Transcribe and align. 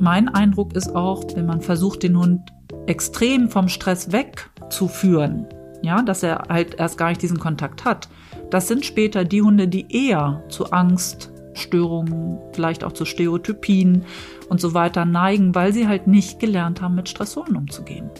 mein 0.00 0.28
Eindruck 0.28 0.74
ist 0.74 0.94
auch, 0.94 1.24
wenn 1.34 1.46
man 1.46 1.60
versucht, 1.60 2.02
den 2.02 2.18
Hund 2.18 2.40
extrem 2.86 3.48
vom 3.48 3.68
Stress 3.68 4.12
wegzuführen, 4.12 5.46
ja, 5.82 6.02
dass 6.02 6.22
er 6.22 6.44
halt 6.48 6.74
erst 6.74 6.98
gar 6.98 7.08
nicht 7.08 7.22
diesen 7.22 7.38
Kontakt 7.38 7.84
hat, 7.84 8.08
das 8.50 8.68
sind 8.68 8.84
später 8.84 9.24
die 9.24 9.42
Hunde, 9.42 9.68
die 9.68 9.86
eher 10.08 10.42
zu 10.48 10.70
Angststörungen, 10.70 12.38
vielleicht 12.52 12.84
auch 12.84 12.92
zu 12.92 13.04
Stereotypien 13.04 14.04
und 14.48 14.60
so 14.60 14.74
weiter 14.74 15.04
neigen, 15.04 15.54
weil 15.54 15.72
sie 15.72 15.88
halt 15.88 16.06
nicht 16.06 16.40
gelernt 16.40 16.80
haben, 16.80 16.94
mit 16.94 17.08
Stressoren 17.08 17.56
umzugehen. 17.56 18.10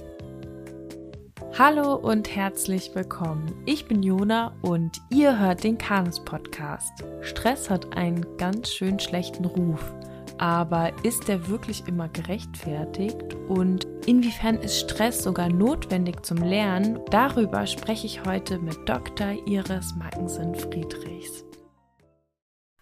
Hallo 1.58 1.94
und 1.94 2.36
herzlich 2.36 2.90
willkommen. 2.94 3.52
Ich 3.66 3.86
bin 3.86 4.02
Jona 4.02 4.52
und 4.62 5.00
ihr 5.10 5.38
hört 5.38 5.64
den 5.64 5.76
Kanus 5.76 6.22
Podcast. 6.24 6.92
Stress 7.20 7.68
hat 7.68 7.96
einen 7.96 8.24
ganz 8.36 8.70
schön 8.70 9.00
schlechten 9.00 9.44
Ruf. 9.44 9.92
Aber 10.38 10.92
ist 11.04 11.26
der 11.26 11.48
wirklich 11.48 11.88
immer 11.88 12.08
gerechtfertigt? 12.08 13.34
Und 13.48 13.88
inwiefern 14.06 14.54
ist 14.56 14.78
Stress 14.78 15.24
sogar 15.24 15.48
notwendig 15.48 16.24
zum 16.24 16.38
Lernen? 16.38 17.00
Darüber 17.10 17.66
spreche 17.66 18.06
ich 18.06 18.24
heute 18.24 18.60
mit 18.60 18.88
Dr. 18.88 19.32
Iris 19.48 19.96
Mackensen-Friedrichs. 19.96 21.44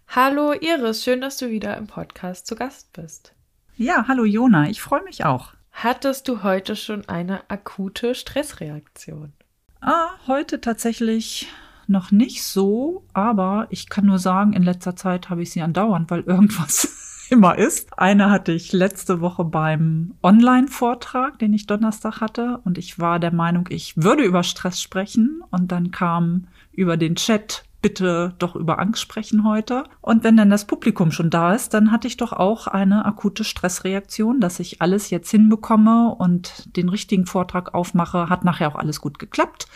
Hallo 0.08 0.52
Iris, 0.52 1.02
schön, 1.02 1.22
dass 1.22 1.38
du 1.38 1.48
wieder 1.48 1.78
im 1.78 1.86
Podcast 1.86 2.46
zu 2.46 2.56
Gast 2.56 2.92
bist. 2.92 3.34
Ja, 3.74 4.04
hallo 4.06 4.24
Jona, 4.24 4.68
ich 4.68 4.82
freue 4.82 5.02
mich 5.02 5.24
auch. 5.24 5.54
Hattest 5.72 6.28
du 6.28 6.42
heute 6.42 6.76
schon 6.76 7.08
eine 7.08 7.48
akute 7.48 8.14
Stressreaktion? 8.14 9.32
Ah, 9.80 10.10
heute 10.26 10.60
tatsächlich 10.60 11.48
noch 11.86 12.10
nicht 12.10 12.44
so, 12.44 13.04
aber 13.14 13.66
ich 13.70 13.88
kann 13.88 14.04
nur 14.04 14.18
sagen, 14.18 14.52
in 14.52 14.62
letzter 14.62 14.94
Zeit 14.94 15.30
habe 15.30 15.42
ich 15.42 15.52
sie 15.52 15.62
andauernd, 15.62 16.10
weil 16.10 16.20
irgendwas 16.26 17.05
immer 17.30 17.56
ist. 17.58 17.98
Eine 17.98 18.30
hatte 18.30 18.52
ich 18.52 18.72
letzte 18.72 19.20
Woche 19.20 19.44
beim 19.44 20.14
Online-Vortrag, 20.22 21.38
den 21.38 21.52
ich 21.52 21.66
Donnerstag 21.66 22.20
hatte. 22.20 22.60
Und 22.64 22.78
ich 22.78 22.98
war 22.98 23.18
der 23.18 23.32
Meinung, 23.32 23.66
ich 23.70 23.96
würde 23.96 24.22
über 24.22 24.42
Stress 24.42 24.80
sprechen. 24.80 25.42
Und 25.50 25.72
dann 25.72 25.90
kam 25.90 26.48
über 26.72 26.96
den 26.96 27.16
Chat 27.16 27.64
bitte 27.86 28.34
doch 28.40 28.56
über 28.56 28.80
Angst 28.80 29.00
sprechen 29.00 29.44
heute. 29.44 29.84
Und 30.00 30.24
wenn 30.24 30.36
dann 30.36 30.50
das 30.50 30.64
Publikum 30.64 31.12
schon 31.12 31.30
da 31.30 31.54
ist, 31.54 31.72
dann 31.72 31.92
hatte 31.92 32.08
ich 32.08 32.16
doch 32.16 32.32
auch 32.32 32.66
eine 32.66 33.04
akute 33.04 33.44
Stressreaktion, 33.44 34.40
dass 34.40 34.58
ich 34.58 34.82
alles 34.82 35.10
jetzt 35.10 35.30
hinbekomme 35.30 36.12
und 36.12 36.76
den 36.76 36.88
richtigen 36.88 37.26
Vortrag 37.26 37.74
aufmache. 37.74 38.28
Hat 38.28 38.44
nachher 38.44 38.68
auch 38.68 38.74
alles 38.74 39.00
gut 39.00 39.20
geklappt. 39.20 39.68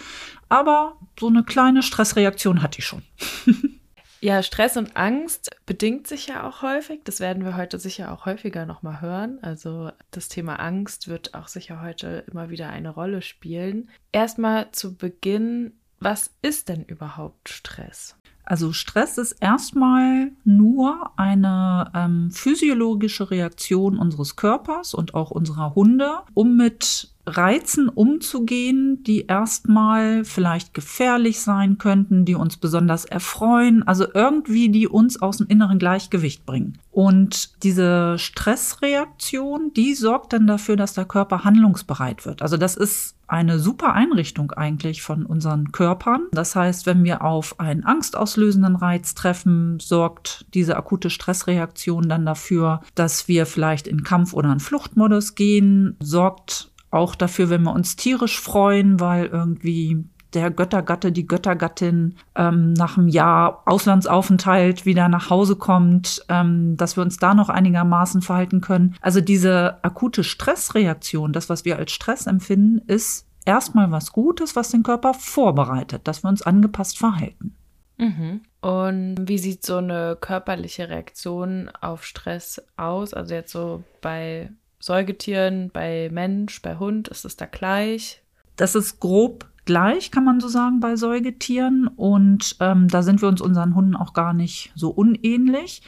Aber 0.49 0.95
so 1.19 1.29
eine 1.29 1.45
kleine 1.45 1.85
Stressreaktion 1.85 2.63
hatte 2.63 2.81
ich 2.81 2.87
schon. 2.87 3.03
Ja, 4.23 4.43
Stress 4.43 4.77
und 4.77 4.99
Angst 4.99 5.51
bedingt 5.65 6.07
sich 6.07 6.27
ja 6.27 6.47
auch 6.47 6.61
häufig. 6.61 7.01
Das 7.05 7.21
werden 7.21 7.43
wir 7.43 7.57
heute 7.57 7.79
sicher 7.79 8.13
auch 8.13 8.27
häufiger 8.27 8.67
nochmal 8.67 9.01
hören. 9.01 9.39
Also 9.41 9.91
das 10.11 10.29
Thema 10.29 10.57
Angst 10.57 11.09
wird 11.09 11.33
auch 11.35 11.49
sicher 11.49 11.81
heute 11.81 12.25
immer 12.31 12.51
wieder 12.51 12.69
eine 12.69 12.91
Rolle 12.91 13.23
spielen. 13.23 13.89
Erstmal 14.13 14.71
zu 14.73 14.95
Beginn, 14.95 15.73
was 16.01 16.33
ist 16.43 16.69
denn 16.69 16.85
überhaupt 16.85 17.49
Stress? 17.49 18.17
Also 18.45 18.73
Stress 18.73 19.17
ist 19.17 19.33
erstmal 19.41 20.33
nur 20.45 21.13
eine 21.17 21.91
ähm, 21.95 22.31
physiologische 22.31 23.31
Reaktion 23.31 23.97
unseres 23.97 24.37
Körpers 24.37 24.93
und 24.93 25.15
auch 25.15 25.31
unserer 25.31 25.75
Hunde, 25.75 26.19
um 26.35 26.57
mit 26.57 27.11
Reizen 27.27 27.89
umzugehen, 27.89 29.03
die 29.05 29.27
erstmal 29.27 30.25
vielleicht 30.25 30.75
gefährlich 30.75 31.41
sein 31.41 31.79
könnten, 31.79 32.25
die 32.25 32.35
uns 32.35 32.57
besonders 32.57 33.05
erfreuen, 33.05 33.87
also 33.87 34.07
irgendwie 34.13 34.69
die 34.69 34.89
uns 34.89 35.21
aus 35.21 35.39
dem 35.39 35.47
inneren 35.47 35.79
Gleichgewicht 35.79 36.45
bringen. 36.47 36.79
Und 36.91 37.63
diese 37.63 38.19
Stressreaktion, 38.19 39.73
die 39.75 39.95
sorgt 39.95 40.33
dann 40.33 40.47
dafür, 40.47 40.77
dass 40.77 40.95
der 40.95 41.05
Körper 41.05 41.45
handlungsbereit 41.45 42.27
wird. 42.27 42.43
Also 42.43 42.57
das 42.57 42.77
ist 42.77 43.15
eine 43.31 43.61
super 43.61 43.95
Einrichtung 43.95 44.51
eigentlich 44.53 45.03
von 45.03 45.25
unseren 45.25 45.71
Körpern. 45.71 46.27
Das 46.33 46.57
heißt, 46.57 46.87
wenn 46.87 47.05
wir 47.05 47.23
auf 47.23 47.61
einen 47.61 47.85
angstauslösenden 47.85 48.75
Reiz 48.75 49.15
treffen, 49.15 49.79
sorgt 49.79 50.47
diese 50.53 50.77
akute 50.77 51.11
Stressreaktion 51.11 52.09
dann 52.09 52.27
dafür, 52.27 52.81
dass 52.97 53.29
wir 53.29 53.47
vielleicht 53.47 53.87
in 53.87 54.03
Kampf- 54.03 54.35
oder 54.35 54.53
in 54.53 54.61
Fluchtmodus 54.61 55.37
gehen, 55.37 55.97
sorgt 56.01 56.70
auch 56.91 57.15
dafür, 57.15 57.51
wenn 57.51 57.63
wir 57.63 57.73
uns 57.73 57.97
tierisch 57.97 58.41
freuen, 58.41 59.01
weil 59.01 59.27
irgendwie 59.27 60.05
der 60.35 60.51
Göttergatte, 60.51 61.13
die 61.13 61.27
Göttergattin 61.27 62.17
ähm, 62.37 62.73
nach 62.73 62.97
einem 62.97 63.09
Jahr 63.09 63.63
Auslandsaufenthalt 63.67 64.87
wieder 64.87 65.09
nach 65.09 65.31
Hause 65.31 65.57
kommt, 65.57 66.25
ähm, 66.29 66.77
dass 66.77 66.97
wir 66.97 67.03
uns 67.03 67.17
da 67.17 67.35
noch 67.35 67.49
einigermaßen 67.49 68.23
verhalten 68.23 68.61
können. 68.61 68.95
Also 69.01 69.21
diese 69.21 69.83
akute 69.83 70.25
Stressreaktion, 70.25 71.33
das, 71.33 71.49
was 71.49 71.65
wir 71.65 71.77
als 71.77 71.93
Stress 71.93 72.27
empfinden, 72.27 72.79
ist 72.87 73.27
erstmal 73.45 73.91
was 73.91 74.13
Gutes, 74.13 74.55
was 74.57 74.71
den 74.71 74.83
Körper 74.83 75.15
vorbereitet, 75.15 76.07
dass 76.07 76.23
wir 76.23 76.29
uns 76.29 76.43
angepasst 76.43 76.99
verhalten. 76.99 77.57
Mhm. 77.99 78.41
Und 78.61 79.17
wie 79.29 79.39
sieht 79.39 79.65
so 79.65 79.77
eine 79.77 80.17
körperliche 80.21 80.89
Reaktion 80.89 81.71
auf 81.81 82.05
Stress 82.05 82.63
aus? 82.77 83.15
Also 83.15 83.35
jetzt 83.35 83.53
so 83.53 83.83
bei 84.01 84.51
Säugetieren, 84.81 85.71
bei 85.73 86.09
Mensch, 86.11 86.63
bei 86.63 86.77
Hund, 86.77 87.09
ist 87.09 87.25
es 87.25 87.37
da 87.37 87.47
gleich? 87.47 88.23
Das 88.57 88.75
ist 88.75 88.99
grob 88.99 89.47
gleich, 89.67 90.11
kann 90.11 90.25
man 90.25 90.41
so 90.41 90.49
sagen, 90.49 90.81
bei 90.81 90.97
Säugetieren. 90.97 91.87
Und 91.87 92.57
ähm, 92.61 92.89
da 92.89 93.03
sind 93.03 93.23
wir 93.23 93.29
uns 93.29 93.41
unseren 93.41 93.75
Hunden 93.75 93.95
auch 93.95 94.15
gar 94.15 94.33
nicht 94.33 94.73
so 94.75 94.91
unähnlich. 94.91 95.83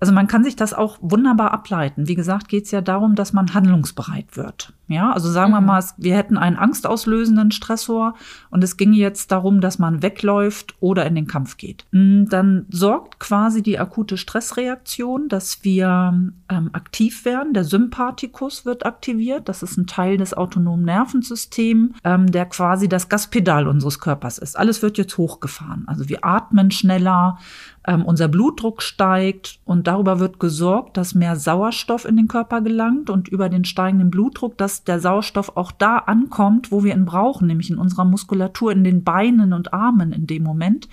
Also 0.00 0.12
man 0.12 0.26
kann 0.28 0.44
sich 0.44 0.56
das 0.56 0.74
auch 0.74 0.98
wunderbar 1.00 1.52
ableiten. 1.52 2.08
Wie 2.08 2.14
gesagt, 2.14 2.48
geht 2.48 2.66
es 2.66 2.70
ja 2.70 2.80
darum, 2.80 3.14
dass 3.14 3.32
man 3.32 3.52
handlungsbereit 3.54 4.36
wird. 4.36 4.72
Ja, 4.88 5.12
also 5.12 5.30
sagen 5.30 5.50
mhm. 5.50 5.56
wir 5.56 5.60
mal, 5.60 5.84
wir 5.98 6.16
hätten 6.16 6.38
einen 6.38 6.56
angstauslösenden 6.56 7.50
Stressor 7.50 8.14
und 8.50 8.64
es 8.64 8.78
ginge 8.78 8.96
jetzt 8.96 9.30
darum, 9.30 9.60
dass 9.60 9.78
man 9.78 10.02
wegläuft 10.02 10.74
oder 10.80 11.04
in 11.04 11.14
den 11.14 11.26
Kampf 11.26 11.58
geht. 11.58 11.84
Mm, 11.90 12.24
dann 12.24 12.64
sorgt 12.70 13.20
quasi 13.20 13.62
die 13.62 13.78
akute 13.78 14.16
Stressreaktion, 14.16 15.28
dass 15.28 15.62
wir 15.62 16.32
ähm, 16.48 16.70
aktiv 16.72 17.26
werden. 17.26 17.52
Der 17.52 17.64
Sympathikus 17.64 18.64
wird 18.64 18.86
aktiviert. 18.86 19.48
Das 19.48 19.62
ist 19.62 19.76
ein 19.76 19.86
Teil 19.86 20.16
des 20.16 20.32
autonomen 20.32 20.84
Nervensystems, 20.84 21.94
ähm, 22.04 22.32
der 22.32 22.46
quasi 22.46 22.88
das 22.88 23.10
Gaspedal 23.10 23.68
unseres 23.68 24.00
Körpers 24.00 24.38
ist. 24.38 24.58
Alles 24.58 24.80
wird 24.80 24.96
jetzt 24.96 25.18
hochgefahren. 25.18 25.84
Also 25.86 26.08
wir 26.08 26.24
atmen 26.24 26.70
schneller, 26.70 27.38
ähm, 27.88 28.04
unser 28.04 28.28
Blutdruck 28.28 28.82
steigt 28.82 29.60
und 29.64 29.86
darüber 29.86 30.20
wird 30.20 30.38
gesorgt, 30.38 30.98
dass 30.98 31.14
mehr 31.14 31.36
Sauerstoff 31.36 32.04
in 32.04 32.18
den 32.18 32.28
Körper 32.28 32.60
gelangt 32.60 33.08
und 33.08 33.28
über 33.28 33.48
den 33.48 33.64
steigenden 33.64 34.10
Blutdruck, 34.10 34.58
dass 34.58 34.84
der 34.84 35.00
Sauerstoff 35.00 35.56
auch 35.56 35.72
da 35.72 35.96
ankommt, 35.96 36.70
wo 36.70 36.84
wir 36.84 36.92
ihn 36.92 37.06
brauchen, 37.06 37.46
nämlich 37.46 37.70
in 37.70 37.78
unserer 37.78 38.04
Muskulatur, 38.04 38.72
in 38.72 38.84
den 38.84 39.04
Beinen 39.04 39.54
und 39.54 39.72
Armen 39.72 40.12
in 40.12 40.26
dem 40.26 40.42
Moment 40.42 40.86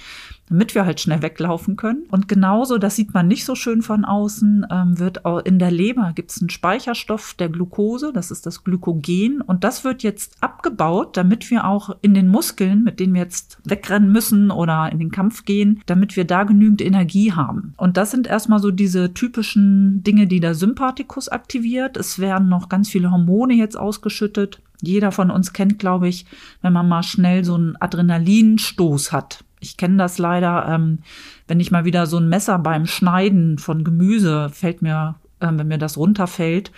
damit 0.50 0.76
wir 0.76 0.86
halt 0.86 1.00
schnell 1.00 1.22
weglaufen 1.22 1.76
können. 1.76 2.04
Und 2.10 2.28
genauso, 2.28 2.78
das 2.78 2.96
sieht 2.96 3.14
man 3.14 3.28
nicht 3.28 3.46
so 3.46 3.56
schön 3.56 3.82
von 3.82 4.06
außen, 4.06 4.68
ähm, 4.70 5.00
wird 5.00 5.26
auch 5.26 5.40
in 5.40 5.60
der 5.60 5.72
Leber 5.72 6.12
gibt 6.14 6.32
es 6.32 6.42
einen 6.42 6.50
Speicherstoff 6.50 7.34
der 7.34 7.50
Glucose, 7.50 8.12
das 8.14 8.32
ist 8.32 8.46
das 8.46 8.64
Glykogen. 8.64 9.42
Und 9.42 9.64
das 9.64 9.84
wird 9.84 10.04
jetzt 10.04 10.36
abgebaut, 10.42 11.18
damit 11.18 11.50
wir 11.50 11.66
auch 11.66 11.96
in 12.02 12.14
den 12.14 12.28
Muskeln, 12.28 12.84
mit 12.84 13.00
denen 13.00 13.14
wir 13.14 13.22
jetzt 13.22 13.58
wegrennen 13.64 14.12
müssen 14.12 14.52
oder 14.52 14.92
in 14.92 15.00
den 15.00 15.12
Kampf 15.12 15.46
gehen, 15.46 15.82
damit 15.86 16.16
wir 16.16 16.26
da 16.26 16.44
genügend 16.44 16.82
Energie 16.82 17.34
haben. 17.34 17.74
Und 17.78 17.98
das 17.98 18.12
sind 18.12 18.28
erstmal 18.28 18.60
so 18.60 18.72
diese 18.72 19.14
typischen 19.14 20.04
Dinge, 20.04 20.28
die 20.28 20.40
der 20.40 20.56
Sympathikus 20.56 21.30
aktiviert. 21.30 21.98
Es 21.98 22.20
werden 22.20 22.50
noch 22.50 22.70
ganz 22.70 22.90
viele 22.90 23.12
Hormone 23.12 23.56
jetzt 23.56 23.78
ausgeschüttet. 23.78 24.62
Jeder 24.82 25.12
von 25.12 25.32
uns 25.32 25.54
kennt, 25.54 25.80
glaube 25.80 26.08
ich, 26.08 26.26
wenn 26.62 26.74
man 26.74 26.88
mal 26.88 27.04
schnell 27.04 27.44
so 27.44 27.56
einen 27.56 27.76
Adrenalinstoß 27.78 29.12
hat. 29.12 29.44
Ich 29.66 29.78
kenne 29.78 29.98
das 29.98 30.18
leider, 30.18 30.68
ähm, 30.70 31.00
wenn 31.48 31.60
ich 31.60 31.72
mal 31.72 31.86
wieder 31.86 32.06
so 32.06 32.18
ein 32.18 32.30
Messer 32.30 32.60
beim 32.60 32.86
Schneiden 32.86 33.58
von 33.58 33.84
Gemüse 33.84 34.50
fällt 34.50 34.82
mir, 34.82 35.16
ähm, 35.42 35.60
wenn 35.60 35.68
mir 35.68 35.78
das 35.78 35.98
runterfällt, 35.98 36.72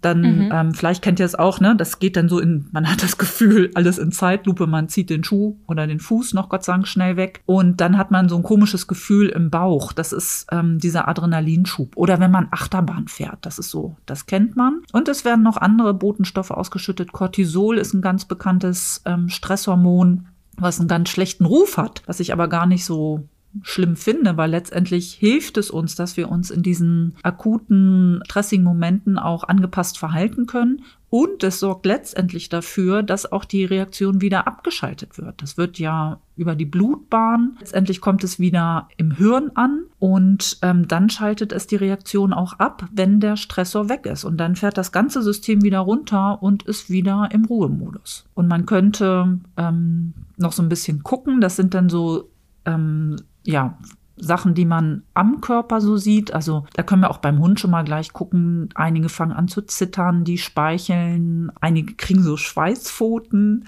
dann 0.00 0.20
mhm. 0.20 0.50
ähm, 0.52 0.74
vielleicht 0.74 1.02
kennt 1.02 1.18
ihr 1.18 1.26
es 1.26 1.34
auch, 1.34 1.58
ne? 1.58 1.74
Das 1.74 1.98
geht 1.98 2.16
dann 2.16 2.28
so 2.28 2.38
in, 2.38 2.68
man 2.70 2.88
hat 2.90 3.02
das 3.02 3.18
Gefühl, 3.18 3.70
alles 3.74 3.98
in 3.98 4.12
Zeitlupe, 4.12 4.66
man 4.66 4.88
zieht 4.88 5.10
den 5.10 5.24
Schuh 5.24 5.56
oder 5.66 5.86
den 5.86 6.00
Fuß 6.00 6.34
noch 6.34 6.48
Gott 6.48 6.64
sei 6.64 6.72
Dank 6.74 6.86
schnell 6.86 7.16
weg 7.16 7.42
und 7.46 7.80
dann 7.80 7.96
hat 7.96 8.10
man 8.10 8.28
so 8.28 8.36
ein 8.36 8.42
komisches 8.42 8.86
Gefühl 8.86 9.28
im 9.28 9.50
Bauch. 9.50 9.92
Das 9.92 10.12
ist 10.12 10.46
ähm, 10.52 10.78
dieser 10.78 11.08
Adrenalinschub. 11.08 11.96
Oder 11.96 12.20
wenn 12.20 12.30
man 12.30 12.48
Achterbahn 12.50 13.08
fährt, 13.08 13.38
das 13.42 13.58
ist 13.58 13.70
so, 13.70 13.96
das 14.06 14.26
kennt 14.26 14.54
man. 14.54 14.82
Und 14.92 15.08
es 15.08 15.24
werden 15.24 15.42
noch 15.42 15.56
andere 15.56 15.94
Botenstoffe 15.94 16.50
ausgeschüttet. 16.50 17.12
Cortisol 17.12 17.78
ist 17.78 17.94
ein 17.94 18.02
ganz 18.02 18.26
bekanntes 18.26 19.02
ähm, 19.06 19.28
Stresshormon 19.28 20.28
was 20.58 20.78
einen 20.78 20.88
ganz 20.88 21.08
schlechten 21.08 21.44
Ruf 21.44 21.76
hat, 21.76 22.02
was 22.06 22.20
ich 22.20 22.32
aber 22.32 22.48
gar 22.48 22.66
nicht 22.66 22.84
so 22.84 23.28
schlimm 23.62 23.96
finde, 23.96 24.36
weil 24.36 24.50
letztendlich 24.50 25.14
hilft 25.14 25.56
es 25.56 25.70
uns, 25.70 25.94
dass 25.94 26.16
wir 26.16 26.30
uns 26.30 26.50
in 26.50 26.62
diesen 26.62 27.14
akuten, 27.22 28.20
stressigen 28.24 28.64
Momenten 28.64 29.18
auch 29.18 29.44
angepasst 29.44 29.98
verhalten 29.98 30.46
können. 30.46 30.82
Und 31.08 31.44
es 31.44 31.60
sorgt 31.60 31.86
letztendlich 31.86 32.48
dafür, 32.48 33.02
dass 33.02 33.30
auch 33.30 33.44
die 33.44 33.64
Reaktion 33.64 34.20
wieder 34.20 34.46
abgeschaltet 34.46 35.18
wird. 35.18 35.40
Das 35.40 35.56
wird 35.56 35.78
ja 35.78 36.20
über 36.36 36.56
die 36.56 36.64
Blutbahn. 36.66 37.56
Letztendlich 37.60 38.00
kommt 38.00 38.24
es 38.24 38.40
wieder 38.40 38.88
im 38.96 39.12
Hirn 39.12 39.52
an 39.54 39.84
und 39.98 40.58
ähm, 40.62 40.88
dann 40.88 41.08
schaltet 41.08 41.52
es 41.52 41.68
die 41.68 41.76
Reaktion 41.76 42.32
auch 42.32 42.54
ab, 42.54 42.88
wenn 42.92 43.20
der 43.20 43.36
Stressor 43.36 43.88
weg 43.88 44.04
ist. 44.04 44.24
Und 44.24 44.36
dann 44.38 44.56
fährt 44.56 44.76
das 44.76 44.90
ganze 44.90 45.22
System 45.22 45.62
wieder 45.62 45.78
runter 45.80 46.42
und 46.42 46.64
ist 46.64 46.90
wieder 46.90 47.28
im 47.32 47.44
Ruhemodus. 47.44 48.26
Und 48.34 48.48
man 48.48 48.66
könnte 48.66 49.38
ähm, 49.56 50.12
noch 50.36 50.52
so 50.52 50.62
ein 50.62 50.68
bisschen 50.68 51.02
gucken. 51.04 51.40
Das 51.40 51.56
sind 51.56 51.72
dann 51.72 51.88
so 51.88 52.30
ähm, 52.66 53.16
ja, 53.46 53.78
Sachen, 54.18 54.54
die 54.54 54.64
man 54.64 55.02
am 55.14 55.40
Körper 55.40 55.80
so 55.80 55.96
sieht. 55.96 56.32
Also 56.32 56.64
da 56.72 56.82
können 56.82 57.02
wir 57.02 57.10
auch 57.10 57.18
beim 57.18 57.38
Hund 57.38 57.60
schon 57.60 57.70
mal 57.70 57.84
gleich 57.84 58.12
gucken. 58.12 58.70
Einige 58.74 59.08
fangen 59.08 59.32
an 59.32 59.48
zu 59.48 59.62
zittern, 59.62 60.24
die 60.24 60.38
speicheln, 60.38 61.52
einige 61.60 61.94
kriegen 61.94 62.22
so 62.22 62.36
Schweißpfoten. 62.36 63.66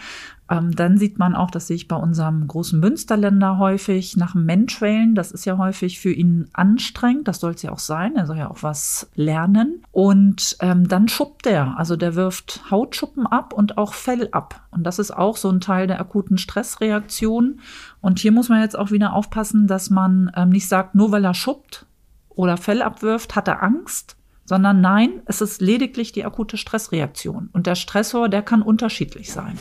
Ähm, 0.51 0.75
dann 0.75 0.97
sieht 0.97 1.19
man 1.19 1.35
auch, 1.35 1.51
das 1.51 1.67
sehe 1.67 1.77
ich 1.77 1.89
bei 1.89 1.97
unserem 1.97 2.47
großen 2.47 2.81
Münsterländer 2.81 3.59
häufig, 3.59 4.17
nach 4.17 4.33
dem 4.33 4.47
Menschwellen. 4.47 5.15
Das 5.15 5.31
ist 5.31 5.45
ja 5.45 5.59
häufig 5.59 6.01
für 6.01 6.13
ihn 6.13 6.49
anstrengend. 6.55 7.29
Das 7.29 7.41
soll 7.41 7.53
es 7.53 7.63
ja 7.63 7.73
auch 7.73 7.79
sein. 7.79 8.17
Er 8.17 8.27
soll 8.27 8.39
ja 8.39 8.51
auch 8.51 8.63
was 8.63 9.11
lernen. 9.15 9.83
Und 9.93 10.57
ähm, 10.61 10.89
dann 10.89 11.09
schuppt 11.09 11.47
er. 11.47 11.79
Also 11.79 11.97
der 11.97 12.15
wirft 12.15 12.71
Hautschuppen 12.71 13.27
ab 13.27 13.53
und 13.53 13.77
auch 13.77 13.93
Fell 13.93 14.29
ab. 14.33 14.63
Und 14.71 14.85
das 14.85 14.99
ist 14.99 15.11
auch 15.11 15.37
so 15.37 15.51
ein 15.51 15.61
Teil 15.61 15.87
der 15.87 16.01
akuten 16.01 16.39
Stressreaktion. 16.39 17.61
Und 18.01 18.19
hier 18.19 18.33
muss 18.33 18.49
man 18.49 18.63
jetzt 18.63 18.79
auch 18.79 18.91
wieder 18.91 19.13
aufpassen, 19.13 19.67
dass 19.67 19.91
man 19.91 20.31
ähm, 20.35 20.49
nicht 20.51 20.69
sagt, 20.69 20.95
nur 20.95 21.13
weil 21.13 21.25
er 21.25 21.35
schuppt 21.35 21.85
oder 22.31 22.57
Fell 22.57 22.81
abwirft, 22.81 23.37
hat 23.37 23.49
er 23.49 23.63
Angst, 23.63 24.17
sondern 24.45 24.81
nein, 24.81 25.21
es 25.27 25.43
ist 25.43 25.61
lediglich 25.61 26.13
die 26.13 26.25
akute 26.25 26.57
Stressreaktion. 26.57 27.51
Und 27.53 27.67
der 27.67 27.75
Stressor, 27.75 28.31
der 28.31 28.41
kann 28.41 28.63
unterschiedlich 28.63 29.31
sein. 29.31 29.59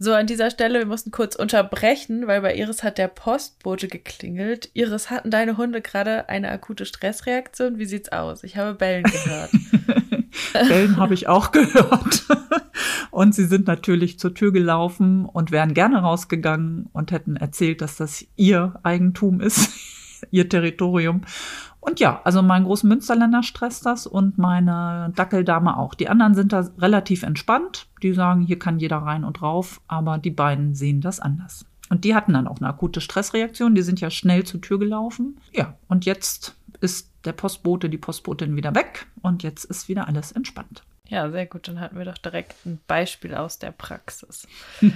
So, 0.00 0.14
an 0.14 0.28
dieser 0.28 0.50
Stelle, 0.50 0.78
wir 0.78 0.86
mussten 0.86 1.10
kurz 1.10 1.34
unterbrechen, 1.34 2.28
weil 2.28 2.40
bei 2.40 2.54
Iris 2.54 2.84
hat 2.84 2.98
der 2.98 3.08
Postbote 3.08 3.88
geklingelt. 3.88 4.70
Iris, 4.74 5.10
hatten 5.10 5.30
deine 5.30 5.56
Hunde 5.56 5.82
gerade 5.82 6.28
eine 6.28 6.50
akute 6.50 6.86
Stressreaktion? 6.86 7.78
Wie 7.78 7.84
sieht's 7.84 8.12
aus? 8.12 8.44
Ich 8.44 8.56
habe 8.56 8.74
Bellen 8.74 9.02
gehört. 9.02 9.50
Bellen 10.68 10.96
habe 10.98 11.14
ich 11.14 11.26
auch 11.26 11.50
gehört. 11.50 12.26
Und 13.10 13.34
sie 13.34 13.46
sind 13.46 13.66
natürlich 13.66 14.20
zur 14.20 14.34
Tür 14.34 14.52
gelaufen 14.52 15.24
und 15.24 15.50
wären 15.50 15.74
gerne 15.74 15.98
rausgegangen 15.98 16.88
und 16.92 17.10
hätten 17.10 17.34
erzählt, 17.34 17.80
dass 17.80 17.96
das 17.96 18.24
ihr 18.36 18.78
Eigentum 18.84 19.40
ist, 19.40 19.70
ihr 20.30 20.48
Territorium. 20.48 21.22
Und 21.80 22.00
ja, 22.00 22.20
also 22.24 22.42
mein 22.42 22.64
Großmünsterländer 22.64 23.42
stresst 23.42 23.86
das 23.86 24.06
und 24.06 24.36
meine 24.36 25.12
Dackeldame 25.14 25.76
auch. 25.76 25.94
Die 25.94 26.08
anderen 26.08 26.34
sind 26.34 26.52
da 26.52 26.68
relativ 26.78 27.22
entspannt. 27.22 27.86
Die 28.02 28.12
sagen, 28.12 28.42
hier 28.42 28.58
kann 28.58 28.78
jeder 28.78 28.98
rein 28.98 29.24
und 29.24 29.42
rauf, 29.42 29.80
aber 29.86 30.18
die 30.18 30.30
beiden 30.30 30.74
sehen 30.74 31.00
das 31.00 31.20
anders. 31.20 31.64
Und 31.88 32.04
die 32.04 32.14
hatten 32.14 32.34
dann 32.34 32.46
auch 32.46 32.58
eine 32.58 32.68
akute 32.68 33.00
Stressreaktion. 33.00 33.74
Die 33.74 33.82
sind 33.82 34.00
ja 34.00 34.10
schnell 34.10 34.44
zur 34.44 34.60
Tür 34.60 34.78
gelaufen. 34.78 35.40
Ja, 35.52 35.74
und 35.88 36.04
jetzt 36.04 36.56
ist 36.80 37.10
der 37.24 37.32
Postbote, 37.32 37.88
die 37.88 37.98
Postbotin 37.98 38.56
wieder 38.56 38.74
weg 38.74 39.06
und 39.22 39.42
jetzt 39.42 39.64
ist 39.64 39.88
wieder 39.88 40.06
alles 40.06 40.32
entspannt. 40.32 40.82
Ja, 41.08 41.30
sehr 41.30 41.46
gut. 41.46 41.68
Dann 41.68 41.80
hatten 41.80 41.96
wir 41.96 42.04
doch 42.04 42.18
direkt 42.18 42.54
ein 42.66 42.80
Beispiel 42.86 43.34
aus 43.34 43.58
der 43.58 43.72
Praxis. 43.72 44.46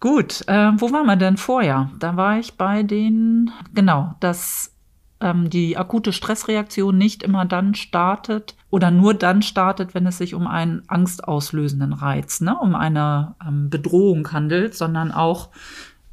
gut, 0.00 0.46
äh, 0.48 0.72
wo 0.76 0.92
waren 0.92 1.06
wir 1.06 1.16
denn 1.16 1.36
vorher? 1.36 1.90
Da 1.98 2.16
war 2.16 2.38
ich 2.38 2.54
bei 2.54 2.82
den, 2.82 3.50
genau, 3.74 4.14
dass 4.20 4.74
ähm, 5.20 5.50
die 5.50 5.76
akute 5.76 6.12
Stressreaktion 6.12 6.96
nicht 6.96 7.22
immer 7.22 7.44
dann 7.44 7.74
startet 7.74 8.56
oder 8.70 8.90
nur 8.90 9.14
dann 9.14 9.42
startet, 9.42 9.94
wenn 9.94 10.06
es 10.06 10.18
sich 10.18 10.34
um 10.34 10.46
einen 10.46 10.82
angstauslösenden 10.88 11.92
Reiz, 11.92 12.40
ne, 12.40 12.56
um 12.58 12.74
eine 12.74 13.34
ähm, 13.46 13.70
Bedrohung 13.70 14.30
handelt, 14.32 14.74
sondern 14.74 15.12
auch 15.12 15.50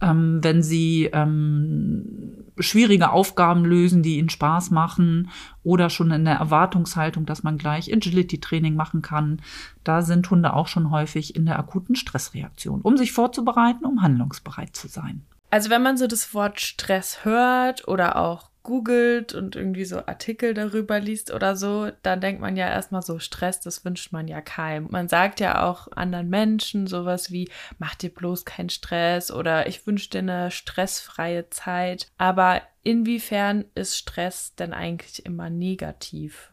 ähm, 0.02 0.44
wenn 0.44 0.62
sie 0.62 1.10
ähm, 1.14 2.46
schwierige 2.60 3.12
Aufgaben 3.12 3.66
lösen, 3.66 4.04
die 4.04 4.18
ihnen 4.18 4.30
Spaß 4.30 4.72
machen 4.72 5.30
oder 5.64 5.90
schon 5.90 6.12
in 6.12 6.26
der 6.26 6.36
Erwartungshaltung, 6.36 7.26
dass 7.26 7.44
man 7.44 7.58
gleich 7.58 7.92
Agility-Training 7.92 8.76
machen 8.76 9.02
kann. 9.02 9.42
Da 9.84 10.02
sind 10.02 10.30
Hunde 10.30 10.54
auch 10.54 10.68
schon 10.68 10.92
häufig 10.92 11.36
in 11.36 11.46
der 11.46 11.60
akuten 11.60 11.96
Stressreaktion, 11.96 12.82
um 12.82 12.98
sich 12.98 13.14
vorzubereiten, 13.14 13.86
um 13.86 14.02
handlungsbereit 14.02 14.76
zu 14.76 14.88
sein. 14.88 15.26
Also 15.50 15.70
wenn 15.70 15.84
man 15.84 15.98
so 15.98 16.08
das 16.08 16.34
Wort 16.34 16.60
Stress 16.60 17.24
hört 17.24 17.88
oder 17.88 18.18
auch 18.18 18.50
googelt 18.66 19.34
und 19.34 19.56
irgendwie 19.56 19.86
so 19.86 20.06
Artikel 20.06 20.54
darüber 20.54 21.00
liest 21.00 21.32
oder 21.32 21.56
so, 21.56 21.90
dann 22.02 22.20
denkt 22.20 22.42
man 22.42 22.58
ja 22.58 22.68
erstmal 22.68 23.02
so, 23.02 23.20
Stress, 23.20 23.62
das 23.62 23.86
wünscht 23.86 24.12
man 24.12 24.28
ja 24.28 24.42
keinem. 24.42 24.88
Man 24.92 25.08
sagt 25.08 25.40
ja 25.40 25.64
auch 25.64 25.88
anderen 25.94 26.30
Menschen 26.30 26.88
sowas 26.88 27.32
wie, 27.32 27.48
mach 27.80 27.96
dir 27.96 28.10
bloß 28.10 28.44
keinen 28.44 28.70
Stress 28.70 29.32
oder 29.32 29.68
ich 29.68 29.88
wünsche 29.88 30.10
dir 30.10 30.20
eine 30.20 30.52
stressfreie 30.52 31.50
Zeit. 31.50 32.08
Aber 32.18 32.62
inwiefern 32.84 33.64
ist 33.76 33.96
Stress 33.96 34.56
denn 34.56 34.74
eigentlich 34.74 35.26
immer 35.26 35.50
negativ? 35.50 36.52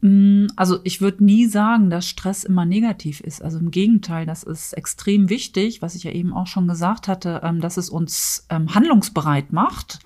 Mm, 0.00 0.46
also 0.56 0.80
ich 0.84 1.00
würde 1.00 1.24
nie 1.24 1.46
sagen, 1.46 1.90
dass 1.90 2.08
Stress 2.08 2.44
immer 2.44 2.64
negativ 2.64 3.20
ist. 3.20 3.42
Also 3.42 3.58
im 3.58 3.70
Gegenteil, 3.70 4.26
das 4.26 4.42
ist 4.42 4.72
extrem 4.72 5.28
wichtig, 5.28 5.82
was 5.82 5.94
ich 5.94 6.04
ja 6.04 6.10
eben 6.10 6.32
auch 6.32 6.46
schon 6.46 6.66
gesagt 6.66 7.08
hatte, 7.08 7.42
ähm, 7.44 7.60
dass 7.60 7.76
es 7.76 7.90
uns 7.90 8.46
ähm, 8.50 8.74
handlungsbereit 8.74 9.52
macht 9.52 10.00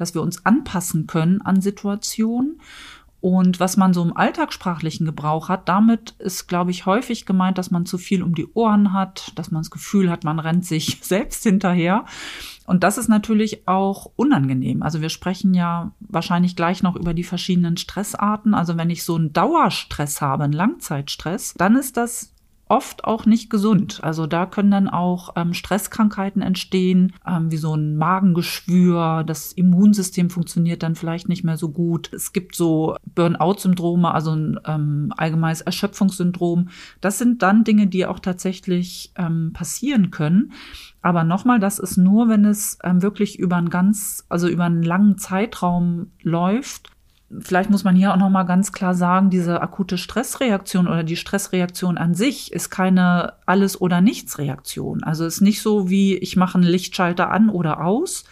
dass 0.00 0.14
wir 0.14 0.22
uns 0.22 0.44
anpassen 0.44 1.06
können 1.06 1.42
an 1.42 1.60
Situationen. 1.60 2.60
Und 3.20 3.58
was 3.58 3.76
man 3.76 3.92
so 3.92 4.02
im 4.02 4.16
alltagssprachlichen 4.16 5.04
Gebrauch 5.04 5.48
hat, 5.48 5.68
damit 5.68 6.14
ist, 6.20 6.46
glaube 6.46 6.70
ich, 6.70 6.86
häufig 6.86 7.26
gemeint, 7.26 7.58
dass 7.58 7.72
man 7.72 7.84
zu 7.84 7.98
viel 7.98 8.22
um 8.22 8.34
die 8.34 8.46
Ohren 8.54 8.92
hat, 8.92 9.32
dass 9.34 9.50
man 9.50 9.62
das 9.62 9.72
Gefühl 9.72 10.08
hat, 10.08 10.22
man 10.22 10.38
rennt 10.38 10.64
sich 10.64 10.98
selbst 11.02 11.42
hinterher. 11.42 12.04
Und 12.64 12.84
das 12.84 12.96
ist 12.96 13.08
natürlich 13.08 13.66
auch 13.66 14.12
unangenehm. 14.14 14.82
Also 14.82 15.00
wir 15.00 15.08
sprechen 15.08 15.52
ja 15.52 15.90
wahrscheinlich 16.00 16.54
gleich 16.54 16.82
noch 16.82 16.94
über 16.94 17.12
die 17.12 17.24
verschiedenen 17.24 17.76
Stressarten. 17.76 18.54
Also 18.54 18.76
wenn 18.76 18.90
ich 18.90 19.02
so 19.02 19.16
einen 19.16 19.32
Dauerstress 19.32 20.20
habe, 20.20 20.44
einen 20.44 20.52
Langzeitstress, 20.52 21.54
dann 21.56 21.74
ist 21.74 21.96
das 21.96 22.34
oft 22.68 23.04
auch 23.04 23.26
nicht 23.26 23.50
gesund. 23.50 24.00
Also 24.02 24.26
da 24.26 24.46
können 24.46 24.70
dann 24.70 24.88
auch 24.88 25.30
ähm, 25.36 25.54
Stresskrankheiten 25.54 26.42
entstehen, 26.42 27.14
ähm, 27.26 27.50
wie 27.50 27.56
so 27.56 27.74
ein 27.74 27.96
Magengeschwür. 27.96 29.24
Das 29.26 29.52
Immunsystem 29.52 30.30
funktioniert 30.30 30.82
dann 30.82 30.94
vielleicht 30.94 31.28
nicht 31.28 31.44
mehr 31.44 31.56
so 31.56 31.70
gut. 31.70 32.12
Es 32.12 32.32
gibt 32.32 32.54
so 32.54 32.96
Burnout-Syndrome, 33.14 34.12
also 34.12 34.32
ein 34.32 34.60
ähm, 34.66 35.12
allgemeines 35.16 35.62
Erschöpfungssyndrom. 35.62 36.68
Das 37.00 37.18
sind 37.18 37.42
dann 37.42 37.64
Dinge, 37.64 37.86
die 37.86 38.06
auch 38.06 38.18
tatsächlich 38.18 39.12
ähm, 39.16 39.52
passieren 39.52 40.10
können. 40.10 40.52
Aber 41.00 41.24
nochmal, 41.24 41.60
das 41.60 41.78
ist 41.78 41.96
nur, 41.96 42.28
wenn 42.28 42.44
es 42.44 42.78
ähm, 42.82 43.02
wirklich 43.02 43.38
über 43.38 43.56
einen 43.56 43.70
ganz, 43.70 44.24
also 44.28 44.48
über 44.48 44.64
einen 44.64 44.82
langen 44.82 45.16
Zeitraum 45.16 46.10
läuft 46.22 46.90
vielleicht 47.40 47.70
muss 47.70 47.84
man 47.84 47.94
hier 47.94 48.12
auch 48.12 48.16
noch 48.16 48.30
mal 48.30 48.44
ganz 48.44 48.72
klar 48.72 48.94
sagen, 48.94 49.30
diese 49.30 49.60
akute 49.60 49.98
Stressreaktion 49.98 50.86
oder 50.86 51.04
die 51.04 51.16
Stressreaktion 51.16 51.98
an 51.98 52.14
sich 52.14 52.52
ist 52.52 52.70
keine 52.70 53.34
alles 53.44 53.80
oder 53.80 54.00
nichts 54.00 54.38
Reaktion. 54.38 55.02
Also 55.02 55.26
ist 55.26 55.40
nicht 55.40 55.60
so 55.60 55.90
wie 55.90 56.16
ich 56.16 56.36
mache 56.36 56.56
einen 56.58 56.66
Lichtschalter 56.66 57.30
an 57.30 57.50
oder 57.50 57.84
aus, 57.84 58.24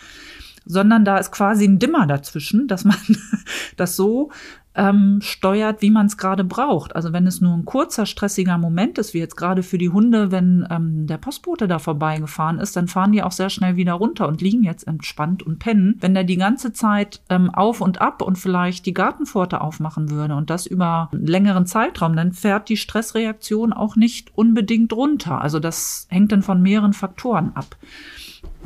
sondern 0.65 1.05
da 1.05 1.19
ist 1.19 1.31
quasi 1.31 1.65
ein 1.67 1.79
Dimmer 1.79 2.07
dazwischen, 2.07 2.69
dass 2.69 2.85
man 2.85 2.97
das 3.76 3.97
so 3.97 4.31
ähm, 4.76 5.21
steuert, 5.23 5.80
wie 5.80 5.90
man 5.90 6.06
es 6.06 6.18
gerade 6.18 6.45
braucht. 6.45 6.95
Also 6.95 7.12
wenn 7.12 7.26
es 7.26 7.40
nur 7.40 7.54
ein 7.54 7.64
kurzer, 7.64 8.06
stressiger 8.06 8.59
Moment 8.59 8.99
ist, 8.99 9.14
wie 9.14 9.18
jetzt 9.18 9.37
gerade 9.37 9.62
für 9.62 9.78
die 9.78 9.88
Hunde, 9.88 10.30
wenn 10.30 10.66
ähm, 10.71 11.06
der 11.06 11.16
Postbote 11.16 11.66
da 11.66 11.78
vorbeigefahren 11.78 12.59
ist, 12.59 12.76
dann 12.76 12.87
fahren 12.87 13.12
die 13.12 13.23
auch 13.23 13.33
sehr 13.33 13.49
schnell 13.49 13.76
wieder 13.76 13.95
runter 13.95 14.28
und 14.28 14.42
liegen 14.42 14.64
jetzt 14.64 14.87
entspannt 14.87 15.42
und 15.42 15.59
pennen. 15.59 15.97
Wenn 16.00 16.14
der 16.14 16.25
die 16.25 16.37
ganze 16.37 16.73
Zeit 16.73 17.23
ähm, 17.30 17.50
auf 17.50 17.80
und 17.80 18.00
ab 18.00 18.21
und 18.21 18.37
vielleicht 18.37 18.85
die 18.87 18.95
Gartenpforte 18.95 19.61
aufmachen 19.61 20.11
würde 20.11 20.37
und 20.37 20.50
das 20.50 20.66
über 20.66 21.09
einen 21.11 21.26
längeren 21.26 21.66
Zeitraum, 21.66 22.14
dann 22.14 22.33
fährt 22.33 22.68
die 22.68 22.76
Stressreaktion 22.76 23.73
auch 23.73 23.97
nicht 23.97 24.37
unbedingt 24.37 24.92
runter. 24.92 25.40
Also 25.40 25.59
das 25.59 26.06
hängt 26.11 26.33
dann 26.33 26.42
von 26.42 26.61
mehreren 26.61 26.92
Faktoren 26.92 27.52
ab. 27.54 27.76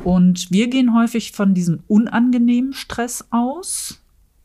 Und 0.03 0.51
wir 0.51 0.67
gehen 0.67 0.93
häufig 0.95 1.31
von 1.31 1.53
diesem 1.53 1.83
unangenehmen 1.87 2.73
Stress 2.73 3.27
aus, 3.29 4.00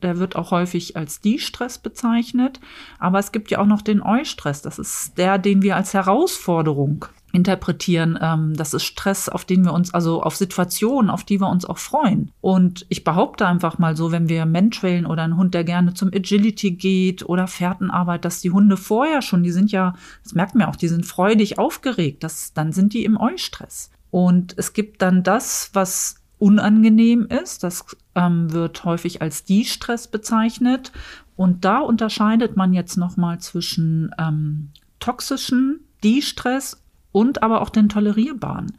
der 0.07 0.19
wird 0.19 0.37
auch 0.37 0.53
häufig 0.53 0.97
als 0.97 1.21
Die-Stress 1.21 1.79
bezeichnet. 1.79 2.61
Aber 2.99 3.19
es 3.19 3.33
gibt 3.33 3.51
ja 3.51 3.59
auch 3.59 3.67
noch 3.67 3.83
den 3.83 4.01
Eu-Stress. 4.01 4.63
Das 4.63 4.79
ist 4.79 5.19
der, 5.19 5.37
den 5.37 5.63
wir 5.63 5.75
als 5.75 5.95
Herausforderung 5.95 7.07
interpretieren. 7.33 8.17
Ähm, 8.23 8.55
das 8.55 8.73
ist 8.73 8.85
Stress, 8.85 9.29
auf 9.29 9.45
den 9.45 9.65
wir 9.65 9.73
uns, 9.73 9.93
also 9.93 10.23
auf 10.23 10.37
Situationen, 10.37 11.11
auf 11.11 11.25
die 11.25 11.41
wir 11.41 11.49
uns 11.49 11.65
auch 11.65 11.79
freuen. 11.79 12.31
Und 12.41 12.87
ich 12.89 13.03
behaupte 13.03 13.49
einfach 13.49 13.79
mal 13.79 13.97
so, 13.97 14.13
wenn 14.13 14.29
wir 14.29 14.47
Mensch 14.47 14.83
wählen 14.85 15.07
oder 15.07 15.25
einen 15.25 15.37
Hund, 15.37 15.53
der 15.53 15.65
gerne 15.65 15.93
zum 15.93 16.09
Agility 16.15 16.71
geht 16.71 17.29
oder 17.29 17.49
Fährtenarbeit, 17.49 18.25
dass 18.25 18.41
die 18.41 18.53
Hunde 18.53 18.77
vorher 18.77 19.23
schon, 19.23 19.43
die 19.43 19.51
sind 19.51 19.73
ja, 19.73 19.95
das 20.23 20.35
merkt 20.35 20.55
man 20.55 20.69
auch, 20.69 20.77
die 20.77 20.89
sind 20.89 21.05
freudig 21.05 21.59
aufgeregt, 21.59 22.23
das, 22.23 22.55
dann 22.55 22.73
sind 22.73 22.95
die 22.95 23.05
im 23.05 23.21
Eu-Stress. 23.21 23.91
Und 24.13 24.55
es 24.57 24.73
gibt 24.73 25.03
dann 25.03 25.25
das, 25.25 25.71
was 25.73 26.23
unangenehm 26.39 27.27
ist. 27.27 27.65
Das 27.65 27.85
ähm, 28.17 28.53
wird 28.53 28.85
häufig 28.85 29.23
als 29.23 29.45
Die-Stress 29.45 30.09
bezeichnet. 30.09 30.91
Und 31.37 31.65
da 31.65 31.79
unterscheidet 31.79 32.57
man 32.57 32.73
jetzt 32.73 32.97
nochmal 32.97 33.39
zwischen 33.39 34.11
ähm, 34.19 34.71
toxischen 34.99 35.81
Die-Stress 36.03 36.83
und 37.13 37.43
aber 37.43 37.61
auch 37.61 37.71
den 37.71 37.89
tolerierbaren. 37.89 38.73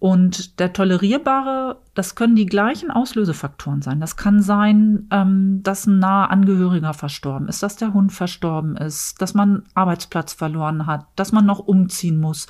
Und 0.00 0.58
der 0.58 0.74
tolerierbare, 0.74 1.78
das 1.94 2.14
können 2.14 2.36
die 2.36 2.44
gleichen 2.44 2.90
Auslösefaktoren 2.90 3.80
sein. 3.80 4.00
Das 4.00 4.16
kann 4.16 4.42
sein, 4.42 5.08
ähm, 5.10 5.62
dass 5.62 5.86
ein 5.86 5.98
naher 5.98 6.30
Angehöriger 6.30 6.92
verstorben 6.92 7.48
ist, 7.48 7.62
dass 7.62 7.76
der 7.76 7.94
Hund 7.94 8.12
verstorben 8.12 8.76
ist, 8.76 9.22
dass 9.22 9.32
man 9.32 9.62
Arbeitsplatz 9.72 10.34
verloren 10.34 10.86
hat, 10.86 11.06
dass 11.16 11.32
man 11.32 11.46
noch 11.46 11.60
umziehen 11.60 12.20
muss 12.20 12.48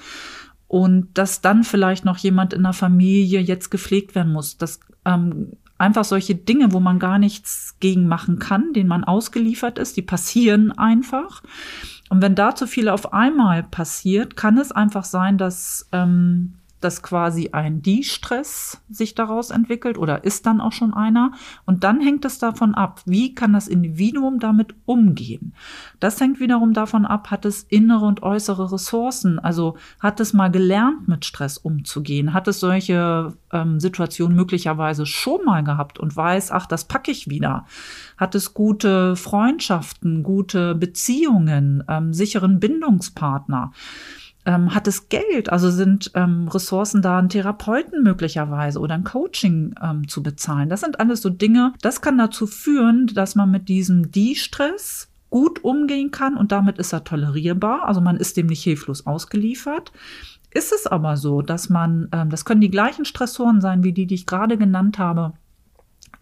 und 0.66 1.16
dass 1.16 1.42
dann 1.42 1.62
vielleicht 1.62 2.04
noch 2.04 2.16
jemand 2.16 2.52
in 2.54 2.64
der 2.64 2.72
Familie 2.72 3.38
jetzt 3.38 3.70
gepflegt 3.70 4.16
werden 4.16 4.32
muss. 4.32 4.58
Das 4.58 4.80
ähm, 5.04 5.52
einfach 5.84 6.04
solche 6.04 6.34
Dinge, 6.34 6.72
wo 6.72 6.80
man 6.80 6.98
gar 6.98 7.18
nichts 7.18 7.76
gegen 7.78 8.08
machen 8.08 8.38
kann, 8.38 8.72
denen 8.72 8.88
man 8.88 9.04
ausgeliefert 9.04 9.78
ist, 9.78 9.96
die 9.96 10.02
passieren 10.02 10.72
einfach. 10.72 11.42
Und 12.08 12.22
wenn 12.22 12.34
da 12.34 12.54
zu 12.54 12.66
viel 12.66 12.88
auf 12.88 13.12
einmal 13.12 13.62
passiert, 13.62 14.36
kann 14.36 14.58
es 14.58 14.72
einfach 14.72 15.04
sein, 15.04 15.38
dass 15.38 15.88
ähm, 15.92 16.54
dass 16.84 17.02
quasi 17.02 17.50
ein 17.52 17.80
Die-Stress 17.80 18.82
sich 18.90 19.14
daraus 19.14 19.50
entwickelt 19.50 19.96
oder 19.96 20.22
ist 20.22 20.44
dann 20.44 20.60
auch 20.60 20.72
schon 20.72 20.92
einer. 20.92 21.32
Und 21.64 21.82
dann 21.82 22.00
hängt 22.00 22.24
es 22.26 22.38
davon 22.38 22.74
ab, 22.74 23.00
wie 23.06 23.34
kann 23.34 23.54
das 23.54 23.68
Individuum 23.68 24.38
damit 24.38 24.74
umgehen. 24.84 25.54
Das 25.98 26.20
hängt 26.20 26.40
wiederum 26.40 26.74
davon 26.74 27.06
ab, 27.06 27.30
hat 27.30 27.46
es 27.46 27.62
innere 27.62 28.04
und 28.04 28.22
äußere 28.22 28.70
Ressourcen, 28.70 29.38
also 29.38 29.76
hat 29.98 30.20
es 30.20 30.34
mal 30.34 30.50
gelernt, 30.50 31.08
mit 31.08 31.24
Stress 31.24 31.56
umzugehen, 31.56 32.34
hat 32.34 32.48
es 32.48 32.60
solche 32.60 33.32
ähm, 33.50 33.80
Situationen 33.80 34.36
möglicherweise 34.36 35.06
schon 35.06 35.44
mal 35.44 35.64
gehabt 35.64 35.98
und 35.98 36.14
weiß, 36.14 36.50
ach, 36.52 36.66
das 36.66 36.84
packe 36.84 37.10
ich 37.10 37.30
wieder. 37.30 37.64
Hat 38.18 38.34
es 38.34 38.52
gute 38.52 39.16
Freundschaften, 39.16 40.22
gute 40.22 40.74
Beziehungen, 40.74 41.82
ähm, 41.88 42.12
sicheren 42.12 42.60
Bindungspartner 42.60 43.72
ähm, 44.46 44.74
hat 44.74 44.86
es 44.86 45.08
Geld? 45.08 45.50
Also 45.50 45.70
sind 45.70 46.10
ähm, 46.14 46.48
Ressourcen 46.48 47.02
da, 47.02 47.18
einen 47.18 47.28
Therapeuten 47.28 48.02
möglicherweise 48.02 48.78
oder 48.78 48.94
ein 48.94 49.04
Coaching 49.04 49.74
ähm, 49.82 50.08
zu 50.08 50.22
bezahlen? 50.22 50.68
Das 50.68 50.80
sind 50.80 51.00
alles 51.00 51.22
so 51.22 51.30
Dinge, 51.30 51.72
das 51.80 52.00
kann 52.00 52.18
dazu 52.18 52.46
führen, 52.46 53.06
dass 53.08 53.34
man 53.34 53.50
mit 53.50 53.68
diesem 53.68 54.10
Die-Stress 54.10 55.08
gut 55.30 55.64
umgehen 55.64 56.10
kann 56.10 56.36
und 56.36 56.52
damit 56.52 56.78
ist 56.78 56.92
er 56.92 57.04
tolerierbar. 57.04 57.86
Also 57.86 58.00
man 58.00 58.16
ist 58.16 58.36
dem 58.36 58.46
nicht 58.46 58.62
hilflos 58.62 59.06
ausgeliefert. 59.06 59.92
Ist 60.52 60.72
es 60.72 60.86
aber 60.86 61.16
so, 61.16 61.42
dass 61.42 61.68
man, 61.68 62.08
ähm, 62.12 62.30
das 62.30 62.44
können 62.44 62.60
die 62.60 62.70
gleichen 62.70 63.04
Stressoren 63.04 63.60
sein 63.60 63.82
wie 63.82 63.92
die, 63.92 64.06
die 64.06 64.14
ich 64.14 64.26
gerade 64.26 64.56
genannt 64.56 64.98
habe, 64.98 65.32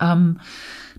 ähm, 0.03 0.39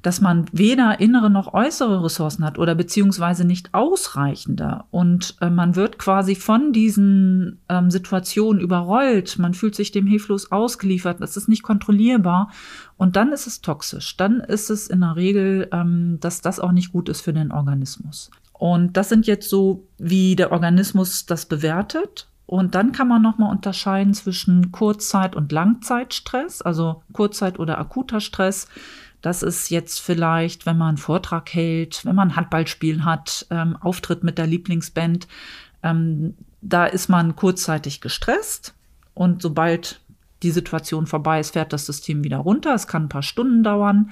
dass 0.03 0.19
man 0.19 0.45
weder 0.51 0.99
innere 0.99 1.29
noch 1.29 1.53
äußere 1.53 2.03
Ressourcen 2.03 2.43
hat 2.43 2.59
oder 2.59 2.75
beziehungsweise 2.75 3.45
nicht 3.45 3.73
ausreichende. 3.73 4.83
Und 4.91 5.35
äh, 5.39 5.49
man 5.49 5.75
wird 5.77 5.97
quasi 5.97 6.35
von 6.35 6.73
diesen 6.73 7.61
ähm, 7.69 7.89
Situationen 7.89 8.61
überrollt. 8.61 9.39
Man 9.39 9.53
fühlt 9.53 9.75
sich 9.75 9.91
dem 9.91 10.05
hilflos 10.05 10.51
ausgeliefert. 10.51 11.21
Das 11.21 11.37
ist 11.37 11.47
nicht 11.47 11.63
kontrollierbar. 11.63 12.51
Und 12.97 13.15
dann 13.15 13.31
ist 13.31 13.47
es 13.47 13.61
toxisch. 13.61 14.17
Dann 14.17 14.41
ist 14.41 14.69
es 14.69 14.87
in 14.87 14.99
der 14.99 15.15
Regel, 15.15 15.69
ähm, 15.71 16.17
dass 16.19 16.41
das 16.41 16.59
auch 16.59 16.73
nicht 16.73 16.91
gut 16.91 17.07
ist 17.07 17.21
für 17.21 17.33
den 17.33 17.53
Organismus. 17.53 18.29
Und 18.51 18.97
das 18.97 19.07
sind 19.07 19.25
jetzt 19.25 19.49
so, 19.49 19.87
wie 19.97 20.35
der 20.35 20.51
Organismus 20.51 21.25
das 21.25 21.45
bewertet. 21.45 22.27
Und 22.45 22.75
dann 22.75 22.91
kann 22.91 23.07
man 23.07 23.21
nochmal 23.21 23.51
unterscheiden 23.51 24.13
zwischen 24.13 24.71
Kurzzeit- 24.71 25.35
und 25.35 25.51
Langzeitstress, 25.51 26.61
also 26.61 27.01
Kurzzeit- 27.13 27.59
oder 27.59 27.77
akuter 27.77 28.19
Stress. 28.19 28.67
Das 29.21 29.41
ist 29.41 29.69
jetzt 29.69 30.01
vielleicht, 30.01 30.65
wenn 30.65 30.77
man 30.77 30.89
einen 30.89 30.97
Vortrag 30.97 31.53
hält, 31.53 32.05
wenn 32.05 32.15
man 32.15 32.35
Handballspielen 32.35 33.05
hat, 33.05 33.47
ähm, 33.49 33.77
Auftritt 33.77 34.23
mit 34.23 34.37
der 34.37 34.47
Lieblingsband. 34.47 35.27
Ähm, 35.81 36.35
da 36.61 36.85
ist 36.85 37.07
man 37.07 37.35
kurzzeitig 37.35 38.01
gestresst 38.01 38.73
und 39.13 39.41
sobald 39.41 40.01
die 40.43 40.51
Situation 40.51 41.07
vorbei 41.07 41.39
ist, 41.39 41.53
fährt 41.53 41.73
das 41.73 41.85
System 41.85 42.23
wieder 42.23 42.37
runter. 42.37 42.73
Es 42.73 42.87
kann 42.87 43.05
ein 43.05 43.09
paar 43.09 43.23
Stunden 43.23 43.63
dauern. 43.63 44.11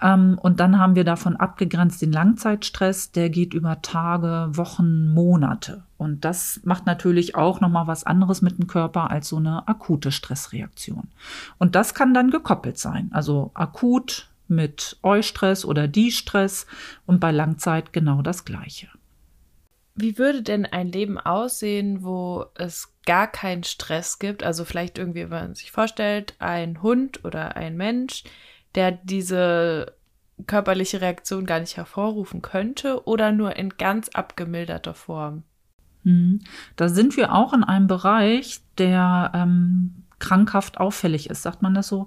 Ähm, 0.00 0.38
und 0.40 0.60
dann 0.60 0.78
haben 0.78 0.94
wir 0.94 1.04
davon 1.04 1.36
abgegrenzt 1.36 2.00
den 2.02 2.12
Langzeitstress, 2.12 3.12
der 3.12 3.30
geht 3.30 3.54
über 3.54 3.82
Tage, 3.82 4.48
Wochen, 4.52 5.12
Monate. 5.12 5.84
Und 5.96 6.24
das 6.24 6.60
macht 6.64 6.86
natürlich 6.86 7.34
auch 7.34 7.60
nochmal 7.60 7.86
was 7.86 8.04
anderes 8.04 8.40
mit 8.40 8.58
dem 8.58 8.66
Körper 8.66 9.10
als 9.10 9.28
so 9.28 9.36
eine 9.36 9.68
akute 9.68 10.12
Stressreaktion. 10.12 11.08
Und 11.58 11.74
das 11.74 11.94
kann 11.94 12.14
dann 12.14 12.30
gekoppelt 12.30 12.78
sein. 12.78 13.10
Also 13.12 13.50
akut 13.54 14.28
mit 14.48 14.98
Eustress 15.02 15.64
oder 15.64 15.86
Die-Stress 15.88 16.66
und 17.06 17.20
bei 17.20 17.30
Langzeit 17.30 17.92
genau 17.92 18.22
das 18.22 18.44
Gleiche. 18.44 18.88
Wie 19.94 20.16
würde 20.16 20.42
denn 20.42 20.64
ein 20.64 20.88
Leben 20.88 21.18
aussehen, 21.18 22.02
wo 22.02 22.46
es 22.54 22.94
gar 23.04 23.26
keinen 23.26 23.64
Stress 23.64 24.18
gibt? 24.18 24.42
Also 24.42 24.64
vielleicht 24.64 24.98
irgendwie, 24.98 25.22
wenn 25.22 25.28
man 25.30 25.54
sich 25.54 25.70
vorstellt, 25.70 26.34
ein 26.38 26.82
Hund 26.82 27.24
oder 27.24 27.56
ein 27.56 27.76
Mensch, 27.76 28.24
der 28.74 28.92
diese 28.92 29.94
körperliche 30.46 31.00
Reaktion 31.00 31.46
gar 31.46 31.60
nicht 31.60 31.76
hervorrufen 31.76 32.42
könnte 32.42 33.06
oder 33.06 33.32
nur 33.32 33.56
in 33.56 33.70
ganz 33.70 34.08
abgemilderter 34.10 34.94
Form. 34.94 35.42
Hm. 36.04 36.40
Da 36.76 36.88
sind 36.88 37.16
wir 37.16 37.34
auch 37.34 37.52
in 37.52 37.62
einem 37.62 37.86
Bereich, 37.86 38.60
der 38.78 39.32
ähm, 39.34 40.04
krankhaft 40.18 40.78
auffällig 40.78 41.28
ist, 41.28 41.42
sagt 41.42 41.62
man 41.62 41.74
das 41.74 41.88
so. 41.88 42.06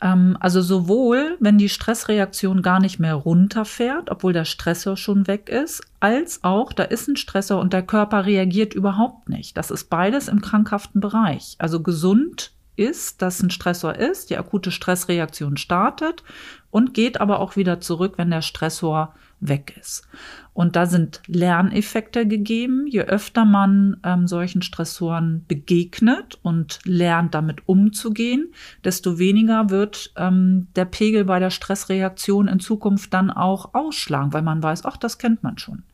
Ähm, 0.00 0.36
also 0.40 0.62
sowohl, 0.62 1.36
wenn 1.40 1.58
die 1.58 1.68
Stressreaktion 1.68 2.62
gar 2.62 2.80
nicht 2.80 2.98
mehr 2.98 3.14
runterfährt, 3.14 4.10
obwohl 4.10 4.32
der 4.32 4.44
Stressor 4.44 4.96
schon 4.96 5.26
weg 5.26 5.48
ist, 5.48 5.82
als 6.00 6.42
auch, 6.44 6.72
da 6.72 6.84
ist 6.84 7.08
ein 7.08 7.16
Stressor 7.16 7.60
und 7.60 7.72
der 7.72 7.82
Körper 7.82 8.24
reagiert 8.24 8.74
überhaupt 8.74 9.28
nicht. 9.28 9.56
Das 9.56 9.70
ist 9.70 9.90
beides 9.90 10.28
im 10.28 10.40
krankhaften 10.40 11.00
Bereich. 11.00 11.56
Also 11.58 11.82
gesund 11.82 12.52
ist, 12.78 13.22
dass 13.22 13.42
ein 13.42 13.50
Stressor 13.50 13.94
ist, 13.96 14.30
die 14.30 14.36
akute 14.36 14.70
Stressreaktion 14.70 15.56
startet 15.56 16.22
und 16.70 16.94
geht 16.94 17.20
aber 17.20 17.40
auch 17.40 17.56
wieder 17.56 17.80
zurück, 17.80 18.14
wenn 18.16 18.30
der 18.30 18.42
Stressor 18.42 19.14
weg 19.40 19.76
ist. 19.80 20.06
Und 20.52 20.74
da 20.74 20.86
sind 20.86 21.22
Lerneffekte 21.26 22.26
gegeben. 22.26 22.86
Je 22.88 23.02
öfter 23.02 23.44
man 23.44 23.98
ähm, 24.02 24.26
solchen 24.26 24.62
Stressoren 24.62 25.44
begegnet 25.46 26.38
und 26.42 26.80
lernt, 26.84 27.34
damit 27.34 27.68
umzugehen, 27.68 28.52
desto 28.84 29.18
weniger 29.18 29.70
wird 29.70 30.12
ähm, 30.16 30.66
der 30.74 30.84
Pegel 30.84 31.24
bei 31.24 31.38
der 31.38 31.50
Stressreaktion 31.50 32.48
in 32.48 32.58
Zukunft 32.58 33.14
dann 33.14 33.30
auch 33.30 33.74
ausschlagen, 33.74 34.32
weil 34.32 34.42
man 34.42 34.62
weiß, 34.62 34.84
ach, 34.84 34.96
das 34.96 35.18
kennt 35.18 35.42
man 35.42 35.58
schon. 35.58 35.84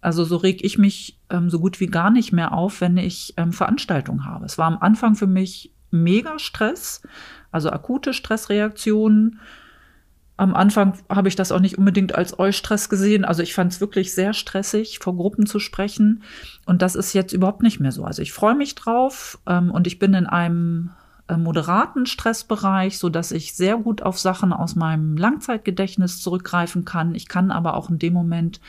Also 0.00 0.24
so 0.24 0.36
reg 0.36 0.62
ich 0.62 0.78
mich 0.78 1.18
ähm, 1.30 1.50
so 1.50 1.58
gut 1.58 1.80
wie 1.80 1.88
gar 1.88 2.10
nicht 2.10 2.32
mehr 2.32 2.52
auf, 2.52 2.80
wenn 2.80 2.96
ich 2.96 3.34
ähm, 3.36 3.52
Veranstaltungen 3.52 4.24
habe. 4.24 4.44
Es 4.44 4.56
war 4.56 4.66
am 4.66 4.78
Anfang 4.78 5.16
für 5.16 5.26
mich 5.26 5.72
mega 5.90 6.38
Stress, 6.38 7.02
also 7.50 7.70
akute 7.70 8.12
Stressreaktionen 8.12 9.40
am 10.36 10.54
Anfang 10.54 10.98
habe 11.08 11.28
ich 11.28 11.36
das 11.36 11.50
auch 11.50 11.60
nicht 11.60 11.78
unbedingt 11.78 12.14
als 12.14 12.38
Eustress 12.38 12.88
gesehen. 12.88 13.24
Also 13.24 13.42
ich 13.42 13.54
fand 13.54 13.72
es 13.72 13.80
wirklich 13.80 14.14
sehr 14.14 14.34
stressig, 14.34 14.98
vor 14.98 15.16
Gruppen 15.16 15.46
zu 15.46 15.58
sprechen. 15.58 16.22
Und 16.66 16.82
das 16.82 16.94
ist 16.94 17.14
jetzt 17.14 17.32
überhaupt 17.32 17.62
nicht 17.62 17.80
mehr 17.80 17.92
so. 17.92 18.04
Also 18.04 18.20
ich 18.20 18.32
freue 18.32 18.54
mich 18.54 18.74
drauf 18.74 19.38
ähm, 19.46 19.70
und 19.70 19.86
ich 19.86 19.98
bin 19.98 20.12
in 20.12 20.26
einem 20.26 20.90
äh, 21.28 21.38
moderaten 21.38 22.04
Stressbereich, 22.04 22.98
so 22.98 23.08
dass 23.08 23.32
ich 23.32 23.54
sehr 23.54 23.78
gut 23.78 24.02
auf 24.02 24.18
Sachen 24.18 24.52
aus 24.52 24.76
meinem 24.76 25.16
Langzeitgedächtnis 25.16 26.20
zurückgreifen 26.20 26.84
kann. 26.84 27.14
Ich 27.14 27.28
kann 27.28 27.50
aber 27.50 27.74
auch 27.74 27.88
in 27.88 27.98
dem 27.98 28.12
Moment 28.12 28.60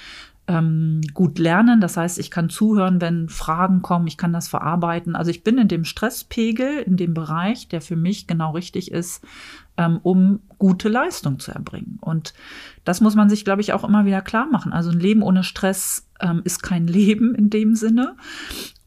ähm, 0.47 1.01
gut 1.13 1.39
lernen. 1.39 1.81
Das 1.81 1.97
heißt, 1.97 2.19
ich 2.19 2.31
kann 2.31 2.49
zuhören, 2.49 3.01
wenn 3.01 3.29
Fragen 3.29 3.81
kommen, 3.81 4.07
ich 4.07 4.17
kann 4.17 4.33
das 4.33 4.47
verarbeiten. 4.47 5.15
Also 5.15 5.29
ich 5.31 5.43
bin 5.43 5.57
in 5.57 5.67
dem 5.67 5.83
Stresspegel, 5.83 6.79
in 6.79 6.97
dem 6.97 7.13
Bereich, 7.13 7.67
der 7.67 7.81
für 7.81 7.95
mich 7.95 8.27
genau 8.27 8.51
richtig 8.51 8.91
ist, 8.91 9.23
ähm, 9.77 9.99
um 10.03 10.39
gute 10.57 10.89
Leistung 10.89 11.39
zu 11.39 11.51
erbringen. 11.51 11.97
Und 12.01 12.33
das 12.85 13.01
muss 13.01 13.15
man 13.15 13.29
sich, 13.29 13.43
glaube 13.43 13.61
ich, 13.61 13.73
auch 13.73 13.83
immer 13.83 14.05
wieder 14.05 14.21
klar 14.21 14.47
machen. 14.49 14.71
Also 14.71 14.89
ein 14.89 14.99
Leben 14.99 15.21
ohne 15.21 15.43
Stress 15.43 16.07
ähm, 16.19 16.41
ist 16.43 16.63
kein 16.63 16.87
Leben 16.87 17.35
in 17.35 17.49
dem 17.49 17.75
Sinne. 17.75 18.15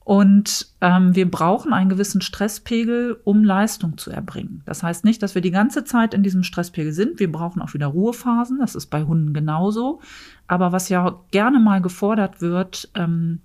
Und 0.04 0.69
ähm, 0.80 1.14
wir 1.14 1.30
brauchen 1.30 1.73
einen 1.73 1.90
gewissen 1.90 2.21
Stresspegel, 2.21 3.21
um 3.25 3.45
Leistung 3.45 3.99
zu 3.99 4.11
erbringen. 4.11 4.62
Das 4.64 4.83
heißt 4.83 5.04
nicht, 5.04 5.23
dass 5.23 5.35
wir 5.35 5.42
die 5.42 5.50
ganze 5.50 5.85
Zeit 5.85 6.14
in 6.14 6.23
diesem 6.23 6.42
Stresspegel 6.42 6.92
sind. 6.92 7.21
Wir 7.21 7.30
brauchen 7.30 7.61
auch 7.62 7.75
wieder 7.75 7.87
Ruhephasen. 7.87 8.59
Das 8.59 8.75
ist 8.75 8.87
bei 8.87 9.04
Hunden 9.04 9.35
genauso. 9.35 10.00
Aber 10.49 10.73
was 10.73 10.88
ja 10.88 11.21
gerne 11.30 11.61
mal 11.61 11.80
gefordert 11.80 12.40
wird, 12.40 12.90
ähm, 12.95 13.40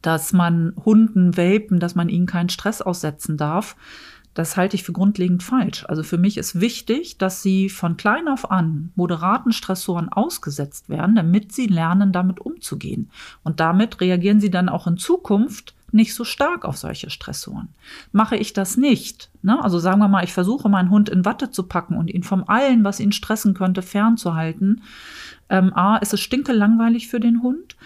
dass 0.00 0.32
man 0.32 0.72
Hunden, 0.84 1.36
Welpen, 1.36 1.80
dass 1.80 1.94
man 1.94 2.08
ihnen 2.08 2.26
keinen 2.26 2.48
Stress 2.48 2.80
aussetzen 2.80 3.36
darf. 3.36 3.76
Das 4.34 4.56
halte 4.56 4.76
ich 4.76 4.82
für 4.82 4.92
grundlegend 4.92 5.42
falsch. 5.42 5.84
Also 5.88 6.02
für 6.02 6.18
mich 6.18 6.38
ist 6.38 6.60
wichtig, 6.60 7.18
dass 7.18 7.42
sie 7.42 7.68
von 7.68 7.96
klein 7.96 8.28
auf 8.28 8.50
an 8.50 8.92
moderaten 8.94 9.52
Stressoren 9.52 10.08
ausgesetzt 10.08 10.88
werden, 10.88 11.14
damit 11.14 11.52
sie 11.52 11.66
lernen, 11.66 12.12
damit 12.12 12.40
umzugehen. 12.40 13.10
Und 13.42 13.60
damit 13.60 14.00
reagieren 14.00 14.40
sie 14.40 14.50
dann 14.50 14.68
auch 14.68 14.86
in 14.86 14.96
Zukunft 14.96 15.74
nicht 15.92 16.14
so 16.14 16.24
stark 16.24 16.64
auf 16.64 16.78
solche 16.78 17.10
Stressoren. 17.10 17.68
Mache 18.12 18.36
ich 18.36 18.52
das 18.54 18.76
nicht, 18.76 19.30
ne? 19.42 19.62
also 19.62 19.78
sagen 19.78 20.00
wir 20.00 20.08
mal, 20.08 20.24
ich 20.24 20.32
versuche 20.32 20.68
meinen 20.68 20.90
Hund 20.90 21.10
in 21.10 21.24
Watte 21.24 21.50
zu 21.50 21.64
packen 21.64 21.96
und 21.96 22.10
ihn 22.10 22.22
vom 22.22 22.44
allen, 22.48 22.82
was 22.82 22.98
ihn 22.98 23.12
stressen 23.12 23.54
könnte, 23.54 23.82
fernzuhalten. 23.82 24.82
Ähm, 25.50 25.72
A, 25.74 25.98
ist 25.98 26.14
es 26.14 26.20
stinke 26.20 26.52
langweilig 26.52 27.08
für 27.08 27.20
den 27.20 27.42
Hund. 27.42 27.76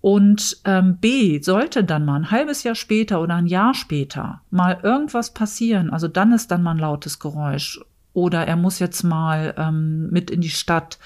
Und 0.00 0.58
ähm, 0.64 0.98
B, 0.98 1.40
sollte 1.42 1.82
dann 1.82 2.04
mal 2.04 2.16
ein 2.16 2.30
halbes 2.30 2.62
Jahr 2.62 2.76
später 2.76 3.20
oder 3.20 3.34
ein 3.34 3.46
Jahr 3.46 3.74
später 3.74 4.42
mal 4.50 4.78
irgendwas 4.82 5.34
passieren, 5.34 5.90
also 5.90 6.06
dann 6.06 6.32
ist 6.32 6.50
dann 6.50 6.62
mal 6.62 6.72
ein 6.72 6.78
lautes 6.78 7.18
Geräusch 7.18 7.80
oder 8.12 8.46
er 8.46 8.56
muss 8.56 8.78
jetzt 8.78 9.02
mal 9.02 9.54
ähm, 9.56 10.08
mit 10.10 10.30
in 10.30 10.40
die 10.40 10.50
Stadt 10.50 10.98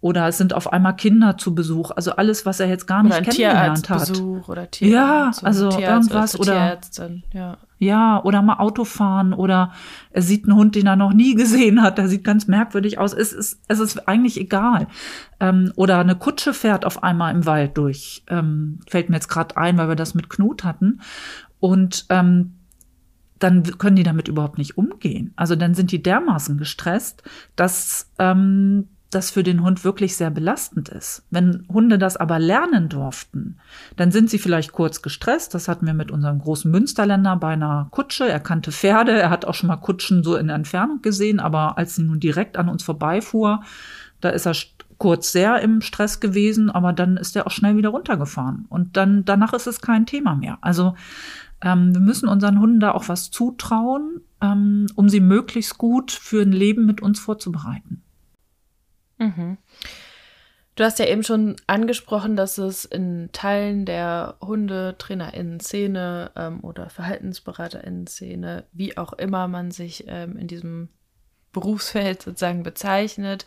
oder 0.00 0.28
es 0.28 0.38
sind 0.38 0.54
auf 0.54 0.72
einmal 0.72 0.94
Kinder 0.94 1.36
zu 1.36 1.54
Besuch. 1.54 1.90
Also 1.90 2.12
alles, 2.12 2.46
was 2.46 2.60
er 2.60 2.68
jetzt 2.68 2.86
gar 2.86 3.02
nicht 3.02 3.16
kennengelernt 3.22 3.88
hat. 3.88 4.10
Oder 4.46 4.70
Tierarzt, 4.70 5.42
ja, 5.42 5.46
also 5.46 5.68
Tierarzt 5.70 6.10
irgendwas 6.10 6.38
oder 6.38 6.78
ja. 7.32 7.56
Ja, 7.78 8.22
oder 8.22 8.42
mal 8.42 8.58
Auto 8.58 8.84
fahren 8.84 9.32
oder 9.34 9.72
er 10.10 10.22
sieht 10.22 10.44
einen 10.44 10.56
Hund, 10.56 10.74
den 10.74 10.86
er 10.86 10.96
noch 10.96 11.12
nie 11.12 11.34
gesehen 11.34 11.82
hat. 11.82 11.98
Der 11.98 12.08
sieht 12.08 12.24
ganz 12.24 12.46
merkwürdig 12.46 12.98
aus. 12.98 13.12
Es 13.12 13.32
ist, 13.32 13.60
es 13.68 13.80
ist 13.80 14.08
eigentlich 14.08 14.40
egal. 14.40 14.86
Ähm, 15.40 15.72
oder 15.76 15.98
eine 15.98 16.16
Kutsche 16.16 16.54
fährt 16.54 16.84
auf 16.84 17.02
einmal 17.02 17.34
im 17.34 17.44
Wald 17.44 17.76
durch. 17.76 18.24
Ähm, 18.28 18.80
fällt 18.88 19.10
mir 19.10 19.16
jetzt 19.16 19.28
gerade 19.28 19.56
ein, 19.56 19.76
weil 19.76 19.88
wir 19.88 19.96
das 19.96 20.14
mit 20.14 20.30
Knut 20.30 20.64
hatten. 20.64 21.00
Und 21.60 22.06
ähm, 22.08 22.54
dann 23.38 23.62
können 23.78 23.96
die 23.96 24.02
damit 24.02 24.28
überhaupt 24.28 24.56
nicht 24.56 24.78
umgehen. 24.78 25.32
Also 25.36 25.56
dann 25.56 25.74
sind 25.74 25.92
die 25.92 26.02
dermaßen 26.02 26.56
gestresst, 26.56 27.22
dass 27.54 28.10
ähm, 28.18 28.88
das 29.10 29.30
für 29.30 29.42
den 29.42 29.62
Hund 29.62 29.84
wirklich 29.84 30.16
sehr 30.16 30.30
belastend 30.30 30.88
ist. 30.88 31.22
Wenn 31.30 31.64
Hunde 31.68 31.98
das 31.98 32.16
aber 32.16 32.38
lernen 32.38 32.88
durften, 32.88 33.58
dann 33.96 34.10
sind 34.10 34.30
sie 34.30 34.38
vielleicht 34.38 34.72
kurz 34.72 35.00
gestresst. 35.00 35.54
Das 35.54 35.68
hatten 35.68 35.86
wir 35.86 35.94
mit 35.94 36.10
unserem 36.10 36.40
großen 36.40 36.70
Münsterländer 36.70 37.36
bei 37.36 37.52
einer 37.52 37.88
Kutsche. 37.92 38.28
Er 38.28 38.40
kannte 38.40 38.72
Pferde, 38.72 39.12
er 39.12 39.30
hat 39.30 39.44
auch 39.44 39.54
schon 39.54 39.68
mal 39.68 39.76
Kutschen 39.76 40.24
so 40.24 40.36
in 40.36 40.48
der 40.48 40.56
Entfernung 40.56 41.02
gesehen, 41.02 41.38
aber 41.38 41.78
als 41.78 41.96
sie 41.96 42.02
nun 42.02 42.20
direkt 42.20 42.56
an 42.56 42.68
uns 42.68 42.82
vorbeifuhr, 42.82 43.62
da 44.20 44.30
ist 44.30 44.46
er 44.46 44.54
kurz 44.98 45.30
sehr 45.30 45.60
im 45.60 45.82
Stress 45.82 46.20
gewesen, 46.20 46.70
aber 46.70 46.92
dann 46.92 47.16
ist 47.16 47.36
er 47.36 47.46
auch 47.46 47.50
schnell 47.50 47.76
wieder 47.76 47.90
runtergefahren. 47.90 48.66
Und 48.68 48.96
dann 48.96 49.24
danach 49.24 49.52
ist 49.52 49.66
es 49.66 49.80
kein 49.80 50.06
Thema 50.06 50.34
mehr. 50.34 50.58
Also 50.62 50.94
ähm, 51.62 51.94
wir 51.94 52.00
müssen 52.00 52.28
unseren 52.28 52.58
Hunden 52.58 52.80
da 52.80 52.92
auch 52.92 53.08
was 53.08 53.30
zutrauen, 53.30 54.20
ähm, 54.40 54.86
um 54.94 55.08
sie 55.08 55.20
möglichst 55.20 55.78
gut 55.78 56.10
für 56.10 56.42
ein 56.42 56.52
Leben 56.52 56.86
mit 56.86 57.02
uns 57.02 57.20
vorzubereiten. 57.20 58.02
Mhm. 59.18 59.58
Du 60.76 60.84
hast 60.84 60.98
ja 60.98 61.06
eben 61.06 61.24
schon 61.24 61.56
angesprochen, 61.66 62.36
dass 62.36 62.58
es 62.58 62.84
in 62.84 63.30
Teilen 63.32 63.86
der 63.86 64.36
Hundetrainerinnen-Szene 64.42 66.32
ähm, 66.36 66.62
oder 66.62 66.90
Verhaltensberaterinnen-Szene, 66.90 68.64
wie 68.72 68.98
auch 68.98 69.14
immer 69.14 69.48
man 69.48 69.70
sich 69.70 70.04
ähm, 70.06 70.36
in 70.36 70.48
diesem 70.48 70.90
Berufsfeld 71.52 72.20
sozusagen 72.20 72.62
bezeichnet, 72.62 73.46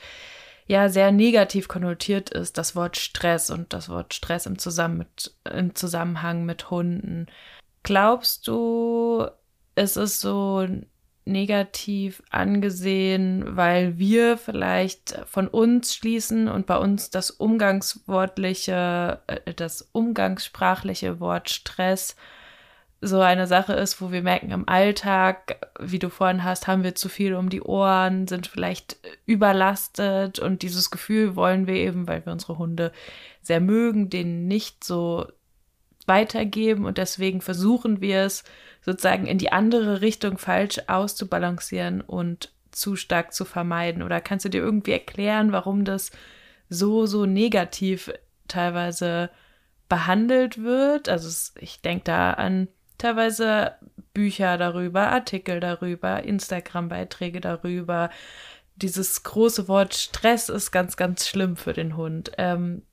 ja 0.65 0.89
sehr 0.89 1.11
negativ 1.11 1.67
konnotiert 1.67 2.31
ist, 2.31 2.57
das 2.57 2.75
Wort 2.75 2.97
Stress 2.97 3.51
und 3.51 3.73
das 3.73 3.89
Wort 3.89 4.15
Stress 4.15 4.47
im, 4.47 4.57
Zusammen 4.57 4.97
mit, 4.97 5.35
im 5.51 5.75
Zusammenhang 5.75 6.45
mit 6.45 6.71
Hunden. 6.71 7.27
Glaubst 7.83 8.47
du, 8.47 9.27
es 9.75 9.97
ist 9.97 10.19
so 10.19 10.67
negativ 11.31 12.21
angesehen, 12.29 13.55
weil 13.55 13.97
wir 13.97 14.37
vielleicht 14.37 15.21
von 15.25 15.47
uns 15.47 15.95
schließen 15.95 16.47
und 16.47 16.65
bei 16.65 16.77
uns 16.77 17.09
das 17.09 17.31
umgangswortliche, 17.31 19.19
äh, 19.27 19.53
das 19.53 19.89
umgangssprachliche 19.91 21.19
Wort 21.19 21.49
Stress 21.49 22.15
so 23.01 23.21
eine 23.21 23.47
Sache 23.47 23.73
ist, 23.73 24.01
wo 24.01 24.11
wir 24.11 24.21
merken, 24.21 24.51
im 24.51 24.67
Alltag, 24.67 25.69
wie 25.79 25.99
du 25.99 26.09
vorhin 26.09 26.43
hast, 26.43 26.67
haben 26.67 26.83
wir 26.83 26.95
zu 26.95 27.07
viel 27.07 27.33
um 27.33 27.49
die 27.49 27.61
Ohren, 27.61 28.27
sind 28.27 28.47
vielleicht 28.47 28.97
überlastet 29.25 30.39
und 30.39 30.63
dieses 30.63 30.91
Gefühl 30.91 31.35
wollen 31.35 31.65
wir 31.65 31.75
eben, 31.75 32.07
weil 32.07 32.25
wir 32.25 32.33
unsere 32.33 32.57
Hunde 32.57 32.91
sehr 33.41 33.61
mögen, 33.61 34.09
denen 34.09 34.47
nicht 34.47 34.83
so 34.83 35.27
weitergeben 36.07 36.85
und 36.85 36.97
deswegen 36.97 37.39
versuchen 37.39 38.01
wir 38.01 38.23
es 38.23 38.43
sozusagen 38.81 39.27
in 39.27 39.37
die 39.37 39.51
andere 39.51 40.01
Richtung 40.01 40.37
falsch 40.37 40.79
auszubalancieren 40.87 42.01
und 42.01 42.51
zu 42.71 42.95
stark 42.95 43.33
zu 43.33 43.45
vermeiden? 43.45 44.03
Oder 44.03 44.21
kannst 44.21 44.45
du 44.45 44.49
dir 44.49 44.61
irgendwie 44.61 44.91
erklären, 44.91 45.51
warum 45.51 45.85
das 45.85 46.11
so, 46.69 47.05
so 47.05 47.25
negativ 47.25 48.11
teilweise 48.47 49.29
behandelt 49.87 50.63
wird? 50.63 51.09
Also 51.09 51.51
ich 51.59 51.81
denke 51.81 52.05
da 52.05 52.33
an 52.33 52.67
teilweise 52.97 53.73
Bücher 54.13 54.57
darüber, 54.57 55.09
Artikel 55.09 55.59
darüber, 55.59 56.23
Instagram-Beiträge 56.23 57.41
darüber. 57.41 58.09
Dieses 58.75 59.23
große 59.23 59.67
Wort 59.67 59.95
Stress 59.95 60.49
ist 60.49 60.71
ganz, 60.71 60.95
ganz 60.95 61.27
schlimm 61.27 61.55
für 61.55 61.73
den 61.73 61.97
Hund. 61.97 62.31
Ähm, 62.37 62.83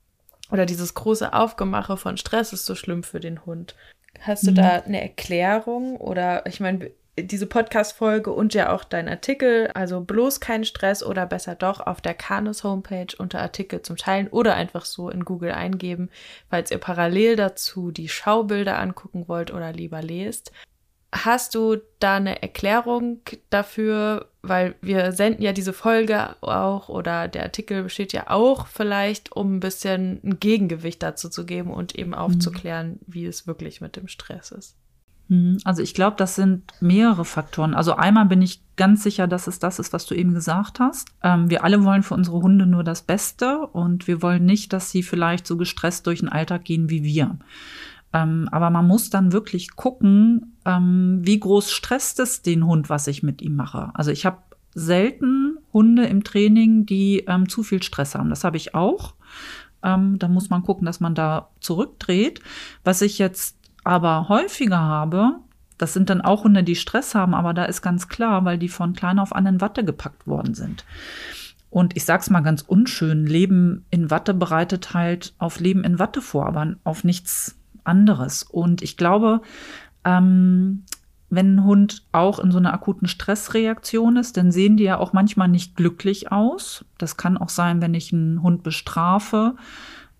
oder 0.49 0.65
dieses 0.65 0.93
große 0.93 1.33
Aufgemache 1.33 1.97
von 1.97 2.17
Stress 2.17 2.53
ist 2.53 2.65
so 2.65 2.75
schlimm 2.75 3.03
für 3.03 3.19
den 3.19 3.45
Hund. 3.45 3.75
Hast 4.21 4.45
du 4.45 4.51
mhm. 4.51 4.55
da 4.55 4.69
eine 4.85 5.01
Erklärung 5.01 5.97
oder 5.97 6.45
ich 6.45 6.59
meine, 6.59 6.91
diese 7.19 7.47
Podcast-Folge 7.47 8.31
und 8.31 8.53
ja 8.53 8.71
auch 8.71 8.83
dein 8.83 9.09
Artikel, 9.09 9.67
also 9.73 10.01
bloß 10.01 10.39
kein 10.39 10.65
Stress 10.65 11.03
oder 11.03 11.25
besser 11.25 11.55
doch 11.55 11.79
auf 11.79 11.99
der 11.99 12.13
Canus 12.13 12.63
Homepage 12.63 13.07
unter 13.17 13.41
Artikel 13.41 13.81
zum 13.81 13.97
Teilen 13.97 14.27
oder 14.27 14.55
einfach 14.55 14.85
so 14.85 15.09
in 15.09 15.25
Google 15.25 15.51
eingeben, 15.51 16.09
falls 16.49 16.69
ihr 16.69 16.77
parallel 16.77 17.35
dazu 17.35 17.91
die 17.91 18.09
Schaubilder 18.09 18.79
angucken 18.79 19.27
wollt 19.27 19.51
oder 19.51 19.73
lieber 19.73 20.01
lest. 20.01 20.51
Hast 21.13 21.55
du 21.55 21.77
da 21.99 22.17
eine 22.17 22.41
Erklärung 22.41 23.21
dafür? 23.49 24.29
Weil 24.47 24.75
wir 24.81 25.11
senden 25.11 25.41
ja 25.43 25.53
diese 25.53 25.73
Folge 25.73 26.35
auch 26.41 26.89
oder 26.89 27.27
der 27.27 27.43
Artikel 27.43 27.83
besteht 27.83 28.13
ja 28.13 28.29
auch 28.29 28.67
vielleicht, 28.67 29.31
um 29.31 29.55
ein 29.55 29.59
bisschen 29.59 30.19
ein 30.23 30.39
Gegengewicht 30.39 31.03
dazu 31.03 31.29
zu 31.29 31.45
geben 31.45 31.71
und 31.71 31.95
eben 31.95 32.11
mhm. 32.11 32.15
aufzuklären, 32.17 32.99
wie 33.07 33.25
es 33.25 33.47
wirklich 33.47 33.81
mit 33.81 33.95
dem 33.95 34.07
Stress 34.07 34.51
ist. 34.51 34.75
Mhm. 35.29 35.57
Also 35.63 35.81
ich 35.81 35.93
glaube, 35.93 36.15
das 36.17 36.35
sind 36.35 36.71
mehrere 36.79 37.25
Faktoren. 37.25 37.73
Also 37.73 37.95
einmal 37.95 38.25
bin 38.25 38.41
ich 38.41 38.61
ganz 38.75 39.03
sicher, 39.03 39.27
dass 39.27 39.47
es 39.47 39.59
das 39.59 39.79
ist, 39.79 39.93
was 39.93 40.05
du 40.05 40.15
eben 40.15 40.33
gesagt 40.33 40.79
hast. 40.79 41.09
Ähm, 41.23 41.49
wir 41.49 41.63
alle 41.63 41.83
wollen 41.83 42.03
für 42.03 42.13
unsere 42.13 42.41
Hunde 42.41 42.65
nur 42.65 42.83
das 42.83 43.01
Beste 43.01 43.59
und 43.59 44.07
wir 44.07 44.21
wollen 44.21 44.45
nicht, 44.45 44.73
dass 44.73 44.91
sie 44.91 45.03
vielleicht 45.03 45.47
so 45.47 45.57
gestresst 45.57 46.07
durch 46.07 46.19
den 46.19 46.29
Alltag 46.29 46.63
gehen 46.63 46.89
wie 46.89 47.03
wir. 47.03 47.37
Ähm, 48.13 48.47
aber 48.51 48.69
man 48.69 48.87
muss 48.87 49.09
dann 49.09 49.33
wirklich 49.33 49.75
gucken, 49.75 50.57
ähm, 50.65 51.19
wie 51.21 51.39
groß 51.39 51.71
stresst 51.71 52.19
es 52.19 52.41
den 52.41 52.65
Hund, 52.65 52.89
was 52.89 53.07
ich 53.07 53.23
mit 53.23 53.41
ihm 53.41 53.55
mache. 53.55 53.91
Also 53.93 54.11
ich 54.11 54.25
habe 54.25 54.37
selten 54.73 55.57
Hunde 55.73 56.05
im 56.05 56.23
Training, 56.23 56.85
die 56.85 57.25
ähm, 57.27 57.49
zu 57.49 57.63
viel 57.63 57.83
Stress 57.83 58.15
haben. 58.15 58.29
Das 58.29 58.43
habe 58.43 58.57
ich 58.57 58.75
auch. 58.75 59.15
Ähm, 59.83 60.19
da 60.19 60.27
muss 60.27 60.49
man 60.49 60.63
gucken, 60.63 60.85
dass 60.85 60.99
man 60.99 61.15
da 61.15 61.49
zurückdreht. 61.59 62.41
Was 62.83 63.01
ich 63.01 63.17
jetzt 63.17 63.57
aber 63.83 64.29
häufiger 64.29 64.79
habe, 64.79 65.35
das 65.77 65.93
sind 65.93 66.09
dann 66.09 66.21
auch 66.21 66.43
Hunde, 66.43 66.63
die 66.63 66.75
Stress 66.75 67.15
haben, 67.15 67.33
aber 67.33 67.53
da 67.53 67.65
ist 67.65 67.81
ganz 67.81 68.07
klar, 68.07 68.45
weil 68.45 68.57
die 68.57 68.69
von 68.69 68.93
klein 68.93 69.19
auf 69.19 69.35
an 69.35 69.45
in 69.45 69.61
Watte 69.61 69.83
gepackt 69.83 70.27
worden 70.27 70.53
sind. 70.53 70.85
Und 71.69 71.95
ich 71.95 72.05
sag's 72.05 72.29
mal 72.29 72.41
ganz 72.41 72.61
unschön, 72.61 73.27
Leben 73.27 73.85
in 73.89 74.09
Watte 74.09 74.33
bereitet 74.33 74.93
halt 74.93 75.33
auf 75.37 75.59
Leben 75.59 75.83
in 75.83 75.99
Watte 75.99 76.21
vor, 76.21 76.47
aber 76.47 76.75
auf 76.83 77.03
nichts 77.03 77.56
anderes. 77.87 78.43
Und 78.43 78.81
ich 78.81 78.97
glaube, 78.97 79.41
ähm, 80.03 80.83
wenn 81.29 81.55
ein 81.55 81.63
Hund 81.63 82.05
auch 82.11 82.39
in 82.39 82.51
so 82.51 82.57
einer 82.57 82.73
akuten 82.73 83.07
Stressreaktion 83.07 84.15
ist, 84.15 84.37
dann 84.37 84.51
sehen 84.51 84.77
die 84.77 84.85
ja 84.85 84.97
auch 84.97 85.13
manchmal 85.13 85.49
nicht 85.49 85.75
glücklich 85.75 86.31
aus. 86.31 86.85
Das 86.97 87.17
kann 87.17 87.37
auch 87.37 87.49
sein, 87.49 87.81
wenn 87.81 87.93
ich 87.93 88.13
einen 88.13 88.41
Hund 88.41 88.63
bestrafe, 88.63 89.55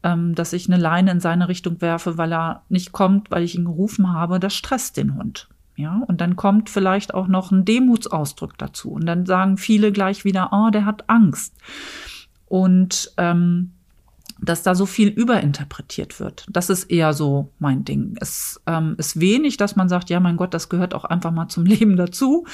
ähm, 0.03 0.35
dass 0.35 0.53
ich 0.53 0.67
eine 0.67 0.81
Leine 0.81 1.11
in 1.11 1.19
seine 1.19 1.47
Richtung 1.47 1.81
werfe, 1.81 2.17
weil 2.17 2.33
er 2.33 2.63
nicht 2.67 2.91
kommt, 2.91 3.31
weil 3.31 3.43
ich 3.43 3.55
ihn 3.55 3.65
gerufen 3.65 4.11
habe. 4.11 4.39
Das 4.39 4.53
stresst 4.53 4.97
den 4.97 5.15
Hund. 5.15 5.47
Ja, 5.77 6.01
und 6.07 6.21
dann 6.21 6.35
kommt 6.35 6.69
vielleicht 6.69 7.13
auch 7.13 7.27
noch 7.27 7.51
ein 7.51 7.63
Demutsausdruck 7.63 8.57
dazu. 8.57 8.91
Und 8.91 9.05
dann 9.05 9.25
sagen 9.25 9.57
viele 9.57 9.91
gleich 9.91 10.25
wieder, 10.25 10.49
oh, 10.51 10.71
der 10.71 10.85
hat 10.85 11.07
Angst. 11.07 11.55
Und 12.47 13.13
ähm, 13.17 13.76
dass 14.41 14.63
da 14.63 14.75
so 14.75 14.85
viel 14.85 15.09
überinterpretiert 15.09 16.19
wird. 16.19 16.45
Das 16.49 16.69
ist 16.69 16.85
eher 16.85 17.13
so 17.13 17.51
mein 17.59 17.83
Ding. 17.83 18.15
Es 18.21 18.61
ähm, 18.65 18.95
ist 18.97 19.19
wenig, 19.19 19.57
dass 19.57 19.75
man 19.75 19.89
sagt, 19.89 20.09
ja, 20.09 20.19
mein 20.19 20.37
Gott, 20.37 20.53
das 20.53 20.69
gehört 20.69 20.93
auch 20.93 21.05
einfach 21.05 21.31
mal 21.31 21.49
zum 21.49 21.65
Leben 21.67 21.97
dazu, 21.97 22.45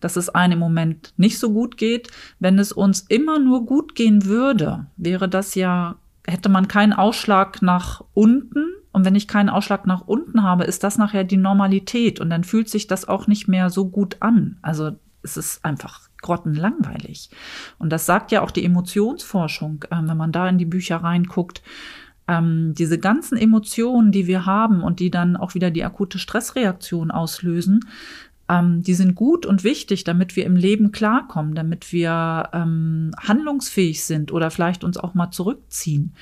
dass 0.00 0.16
es 0.16 0.28
einem 0.28 0.58
im 0.58 0.60
Moment 0.60 1.14
nicht 1.16 1.38
so 1.38 1.52
gut 1.52 1.76
geht. 1.76 2.10
Wenn 2.40 2.58
es 2.58 2.72
uns 2.72 3.02
immer 3.08 3.38
nur 3.38 3.64
gut 3.64 3.94
gehen 3.94 4.24
würde, 4.24 4.86
wäre 4.96 5.28
das 5.28 5.54
ja, 5.54 5.96
hätte 6.26 6.48
man 6.48 6.68
keinen 6.68 6.92
Ausschlag 6.92 7.62
nach 7.62 8.02
unten. 8.12 8.66
Und 8.90 9.04
wenn 9.04 9.14
ich 9.14 9.28
keinen 9.28 9.48
Ausschlag 9.48 9.86
nach 9.86 10.06
unten 10.06 10.42
habe, 10.42 10.64
ist 10.64 10.82
das 10.82 10.98
nachher 10.98 11.22
die 11.22 11.36
Normalität. 11.36 12.20
Und 12.20 12.30
dann 12.30 12.42
fühlt 12.42 12.68
sich 12.68 12.88
das 12.88 13.06
auch 13.06 13.28
nicht 13.28 13.46
mehr 13.46 13.70
so 13.70 13.88
gut 13.88 14.16
an. 14.20 14.58
Also 14.62 14.92
es 15.36 15.36
ist 15.36 15.64
einfach 15.64 16.08
grottenlangweilig. 16.22 17.30
Und 17.78 17.90
das 17.90 18.06
sagt 18.06 18.32
ja 18.32 18.42
auch 18.42 18.50
die 18.50 18.64
Emotionsforschung, 18.64 19.84
äh, 19.90 19.96
wenn 19.96 20.16
man 20.16 20.32
da 20.32 20.48
in 20.48 20.58
die 20.58 20.64
Bücher 20.64 20.96
reinguckt. 20.96 21.62
ähm, 22.30 22.74
diese 22.74 22.98
ganzen 22.98 23.38
Emotionen, 23.38 24.12
die 24.12 24.26
wir 24.26 24.44
haben 24.44 24.82
und 24.82 25.00
die 25.00 25.10
dann 25.10 25.34
auch 25.36 25.54
wieder 25.54 25.70
die 25.70 25.84
akute 25.84 26.18
Stressreaktion 26.18 27.10
auslösen, 27.10 27.80
ähm, 28.48 28.82
die 28.82 28.94
sind 28.94 29.14
gut 29.14 29.46
und 29.46 29.64
wichtig, 29.64 30.04
damit 30.04 30.36
wir 30.36 30.44
im 30.44 30.56
Leben 30.56 30.92
klarkommen, 30.92 31.54
damit 31.54 31.92
wir 31.92 32.50
ähm, 32.52 33.12
handlungsfähig 33.18 34.04
sind 34.04 34.32
oder 34.32 34.50
vielleicht 34.50 34.84
uns 34.84 34.98
auch 34.98 35.14
mal 35.14 35.30
zurückziehen. 35.30 36.14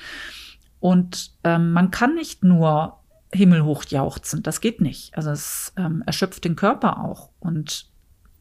Und 0.79 1.31
ähm, 1.43 1.73
man 1.73 1.91
kann 1.91 2.15
nicht 2.15 2.43
nur 2.43 2.99
himmelhoch 3.33 3.83
jauchzen, 3.85 4.43
das 4.43 4.61
geht 4.61 4.79
nicht. 4.79 5.15
Also 5.17 5.31
es 5.31 5.73
ähm, 5.75 6.03
erschöpft 6.05 6.45
den 6.45 6.55
Körper 6.55 7.03
auch. 7.03 7.29
Und 7.39 7.87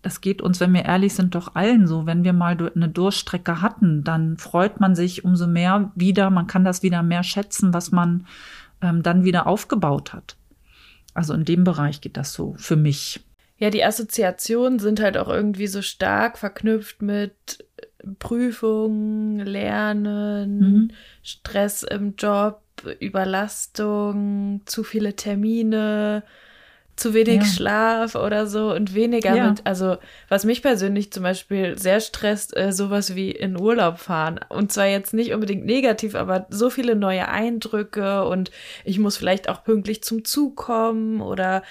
das 0.06 0.20
geht 0.20 0.40
uns, 0.40 0.60
wenn 0.60 0.72
wir 0.72 0.84
ehrlich 0.84 1.14
sind, 1.14 1.34
doch 1.34 1.56
allen 1.56 1.88
so. 1.88 2.06
Wenn 2.06 2.22
wir 2.22 2.32
mal 2.32 2.56
eine 2.76 2.88
Durststrecke 2.88 3.60
hatten, 3.60 4.04
dann 4.04 4.36
freut 4.36 4.78
man 4.78 4.94
sich 4.94 5.24
umso 5.24 5.48
mehr 5.48 5.90
wieder. 5.96 6.30
Man 6.30 6.46
kann 6.46 6.64
das 6.64 6.84
wieder 6.84 7.02
mehr 7.02 7.24
schätzen, 7.24 7.74
was 7.74 7.90
man 7.90 8.24
ähm, 8.80 9.02
dann 9.02 9.24
wieder 9.24 9.48
aufgebaut 9.48 10.12
hat. 10.12 10.36
Also 11.12 11.34
in 11.34 11.44
dem 11.44 11.64
Bereich 11.64 12.00
geht 12.00 12.16
das 12.16 12.32
so 12.32 12.54
für 12.56 12.76
mich. 12.76 13.24
Ja, 13.58 13.70
die 13.70 13.82
Assoziationen 13.82 14.78
sind 14.78 15.00
halt 15.00 15.18
auch 15.18 15.28
irgendwie 15.28 15.66
so 15.66 15.82
stark 15.82 16.38
verknüpft 16.38 17.02
mit 17.02 17.64
Prüfungen, 18.20 19.40
Lernen, 19.40 20.58
mhm. 20.60 20.90
Stress 21.24 21.82
im 21.82 22.14
Job, 22.14 22.62
Überlastung, 23.00 24.60
zu 24.66 24.84
viele 24.84 25.16
Termine, 25.16 26.22
zu 26.96 27.12
wenig 27.12 27.42
ja. 27.42 27.44
Schlaf 27.44 28.14
oder 28.14 28.46
so 28.46 28.72
und 28.72 28.94
weniger 28.94 29.36
ja. 29.36 29.50
mit, 29.50 29.66
also 29.66 29.98
was 30.28 30.44
mich 30.44 30.62
persönlich 30.62 31.12
zum 31.12 31.22
Beispiel 31.22 31.78
sehr 31.78 32.00
stresst, 32.00 32.56
äh, 32.56 32.72
sowas 32.72 33.14
wie 33.14 33.30
in 33.30 33.60
Urlaub 33.60 33.98
fahren. 33.98 34.40
Und 34.48 34.72
zwar 34.72 34.86
jetzt 34.86 35.12
nicht 35.12 35.32
unbedingt 35.32 35.66
negativ, 35.66 36.14
aber 36.14 36.46
so 36.48 36.70
viele 36.70 36.96
neue 36.96 37.28
Eindrücke 37.28 38.24
und 38.24 38.50
ich 38.84 38.98
muss 38.98 39.16
vielleicht 39.16 39.48
auch 39.48 39.62
pünktlich 39.62 40.02
zum 40.02 40.24
Zug 40.24 40.56
kommen 40.56 41.20
oder 41.20 41.62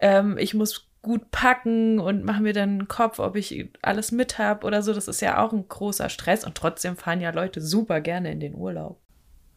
ähm, 0.00 0.36
ich 0.36 0.52
muss 0.52 0.88
gut 1.02 1.30
packen 1.32 1.98
und 1.98 2.24
mache 2.24 2.42
mir 2.42 2.52
dann 2.52 2.70
einen 2.70 2.88
Kopf, 2.88 3.18
ob 3.18 3.36
ich 3.36 3.70
alles 3.82 4.12
mit 4.12 4.38
habe 4.38 4.66
oder 4.66 4.82
so. 4.82 4.92
Das 4.92 5.08
ist 5.08 5.20
ja 5.20 5.44
auch 5.44 5.52
ein 5.52 5.66
großer 5.68 6.08
Stress 6.08 6.44
und 6.44 6.56
trotzdem 6.56 6.96
fahren 6.96 7.20
ja 7.20 7.30
Leute 7.30 7.60
super 7.60 8.00
gerne 8.00 8.30
in 8.30 8.40
den 8.40 8.54
Urlaub. 8.54 9.01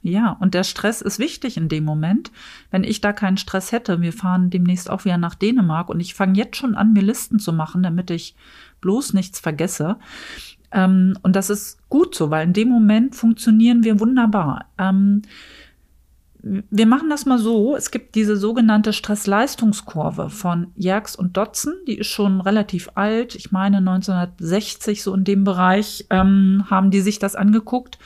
Ja, 0.08 0.38
und 0.40 0.54
der 0.54 0.64
Stress 0.64 1.02
ist 1.02 1.18
wichtig 1.18 1.58
in 1.58 1.68
dem 1.68 1.84
Moment. 1.84 2.32
Wenn 2.70 2.84
ich 2.84 3.02
da 3.02 3.12
keinen 3.12 3.38
Stress 3.38 3.72
hätte, 3.72 4.02
wir 4.02 4.14
fahren 4.14 4.52
demnächst 4.52 4.88
auch 4.88 5.04
wieder 5.04 5.18
nach 5.18 5.34
Dänemark 5.34 5.90
und 5.90 6.00
ich 6.00 6.14
fange 6.14 6.38
jetzt 6.38 6.58
schon 6.58 6.76
an, 6.76 6.94
mir 6.94 7.02
Listen 7.02 7.40
zu 7.40 7.52
machen, 7.52 7.82
damit 7.82 8.12
ich 8.12 8.36
bloß 8.82 9.14
nichts 9.14 9.40
vergesse. 9.40 9.98
Ähm, 10.72 11.18
und 11.24 11.36
das 11.36 11.50
ist 11.50 11.90
gut 11.90 12.14
so, 12.14 12.30
weil 12.30 12.46
in 12.46 12.54
dem 12.54 12.70
Moment 12.70 13.16
funktionieren 13.16 13.84
wir 13.84 14.00
wunderbar. 14.00 14.66
Ähm, 14.78 15.24
wir 16.44 16.86
machen 16.86 17.10
das 17.10 17.26
mal 17.26 17.40
so. 17.40 17.76
Es 17.76 17.90
gibt 17.90 18.14
diese 18.14 18.38
sogenannte 18.38 18.94
Stress-Leistungskurve 18.94 20.30
von 20.30 20.68
Jerks 20.76 21.16
und 21.16 21.36
Dotzen. 21.36 21.74
Die 21.88 21.98
ist 21.98 22.10
schon 22.10 22.42
relativ 22.42 22.90
alt. 22.94 23.34
Ich 23.34 23.52
meine, 23.52 23.78
1960 23.78 25.02
so 25.02 25.16
in 25.16 25.24
dem 25.24 25.44
Bereich 25.46 26.06
ähm, 26.12 26.66
haben 26.70 26.92
die 26.92 27.02
sich 27.02 27.18
das 27.18 27.36
angeguckt. 27.36 27.98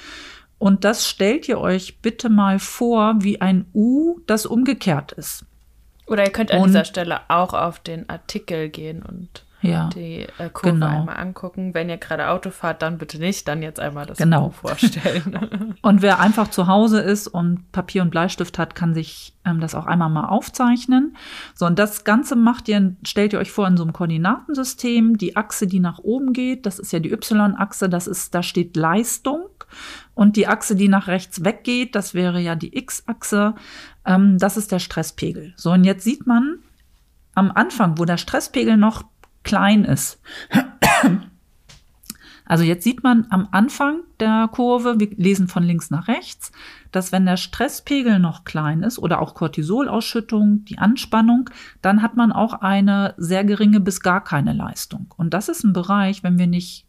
Und 0.59 0.83
das 0.83 1.07
stellt 1.07 1.47
ihr 1.47 1.59
euch 1.59 2.01
bitte 2.01 2.29
mal 2.29 2.59
vor, 2.59 3.15
wie 3.19 3.41
ein 3.41 3.65
U, 3.73 4.19
das 4.27 4.45
umgekehrt 4.45 5.13
ist. 5.13 5.45
Oder 6.05 6.25
ihr 6.25 6.31
könnt 6.31 6.51
an 6.51 6.61
und, 6.61 6.67
dieser 6.67 6.85
Stelle 6.85 7.21
auch 7.29 7.53
auf 7.53 7.79
den 7.79 8.09
Artikel 8.09 8.69
gehen 8.69 9.01
und 9.01 9.45
ja, 9.61 9.89
die 9.89 10.25
äh, 10.37 10.49
Kurve 10.51 10.73
genau. 10.73 10.87
einmal 10.87 11.17
angucken. 11.17 11.73
Wenn 11.73 11.89
ihr 11.89 11.97
gerade 11.97 12.29
Auto 12.29 12.49
fahrt, 12.49 12.81
dann 12.81 12.97
bitte 12.97 13.19
nicht, 13.19 13.47
dann 13.47 13.61
jetzt 13.61 13.79
einmal 13.79 14.05
das 14.05 14.17
genau. 14.17 14.51
vorstellen. 14.51 15.75
und 15.81 16.01
wer 16.01 16.19
einfach 16.19 16.49
zu 16.49 16.67
Hause 16.67 17.01
ist 17.01 17.27
und 17.27 17.71
Papier 17.71 18.01
und 18.01 18.09
Bleistift 18.09 18.57
hat, 18.57 18.73
kann 18.75 18.93
sich 18.93 19.33
ähm, 19.45 19.59
das 19.59 19.75
auch 19.75 19.85
einmal 19.85 20.09
mal 20.09 20.27
aufzeichnen. 20.27 21.17
So, 21.55 21.65
und 21.65 21.77
das 21.77 22.05
Ganze 22.05 22.35
macht 22.35 22.69
ihr, 22.69 22.95
stellt 23.03 23.33
ihr 23.33 23.39
euch 23.39 23.51
vor 23.51 23.67
in 23.67 23.75
so 23.75 23.83
einem 23.83 23.93
Koordinatensystem. 23.93 25.17
Die 25.17 25.35
Achse, 25.35 25.67
die 25.67 25.79
nach 25.79 25.99
oben 25.99 26.31
geht, 26.31 26.65
das 26.65 26.79
ist 26.79 26.93
ja 26.93 26.99
die 26.99 27.11
Y-Achse, 27.11 27.89
das 27.89 28.07
ist, 28.07 28.33
da 28.33 28.43
steht 28.43 28.77
Leistung. 28.77 29.41
Und 30.13 30.35
die 30.35 30.47
Achse, 30.47 30.75
die 30.75 30.87
nach 30.87 31.07
rechts 31.07 31.43
weggeht, 31.43 31.95
das 31.95 32.13
wäre 32.13 32.39
ja 32.39 32.55
die 32.55 32.77
X-Achse, 32.77 33.55
ähm, 34.05 34.37
das 34.37 34.57
ist 34.57 34.71
der 34.71 34.79
Stresspegel. 34.79 35.53
So, 35.55 35.71
und 35.71 35.83
jetzt 35.83 36.03
sieht 36.03 36.27
man 36.27 36.59
am 37.35 37.51
Anfang, 37.51 37.97
wo 37.97 38.05
der 38.05 38.17
Stresspegel 38.17 38.77
noch 38.77 39.03
klein 39.43 39.85
ist. 39.85 40.19
Also 42.49 42.63
jetzt 42.63 42.83
sieht 42.83 43.03
man 43.03 43.27
am 43.29 43.47
Anfang 43.51 43.99
der 44.19 44.49
Kurve, 44.51 44.99
wir 44.99 45.11
lesen 45.17 45.47
von 45.47 45.61
links 45.61 45.91
nach 45.91 46.07
rechts, 46.07 46.51
dass 46.91 47.11
wenn 47.11 47.27
der 47.27 47.37
Stresspegel 47.37 48.17
noch 48.17 48.43
klein 48.43 48.81
ist 48.81 48.97
oder 48.97 49.21
auch 49.21 49.35
Cortisolausschüttung, 49.35 50.65
die 50.65 50.79
Anspannung, 50.79 51.51
dann 51.83 52.01
hat 52.01 52.17
man 52.17 52.31
auch 52.31 52.53
eine 52.53 53.13
sehr 53.17 53.43
geringe 53.43 53.79
bis 53.79 54.01
gar 54.01 54.23
keine 54.23 54.53
Leistung. 54.53 55.13
Und 55.15 55.35
das 55.35 55.47
ist 55.47 55.63
ein 55.63 55.73
Bereich, 55.73 56.23
wenn 56.23 56.39
wir 56.39 56.47
nicht 56.47 56.87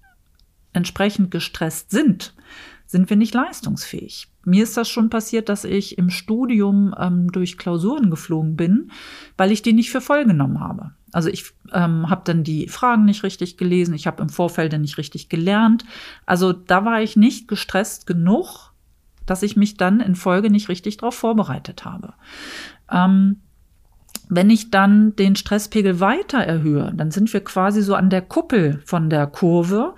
entsprechend 0.72 1.30
gestresst 1.30 1.90
sind, 1.90 2.34
sind 2.86 3.08
wir 3.08 3.16
nicht 3.16 3.34
leistungsfähig. 3.34 4.28
Mir 4.44 4.64
ist 4.64 4.76
das 4.76 4.88
schon 4.88 5.10
passiert, 5.10 5.48
dass 5.48 5.64
ich 5.64 5.98
im 5.98 6.10
Studium 6.10 6.94
ähm, 6.98 7.30
durch 7.30 7.58
Klausuren 7.58 8.10
geflogen 8.10 8.56
bin, 8.56 8.90
weil 9.36 9.52
ich 9.52 9.62
die 9.62 9.72
nicht 9.72 9.90
für 9.90 10.00
voll 10.00 10.24
genommen 10.24 10.60
habe. 10.60 10.92
Also 11.12 11.28
ich 11.28 11.52
ähm, 11.72 12.08
habe 12.08 12.22
dann 12.24 12.42
die 12.42 12.68
Fragen 12.68 13.04
nicht 13.04 13.22
richtig 13.22 13.56
gelesen, 13.56 13.94
ich 13.94 14.06
habe 14.06 14.22
im 14.22 14.28
Vorfeld 14.28 14.76
nicht 14.78 14.98
richtig 14.98 15.28
gelernt. 15.28 15.84
Also 16.26 16.52
da 16.52 16.84
war 16.84 17.02
ich 17.02 17.16
nicht 17.16 17.48
gestresst 17.48 18.06
genug, 18.06 18.72
dass 19.26 19.42
ich 19.42 19.56
mich 19.56 19.76
dann 19.76 20.00
in 20.00 20.14
Folge 20.14 20.50
nicht 20.50 20.68
richtig 20.68 20.96
darauf 20.96 21.14
vorbereitet 21.14 21.84
habe. 21.84 22.14
Ähm, 22.90 23.40
wenn 24.28 24.48
ich 24.48 24.70
dann 24.70 25.16
den 25.16 25.34
Stresspegel 25.34 26.00
weiter 26.00 26.38
erhöhe, 26.38 26.92
dann 26.96 27.10
sind 27.10 27.32
wir 27.32 27.42
quasi 27.42 27.82
so 27.82 27.94
an 27.94 28.10
der 28.10 28.22
Kuppel 28.22 28.80
von 28.84 29.10
der 29.10 29.26
Kurve. 29.26 29.94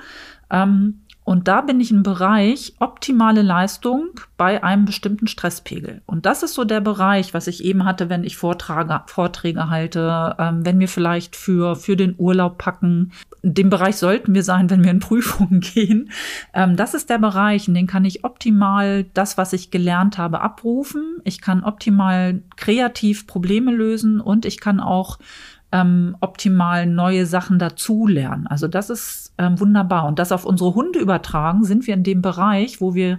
Ähm, 0.52 1.02
und 1.24 1.46
da 1.46 1.60
bin 1.60 1.80
ich 1.80 1.92
im 1.92 2.02
Bereich 2.02 2.74
optimale 2.80 3.42
Leistung 3.42 4.08
bei 4.36 4.64
einem 4.64 4.86
bestimmten 4.86 5.28
Stresspegel. 5.28 6.02
Und 6.04 6.26
das 6.26 6.42
ist 6.42 6.54
so 6.54 6.64
der 6.64 6.80
Bereich, 6.80 7.32
was 7.32 7.46
ich 7.46 7.62
eben 7.62 7.84
hatte, 7.84 8.08
wenn 8.08 8.24
ich 8.24 8.36
Vortrage, 8.36 9.02
Vorträge 9.06 9.70
halte, 9.70 10.34
ähm, 10.40 10.66
wenn 10.66 10.80
wir 10.80 10.88
vielleicht 10.88 11.36
für, 11.36 11.76
für 11.76 11.96
den 11.96 12.16
Urlaub 12.18 12.58
packen. 12.58 13.12
Dem 13.44 13.70
Bereich 13.70 13.96
sollten 13.96 14.34
wir 14.34 14.42
sein, 14.42 14.68
wenn 14.68 14.82
wir 14.82 14.90
in 14.90 14.98
Prüfungen 14.98 15.60
gehen. 15.74 16.10
Ähm, 16.54 16.76
das 16.76 16.92
ist 16.92 17.08
der 17.08 17.18
Bereich, 17.18 17.68
in 17.68 17.74
dem 17.74 17.86
kann 17.86 18.04
ich 18.04 18.24
optimal 18.24 19.04
das, 19.14 19.38
was 19.38 19.52
ich 19.52 19.70
gelernt 19.70 20.18
habe, 20.18 20.40
abrufen. 20.40 21.20
Ich 21.22 21.40
kann 21.40 21.62
optimal 21.62 22.42
kreativ 22.56 23.28
Probleme 23.28 23.70
lösen 23.70 24.20
und 24.20 24.44
ich 24.44 24.58
kann 24.58 24.80
auch 24.80 25.18
ähm, 25.70 26.16
optimal 26.20 26.86
neue 26.86 27.26
Sachen 27.26 27.60
dazulernen. 27.60 28.46
Also 28.48 28.66
das 28.66 28.90
ist 28.90 29.21
ähm, 29.38 29.58
wunderbar. 29.60 30.06
Und 30.06 30.18
das 30.18 30.32
auf 30.32 30.44
unsere 30.44 30.74
Hunde 30.74 30.98
übertragen, 30.98 31.64
sind 31.64 31.86
wir 31.86 31.94
in 31.94 32.04
dem 32.04 32.22
Bereich, 32.22 32.80
wo 32.80 32.94
wir 32.94 33.18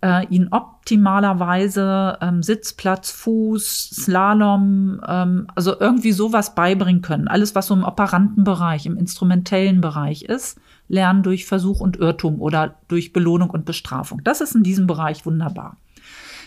äh, 0.00 0.26
ihnen 0.28 0.48
optimalerweise 0.52 2.18
ähm, 2.20 2.42
Sitzplatz, 2.42 3.10
Fuß, 3.10 3.90
Slalom, 3.90 5.00
ähm, 5.06 5.46
also 5.54 5.78
irgendwie 5.78 6.12
sowas 6.12 6.54
beibringen 6.54 7.02
können. 7.02 7.28
Alles, 7.28 7.54
was 7.54 7.66
so 7.66 7.74
im 7.74 7.84
operanten 7.84 8.44
Bereich, 8.44 8.86
im 8.86 8.96
instrumentellen 8.96 9.80
Bereich 9.80 10.22
ist, 10.22 10.58
lernen 10.88 11.22
durch 11.22 11.46
Versuch 11.46 11.80
und 11.80 11.96
Irrtum 11.96 12.40
oder 12.40 12.76
durch 12.88 13.12
Belohnung 13.12 13.50
und 13.50 13.64
Bestrafung. 13.64 14.22
Das 14.24 14.40
ist 14.40 14.54
in 14.54 14.62
diesem 14.62 14.86
Bereich 14.86 15.26
wunderbar. 15.26 15.76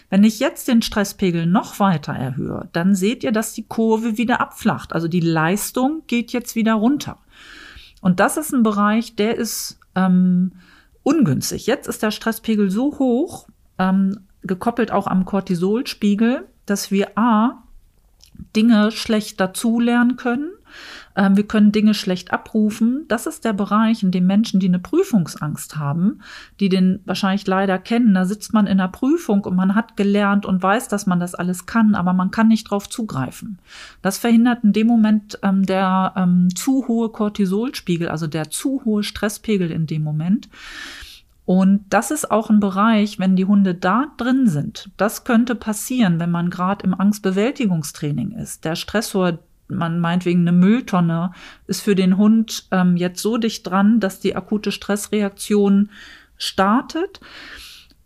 Wenn 0.09 0.25
ich 0.25 0.39
jetzt 0.39 0.67
den 0.67 0.81
Stresspegel 0.81 1.45
noch 1.45 1.79
weiter 1.79 2.11
erhöhe, 2.11 2.67
dann 2.73 2.95
seht 2.95 3.23
ihr, 3.23 3.31
dass 3.31 3.53
die 3.53 3.63
Kurve 3.63 4.17
wieder 4.17 4.41
abflacht. 4.41 4.91
Also 4.91 5.07
die 5.07 5.21
Leistung 5.21 6.01
geht 6.07 6.33
jetzt 6.33 6.55
wieder 6.55 6.73
runter. 6.73 7.17
Und 8.01 8.19
das 8.19 8.37
ist 8.37 8.51
ein 8.51 8.63
Bereich, 8.63 9.15
der 9.15 9.37
ist 9.37 9.79
ähm, 9.95 10.51
ungünstig. 11.03 11.67
Jetzt 11.67 11.87
ist 11.87 12.03
der 12.03 12.11
Stresspegel 12.11 12.69
so 12.69 12.99
hoch, 12.99 13.47
ähm, 13.77 14.19
gekoppelt 14.41 14.91
auch 14.91 15.07
am 15.07 15.25
Cortisolspiegel, 15.25 16.47
dass 16.65 16.91
wir 16.91 17.17
A, 17.17 17.63
Dinge 18.55 18.91
schlecht 18.91 19.39
dazulernen 19.39 20.15
können 20.15 20.51
wir 21.15 21.47
können 21.47 21.71
Dinge 21.71 21.93
schlecht 21.93 22.31
abrufen. 22.31 23.05
Das 23.07 23.25
ist 23.25 23.43
der 23.45 23.53
Bereich, 23.53 24.03
in 24.03 24.11
dem 24.11 24.27
Menschen, 24.27 24.59
die 24.59 24.67
eine 24.67 24.79
Prüfungsangst 24.79 25.77
haben, 25.77 26.21
die 26.59 26.69
den 26.69 27.01
wahrscheinlich 27.05 27.45
leider 27.47 27.77
kennen, 27.77 28.13
da 28.13 28.25
sitzt 28.25 28.53
man 28.53 28.67
in 28.67 28.77
der 28.77 28.87
Prüfung 28.87 29.43
und 29.43 29.55
man 29.55 29.75
hat 29.75 29.97
gelernt 29.97 30.45
und 30.45 30.63
weiß, 30.63 30.87
dass 30.87 31.05
man 31.05 31.19
das 31.19 31.35
alles 31.35 31.65
kann, 31.65 31.95
aber 31.95 32.13
man 32.13 32.31
kann 32.31 32.47
nicht 32.47 32.69
drauf 32.69 32.89
zugreifen. 32.89 33.59
Das 34.01 34.17
verhindert 34.17 34.63
in 34.63 34.73
dem 34.73 34.87
Moment 34.87 35.39
ähm, 35.43 35.65
der 35.65 36.13
ähm, 36.15 36.49
zu 36.55 36.87
hohe 36.87 37.09
Cortisolspiegel, 37.09 38.07
also 38.09 38.27
der 38.27 38.49
zu 38.49 38.83
hohe 38.85 39.03
Stresspegel 39.03 39.71
in 39.71 39.87
dem 39.87 40.03
Moment. 40.03 40.49
Und 41.45 41.83
das 41.89 42.11
ist 42.11 42.31
auch 42.31 42.49
ein 42.49 42.59
Bereich, 42.59 43.19
wenn 43.19 43.35
die 43.35 43.45
Hunde 43.45 43.75
da 43.75 44.05
drin 44.17 44.47
sind. 44.47 44.89
Das 44.97 45.23
könnte 45.23 45.55
passieren, 45.55 46.19
wenn 46.19 46.31
man 46.31 46.49
gerade 46.49 46.85
im 46.85 46.93
Angstbewältigungstraining 46.93 48.31
ist. 48.31 48.63
Der 48.63 48.75
Stressor, 48.75 49.39
man 49.75 49.99
meinetwegen 49.99 50.41
eine 50.41 50.51
Mülltonne, 50.51 51.31
ist 51.67 51.81
für 51.81 51.95
den 51.95 52.17
Hund 52.17 52.67
ähm, 52.71 52.97
jetzt 52.97 53.21
so 53.21 53.37
dicht 53.37 53.67
dran, 53.67 53.99
dass 53.99 54.19
die 54.19 54.35
akute 54.35 54.71
Stressreaktion 54.71 55.89
startet. 56.37 57.19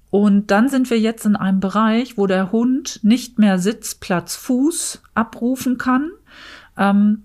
Und 0.09 0.51
dann 0.51 0.69
sind 0.69 0.89
wir 0.89 0.99
jetzt 0.99 1.25
in 1.25 1.35
einem 1.35 1.59
Bereich, 1.59 2.17
wo 2.17 2.27
der 2.27 2.51
Hund 2.51 2.99
nicht 3.03 3.37
mehr 3.39 3.59
Sitz, 3.59 3.95
Platz, 3.95 4.35
Fuß 4.35 5.01
abrufen 5.13 5.77
kann. 5.77 6.11
Ähm, 6.77 7.23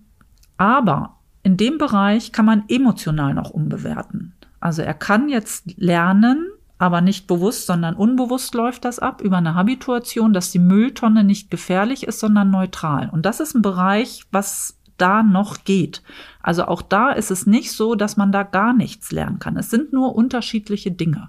aber 0.57 1.17
in 1.43 1.57
dem 1.57 1.79
Bereich 1.79 2.33
kann 2.33 2.45
man 2.45 2.65
emotional 2.69 3.35
noch 3.35 3.51
umbewerten. 3.51 4.35
Also 4.61 4.83
er 4.83 4.95
kann 4.95 5.29
jetzt 5.29 5.79
lernen, 5.79 6.49
aber 6.81 7.03
nicht 7.03 7.27
bewusst, 7.27 7.67
sondern 7.67 7.95
unbewusst 7.95 8.55
läuft 8.55 8.87
das 8.87 8.99
ab 8.99 9.21
über 9.21 9.37
eine 9.37 9.55
Habituation, 9.55 10.33
dass 10.33 10.51
die 10.51 10.59
Mülltonne 10.59 11.25
nicht 11.25 11.51
gefährlich 11.51 12.05
ist, 12.05 12.21
sondern 12.21 12.51
neutral. 12.51 13.11
Und 13.13 13.27
das 13.27 13.39
ist 13.39 13.55
ein 13.55 13.61
Bereich, 13.61 14.25
was 14.33 14.79
da 14.97 15.23
noch 15.23 15.65
geht. 15.65 16.03
Also 16.43 16.65
auch 16.65 16.81
da 16.81 17.11
ist 17.11 17.31
es 17.31 17.47
nicht 17.47 17.73
so, 17.73 17.97
dass 17.97 18.17
man 18.17 18.33
da 18.33 18.45
gar 18.45 18.73
nichts 18.73 19.13
lernen 19.13 19.39
kann. 19.39 19.59
Es 19.59 19.69
sind 19.69 19.93
nur 19.93 20.17
unterschiedliche 20.17 20.91
Dinge. 20.91 21.29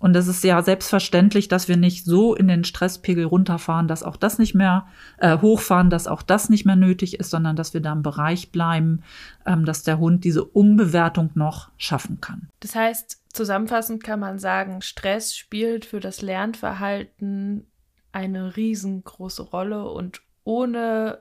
Und 0.00 0.16
es 0.16 0.26
ist 0.26 0.42
ja 0.42 0.60
selbstverständlich, 0.60 1.46
dass 1.46 1.68
wir 1.68 1.76
nicht 1.76 2.04
so 2.04 2.34
in 2.34 2.48
den 2.48 2.64
Stresspegel 2.64 3.24
runterfahren, 3.24 3.86
dass 3.86 4.02
auch 4.02 4.16
das 4.16 4.38
nicht 4.38 4.54
mehr 4.54 4.86
äh, 5.18 5.38
hochfahren, 5.38 5.88
dass 5.88 6.08
auch 6.08 6.22
das 6.22 6.50
nicht 6.50 6.66
mehr 6.66 6.76
nötig 6.76 7.20
ist, 7.20 7.30
sondern 7.30 7.54
dass 7.54 7.74
wir 7.74 7.80
da 7.80 7.92
im 7.92 8.02
Bereich 8.02 8.50
bleiben, 8.50 9.02
ähm, 9.46 9.64
dass 9.64 9.84
der 9.84 9.98
Hund 9.98 10.24
diese 10.24 10.44
Umbewertung 10.44 11.30
noch 11.34 11.70
schaffen 11.78 12.20
kann. 12.20 12.48
Das 12.60 12.74
heißt, 12.74 13.23
zusammenfassend 13.34 14.02
kann 14.02 14.20
man 14.20 14.38
sagen, 14.38 14.80
Stress 14.82 15.36
spielt 15.36 15.84
für 15.84 16.00
das 16.00 16.22
Lernverhalten 16.22 17.66
eine 18.12 18.56
riesengroße 18.56 19.42
Rolle 19.42 19.88
und 19.88 20.22
ohne 20.44 21.20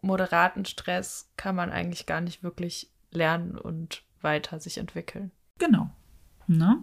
moderaten 0.00 0.64
Stress 0.64 1.30
kann 1.36 1.56
man 1.56 1.70
eigentlich 1.70 2.06
gar 2.06 2.20
nicht 2.20 2.42
wirklich 2.42 2.92
lernen 3.10 3.56
und 3.58 4.04
weiter 4.20 4.60
sich 4.60 4.78
entwickeln. 4.78 5.32
Genau. 5.58 5.90
Ne? 6.46 6.82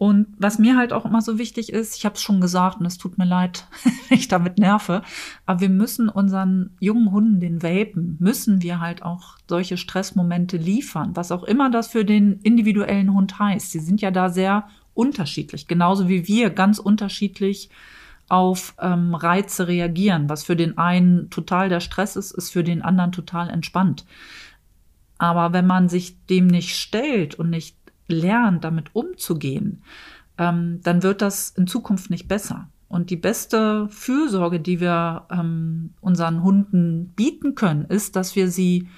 Und 0.00 0.28
was 0.38 0.58
mir 0.58 0.78
halt 0.78 0.94
auch 0.94 1.04
immer 1.04 1.20
so 1.20 1.36
wichtig 1.36 1.70
ist, 1.70 1.94
ich 1.94 2.06
habe 2.06 2.14
es 2.14 2.22
schon 2.22 2.40
gesagt 2.40 2.80
und 2.80 2.86
es 2.86 2.96
tut 2.96 3.18
mir 3.18 3.26
leid, 3.26 3.66
wenn 4.08 4.16
ich 4.16 4.28
damit 4.28 4.56
nerve, 4.56 5.02
aber 5.44 5.60
wir 5.60 5.68
müssen 5.68 6.08
unseren 6.08 6.70
jungen 6.80 7.12
Hunden, 7.12 7.38
den 7.38 7.62
Welpen, 7.62 8.16
müssen 8.18 8.62
wir 8.62 8.80
halt 8.80 9.02
auch 9.02 9.36
solche 9.46 9.76
Stressmomente 9.76 10.56
liefern, 10.56 11.10
was 11.16 11.30
auch 11.30 11.42
immer 11.42 11.68
das 11.68 11.88
für 11.88 12.06
den 12.06 12.40
individuellen 12.40 13.12
Hund 13.12 13.38
heißt. 13.38 13.72
Sie 13.72 13.78
sind 13.78 14.00
ja 14.00 14.10
da 14.10 14.30
sehr 14.30 14.68
unterschiedlich, 14.94 15.68
genauso 15.68 16.08
wie 16.08 16.26
wir 16.26 16.48
ganz 16.48 16.78
unterschiedlich 16.78 17.68
auf 18.30 18.72
ähm, 18.80 19.14
Reize 19.14 19.68
reagieren. 19.68 20.30
Was 20.30 20.44
für 20.44 20.56
den 20.56 20.78
einen 20.78 21.28
total 21.28 21.68
der 21.68 21.80
Stress 21.80 22.16
ist, 22.16 22.30
ist 22.30 22.48
für 22.48 22.64
den 22.64 22.80
anderen 22.80 23.12
total 23.12 23.50
entspannt. 23.50 24.06
Aber 25.18 25.52
wenn 25.52 25.66
man 25.66 25.90
sich 25.90 26.24
dem 26.28 26.46
nicht 26.46 26.74
stellt 26.74 27.34
und 27.34 27.50
nicht 27.50 27.76
lernt, 28.12 28.64
damit 28.64 28.94
umzugehen, 28.94 29.82
ähm, 30.38 30.80
dann 30.82 31.02
wird 31.02 31.22
das 31.22 31.50
in 31.50 31.66
Zukunft 31.66 32.10
nicht 32.10 32.28
besser. 32.28 32.68
Und 32.88 33.10
die 33.10 33.16
beste 33.16 33.88
Fürsorge, 33.88 34.58
die 34.58 34.80
wir 34.80 35.26
ähm, 35.30 35.94
unseren 36.00 36.42
Hunden 36.42 37.12
bieten 37.14 37.54
können, 37.54 37.84
ist, 37.84 38.16
dass 38.16 38.34
wir 38.34 38.50
sie 38.50 38.88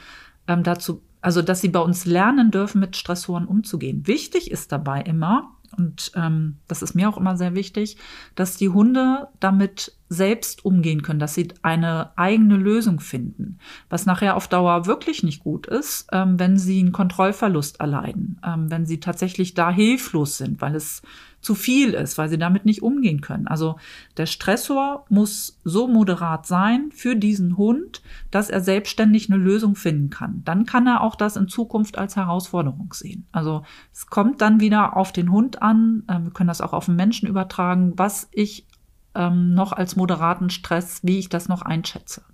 ähm, 0.49 0.63
dazu, 0.63 1.03
also 1.21 1.43
dass 1.43 1.61
sie 1.61 1.69
bei 1.69 1.81
uns 1.81 2.07
lernen 2.07 2.51
dürfen, 2.51 2.81
mit 2.81 2.97
Stressoren 2.97 3.47
umzugehen. 3.47 4.07
Wichtig 4.07 4.51
ist 4.51 4.73
dabei 4.73 5.03
immer, 5.03 5.51
und 5.77 6.13
ähm, 6.15 6.57
das 6.69 6.83
ist 6.83 6.95
mir 6.95 7.09
auch 7.09 7.17
immer 7.17 7.37
sehr 7.37 7.55
wichtig, 7.55 7.97
dass 8.35 8.57
die 8.57 8.69
Hunde 8.69 9.29
damit 9.41 9.97
selbst 10.13 10.65
umgehen 10.65 11.03
können, 11.03 11.19
dass 11.19 11.35
sie 11.35 11.49
eine 11.63 12.17
eigene 12.17 12.57
Lösung 12.57 13.01
finden. 13.01 13.59
Was 13.89 14.07
nachher 14.07 14.37
auf 14.37 14.49
Dauer 14.49 14.87
wirklich 14.87 15.23
nicht 15.23 15.43
gut 15.43 15.67
ist, 15.67 16.07
ähm, 16.13 16.39
wenn 16.39 16.57
sie 16.57 16.81
einen 16.81 16.93
Kontrollverlust 16.93 17.81
erleiden, 17.81 18.41
ähm, 18.45 18.71
wenn 18.71 18.87
sie 18.87 19.01
tatsächlich 19.01 19.55
da 19.55 19.71
hilflos 19.71 20.37
sind, 20.37 20.61
weil 20.61 20.75
es 20.75 21.03
zu 21.43 21.57
viel 21.57 21.91
ist, 21.91 22.17
weil 22.19 22.29
sie 22.29 22.39
damit 22.39 22.65
nicht 22.65 22.83
umgehen 22.83 23.21
können. 23.21 23.49
Also 23.49 23.77
der 24.17 24.27
Stressor 24.27 25.05
muss 25.09 25.59
so 25.65 25.89
moderat 25.89 26.47
sein 26.47 26.91
für 26.95 27.17
diesen 27.17 27.57
Hund, 27.57 28.01
dass 28.31 28.49
er 28.49 28.61
selbstständig 28.61 29.29
eine 29.29 29.43
Lösung 29.43 29.75
finden 29.75 30.09
kann. 30.09 30.43
Dann 30.45 30.67
kann 30.67 30.87
er 30.87 31.03
auch 31.03 31.17
das 31.17 31.37
in 31.37 31.49
Zukunft 31.49 31.99
als 31.99 32.15
Herausforderung 32.15 32.93
sehen. 32.93 33.27
Also 33.33 33.65
es 33.93 34.07
kommt 34.07 34.41
dann 34.41 34.61
wieder 34.61 34.97
auf 34.97 35.13
den 35.13 35.33
Hund 35.33 35.61
an. 35.61 36.05
Ähm, 36.09 36.25
wir 36.25 36.33
können 36.33 36.49
das 36.49 36.61
auch 36.61 36.73
auf 36.73 36.87
den 36.87 36.97
Menschen 36.97 37.29
übertragen, 37.29 37.93
was 37.97 38.29
ich 38.31 38.67
ähm, 39.15 39.55
noch 39.55 39.73
als 39.73 39.97
moderaten 39.97 40.51
Stress, 40.51 41.01
wie 41.03 41.19
ich 41.19 41.29
das 41.29 41.49
noch 41.49 41.63
einschätze. 41.63 42.25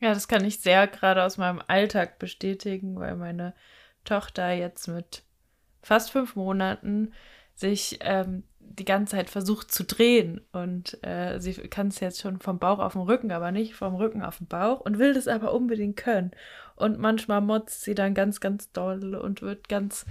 Ja, 0.00 0.12
das 0.14 0.26
kann 0.28 0.44
ich 0.44 0.60
sehr 0.60 0.86
gerade 0.88 1.22
aus 1.22 1.38
meinem 1.38 1.62
Alltag 1.66 2.18
bestätigen, 2.18 2.98
weil 2.98 3.16
meine 3.16 3.54
Tochter 4.04 4.50
jetzt 4.52 4.88
mit 4.88 5.22
fast 5.82 6.10
fünf 6.10 6.34
Monaten 6.34 7.12
sich 7.54 7.98
ähm, 8.00 8.44
die 8.78 8.84
ganze 8.84 9.16
Zeit 9.16 9.28
versucht 9.28 9.70
zu 9.70 9.84
drehen 9.84 10.40
und 10.52 10.98
äh, 11.04 11.38
sie 11.38 11.52
kann 11.54 11.88
es 11.88 12.00
jetzt 12.00 12.20
schon 12.20 12.40
vom 12.40 12.58
Bauch 12.58 12.78
auf 12.78 12.94
den 12.94 13.02
Rücken, 13.02 13.30
aber 13.30 13.52
nicht 13.52 13.74
vom 13.74 13.94
Rücken 13.94 14.22
auf 14.22 14.38
den 14.38 14.46
Bauch 14.46 14.80
und 14.80 14.98
will 14.98 15.14
das 15.14 15.28
aber 15.28 15.52
unbedingt 15.52 15.96
können. 15.96 16.30
Und 16.74 16.98
manchmal 16.98 17.40
motzt 17.40 17.82
sie 17.82 17.94
dann 17.94 18.14
ganz, 18.14 18.40
ganz 18.40 18.72
doll 18.72 19.14
und 19.14 19.42
wird 19.42 19.68
ganz 19.68 20.06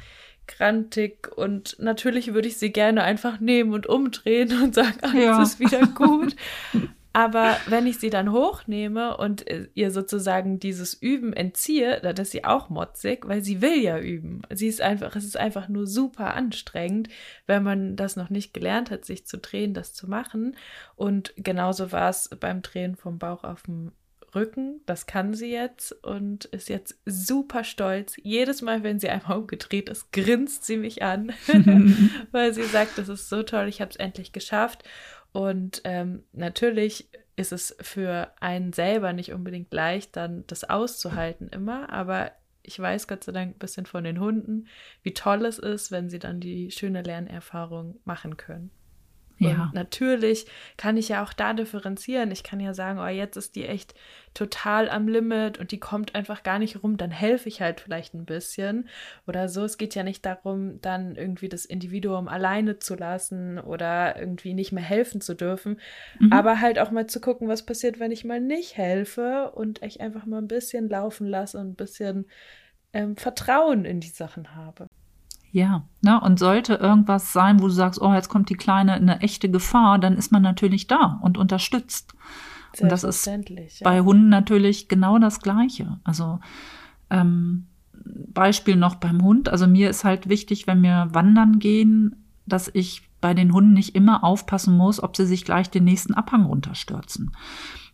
grantig 0.57 1.27
und 1.35 1.77
natürlich 1.79 2.33
würde 2.33 2.47
ich 2.47 2.57
sie 2.57 2.71
gerne 2.71 3.03
einfach 3.03 3.39
nehmen 3.39 3.73
und 3.73 3.87
umdrehen 3.87 4.61
und 4.61 4.75
sagen, 4.75 4.97
alles 5.01 5.23
ja. 5.23 5.41
ist 5.41 5.59
wieder 5.59 5.87
gut. 5.95 6.35
Aber 7.13 7.57
wenn 7.67 7.87
ich 7.87 7.99
sie 7.99 8.09
dann 8.09 8.31
hochnehme 8.31 9.17
und 9.17 9.45
äh, 9.47 9.67
ihr 9.73 9.91
sozusagen 9.91 10.59
dieses 10.59 10.93
Üben 10.93 11.33
entziehe, 11.33 11.99
dann 11.99 12.15
ist 12.15 12.31
sie 12.31 12.45
auch 12.45 12.69
motzig, 12.69 13.27
weil 13.27 13.41
sie 13.41 13.61
will 13.61 13.81
ja 13.81 13.99
üben. 13.99 14.43
Sie 14.49 14.67
ist 14.67 14.81
einfach, 14.81 15.15
es 15.17 15.25
ist 15.25 15.35
einfach 15.35 15.67
nur 15.67 15.87
super 15.87 16.33
anstrengend, 16.35 17.09
wenn 17.47 17.63
man 17.63 17.97
das 17.97 18.15
noch 18.15 18.29
nicht 18.29 18.53
gelernt 18.53 18.91
hat, 18.91 19.03
sich 19.03 19.27
zu 19.27 19.37
drehen, 19.37 19.73
das 19.73 19.93
zu 19.93 20.09
machen. 20.09 20.55
Und 20.95 21.33
genauso 21.35 21.91
war 21.91 22.09
es 22.09 22.29
beim 22.39 22.61
Drehen 22.61 22.95
vom 22.95 23.19
Bauch 23.19 23.43
auf 23.43 23.63
dem 23.63 23.91
Rücken. 24.33 24.81
Das 24.85 25.05
kann 25.05 25.33
sie 25.33 25.51
jetzt 25.51 25.91
und 26.03 26.45
ist 26.45 26.69
jetzt 26.69 26.99
super 27.05 27.63
stolz. 27.63 28.15
Jedes 28.21 28.61
Mal, 28.61 28.83
wenn 28.83 28.99
sie 28.99 29.09
einmal 29.09 29.37
umgedreht 29.37 29.89
ist, 29.89 30.11
grinst 30.11 30.65
sie 30.65 30.77
mich 30.77 31.03
an, 31.03 31.31
weil 32.31 32.53
sie 32.53 32.63
sagt, 32.63 32.97
das 32.97 33.09
ist 33.09 33.29
so 33.29 33.43
toll, 33.43 33.67
ich 33.67 33.81
habe 33.81 33.91
es 33.91 33.97
endlich 33.97 34.31
geschafft. 34.31 34.83
Und 35.31 35.81
ähm, 35.85 36.23
natürlich 36.33 37.09
ist 37.35 37.51
es 37.51 37.75
für 37.81 38.31
einen 38.39 38.73
selber 38.73 39.13
nicht 39.13 39.31
unbedingt 39.31 39.73
leicht, 39.73 40.15
dann 40.15 40.45
das 40.47 40.63
auszuhalten 40.69 41.47
immer, 41.49 41.89
aber 41.91 42.31
ich 42.63 42.79
weiß 42.79 43.07
Gott 43.07 43.23
sei 43.23 43.31
Dank 43.31 43.55
ein 43.55 43.59
bisschen 43.59 43.85
von 43.85 44.03
den 44.03 44.19
Hunden, 44.19 44.67
wie 45.03 45.13
toll 45.13 45.45
es 45.45 45.57
ist, 45.57 45.91
wenn 45.91 46.09
sie 46.09 46.19
dann 46.19 46.39
die 46.39 46.71
schöne 46.71 47.01
Lernerfahrung 47.01 47.99
machen 48.05 48.37
können. 48.37 48.71
Ja. 49.41 49.63
Und 49.63 49.73
natürlich 49.73 50.45
kann 50.77 50.97
ich 50.97 51.09
ja 51.09 51.23
auch 51.23 51.33
da 51.33 51.53
differenzieren. 51.53 52.31
Ich 52.31 52.43
kann 52.43 52.59
ja 52.59 52.73
sagen, 52.73 52.99
oh, 52.99 53.07
jetzt 53.07 53.37
ist 53.37 53.55
die 53.55 53.65
echt 53.65 53.95
total 54.33 54.89
am 54.89 55.07
Limit 55.07 55.57
und 55.57 55.71
die 55.71 55.79
kommt 55.79 56.15
einfach 56.15 56.43
gar 56.43 56.59
nicht 56.59 56.83
rum, 56.83 56.95
dann 56.95 57.11
helfe 57.11 57.49
ich 57.49 57.61
halt 57.61 57.81
vielleicht 57.81 58.13
ein 58.13 58.25
bisschen 58.25 58.87
oder 59.27 59.49
so. 59.49 59.63
Es 59.63 59.77
geht 59.77 59.95
ja 59.95 60.03
nicht 60.03 60.25
darum, 60.25 60.79
dann 60.81 61.15
irgendwie 61.15 61.49
das 61.49 61.65
Individuum 61.65 62.27
alleine 62.27 62.79
zu 62.79 62.95
lassen 62.95 63.59
oder 63.59 64.17
irgendwie 64.17 64.53
nicht 64.53 64.71
mehr 64.71 64.83
helfen 64.83 65.19
zu 65.19 65.33
dürfen, 65.33 65.79
mhm. 66.19 66.31
aber 66.31 66.61
halt 66.61 66.79
auch 66.79 66.91
mal 66.91 67.07
zu 67.07 67.19
gucken, 67.19 67.49
was 67.49 67.65
passiert, 67.65 67.99
wenn 67.99 68.11
ich 68.11 68.23
mal 68.23 68.39
nicht 68.39 68.77
helfe 68.77 69.51
und 69.53 69.81
ich 69.83 69.99
einfach 69.99 70.25
mal 70.25 70.37
ein 70.37 70.47
bisschen 70.47 70.87
laufen 70.87 71.27
lasse 71.27 71.57
und 71.57 71.71
ein 71.71 71.75
bisschen 71.75 72.25
ähm, 72.93 73.17
Vertrauen 73.17 73.85
in 73.85 73.99
die 73.99 74.09
Sachen 74.09 74.55
habe. 74.55 74.87
Ja, 75.51 75.83
ne? 76.01 76.19
und 76.21 76.39
sollte 76.39 76.75
irgendwas 76.75 77.33
sein, 77.33 77.59
wo 77.59 77.67
du 77.67 77.73
sagst, 77.73 78.01
oh, 78.01 78.13
jetzt 78.13 78.29
kommt 78.29 78.49
die 78.49 78.55
Kleine 78.55 78.95
in 78.95 79.09
eine 79.09 79.21
echte 79.21 79.49
Gefahr, 79.51 79.99
dann 79.99 80.15
ist 80.15 80.31
man 80.31 80.41
natürlich 80.41 80.87
da 80.87 81.19
und 81.21 81.37
unterstützt. 81.37 82.13
Und 82.79 82.89
das 82.89 83.03
ist 83.03 83.29
bei 83.83 83.99
Hunden 83.99 84.29
natürlich 84.29 84.87
genau 84.87 85.19
das 85.19 85.41
Gleiche. 85.41 85.99
Also 86.05 86.39
ähm, 87.09 87.67
Beispiel 87.93 88.77
noch 88.77 88.95
beim 88.95 89.21
Hund. 89.21 89.49
Also 89.49 89.67
mir 89.67 89.89
ist 89.89 90.05
halt 90.05 90.29
wichtig, 90.29 90.67
wenn 90.67 90.81
wir 90.81 91.09
wandern 91.11 91.59
gehen, 91.59 92.15
dass 92.45 92.69
ich 92.73 93.09
bei 93.19 93.33
den 93.33 93.53
Hunden 93.53 93.73
nicht 93.73 93.93
immer 93.93 94.23
aufpassen 94.23 94.75
muss, 94.75 95.01
ob 95.01 95.15
sie 95.15 95.25
sich 95.25 95.45
gleich 95.45 95.69
den 95.69 95.83
nächsten 95.83 96.13
Abhang 96.13 96.45
runterstürzen. 96.45 97.31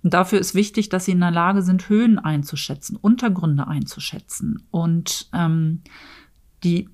Und 0.04 0.14
dafür 0.14 0.40
ist 0.40 0.56
wichtig, 0.56 0.90
dass 0.90 1.06
sie 1.06 1.12
in 1.12 1.20
der 1.20 1.32
Lage 1.32 1.62
sind, 1.64 1.90
Höhen 1.90 2.20
einzuschätzen, 2.20 2.96
Untergründe 2.96 3.68
einzuschätzen 3.68 4.64
und 4.72 5.30
ähm, 5.34 5.82
die 6.64 6.90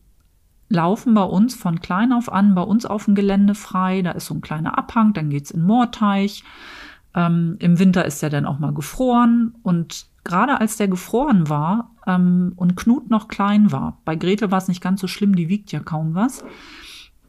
laufen 0.70 1.14
bei 1.14 1.24
uns 1.24 1.56
von 1.56 1.80
klein 1.80 2.12
auf 2.12 2.32
an, 2.32 2.56
bei 2.56 2.62
uns 2.62 2.86
auf 2.86 3.06
dem 3.06 3.16
Gelände 3.16 3.56
frei. 3.56 4.02
Da 4.02 4.12
ist 4.12 4.26
so 4.26 4.34
ein 4.34 4.42
kleiner 4.42 4.78
Abhang, 4.78 5.14
dann 5.14 5.30
geht's 5.30 5.52
in 5.52 5.64
Moorteich. 5.64 6.44
Ähm, 7.16 7.58
Im 7.60 7.80
Winter 7.80 8.06
ist 8.06 8.24
er 8.24 8.30
dann 8.30 8.46
auch 8.46 8.60
mal 8.60 8.74
gefroren. 8.74 9.56
Und 9.64 10.08
gerade 10.24 10.60
als 10.60 10.78
der 10.78 10.88
gefroren 10.88 11.50
war 11.50 11.92
ähm, 12.08 12.54
und 12.56 12.76
Knut 12.76 13.10
noch 13.10 13.28
klein 13.28 13.72
war, 13.72 14.02
bei 14.06 14.16
Gretel 14.16 14.52
war 14.52 14.58
es 14.58 14.68
nicht 14.68 14.82
ganz 14.82 15.02
so 15.02 15.08
schlimm, 15.08 15.36
die 15.36 15.50
wiegt 15.50 15.72
ja 15.72 15.80
kaum 15.80 16.16
was. 16.16 16.44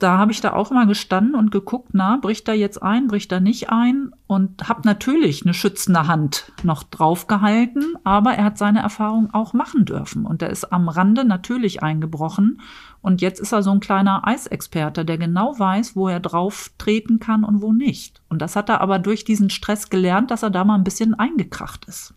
Da 0.05 0.19
habe 0.19 0.33
ich 0.33 0.43
da 0.43 0.53
auch 0.53 0.71
immer 0.71 0.85
gestanden 0.85 1.35
und 1.35 1.51
geguckt, 1.51 1.89
na, 1.93 2.19
bricht 2.19 2.47
er 2.47 2.55
jetzt 2.55 2.83
ein, 2.83 3.07
bricht 3.07 3.33
er 3.33 3.41
nicht 3.41 3.71
ein 3.71 4.11
und 4.27 4.69
habe 4.69 4.83
natürlich 4.85 5.45
eine 5.45 5.55
schützende 5.55 6.07
Hand 6.07 6.53
noch 6.63 6.83
draufgehalten, 6.83 7.97
aber 8.05 8.35
er 8.35 8.45
hat 8.45 8.59
seine 8.59 8.81
Erfahrung 8.81 9.33
auch 9.33 9.55
machen 9.55 9.87
dürfen 9.87 10.27
und 10.27 10.43
er 10.43 10.51
ist 10.51 10.73
am 10.75 10.91
Rande 10.91 11.25
natürlich 11.25 11.83
eingebrochen 11.83 12.61
und 13.01 13.23
jetzt 13.23 13.41
ist 13.41 13.53
er 13.53 13.63
so 13.63 13.71
ein 13.71 13.81
kleiner 13.81 14.27
Eisexperte, 14.27 15.07
der 15.07 15.17
genau 15.17 15.59
weiß, 15.59 15.97
wo 15.97 16.07
er 16.09 16.21
drauf 16.21 16.71
treten 16.77 17.19
kann 17.19 17.43
und 17.43 17.63
wo 17.63 17.73
nicht. 17.73 18.21
Und 18.29 18.43
das 18.43 18.57
hat 18.57 18.69
er 18.69 18.83
aber 18.83 18.99
durch 18.99 19.25
diesen 19.25 19.49
Stress 19.49 19.89
gelernt, 19.89 20.31
dass 20.31 20.43
er 20.43 20.51
da 20.51 20.65
mal 20.65 20.75
ein 20.75 20.85
bisschen 20.85 21.15
eingekracht 21.15 21.87
ist. 21.87 22.13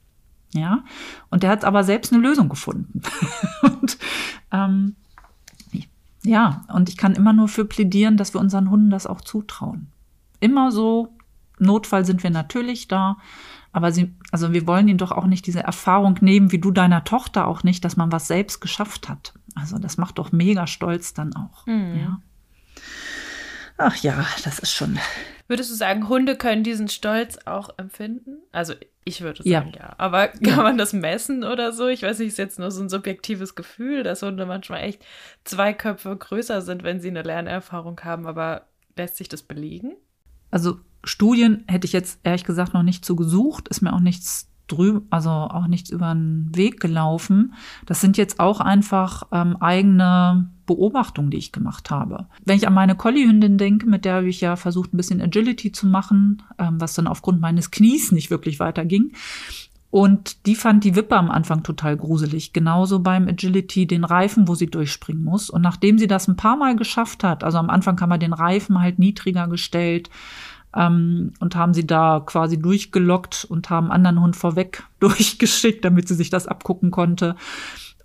Ja, 0.54 0.84
und 1.30 1.44
der 1.44 1.52
hat 1.52 1.64
aber 1.64 1.86
selbst 1.86 2.12
eine 2.12 2.22
Lösung 2.22 2.50
gefunden. 2.50 3.02
und 3.62 3.98
ähm, 4.52 4.98
ja, 6.28 6.64
und 6.72 6.90
ich 6.90 6.98
kann 6.98 7.16
immer 7.16 7.34
nur 7.34 7.48
für 7.48 7.66
plädieren, 7.66 8.18
dass 8.18 8.34
wir 8.34 8.42
unseren 8.42 8.70
Hunden 8.70 8.90
das 8.90 9.08
auch 9.08 9.22
zutrauen. 9.22 9.88
Immer 10.40 10.72
so, 10.72 11.16
Notfall 11.60 12.06
sind 12.06 12.24
wir 12.24 12.30
natürlich 12.30 12.88
da, 12.88 13.18
aber 13.72 13.92
sie, 13.92 14.16
also 14.32 14.54
wir 14.54 14.68
wollen 14.68 14.88
ihnen 14.88 14.98
doch 14.98 15.12
auch 15.12 15.26
nicht 15.26 15.46
diese 15.46 15.62
Erfahrung 15.62 16.18
nehmen, 16.22 16.52
wie 16.52 16.60
du 16.60 16.72
deiner 16.72 17.04
Tochter 17.04 17.48
auch 17.48 17.64
nicht, 17.64 17.84
dass 17.86 17.98
man 17.98 18.12
was 18.12 18.28
selbst 18.28 18.60
geschafft 18.62 19.10
hat. 19.10 19.34
Also 19.56 19.78
das 19.78 19.98
macht 19.98 20.20
doch 20.20 20.32
mega 20.32 20.68
stolz 20.68 21.14
dann 21.14 21.36
auch. 21.36 21.66
Mhm. 21.66 22.00
Ja. 22.00 22.22
Ach 23.78 23.96
ja, 23.98 24.26
das 24.44 24.60
ist 24.60 24.74
schon. 24.74 24.98
Würdest 25.48 25.72
du 25.72 25.76
sagen, 25.76 26.10
Hunde 26.10 26.36
können 26.36 26.64
diesen 26.64 26.90
Stolz 26.90 27.40
auch 27.46 27.70
empfinden? 27.78 28.38
Also 28.52 28.74
ich 29.06 29.22
würde 29.22 29.44
sagen, 29.44 29.72
ja. 29.74 29.80
ja. 29.80 29.96
Aber 29.98 30.28
kann 30.28 30.44
ja. 30.44 30.64
man 30.64 30.78
das 30.78 30.92
messen 30.94 31.44
oder 31.44 31.72
so? 31.72 31.88
Ich 31.88 32.04
weiß 32.04 32.20
nicht, 32.20 32.30
ist 32.30 32.38
jetzt 32.38 32.60
nur 32.60 32.72
so 32.72 32.82
ein 32.82 32.90
subjektives 32.90 33.56
Gefühl, 33.56 34.04
dass 34.04 34.22
Hunde 34.22 34.46
manchmal 34.46 34.84
echt 34.84 35.06
zwei 35.46 35.74
Köpfe 35.74 36.16
größer 36.16 36.62
sind, 36.62 36.84
wenn 36.84 37.00
sie 37.00 37.10
eine 37.10 37.24
Lernerfahrung 37.24 38.00
haben, 38.04 38.28
aber 38.28 38.68
lässt 38.98 39.18
sich 39.18 39.30
das 39.30 39.44
belegen? 39.44 39.96
Also 40.52 40.80
Studien 41.04 41.64
hätte 41.68 41.86
ich 41.86 41.94
jetzt 41.94 42.20
ehrlich 42.24 42.44
gesagt 42.44 42.74
noch 42.74 42.84
nicht 42.84 43.06
so 43.06 43.16
gesucht, 43.16 43.70
ist 43.70 43.82
mir 43.82 43.94
auch 43.94 44.02
nichts 44.02 44.50
drüben, 44.68 45.08
also 45.10 45.30
auch 45.30 45.68
nichts 45.68 45.90
über 45.90 46.14
den 46.14 46.52
Weg 46.54 46.80
gelaufen. 46.80 47.54
Das 47.86 48.02
sind 48.02 48.18
jetzt 48.18 48.40
auch 48.40 48.60
einfach 48.60 49.24
ähm, 49.32 49.58
eigene 49.58 50.50
Beobachtungen, 50.66 51.32
die 51.32 51.38
ich 51.38 51.52
gemacht 51.52 51.90
habe. 51.90 52.28
Wenn 52.46 52.58
ich 52.58 52.68
an 52.68 52.74
meine 52.74 52.96
Collie-Hündin 52.96 53.58
denke, 53.58 53.88
mit 53.88 54.06
der 54.06 54.16
habe 54.16 54.30
ich 54.30 54.42
ja 54.42 54.56
versucht, 54.56 54.94
ein 54.94 54.98
bisschen 54.98 55.22
Agility 55.22 55.72
zu 55.72 55.88
machen, 55.88 56.44
ähm, 56.60 56.80
was 56.80 56.94
dann 56.94 57.08
aufgrund 57.08 57.42
meines 57.42 57.72
Knies 57.72 58.12
nicht 58.12 58.30
wirklich 58.30 58.60
weiterging. 58.60 59.14
Und 59.90 60.46
die 60.46 60.56
fand 60.56 60.84
die 60.84 60.96
Wippe 60.96 61.16
am 61.16 61.32
Anfang 61.32 61.64
total 61.64 61.96
gruselig. 61.96 62.52
Genauso 62.52 63.00
beim 63.00 63.28
Agility 63.28 63.88
den 63.88 64.04
Reifen, 64.04 64.48
wo 64.48 64.54
sie 64.54 64.68
durchspringen 64.68 65.24
muss. 65.24 65.50
Und 65.50 65.62
nachdem 65.62 65.98
sie 65.98 66.08
das 66.08 66.28
ein 66.28 66.36
paar 66.36 66.58
Mal 66.58 66.76
geschafft 66.76 67.24
hat, 67.24 67.44
also 67.44 67.58
am 67.58 67.70
Anfang 67.70 68.00
haben 68.02 68.10
wir 68.10 68.18
den 68.18 68.34
Reifen 68.34 68.82
halt 68.82 69.00
niedriger 69.00 69.48
gestellt, 69.48 70.10
ähm, 70.78 71.34
und 71.40 71.56
haben 71.56 71.74
sie 71.74 71.88
da 71.88 72.22
quasi 72.26 72.60
durchgelockt 72.62 73.46
und 73.50 73.70
haben 73.70 73.92
anderen 73.92 74.22
Hund 74.22 74.36
vorweg 74.36 74.84
durchgeschickt, 75.00 75.84
damit 75.84 76.08
sie 76.08 76.16
sich 76.16 76.30
das 76.30 76.48
abgucken 76.48 76.92
konnte. 76.92 77.36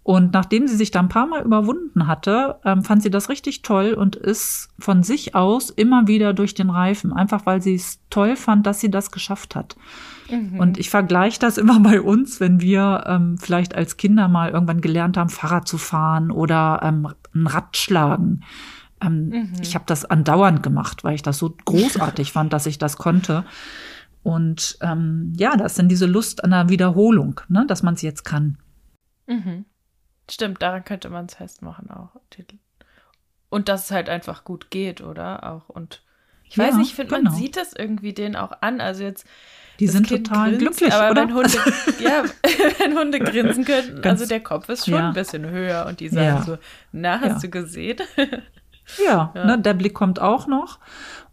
Und 0.05 0.33
nachdem 0.33 0.67
sie 0.67 0.75
sich 0.75 0.91
da 0.91 0.99
ein 0.99 1.09
paar 1.09 1.29
Mal 1.29 1.45
überwunden 1.45 2.09
hatte, 2.09 2.57
ähm, 2.65 2.83
fand 2.83 3.05
sie 3.05 3.11
das 3.11 3.29
richtig 3.29 3.63
toll 3.63 3.93
und 3.93 4.17
ist 4.17 4.71
von 4.81 5.05
sich 5.05 5.37
aus 5.37 5.71
immer 5.71 6.09
wieder 6.09 6.33
durch 6.33 6.55
den 6.55 6.71
Reifen, 6.71 7.13
einfach 7.13 7.47
weil 7.47 7.63
sie 7.63 7.77
es 7.77 8.01
toll 8.11 8.35
fand, 8.35 8.67
dass 8.67 8.81
sie 8.81 8.91
das 8.91 9.13
geschafft 9.13 9.55
hat. 9.55 9.77
Mhm. 10.29 10.59
Und 10.59 10.79
ich 10.79 10.91
vergleiche 10.91 11.39
das 11.39 11.57
immer 11.57 11.79
bei 11.79 12.01
uns, 12.01 12.41
wenn 12.41 12.61
wir 12.61 13.05
ähm, 13.07 13.39
vielleicht 13.39 13.77
als 13.77 13.97
Kinder 13.97 14.27
mal 14.27 14.51
irgendwann 14.51 14.81
gelernt 14.81 15.17
haben, 15.17 15.29
Fahrrad 15.29 15.69
zu 15.69 15.79
fahren 15.79 16.33
oder 16.33 16.81
ähm, 16.83 17.09
ein 17.33 17.47
Rad 17.47 17.77
schlagen. 17.77 18.41
Ähm, 19.03 19.29
mhm. 19.29 19.53
Ich 19.61 19.75
habe 19.75 19.85
das 19.87 20.05
andauernd 20.05 20.63
gemacht, 20.63 21.05
weil 21.05 21.15
ich 21.15 21.23
das 21.23 21.39
so 21.39 21.55
großartig 21.65 22.33
fand, 22.33 22.53
dass 22.53 22.67
ich 22.67 22.79
das 22.79 22.97
konnte. 22.97 23.45
Und 24.23 24.79
ähm, 24.81 25.33
ja, 25.37 25.57
das 25.57 25.73
ist 25.73 25.79
dann 25.79 25.89
diese 25.89 26.07
Lust 26.07 26.45
an 26.45 26.51
der 26.51 26.69
Wiederholung, 26.69 27.41
ne, 27.49 27.65
dass 27.67 27.83
man 27.83 27.95
es 27.95 28.03
jetzt 28.03 28.25
kann. 28.25 28.59
Mhm. 29.27 29.65
Stimmt, 30.31 30.63
daran 30.63 30.85
könnte 30.85 31.11
man 31.11 31.27
es 31.27 31.35
festmachen 31.35 31.91
auch. 31.91 32.11
Und 33.51 33.69
dass 33.69 33.87
es 33.87 33.91
halt 33.91 34.09
einfach 34.09 34.45
gut 34.45 34.71
geht, 34.71 35.01
oder? 35.01 35.53
Auch 35.53 35.69
und 35.69 36.03
ich 36.45 36.57
ja, 36.57 36.65
weiß 36.65 36.77
nicht, 36.77 36.91
ich 36.91 36.95
finde, 36.95 37.17
genau. 37.17 37.31
man 37.31 37.39
sieht 37.39 37.57
das 37.57 37.73
irgendwie 37.73 38.13
denen 38.13 38.37
auch 38.37 38.53
an. 38.61 38.81
Also 38.81 39.03
jetzt. 39.03 39.27
Die 39.81 39.89
sind 39.89 40.07
kind 40.07 40.29
total 40.29 40.51
grinst, 40.51 40.79
glücklich, 40.79 40.93
aber 40.93 41.11
oder? 41.11 41.23
Wenn 41.23 41.35
Hunde, 41.35 41.59
ja, 41.99 42.25
wenn 42.79 42.97
Hunde 42.97 43.19
grinsen 43.19 43.65
könnten, 43.65 44.07
also 44.07 44.27
der 44.27 44.41
Kopf 44.41 44.69
ist 44.69 44.85
schon 44.85 44.95
ja. 44.95 45.09
ein 45.09 45.15
bisschen 45.15 45.49
höher 45.49 45.87
und 45.87 46.01
die 46.01 46.09
sagen 46.09 46.27
ja. 46.27 46.43
so, 46.43 46.59
na, 46.93 47.21
hast 47.21 47.43
du 47.43 47.49
gesehen? 47.49 47.97
Ja, 49.05 49.33
ja. 49.35 49.45
Ne, 49.45 49.59
der 49.59 49.75
Blick 49.75 49.95
kommt 49.95 50.21
auch 50.21 50.47
noch. 50.47 50.79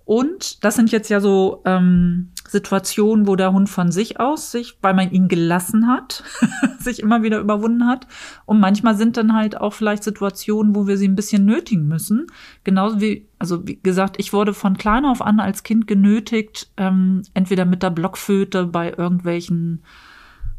Und 0.10 0.64
das 0.64 0.76
sind 0.76 0.92
jetzt 0.92 1.10
ja 1.10 1.20
so 1.20 1.62
ähm, 1.66 2.32
Situationen, 2.48 3.28
wo 3.28 3.36
der 3.36 3.54
Hund 3.54 3.70
von 3.70 3.92
sich 3.92 4.20
aus 4.20 4.50
sich, 4.50 4.76
weil 4.82 4.96
man 4.96 5.12
ihn 5.12 5.28
gelassen 5.28 5.88
hat, 5.88 6.24
sich 6.80 7.00
immer 7.02 7.22
wieder 7.22 7.40
überwunden 7.40 7.86
hat. 7.86 8.08
Und 8.48 8.60
manchmal 8.60 8.98
sind 8.98 9.18
dann 9.18 9.36
halt 9.36 9.56
auch 9.62 9.72
vielleicht 9.72 10.04
Situationen, 10.04 10.76
wo 10.76 10.88
wir 10.88 10.98
sie 10.98 11.08
ein 11.08 11.16
bisschen 11.16 11.46
nötigen 11.46 11.88
müssen. 11.88 12.26
Genauso 12.64 13.00
wie, 13.02 13.28
also 13.38 13.68
wie 13.68 13.80
gesagt, 13.84 14.16
ich 14.18 14.34
wurde 14.34 14.56
von 14.56 14.78
klein 14.78 15.06
auf 15.06 15.22
an 15.22 15.40
als 15.40 15.62
Kind 15.62 15.86
genötigt, 15.86 16.72
ähm, 16.78 17.22
entweder 17.36 17.66
mit 17.66 17.84
der 17.84 17.92
Blockflöte 17.92 18.66
bei 18.66 18.92
irgendwelchen 18.98 19.84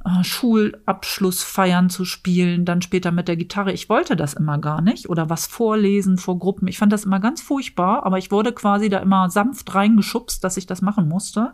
äh, 0.04 0.24
Schulabschlussfeiern 0.24 1.90
zu 1.90 2.04
spielen, 2.04 2.64
dann 2.64 2.82
später 2.82 3.12
mit 3.12 3.28
der 3.28 3.36
Gitarre. 3.36 3.72
Ich 3.72 3.88
wollte 3.88 4.16
das 4.16 4.34
immer 4.34 4.58
gar 4.58 4.80
nicht 4.80 5.08
oder 5.08 5.28
was 5.28 5.46
vorlesen 5.46 6.16
vor 6.16 6.38
Gruppen. 6.38 6.68
Ich 6.68 6.78
fand 6.78 6.92
das 6.92 7.04
immer 7.04 7.20
ganz 7.20 7.42
furchtbar, 7.42 8.06
aber 8.06 8.18
ich 8.18 8.30
wurde 8.30 8.52
quasi 8.52 8.88
da 8.88 8.98
immer 8.98 9.28
sanft 9.28 9.74
reingeschubst, 9.74 10.42
dass 10.42 10.56
ich 10.56 10.66
das 10.66 10.80
machen 10.80 11.08
musste. 11.08 11.52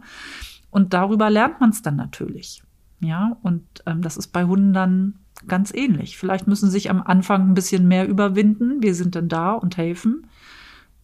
Und 0.70 0.94
darüber 0.94 1.28
lernt 1.30 1.60
man 1.60 1.70
es 1.70 1.82
dann 1.82 1.96
natürlich. 1.96 2.62
Ja, 3.00 3.36
und 3.42 3.64
ähm, 3.86 4.00
das 4.02 4.16
ist 4.16 4.28
bei 4.28 4.44
Hunden 4.44 4.72
dann 4.72 5.14
ganz 5.48 5.72
ähnlich. 5.74 6.16
Vielleicht 6.16 6.46
müssen 6.46 6.66
sie 6.66 6.72
sich 6.72 6.90
am 6.90 7.02
Anfang 7.02 7.50
ein 7.50 7.54
bisschen 7.54 7.88
mehr 7.88 8.08
überwinden. 8.08 8.82
Wir 8.82 8.94
sind 8.94 9.16
dann 9.16 9.28
da 9.28 9.52
und 9.52 9.76
helfen. 9.76 10.28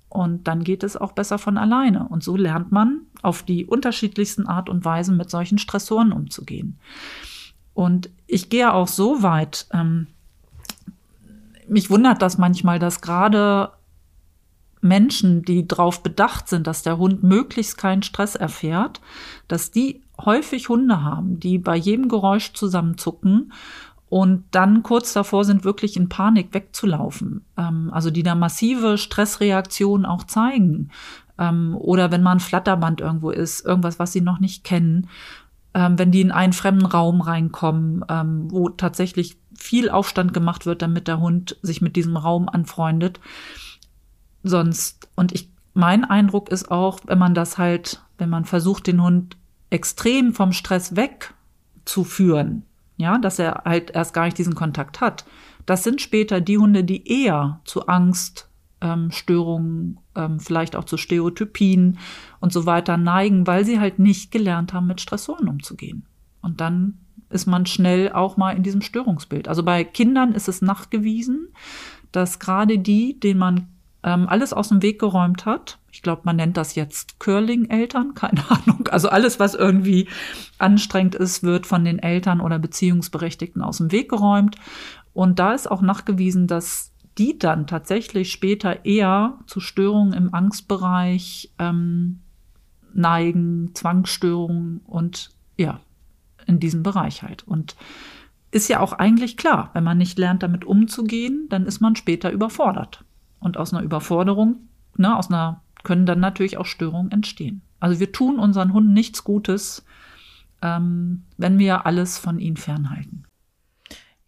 Und 0.09 0.47
dann 0.47 0.63
geht 0.63 0.83
es 0.85 0.97
auch 0.97 1.13
besser 1.13 1.39
von 1.39 1.57
alleine. 1.57 2.07
Und 2.09 2.23
so 2.23 2.37
lernt 2.37 2.71
man 2.71 3.01
auf 3.23 3.43
die 3.43 3.65
unterschiedlichsten 3.65 4.47
Art 4.47 4.69
und 4.69 4.85
Weise 4.85 5.13
mit 5.13 5.31
solchen 5.31 5.59
Stressoren 5.59 6.13
umzugehen. 6.13 6.79
Und 7.75 8.11
ich 8.27 8.51
gehe 8.51 8.73
auch 8.73 8.89
so 8.89 9.23
weit, 9.23 9.67
ähm, 9.73 10.07
mich 11.69 11.91
wundert 11.91 12.21
das 12.23 12.39
manchmal, 12.39 12.79
dass 12.79 13.01
gerade 13.01 13.73
Menschen, 14.83 15.43
die 15.43 15.67
darauf 15.67 16.03
bedacht 16.03 16.49
sind, 16.49 16.67
dass 16.67 16.83
der 16.83 16.99
Hund 16.99 17.23
möglichst 17.23 17.79
keinen 17.79 18.03
Stress 18.03 18.35
erfährt, 18.35 19.01
dass 19.49 19.71
die 19.71 20.03
häufig 20.21 20.69
Hunde 20.69 21.03
haben, 21.03 21.41
die 21.41 21.59
bei 21.59 21.77
jedem 21.77 22.09
Geräusch 22.09 22.53
zusammenzucken 22.53 23.53
und 24.09 24.45
dann 24.51 24.83
kurz 24.83 25.13
davor 25.15 25.45
sind, 25.45 25.65
wirklich 25.65 25.97
in 25.97 26.09
Panik 26.09 26.53
wegzulaufen. 26.53 27.45
Ähm, 27.57 27.91
also 27.93 28.11
die 28.11 28.23
da 28.23 28.35
massive 28.35 28.99
Stressreaktionen 28.99 30.05
auch 30.05 30.25
zeigen. 30.25 30.91
Ähm, 31.39 31.77
oder 31.79 32.11
wenn 32.11 32.23
mal 32.23 32.33
ein 32.33 32.41
Flatterband 32.41 33.01
irgendwo 33.01 33.31
ist, 33.31 33.65
irgendwas, 33.65 33.99
was 33.99 34.13
sie 34.13 34.21
noch 34.21 34.41
nicht 34.41 34.65
kennen 34.65 35.09
ähm, 35.75 35.99
wenn 35.99 36.11
die 36.11 36.21
in 36.21 36.31
einen 36.31 36.53
fremden 36.53 36.87
Raum 36.87 37.21
reinkommen, 37.21 38.05
ähm, 38.09 38.51
wo 38.51 38.69
tatsächlich 38.69 39.39
viel 39.55 39.91
Aufstand 39.91 40.35
gemacht 40.35 40.67
wird, 40.67 40.83
damit 40.83 41.09
der 41.09 41.21
Hund 41.21 41.57
sich 41.63 41.81
mit 41.81 41.97
diesem 41.97 42.17
Raum 42.17 42.49
anfreundet. 42.49 43.21
Sonst, 44.43 45.09
und 45.15 45.33
ich, 45.33 45.51
mein 45.75 46.05
Eindruck 46.05 46.51
ist 46.51 46.71
auch, 46.71 47.01
wenn 47.07 47.19
man 47.19 47.35
das 47.35 47.59
halt, 47.59 48.03
wenn 48.19 48.29
man 48.29 48.45
versucht, 48.45 48.87
den 48.87 49.03
Hund 49.03 49.37
extrem 49.71 50.35
vom 50.35 50.53
Stress 50.53 50.97
wegzuführen, 50.97 52.65
ja, 52.97 53.19
dass 53.19 53.39
er 53.39 53.63
halt 53.65 53.91
erst 53.93 54.13
gar 54.13 54.25
nicht 54.25 54.39
diesen 54.39 54.55
Kontakt 54.55 55.01
hat. 55.01 55.25
Das 55.65 55.85
sind 55.85 56.01
später 56.01 56.41
die 56.41 56.59
Hunde, 56.59 56.85
die 56.85 57.09
eher 57.09 57.61
zu 57.65 57.87
Angst, 57.87 58.49
ähm, 58.81 59.11
Störungen, 59.11 59.99
ähm, 60.17 60.41
vielleicht 60.41 60.77
auch 60.77 60.85
zu 60.85 60.97
Stereotypien 60.97 61.99
und 62.41 62.53
so 62.53 62.67
weiter 62.67 62.97
neigen, 62.97 63.47
weil 63.47 63.65
sie 63.65 63.81
halt 63.81 63.99
nicht 63.99 64.31
gelernt 64.31 64.73
haben, 64.73 64.87
mit 64.87 65.01
Stressoren 65.01 65.49
umzugehen. 65.49 66.07
Und 66.41 66.61
dann 66.61 66.99
ist 67.31 67.47
man 67.47 67.67
schnell 67.67 68.13
auch 68.13 68.37
mal 68.37 68.57
in 68.57 68.63
diesem 68.63 68.83
Störungsbild. 68.83 69.49
Also 69.49 69.63
bei 69.63 69.85
Kindern 69.85 70.33
ist 70.33 70.49
es 70.49 70.61
nachgewiesen, 70.63 71.49
dass 72.11 72.39
gerade 72.39 72.79
die, 72.79 73.19
denen 73.19 73.41
man 73.41 73.69
ähm, 74.03 74.29
alles 74.29 74.53
aus 74.53 74.69
dem 74.69 74.83
Weg 74.83 74.99
geräumt 74.99 75.47
hat, 75.47 75.79
ich 75.93 76.01
glaube, 76.01 76.23
man 76.25 76.37
nennt 76.37 76.57
das 76.57 76.75
jetzt 76.75 77.21
Curling-Eltern, 77.21 78.15
keine 78.15 78.43
Ahnung. 78.51 78.89
Also 78.91 79.09
alles, 79.09 79.39
was 79.39 79.55
irgendwie 79.55 80.09
anstrengend 80.59 81.15
ist, 81.15 81.43
wird 81.43 81.67
von 81.67 81.85
den 81.85 81.99
Eltern 81.99 82.41
oder 82.41 82.59
Beziehungsberechtigten 82.59 83.63
aus 83.63 83.79
dem 83.79 83.93
Weg 83.93 84.09
geräumt. 84.09 84.57
Und 85.13 85.39
da 85.39 85.53
ist 85.53 85.71
auch 85.71 85.83
nachgewiesen, 85.83 86.47
dass 86.47 86.92
die 87.19 87.39
dann 87.39 87.67
tatsächlich 87.67 88.33
später 88.33 88.85
eher 88.85 89.39
zu 89.47 89.61
Störungen 89.61 90.13
im 90.13 90.33
Angstbereich 90.35 91.53
ähm, 91.59 92.21
neigen, 92.95 93.75
Zwangsstörungen 93.75 94.81
und 94.87 95.31
ja, 95.57 95.81
in 96.47 96.59
diesem 96.61 96.83
Bereich 96.83 97.23
halt. 97.23 97.47
Und 97.47 97.77
ist 98.51 98.69
ja 98.69 98.81
auch 98.81 98.93
eigentlich 98.93 99.37
klar, 99.37 99.71
wenn 99.73 99.85
man 99.85 99.99
nicht 99.99 100.19
lernt, 100.19 100.43
damit 100.43 100.65
umzugehen, 100.65 101.47
dann 101.49 101.67
ist 101.67 101.81
man 101.81 101.97
später 101.97 102.31
überfordert. 102.31 103.05
Und 103.41 103.57
aus 103.57 103.73
einer 103.73 103.83
Überforderung 103.83 104.69
ne, 104.97 105.17
aus 105.17 105.29
einer, 105.29 105.63
können 105.83 106.07
dann 106.07 106.21
natürlich 106.21 106.59
auch 106.59 106.67
Störungen 106.67 107.11
entstehen. 107.11 107.63
Also 107.81 107.99
wir 107.99 108.13
tun 108.13 108.39
unseren 108.39 108.73
Hunden 108.73 108.93
nichts 108.93 109.25
Gutes, 109.25 109.85
ähm, 110.63 111.25
wenn 111.39 111.59
wir 111.59 111.87
alles 111.87 112.19
von 112.19 112.39
ihnen 112.39 112.57
fernhalten. 112.57 113.25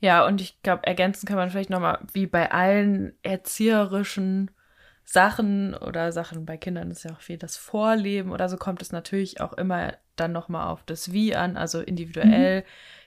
Ja, 0.04 0.26
und 0.26 0.42
ich 0.42 0.60
glaube, 0.60 0.86
ergänzen 0.86 1.26
kann 1.26 1.38
man 1.38 1.48
vielleicht 1.48 1.70
nochmal, 1.70 1.98
wie 2.12 2.26
bei 2.26 2.52
allen 2.52 3.14
erzieherischen 3.22 4.50
Sachen 5.02 5.72
oder 5.72 6.12
Sachen 6.12 6.44
bei 6.44 6.58
Kindern 6.58 6.90
ist 6.90 7.04
ja 7.04 7.12
auch 7.12 7.22
viel 7.22 7.38
das 7.38 7.56
Vorleben 7.56 8.30
oder 8.30 8.50
so 8.50 8.58
kommt 8.58 8.82
es 8.82 8.92
natürlich 8.92 9.40
auch 9.40 9.54
immer 9.54 9.94
dann 10.16 10.30
nochmal 10.32 10.68
auf 10.68 10.82
das 10.84 11.14
Wie 11.14 11.34
an, 11.34 11.56
also 11.56 11.80
individuell. 11.80 12.60
Mhm. 12.60 12.64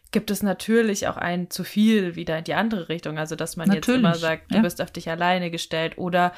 Gibt 0.09 0.31
es 0.31 0.41
natürlich 0.41 1.07
auch 1.07 1.17
ein 1.17 1.51
zu 1.51 1.63
viel 1.63 2.15
wieder 2.15 2.35
in 2.39 2.45
die 2.45 2.55
andere 2.55 2.89
Richtung. 2.89 3.19
Also, 3.19 3.35
dass 3.35 3.57
man 3.57 3.67
natürlich, 3.67 3.87
jetzt 3.87 3.97
immer 3.99 4.15
sagt, 4.15 4.51
du 4.51 4.55
ja. 4.55 4.63
bist 4.63 4.81
auf 4.81 4.89
dich 4.89 5.07
alleine 5.07 5.51
gestellt 5.51 5.99
oder 5.99 6.33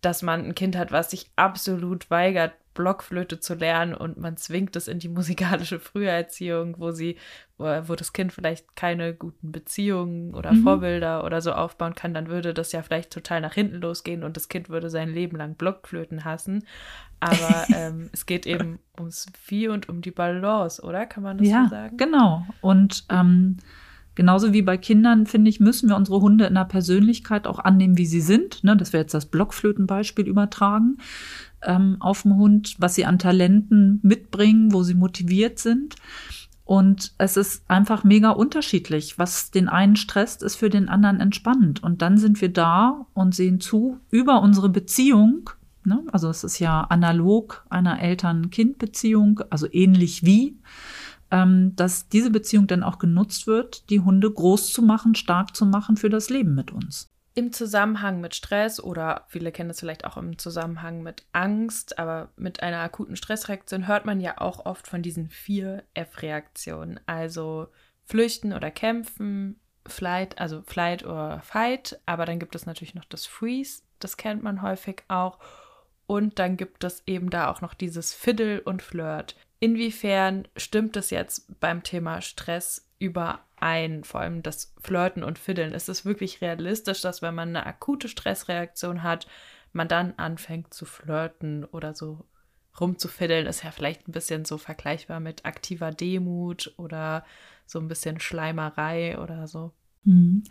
dass 0.00 0.22
man 0.22 0.42
ein 0.42 0.54
Kind 0.54 0.74
hat, 0.74 0.90
was 0.90 1.10
sich 1.10 1.26
absolut 1.36 2.10
weigert, 2.10 2.54
Blockflöte 2.78 3.40
zu 3.40 3.54
lernen 3.54 3.92
und 3.92 4.18
man 4.18 4.36
zwingt 4.36 4.76
es 4.76 4.86
in 4.86 5.00
die 5.00 5.08
musikalische 5.08 5.80
Früherziehung, 5.80 6.76
wo 6.78 6.92
sie, 6.92 7.16
wo, 7.58 7.96
das 7.96 8.12
Kind 8.12 8.32
vielleicht 8.32 8.76
keine 8.76 9.14
guten 9.14 9.50
Beziehungen 9.50 10.32
oder 10.32 10.52
mhm. 10.52 10.62
Vorbilder 10.62 11.24
oder 11.24 11.40
so 11.40 11.52
aufbauen 11.52 11.96
kann, 11.96 12.14
dann 12.14 12.28
würde 12.28 12.54
das 12.54 12.70
ja 12.70 12.82
vielleicht 12.82 13.12
total 13.12 13.40
nach 13.40 13.54
hinten 13.54 13.80
losgehen 13.80 14.22
und 14.22 14.36
das 14.36 14.48
Kind 14.48 14.68
würde 14.68 14.90
sein 14.90 15.12
Leben 15.12 15.36
lang 15.36 15.56
Blockflöten 15.56 16.24
hassen. 16.24 16.64
Aber 17.18 17.66
ähm, 17.74 18.10
es 18.12 18.26
geht 18.26 18.46
eben 18.46 18.78
ums 18.96 19.26
Wie 19.48 19.66
und 19.66 19.88
um 19.88 20.00
die 20.00 20.12
Balance, 20.12 20.80
oder? 20.80 21.04
Kann 21.04 21.24
man 21.24 21.38
das 21.38 21.48
ja, 21.48 21.64
so 21.64 21.70
sagen? 21.70 21.96
Genau. 21.96 22.46
Und 22.60 23.06
ähm, 23.10 23.56
Genauso 24.14 24.52
wie 24.52 24.62
bei 24.62 24.76
Kindern, 24.76 25.26
finde 25.26 25.48
ich, 25.48 25.60
müssen 25.60 25.88
wir 25.88 25.94
unsere 25.94 26.20
Hunde 26.20 26.46
in 26.46 26.54
der 26.54 26.64
Persönlichkeit 26.64 27.46
auch 27.46 27.60
annehmen, 27.60 27.96
wie 27.98 28.04
sie 28.04 28.20
sind. 28.20 28.64
Ne, 28.64 28.76
dass 28.76 28.92
wir 28.92 28.98
jetzt 28.98 29.14
das 29.14 29.26
Blockflötenbeispiel 29.26 30.26
übertragen 30.26 30.98
ähm, 31.62 31.96
auf 32.00 32.22
den 32.22 32.36
Hund, 32.36 32.76
was 32.78 32.94
sie 32.94 33.04
an 33.04 33.18
Talenten 33.18 34.00
mitbringen, 34.02 34.72
wo 34.72 34.82
sie 34.82 34.94
motiviert 34.94 35.58
sind. 35.58 35.96
Und 36.64 37.14
es 37.16 37.36
ist 37.36 37.62
einfach 37.68 38.04
mega 38.04 38.30
unterschiedlich. 38.30 39.18
Was 39.18 39.50
den 39.50 39.68
einen 39.68 39.96
stresst, 39.96 40.42
ist 40.42 40.56
für 40.56 40.68
den 40.68 40.88
anderen 40.88 41.20
entspannend. 41.20 41.82
Und 41.82 42.02
dann 42.02 42.18
sind 42.18 42.40
wir 42.40 42.52
da 42.52 43.06
und 43.14 43.34
sehen 43.34 43.60
zu 43.60 43.98
über 44.10 44.42
unsere 44.42 44.68
Beziehung. 44.68 45.50
Ne? 45.84 46.02
Also 46.12 46.28
es 46.28 46.44
ist 46.44 46.58
ja 46.58 46.82
analog 46.82 47.64
einer 47.70 48.00
Eltern-Kind-Beziehung, 48.00 49.40
also 49.48 49.66
ähnlich 49.70 50.24
wie 50.24 50.58
ähm, 51.30 51.74
dass 51.76 52.08
diese 52.08 52.30
Beziehung 52.30 52.66
dann 52.66 52.82
auch 52.82 52.98
genutzt 52.98 53.46
wird, 53.46 53.90
die 53.90 54.00
Hunde 54.00 54.30
groß 54.30 54.72
zu 54.72 54.82
machen, 54.82 55.14
stark 55.14 55.54
zu 55.54 55.66
machen 55.66 55.96
für 55.96 56.10
das 56.10 56.30
Leben 56.30 56.54
mit 56.54 56.72
uns. 56.72 57.06
Im 57.38 57.52
Zusammenhang 57.52 58.20
mit 58.20 58.34
Stress 58.34 58.80
oder 58.80 59.24
viele 59.28 59.52
kennen 59.52 59.70
es 59.70 59.78
vielleicht 59.78 60.04
auch 60.04 60.16
im 60.16 60.38
Zusammenhang 60.38 61.04
mit 61.04 61.24
Angst, 61.30 61.96
aber 61.96 62.32
mit 62.34 62.64
einer 62.64 62.80
akuten 62.80 63.14
Stressreaktion 63.14 63.86
hört 63.86 64.04
man 64.04 64.18
ja 64.18 64.40
auch 64.40 64.66
oft 64.66 64.88
von 64.88 65.02
diesen 65.02 65.28
vier 65.30 65.84
F-Reaktionen, 65.94 66.98
also 67.06 67.68
flüchten 68.02 68.52
oder 68.52 68.72
kämpfen, 68.72 69.60
Flight, 69.86 70.40
also 70.40 70.62
Flight 70.62 71.04
oder 71.04 71.40
Fight, 71.42 72.00
aber 72.06 72.26
dann 72.26 72.40
gibt 72.40 72.56
es 72.56 72.66
natürlich 72.66 72.96
noch 72.96 73.04
das 73.04 73.24
Freeze, 73.24 73.82
das 74.00 74.16
kennt 74.16 74.42
man 74.42 74.60
häufig 74.60 75.04
auch. 75.06 75.38
Und 76.08 76.40
dann 76.40 76.56
gibt 76.56 76.82
es 76.82 77.04
eben 77.06 77.30
da 77.30 77.52
auch 77.52 77.60
noch 77.60 77.74
dieses 77.74 78.14
Fiddle 78.14 78.62
und 78.62 78.82
Flirt. 78.82 79.36
Inwiefern 79.60 80.48
stimmt 80.56 80.96
es 80.96 81.10
jetzt 81.10 81.60
beim 81.60 81.84
Thema 81.84 82.20
Stress 82.20 82.87
überein, 82.98 84.04
vor 84.04 84.20
allem 84.20 84.42
das 84.42 84.74
Flirten 84.80 85.22
und 85.22 85.38
Fiddeln? 85.38 85.72
Ist 85.72 85.88
es 85.88 86.04
wirklich 86.04 86.40
realistisch, 86.40 87.00
dass 87.00 87.22
wenn 87.22 87.34
man 87.34 87.48
eine 87.48 87.66
akute 87.66 88.08
Stressreaktion 88.08 89.02
hat, 89.02 89.26
man 89.72 89.88
dann 89.88 90.14
anfängt 90.16 90.72
zu 90.72 90.84
flirten 90.84 91.64
oder 91.64 91.94
so 91.94 92.24
rumzufiddeln? 92.80 93.46
Ist 93.46 93.64
ja 93.64 93.70
vielleicht 93.70 94.08
ein 94.08 94.12
bisschen 94.12 94.44
so 94.44 94.58
vergleichbar 94.58 95.20
mit 95.20 95.44
aktiver 95.44 95.90
Demut 95.90 96.74
oder 96.76 97.24
so 97.66 97.78
ein 97.78 97.88
bisschen 97.88 98.20
Schleimerei 98.20 99.18
oder 99.18 99.46
so. 99.46 99.72
Mhm. 100.04 100.42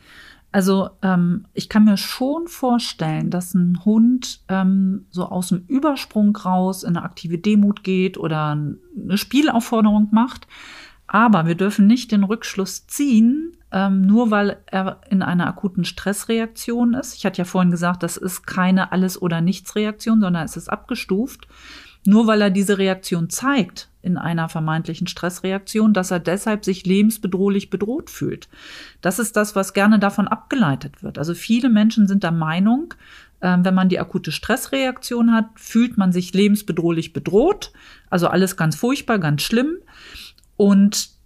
Also 0.52 0.90
ähm, 1.02 1.46
ich 1.54 1.68
kann 1.68 1.84
mir 1.84 1.98
schon 1.98 2.48
vorstellen, 2.48 3.30
dass 3.30 3.54
ein 3.54 3.84
Hund 3.84 4.42
ähm, 4.48 5.08
so 5.10 5.26
aus 5.26 5.50
dem 5.50 5.66
Übersprung 5.68 6.36
raus 6.36 6.84
in 6.84 6.96
eine 6.96 7.04
aktive 7.04 7.38
Demut 7.38 7.84
geht 7.84 8.18
oder 8.18 8.52
eine 8.52 9.18
Spielaufforderung 9.18 10.10
macht. 10.12 10.48
Aber 11.08 11.46
wir 11.48 11.56
dürfen 11.56 11.88
nicht 11.88 12.12
den 12.12 12.24
Rückschluss 12.24 12.86
ziehen, 12.86 13.58
ähm, 13.72 14.06
nur 14.06 14.30
weil 14.30 14.58
er 14.66 15.02
in 15.10 15.22
einer 15.22 15.48
akuten 15.48 15.86
Stressreaktion 15.86 16.94
ist. 16.94 17.16
Ich 17.16 17.26
hatte 17.26 17.40
ja 17.40 17.46
vorhin 17.46 17.72
gesagt, 17.72 18.04
das 18.04 18.18
ist 18.18 18.46
keine 18.46 18.92
Alles- 18.92 19.22
oder 19.22 19.42
Nichts-Reaktion, 19.42 20.22
sondern 20.22 20.46
es 20.46 20.58
ist 20.58 20.70
abgestuft. 20.70 21.48
Nur 22.06 22.28
weil 22.28 22.42
er 22.42 22.50
diese 22.50 22.78
Reaktion 22.78 23.30
zeigt 23.30 23.90
in 24.02 24.18
einer 24.18 24.48
vermeintlichen 24.48 25.08
Stressreaktion, 25.08 25.94
dass 25.94 26.12
er 26.12 26.20
deshalb 26.20 26.64
sich 26.64 26.86
lebensbedrohlich 26.86 27.70
bedroht 27.70 28.10
fühlt. 28.10 28.48
Das 29.02 29.20
ist 29.20 29.36
das, 29.36 29.58
was 29.58 29.74
gerne 29.74 30.00
davon 30.00 30.30
abgeleitet 30.30 31.04
wird. 31.04 31.18
Also 31.18 31.34
viele 31.34 31.68
Menschen 31.70 32.08
sind 32.08 32.24
der 32.24 32.32
Meinung, 32.32 32.94
äh, 33.42 33.58
wenn 33.60 33.76
man 33.76 33.90
die 33.90 34.00
akute 34.00 34.32
Stressreaktion 34.32 35.34
hat, 35.34 35.48
fühlt 35.56 35.98
man 35.98 36.12
sich 36.12 36.34
lebensbedrohlich 36.34 37.12
bedroht. 37.12 37.72
Also 38.10 38.28
alles 38.28 38.56
ganz 38.56 38.78
furchtbar, 38.78 39.20
ganz 39.20 39.42
schlimm. 39.42 39.78
Und 40.58 41.18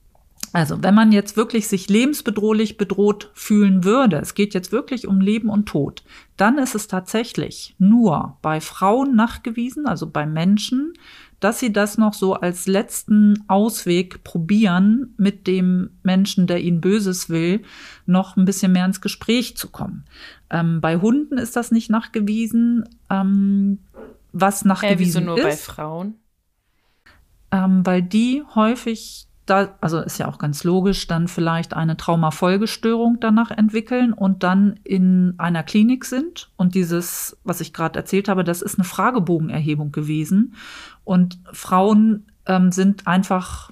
also, 0.53 0.84
wenn 0.84 0.93
man 0.93 1.13
jetzt 1.13 1.38
wirklich 1.38 1.69
sich 1.69 1.88
lebensbedrohlich 1.88 2.75
bedroht 2.75 3.32
fühlen 3.34 3.86
würde, 3.86 4.17
es 4.17 4.34
geht 4.34 4.53
jetzt 4.53 4.73
wirklich 4.73 5.07
um 5.07 5.21
Leben 5.21 5.49
und 5.49 5.67
Tod, 5.67 6.03
dann 6.36 6.57
ist 6.57 6.75
es 6.75 6.88
tatsächlich 6.88 7.73
nur 7.79 8.38
bei 8.41 8.59
Frauen 8.59 9.15
nachgewiesen, 9.15 9.86
also 9.86 10.09
bei 10.09 10.25
Menschen, 10.25 10.93
dass 11.39 11.59
sie 11.59 11.71
das 11.71 11.97
noch 11.97 12.13
so 12.13 12.34
als 12.34 12.67
letzten 12.67 13.45
Ausweg 13.47 14.25
probieren, 14.25 15.13
mit 15.17 15.47
dem 15.47 15.91
Menschen, 16.03 16.47
der 16.47 16.59
ihnen 16.61 16.82
Böses 16.82 17.29
will, 17.29 17.61
noch 18.05 18.36
ein 18.36 18.45
bisschen 18.45 18.73
mehr 18.73 18.86
ins 18.86 18.99
Gespräch 18.99 19.55
zu 19.55 19.69
kommen. 19.69 20.03
Ähm, 20.49 20.82
bei 20.82 20.97
Hunden 20.97 21.38
ist 21.38 21.55
das 21.55 21.71
nicht 21.71 21.89
nachgewiesen. 21.89 22.89
Ähm, 23.09 23.79
was 24.34 24.65
nachgewiesen 24.65 24.99
äh, 24.99 24.99
wieso 24.99 25.19
nur 25.21 25.38
ist, 25.38 25.43
bei 25.43 25.73
Frauen? 25.73 26.15
Ähm, 27.52 27.86
weil 27.86 28.02
die 28.02 28.43
häufig 28.56 29.28
da, 29.45 29.76
also 29.82 29.99
ist 29.99 30.18
ja 30.18 30.28
auch 30.28 30.38
ganz 30.38 30.64
logisch, 30.64 31.08
dann 31.08 31.28
vielleicht 31.28 31.74
eine 31.74 31.97
Traumafolgestörung 31.97 33.18
danach 33.20 33.52
entwickeln 33.52 34.14
und 34.14 34.43
dann 34.43 34.80
in 34.84 35.34
einer 35.38 35.64
Klinik 35.64 36.06
sind. 36.06 36.49
Und 36.56 36.76
dieses, 36.76 37.38
was 37.43 37.60
ich 37.60 37.74
gerade 37.74 37.99
erzählt 37.99 38.30
habe, 38.30 38.43
das 38.43 38.62
ist 38.62 38.76
eine 38.76 38.86
Fragebogenerhebung 38.86 39.91
gewesen. 39.91 40.56
Und 41.04 41.39
Frauen 41.52 42.28
ähm, 42.45 42.72
sind 42.72 43.08
einfach 43.08 43.72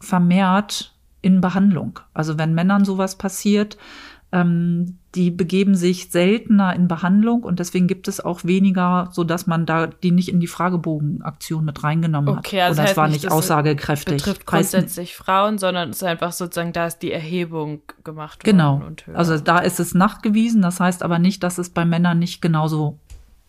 vermehrt 0.00 0.94
in 1.22 1.40
Behandlung. 1.40 2.00
Also 2.12 2.38
wenn 2.38 2.54
Männern 2.54 2.84
sowas 2.84 3.16
passiert, 3.16 3.78
ähm, 4.30 4.98
die 5.14 5.30
begeben 5.30 5.74
sich 5.74 6.10
seltener 6.10 6.74
in 6.74 6.86
Behandlung 6.86 7.42
und 7.42 7.58
deswegen 7.60 7.86
gibt 7.86 8.08
es 8.08 8.20
auch 8.20 8.44
weniger, 8.44 9.08
so 9.10 9.24
dass 9.24 9.46
man 9.46 9.64
da 9.64 9.86
die 9.86 10.10
nicht 10.10 10.28
in 10.28 10.38
die 10.38 10.46
Fragebogenaktion 10.46 11.64
mit 11.64 11.82
reingenommen 11.82 12.36
hat. 12.36 12.46
Okay, 12.46 12.60
also 12.60 12.82
Oder 12.82 12.90
es 12.90 12.96
war 12.96 13.08
nicht 13.08 13.30
aussagekräftig. 13.30 14.18
Betrifft 14.18 14.44
grundsätzlich 14.44 15.16
Frauen, 15.16 15.56
sondern 15.56 15.90
es 15.90 15.96
ist 15.96 16.02
einfach 16.04 16.32
sozusagen, 16.32 16.74
da 16.74 16.86
ist 16.86 16.98
die 16.98 17.10
Erhebung 17.10 17.80
gemacht 18.04 18.46
worden. 18.46 18.56
Genau. 18.58 18.82
also 19.14 19.38
da 19.38 19.60
ist 19.60 19.80
es 19.80 19.94
nachgewiesen. 19.94 20.60
Das 20.60 20.78
heißt 20.78 21.02
aber 21.02 21.18
nicht, 21.18 21.42
dass 21.42 21.56
es 21.56 21.70
bei 21.70 21.86
Männern 21.86 22.18
nicht 22.18 22.42
genauso 22.42 22.98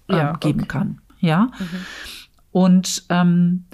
ähm, 0.07 0.17
ja, 0.17 0.33
geben 0.39 0.61
okay. 0.61 0.67
kann. 0.67 1.01
Ja. 1.19 1.51
Mhm. 1.59 1.85
Und 2.51 3.03
ähm, 3.09 3.65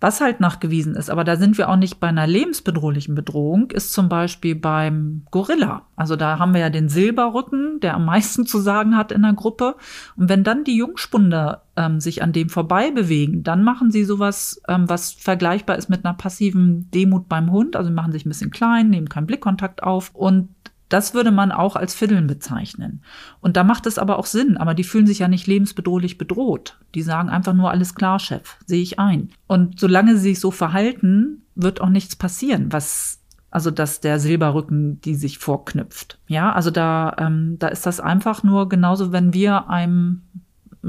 was 0.00 0.20
halt 0.20 0.40
nachgewiesen 0.40 0.94
ist, 0.94 1.10
aber 1.10 1.24
da 1.24 1.36
sind 1.36 1.58
wir 1.58 1.68
auch 1.68 1.76
nicht 1.76 2.00
bei 2.00 2.08
einer 2.08 2.26
lebensbedrohlichen 2.26 3.14
Bedrohung, 3.14 3.70
ist 3.70 3.92
zum 3.92 4.08
Beispiel 4.08 4.54
beim 4.54 5.26
Gorilla. 5.30 5.82
Also 5.94 6.16
da 6.16 6.38
haben 6.38 6.54
wir 6.54 6.60
ja 6.60 6.70
den 6.70 6.88
Silberrücken, 6.88 7.80
der 7.80 7.94
am 7.94 8.06
meisten 8.06 8.46
zu 8.46 8.58
sagen 8.58 8.96
hat 8.96 9.12
in 9.12 9.22
der 9.22 9.34
Gruppe. 9.34 9.76
Und 10.16 10.30
wenn 10.30 10.42
dann 10.42 10.64
die 10.64 10.76
Jungspunde 10.76 11.60
ähm, 11.76 12.00
sich 12.00 12.22
an 12.22 12.32
dem 12.32 12.48
vorbei 12.48 12.90
bewegen, 12.90 13.42
dann 13.42 13.62
machen 13.62 13.90
sie 13.90 14.04
sowas, 14.04 14.62
ähm, 14.68 14.88
was 14.88 15.12
vergleichbar 15.12 15.76
ist 15.76 15.90
mit 15.90 16.04
einer 16.04 16.14
passiven 16.14 16.90
Demut 16.92 17.28
beim 17.28 17.50
Hund. 17.50 17.76
Also 17.76 17.90
machen 17.90 18.12
sich 18.12 18.24
ein 18.24 18.30
bisschen 18.30 18.50
klein, 18.50 18.88
nehmen 18.88 19.10
keinen 19.10 19.26
Blickkontakt 19.26 19.82
auf 19.82 20.14
und 20.14 20.48
das 20.90 21.14
würde 21.14 21.30
man 21.30 21.52
auch 21.52 21.76
als 21.76 21.94
Fiddeln 21.94 22.26
bezeichnen. 22.26 23.02
Und 23.40 23.56
da 23.56 23.64
macht 23.64 23.86
es 23.86 23.98
aber 23.98 24.18
auch 24.18 24.26
Sinn, 24.26 24.58
aber 24.58 24.74
die 24.74 24.84
fühlen 24.84 25.06
sich 25.06 25.20
ja 25.20 25.28
nicht 25.28 25.46
lebensbedrohlich 25.46 26.18
bedroht. 26.18 26.78
Die 26.94 27.02
sagen 27.02 27.30
einfach 27.30 27.54
nur 27.54 27.70
alles 27.70 27.94
klar, 27.94 28.18
Chef, 28.18 28.56
sehe 28.66 28.82
ich 28.82 28.98
ein. 28.98 29.30
Und 29.46 29.80
solange 29.80 30.16
sie 30.16 30.30
sich 30.30 30.40
so 30.40 30.50
verhalten, 30.50 31.46
wird 31.54 31.80
auch 31.80 31.88
nichts 31.88 32.16
passieren, 32.16 32.72
was 32.72 33.20
also 33.52 33.72
dass 33.72 34.00
der 34.00 34.20
Silberrücken 34.20 35.00
die 35.00 35.16
sich 35.16 35.38
vorknüpft. 35.38 36.18
Ja, 36.28 36.52
also 36.52 36.70
da, 36.70 37.16
ähm, 37.18 37.56
da 37.58 37.68
ist 37.68 37.84
das 37.84 37.98
einfach 37.98 38.44
nur 38.44 38.68
genauso, 38.68 39.10
wenn 39.10 39.34
wir 39.34 39.68
einem 39.68 40.22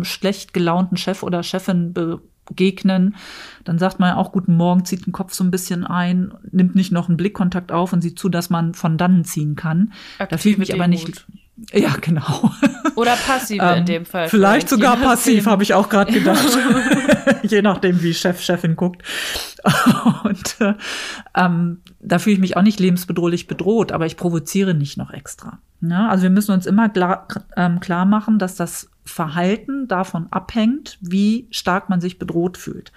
schlecht 0.04 0.54
gelaunten 0.54 0.96
Chef 0.96 1.24
oder 1.24 1.44
Chefin 1.44 1.94
begegnen, 2.52 3.16
dann 3.64 3.80
sagt 3.80 4.00
man 4.00 4.10
ja 4.10 4.18
auch 4.18 4.32
guten 4.32 4.56
Morgen, 4.56 4.86
zieht 4.86 5.06
den 5.06 5.14
Kopf 5.14 5.34
so 5.34 5.44
ein 5.44 5.52
bisschen 5.52 5.86
ein, 5.86 6.34
nimmt 6.52 6.76
nicht 6.76 6.92
noch 6.92 7.08
einen 7.08 7.18
Blickkontakt 7.18 7.72
auf 7.72 7.94
und 7.94 8.02
sieht 8.02 8.20
zu, 8.20 8.30
dass 8.30 8.50
man 8.50 8.74
von 8.74 8.98
dannen 8.98 9.24
ziehen 9.24 9.56
kann. 9.56 9.94
Aktive 10.18 10.28
da 10.30 10.38
fühle 10.38 10.54
ich 10.54 10.60
mich 10.60 10.74
aber 10.74 10.88
nicht 10.88 11.26
Ja, 11.74 11.96
genau. 12.02 12.52
Oder 12.96 13.16
passive 13.16 13.64
in 13.64 13.80
Ähm, 13.80 13.86
dem 13.86 14.06
Fall. 14.06 14.28
Vielleicht 14.28 14.68
sogar 14.68 14.98
je 14.98 15.04
passiv, 15.04 15.46
habe 15.46 15.64
ich 15.64 15.74
auch 15.74 15.90
gerade 15.90 16.12
gedacht. 16.20 16.46
Je 17.44 17.62
nachdem, 17.62 18.02
wie 18.04 18.14
Chef, 18.14 18.42
Chefin 18.42 18.76
guckt. 18.76 19.04
Und 20.24 20.56
äh, 20.60 20.74
ähm, 21.36 21.82
da 22.00 22.20
fühle 22.20 22.36
ich 22.36 22.40
mich 22.40 22.58
auch 22.58 22.62
nicht 22.62 22.80
lebensbedrohlich 22.80 23.48
bedroht, 23.48 23.92
aber 23.92 24.06
ich 24.06 24.18
provoziere 24.18 24.74
nicht 24.74 24.98
noch 24.98 25.12
extra. 25.12 25.60
Ja, 25.82 26.10
also 26.10 26.24
wir 26.24 26.30
müssen 26.30 26.52
uns 26.52 26.66
immer 26.66 26.90
klar, 26.90 27.28
ähm, 27.58 27.80
klar 27.80 28.06
machen, 28.06 28.38
dass 28.40 28.56
das 28.56 28.90
Verhalten 29.04 29.88
davon 29.88 30.28
abhängt, 30.32 30.98
wie 31.02 31.48
stark 31.50 31.90
man 31.90 32.02
sich 32.02 32.20
bedroht 32.20 32.58
fühlt. 32.58 32.92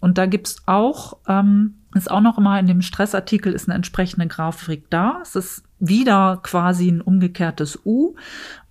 Und 0.00 0.16
da 0.16 0.26
gibt's 0.26 0.62
auch, 0.66 1.18
ähm, 1.26 1.74
ist 1.94 2.10
auch 2.10 2.20
noch 2.20 2.38
immer 2.38 2.58
in 2.60 2.68
dem 2.68 2.82
Stressartikel 2.82 3.52
ist 3.52 3.68
eine 3.68 3.74
entsprechende 3.74 4.28
Grafik 4.28 4.88
da. 4.90 5.18
Es 5.22 5.34
ist 5.34 5.64
wieder 5.80 6.38
quasi 6.42 6.88
ein 6.88 7.00
umgekehrtes 7.00 7.80
U. 7.84 8.14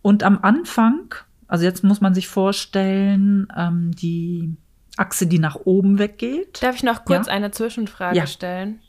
Und 0.01 0.23
am 0.23 0.39
Anfang, 0.41 1.13
also 1.47 1.65
jetzt 1.65 1.83
muss 1.83 1.99
man 1.99 2.13
sich 2.13 2.29
vorstellen, 2.29 3.47
ähm, 3.57 3.91
die 3.91 4.55
Achse, 4.95 5.27
die 5.27 5.39
nach 5.39 5.55
oben 5.65 5.99
weggeht. 5.99 6.63
Darf 6.63 6.75
ich 6.75 6.83
noch 6.83 7.03
kurz 7.03 7.27
Ja? 7.27 7.33
eine 7.33 7.51
Zwischenfrage 7.51 8.17
Ja. 8.17 8.25
stellen? 8.27 8.79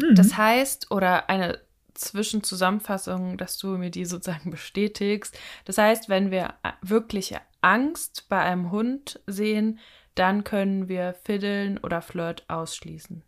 Mhm. 0.00 0.14
Das 0.14 0.36
heißt, 0.38 0.90
oder 0.90 1.28
eine 1.28 1.58
Zwischenzusammenfassung, 2.00 3.38
dass 3.38 3.58
du 3.58 3.78
mir 3.78 3.90
die 3.90 4.04
sozusagen 4.04 4.50
bestätigst. 4.50 5.38
Das 5.64 5.78
heißt, 5.78 6.08
wenn 6.08 6.30
wir 6.30 6.54
wirkliche 6.82 7.40
Angst 7.60 8.26
bei 8.28 8.40
einem 8.40 8.70
Hund 8.70 9.20
sehen, 9.26 9.78
dann 10.14 10.44
können 10.44 10.88
wir 10.88 11.14
Fiddeln 11.24 11.78
oder 11.78 12.02
Flirt 12.02 12.44
ausschließen. 12.48 13.22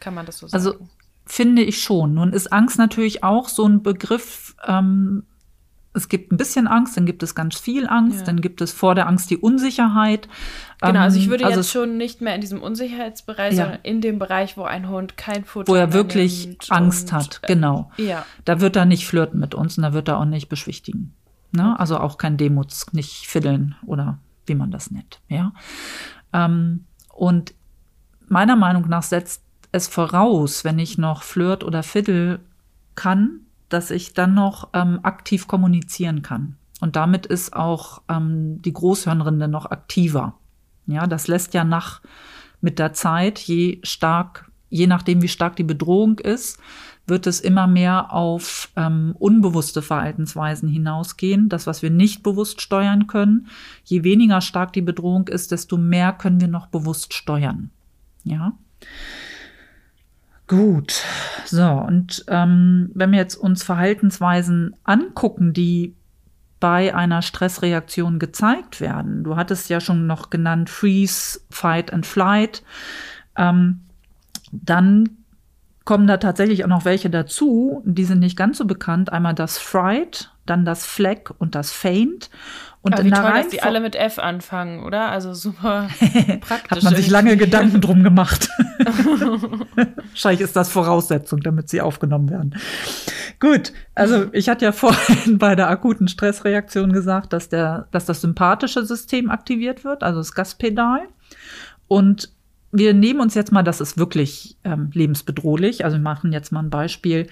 Kann 0.00 0.14
man 0.14 0.26
das 0.26 0.38
so 0.38 0.46
sagen? 0.46 0.64
Also 0.64 0.86
finde 1.24 1.62
ich 1.62 1.82
schon. 1.82 2.14
Nun 2.14 2.32
ist 2.32 2.52
Angst 2.52 2.78
natürlich 2.78 3.24
auch 3.24 3.48
so 3.48 3.66
ein 3.66 3.82
Begriff. 3.82 4.54
Ähm, 4.66 5.26
es 5.94 6.08
gibt 6.08 6.32
ein 6.32 6.36
bisschen 6.36 6.66
Angst, 6.66 6.96
dann 6.96 7.06
gibt 7.06 7.22
es 7.22 7.34
ganz 7.34 7.58
viel 7.58 7.86
Angst, 7.88 8.18
Ja. 8.20 8.24
dann 8.24 8.40
gibt 8.40 8.60
es 8.60 8.72
vor 8.72 8.94
der 8.94 9.06
Angst 9.06 9.30
die 9.30 9.36
Unsicherheit. 9.38 10.28
genau, 10.80 11.00
also 11.00 11.16
ich 11.18 11.24
Ähm, 11.24 11.30
würde 11.30 11.46
also 11.46 11.60
jetzt 11.60 11.70
schon 11.70 11.96
nicht 11.96 12.20
mehr 12.20 12.34
in 12.34 12.40
diesem 12.40 12.60
Unsicherheitsbereich, 12.62 13.54
Ja. 13.54 13.64
sondern 13.64 13.80
in 13.84 14.00
dem 14.00 14.18
Bereich, 14.18 14.56
wo 14.56 14.64
ein 14.64 14.88
Hund 14.88 15.16
kein 15.16 15.44
Futter 15.44 15.72
wo 15.72 15.76
er 15.76 15.92
wirklich 15.92 16.56
Angst 16.68 17.12
hat, 17.12 17.40
äh, 17.42 17.46
genau. 17.46 17.90
Ja, 17.96 18.26
Da 18.44 18.60
wird 18.60 18.76
er 18.76 18.84
nicht 18.84 19.06
flirten 19.06 19.40
mit 19.40 19.54
uns 19.54 19.78
und 19.78 19.82
da 19.82 19.92
wird 19.94 20.08
er 20.08 20.18
auch 20.18 20.24
nicht 20.24 20.48
beschwichtigen. 20.48 21.14
Ne? 21.52 21.78
Also 21.78 21.98
auch 21.98 22.18
kein 22.18 22.36
Demuts, 22.36 22.92
nicht 22.92 23.26
fiddeln 23.28 23.76
oder 23.86 24.18
wie 24.46 24.54
man 24.56 24.70
das 24.72 24.90
nennt. 24.90 25.20
Ja? 25.28 25.52
Ähm, 26.32 26.84
und 27.14 27.54
meiner 28.28 28.56
Meinung 28.56 28.88
nach 28.88 29.04
setzt 29.04 29.42
es 29.70 29.86
voraus, 29.88 30.64
wenn 30.64 30.78
ich 30.78 30.98
noch 30.98 31.22
flirt 31.22 31.62
oder 31.64 31.82
fiddle 31.82 32.40
kann, 32.96 33.40
dass 33.68 33.90
ich 33.90 34.14
dann 34.14 34.34
noch 34.34 34.68
ähm, 34.72 35.00
aktiv 35.02 35.46
kommunizieren 35.46 36.22
kann. 36.22 36.56
Und 36.80 36.96
damit 36.96 37.26
ist 37.26 37.54
auch 37.54 38.02
ähm, 38.08 38.60
die 38.62 38.72
Großhirnrinde 38.72 39.48
noch 39.48 39.66
aktiver. 39.66 40.34
Ja, 40.86 41.06
das 41.06 41.28
lässt 41.28 41.54
ja 41.54 41.64
nach 41.64 42.02
mit 42.60 42.78
der 42.78 42.92
Zeit, 42.92 43.38
je 43.38 43.80
stark, 43.82 44.50
je 44.70 44.86
nachdem, 44.86 45.22
wie 45.22 45.28
stark 45.28 45.56
die 45.56 45.64
Bedrohung 45.64 46.18
ist, 46.18 46.58
wird 47.06 47.26
es 47.26 47.40
immer 47.40 47.66
mehr 47.66 48.12
auf 48.12 48.70
ähm, 48.76 49.14
unbewusste 49.18 49.82
Verhaltensweisen 49.82 50.68
hinausgehen. 50.68 51.48
Das, 51.48 51.66
was 51.66 51.82
wir 51.82 51.90
nicht 51.90 52.22
bewusst 52.22 52.60
steuern 52.60 53.06
können. 53.06 53.48
Je 53.84 54.04
weniger 54.04 54.40
stark 54.40 54.72
die 54.72 54.82
Bedrohung 54.82 55.28
ist, 55.28 55.52
desto 55.52 55.76
mehr 55.76 56.12
können 56.12 56.40
wir 56.40 56.48
noch 56.48 56.66
bewusst 56.68 57.12
steuern. 57.12 57.70
Ja. 58.24 58.52
Gut. 60.46 61.02
So, 61.46 61.64
und 61.64 62.24
ähm, 62.28 62.90
wenn 62.94 63.12
wir 63.12 63.18
jetzt 63.18 63.36
uns 63.36 63.62
Verhaltensweisen 63.62 64.76
angucken, 64.84 65.52
die 65.52 65.94
bei 66.60 66.94
einer 66.94 67.20
Stressreaktion 67.20 68.18
gezeigt 68.18 68.80
werden. 68.80 69.22
Du 69.22 69.36
hattest 69.36 69.68
ja 69.68 69.80
schon 69.80 70.06
noch 70.06 70.30
genannt 70.30 70.70
Freeze, 70.70 71.40
Fight 71.50 71.92
and 71.92 72.06
Flight. 72.06 72.62
Ähm, 73.36 73.80
dann 74.50 75.10
kommen 75.84 76.06
da 76.06 76.16
tatsächlich 76.16 76.64
auch 76.64 76.68
noch 76.68 76.86
welche 76.86 77.10
dazu, 77.10 77.82
die 77.84 78.04
sind 78.04 78.20
nicht 78.20 78.38
ganz 78.38 78.56
so 78.56 78.64
bekannt. 78.64 79.12
Einmal 79.12 79.34
das 79.34 79.58
Fright, 79.58 80.30
dann 80.46 80.64
das 80.64 80.86
Fleck 80.86 81.30
und 81.36 81.54
das 81.54 81.70
Faint. 81.70 82.30
Und 82.80 82.94
Aber 82.94 83.02
in 83.02 83.08
wie 83.08 83.10
der 83.10 83.20
toll, 83.22 83.32
dass 83.32 83.48
die 83.48 83.60
Reihenfol- 83.60 83.64
alle 83.66 83.80
mit 83.80 83.96
F 83.96 84.18
anfangen, 84.18 84.84
oder? 84.84 85.10
Also 85.10 85.34
super 85.34 85.88
praktisch. 86.40 86.70
hat 86.70 86.82
man 86.82 86.96
sich 86.96 87.10
lange. 87.10 87.36
Gedanken 87.36 87.80
drum 87.82 88.02
gemacht. 88.02 88.48
Wahrscheinlich 90.10 90.40
ist 90.40 90.56
das 90.56 90.68
Voraussetzung, 90.70 91.40
damit 91.40 91.68
sie 91.68 91.80
aufgenommen 91.80 92.30
werden. 92.30 92.54
Gut, 93.40 93.72
also 93.94 94.26
ich 94.32 94.48
hatte 94.48 94.64
ja 94.64 94.72
vorhin 94.72 95.38
bei 95.38 95.54
der 95.54 95.68
akuten 95.68 96.08
Stressreaktion 96.08 96.92
gesagt, 96.92 97.32
dass, 97.32 97.48
der, 97.48 97.88
dass 97.90 98.06
das 98.06 98.20
sympathische 98.20 98.84
System 98.84 99.30
aktiviert 99.30 99.84
wird, 99.84 100.02
also 100.02 100.20
das 100.20 100.32
Gaspedal. 100.32 101.08
Und 101.88 102.30
wir 102.72 102.92
nehmen 102.92 103.20
uns 103.20 103.34
jetzt 103.34 103.52
mal, 103.52 103.62
das 103.62 103.80
ist 103.80 103.98
wirklich 103.98 104.56
ähm, 104.64 104.90
lebensbedrohlich. 104.92 105.84
Also 105.84 105.96
wir 105.96 106.02
machen 106.02 106.32
jetzt 106.32 106.50
mal 106.50 106.60
ein 106.60 106.70
Beispiel. 106.70 107.28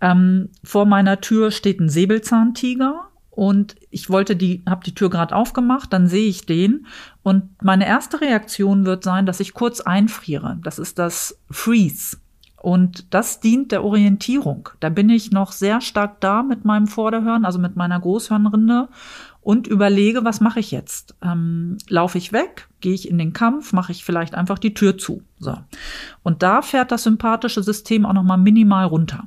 Ähm, 0.00 0.50
vor 0.62 0.84
meiner 0.84 1.20
Tür 1.20 1.50
steht 1.50 1.80
ein 1.80 1.88
Säbelzahntiger 1.88 3.08
und 3.34 3.76
ich 3.90 4.10
wollte 4.10 4.36
die, 4.36 4.62
habe 4.68 4.84
die 4.84 4.94
Tür 4.94 5.08
gerade 5.08 5.34
aufgemacht, 5.34 5.90
dann 5.92 6.06
sehe 6.06 6.28
ich 6.28 6.44
den 6.44 6.86
und 7.22 7.44
meine 7.62 7.86
erste 7.86 8.20
Reaktion 8.20 8.84
wird 8.84 9.02
sein, 9.02 9.24
dass 9.24 9.40
ich 9.40 9.54
kurz 9.54 9.80
einfriere. 9.80 10.58
Das 10.62 10.78
ist 10.78 10.98
das 10.98 11.38
Freeze. 11.50 12.18
Und 12.60 13.12
das 13.12 13.40
dient 13.40 13.72
der 13.72 13.82
Orientierung. 13.82 14.68
Da 14.78 14.88
bin 14.88 15.08
ich 15.10 15.32
noch 15.32 15.50
sehr 15.50 15.80
stark 15.80 16.20
da 16.20 16.44
mit 16.44 16.64
meinem 16.64 16.86
Vorderhirn, 16.86 17.44
also 17.44 17.58
mit 17.58 17.74
meiner 17.74 17.98
Großhirnrinde 17.98 18.88
und 19.40 19.66
überlege, 19.66 20.24
was 20.24 20.40
mache 20.40 20.60
ich 20.60 20.70
jetzt? 20.70 21.16
Ähm, 21.22 21.78
laufe 21.88 22.18
ich 22.18 22.32
weg? 22.32 22.68
Gehe 22.80 22.94
ich 22.94 23.08
in 23.08 23.18
den 23.18 23.32
Kampf? 23.32 23.72
Mache 23.72 23.90
ich 23.90 24.04
vielleicht 24.04 24.34
einfach 24.34 24.58
die 24.58 24.74
Tür 24.74 24.96
zu? 24.96 25.22
So. 25.40 25.58
Und 26.22 26.44
da 26.44 26.62
fährt 26.62 26.92
das 26.92 27.02
sympathische 27.02 27.62
System 27.62 28.06
auch 28.06 28.12
noch 28.12 28.22
mal 28.22 28.36
minimal 28.36 28.84
runter. 28.84 29.26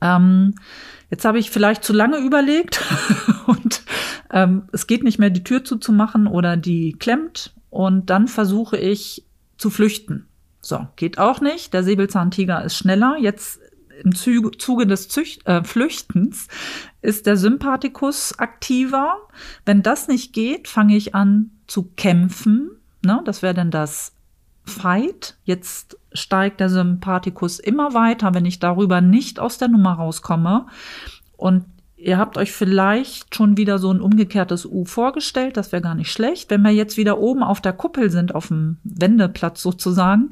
Ähm, 0.00 0.54
jetzt 1.12 1.26
habe 1.26 1.38
ich 1.38 1.50
vielleicht 1.50 1.84
zu 1.84 1.92
lange 1.92 2.18
überlegt 2.18 2.82
und 3.46 3.82
ähm, 4.30 4.64
es 4.72 4.86
geht 4.86 5.04
nicht 5.04 5.18
mehr, 5.18 5.30
die 5.30 5.44
Tür 5.44 5.62
zuzumachen 5.62 6.26
oder 6.26 6.56
die 6.56 6.94
klemmt 6.94 7.54
und 7.70 8.10
dann 8.10 8.26
versuche 8.26 8.78
ich 8.78 9.24
zu 9.58 9.70
flüchten. 9.70 10.26
So, 10.62 10.88
geht 10.96 11.18
auch 11.18 11.40
nicht. 11.40 11.74
Der 11.74 11.84
Säbelzahntiger 11.84 12.64
ist 12.64 12.76
schneller. 12.76 13.16
Jetzt 13.20 13.60
im 14.02 14.14
Zuge, 14.14 14.86
des 14.86 15.08
Zücht, 15.08 15.46
äh, 15.46 15.62
Flüchtens 15.62 16.48
ist 17.02 17.26
der 17.26 17.36
Sympathikus 17.36 18.38
aktiver. 18.38 19.16
Wenn 19.66 19.82
das 19.82 20.08
nicht 20.08 20.32
geht, 20.32 20.66
fange 20.66 20.96
ich 20.96 21.14
an 21.14 21.50
zu 21.66 21.90
kämpfen. 21.96 22.70
Ne? 23.04 23.20
Das 23.24 23.42
wäre 23.42 23.54
dann 23.54 23.70
das 23.70 24.14
Fight. 24.64 25.36
Jetzt 25.44 25.98
steigt 26.14 26.60
der 26.60 26.68
Sympathikus 26.68 27.58
immer 27.58 27.94
weiter, 27.94 28.34
wenn 28.34 28.46
ich 28.46 28.58
darüber 28.58 29.00
nicht 29.00 29.40
aus 29.40 29.58
der 29.58 29.68
Nummer 29.68 29.94
rauskomme. 29.94 30.66
Und 31.36 31.64
ihr 31.96 32.18
habt 32.18 32.36
euch 32.36 32.52
vielleicht 32.52 33.34
schon 33.34 33.56
wieder 33.56 33.78
so 33.78 33.92
ein 33.92 34.00
umgekehrtes 34.00 34.66
U 34.66 34.84
vorgestellt. 34.84 35.56
Das 35.56 35.72
wäre 35.72 35.82
gar 35.82 35.94
nicht 35.94 36.12
schlecht. 36.12 36.50
Wenn 36.50 36.62
wir 36.62 36.70
jetzt 36.70 36.96
wieder 36.96 37.18
oben 37.18 37.42
auf 37.42 37.60
der 37.60 37.72
Kuppel 37.72 38.10
sind, 38.10 38.34
auf 38.34 38.48
dem 38.48 38.78
Wendeplatz 38.84 39.62
sozusagen, 39.62 40.30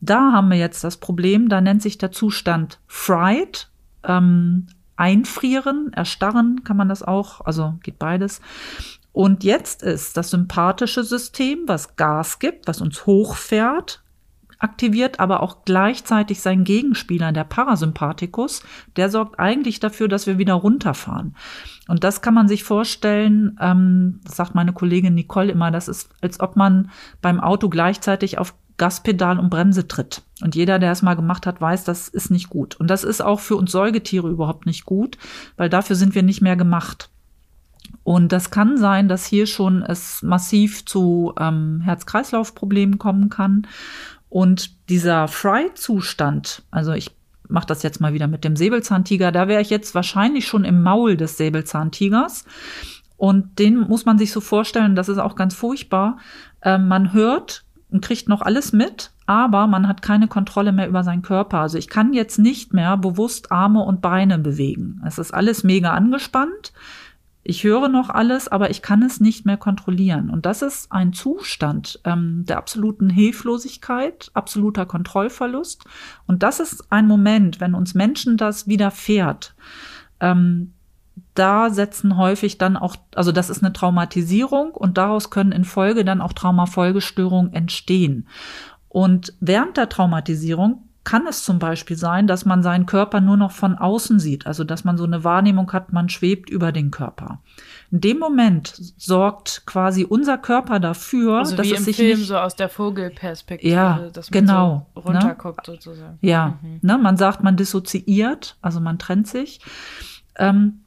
da 0.00 0.32
haben 0.32 0.50
wir 0.50 0.58
jetzt 0.58 0.82
das 0.84 0.96
Problem. 0.96 1.48
Da 1.48 1.60
nennt 1.60 1.82
sich 1.82 1.98
der 1.98 2.12
Zustand 2.12 2.80
Fright. 2.86 3.70
Ähm, 4.04 4.66
einfrieren, 4.96 5.92
erstarren 5.92 6.62
kann 6.64 6.76
man 6.76 6.88
das 6.88 7.02
auch, 7.02 7.40
also 7.40 7.74
geht 7.82 7.98
beides. 7.98 8.40
Und 9.12 9.44
jetzt 9.44 9.82
ist 9.82 10.16
das 10.16 10.30
sympathische 10.30 11.04
System, 11.04 11.64
was 11.66 11.96
Gas 11.96 12.38
gibt, 12.38 12.66
was 12.66 12.80
uns 12.80 13.04
hochfährt, 13.04 14.01
aktiviert 14.62 15.20
aber 15.20 15.42
auch 15.42 15.64
gleichzeitig 15.64 16.40
sein 16.40 16.64
Gegenspieler, 16.64 17.32
der 17.32 17.44
Parasympathikus, 17.44 18.62
der 18.96 19.10
sorgt 19.10 19.38
eigentlich 19.38 19.80
dafür, 19.80 20.08
dass 20.08 20.26
wir 20.26 20.38
wieder 20.38 20.54
runterfahren. 20.54 21.34
Und 21.88 22.04
das 22.04 22.22
kann 22.22 22.34
man 22.34 22.48
sich 22.48 22.62
vorstellen, 22.64 23.58
ähm, 23.60 24.20
das 24.24 24.36
sagt 24.36 24.54
meine 24.54 24.72
Kollegin 24.72 25.14
Nicole 25.14 25.50
immer, 25.50 25.70
das 25.70 25.88
ist, 25.88 26.10
als 26.20 26.40
ob 26.40 26.56
man 26.56 26.90
beim 27.20 27.40
Auto 27.40 27.68
gleichzeitig 27.68 28.38
auf 28.38 28.54
Gaspedal 28.78 29.38
und 29.38 29.50
Bremse 29.50 29.86
tritt. 29.86 30.22
Und 30.40 30.54
jeder, 30.54 30.78
der 30.78 30.92
es 30.92 31.02
mal 31.02 31.14
gemacht 31.14 31.46
hat, 31.46 31.60
weiß, 31.60 31.84
das 31.84 32.08
ist 32.08 32.30
nicht 32.30 32.48
gut. 32.48 32.76
Und 32.76 32.88
das 32.88 33.04
ist 33.04 33.20
auch 33.20 33.40
für 33.40 33.56
uns 33.56 33.72
Säugetiere 33.72 34.28
überhaupt 34.28 34.66
nicht 34.66 34.86
gut, 34.86 35.18
weil 35.56 35.68
dafür 35.68 35.96
sind 35.96 36.14
wir 36.14 36.22
nicht 36.22 36.40
mehr 36.40 36.56
gemacht. 36.56 37.10
Und 38.04 38.32
das 38.32 38.50
kann 38.50 38.78
sein, 38.78 39.08
dass 39.08 39.26
hier 39.26 39.46
schon 39.46 39.82
es 39.82 40.22
massiv 40.22 40.84
zu 40.84 41.32
ähm, 41.38 41.80
Herz-Kreislauf-Problemen 41.84 42.98
kommen 42.98 43.28
kann. 43.28 43.66
Und 44.32 44.88
dieser 44.88 45.28
Fry-Zustand, 45.28 46.62
also 46.70 46.92
ich 46.92 47.10
mache 47.48 47.66
das 47.66 47.82
jetzt 47.82 48.00
mal 48.00 48.14
wieder 48.14 48.28
mit 48.28 48.44
dem 48.44 48.56
Säbelzahntiger, 48.56 49.30
da 49.30 49.46
wäre 49.46 49.60
ich 49.60 49.68
jetzt 49.68 49.94
wahrscheinlich 49.94 50.46
schon 50.46 50.64
im 50.64 50.82
Maul 50.82 51.18
des 51.18 51.36
Säbelzahntigers. 51.36 52.46
Und 53.18 53.58
den 53.58 53.80
muss 53.80 54.06
man 54.06 54.16
sich 54.16 54.32
so 54.32 54.40
vorstellen, 54.40 54.96
das 54.96 55.10
ist 55.10 55.18
auch 55.18 55.36
ganz 55.36 55.54
furchtbar. 55.54 56.16
Äh, 56.62 56.78
man 56.78 57.12
hört 57.12 57.64
und 57.90 58.02
kriegt 58.02 58.30
noch 58.30 58.40
alles 58.40 58.72
mit, 58.72 59.10
aber 59.26 59.66
man 59.66 59.86
hat 59.86 60.00
keine 60.00 60.28
Kontrolle 60.28 60.72
mehr 60.72 60.88
über 60.88 61.04
seinen 61.04 61.20
Körper. 61.20 61.58
Also 61.58 61.76
ich 61.76 61.90
kann 61.90 62.14
jetzt 62.14 62.38
nicht 62.38 62.72
mehr 62.72 62.96
bewusst 62.96 63.52
Arme 63.52 63.82
und 63.82 64.00
Beine 64.00 64.38
bewegen. 64.38 65.02
Es 65.06 65.18
ist 65.18 65.34
alles 65.34 65.62
mega 65.62 65.90
angespannt. 65.90 66.72
Ich 67.44 67.64
höre 67.64 67.88
noch 67.88 68.08
alles, 68.08 68.46
aber 68.46 68.70
ich 68.70 68.82
kann 68.82 69.02
es 69.02 69.18
nicht 69.18 69.44
mehr 69.44 69.56
kontrollieren. 69.56 70.30
Und 70.30 70.46
das 70.46 70.62
ist 70.62 70.92
ein 70.92 71.12
Zustand 71.12 72.00
ähm, 72.04 72.44
der 72.46 72.58
absoluten 72.58 73.10
Hilflosigkeit, 73.10 74.30
absoluter 74.32 74.86
Kontrollverlust. 74.86 75.84
Und 76.26 76.44
das 76.44 76.60
ist 76.60 76.92
ein 76.92 77.08
Moment, 77.08 77.60
wenn 77.60 77.74
uns 77.74 77.94
Menschen 77.94 78.36
das 78.36 78.68
widerfährt. 78.68 79.54
Ähm, 80.20 80.72
da 81.34 81.70
setzen 81.70 82.16
häufig 82.16 82.58
dann 82.58 82.76
auch, 82.76 82.96
also 83.14 83.32
das 83.32 83.50
ist 83.50 83.62
eine 83.62 83.72
Traumatisierung 83.72 84.70
und 84.70 84.96
daraus 84.96 85.30
können 85.30 85.52
in 85.52 85.64
Folge 85.64 86.04
dann 86.04 86.20
auch 86.20 86.32
Traumafolgestörungen 86.32 87.52
entstehen. 87.52 88.28
Und 88.88 89.34
während 89.40 89.76
der 89.76 89.88
Traumatisierung 89.88 90.88
kann 91.04 91.26
es 91.26 91.42
zum 91.44 91.58
Beispiel 91.58 91.96
sein, 91.96 92.26
dass 92.28 92.44
man 92.44 92.62
seinen 92.62 92.86
Körper 92.86 93.20
nur 93.20 93.36
noch 93.36 93.50
von 93.50 93.76
außen 93.76 94.20
sieht, 94.20 94.46
also 94.46 94.62
dass 94.62 94.84
man 94.84 94.96
so 94.96 95.04
eine 95.04 95.24
Wahrnehmung 95.24 95.72
hat, 95.72 95.92
man 95.92 96.08
schwebt 96.08 96.48
über 96.48 96.70
den 96.70 96.90
Körper. 96.92 97.40
In 97.90 98.00
dem 98.00 98.18
Moment 98.20 98.74
sorgt 98.96 99.64
quasi 99.66 100.04
unser 100.04 100.38
Körper 100.38 100.78
dafür, 100.78 101.38
also 101.40 101.56
dass 101.56 101.66
wie 101.66 101.72
es 101.72 101.78
im 101.80 101.84
sich 101.84 101.96
Film 101.96 102.18
nicht 102.18 102.28
so 102.28 102.36
aus 102.38 102.54
der 102.54 102.68
Vogelperspektive, 102.68 103.72
Ja, 103.74 104.08
dass 104.12 104.30
man 104.30 104.40
genau, 104.40 104.86
so 104.94 105.00
ne? 105.00 105.06
runterguckt 105.06 105.66
sozusagen. 105.66 106.18
Ja, 106.20 106.58
Mhm. 106.62 106.78
ne, 106.82 106.98
man 106.98 107.16
sagt, 107.16 107.42
man 107.42 107.56
dissoziiert, 107.56 108.56
also 108.62 108.80
man 108.80 108.98
trennt 108.98 109.26
sich. 109.26 109.60
Ähm, 110.36 110.82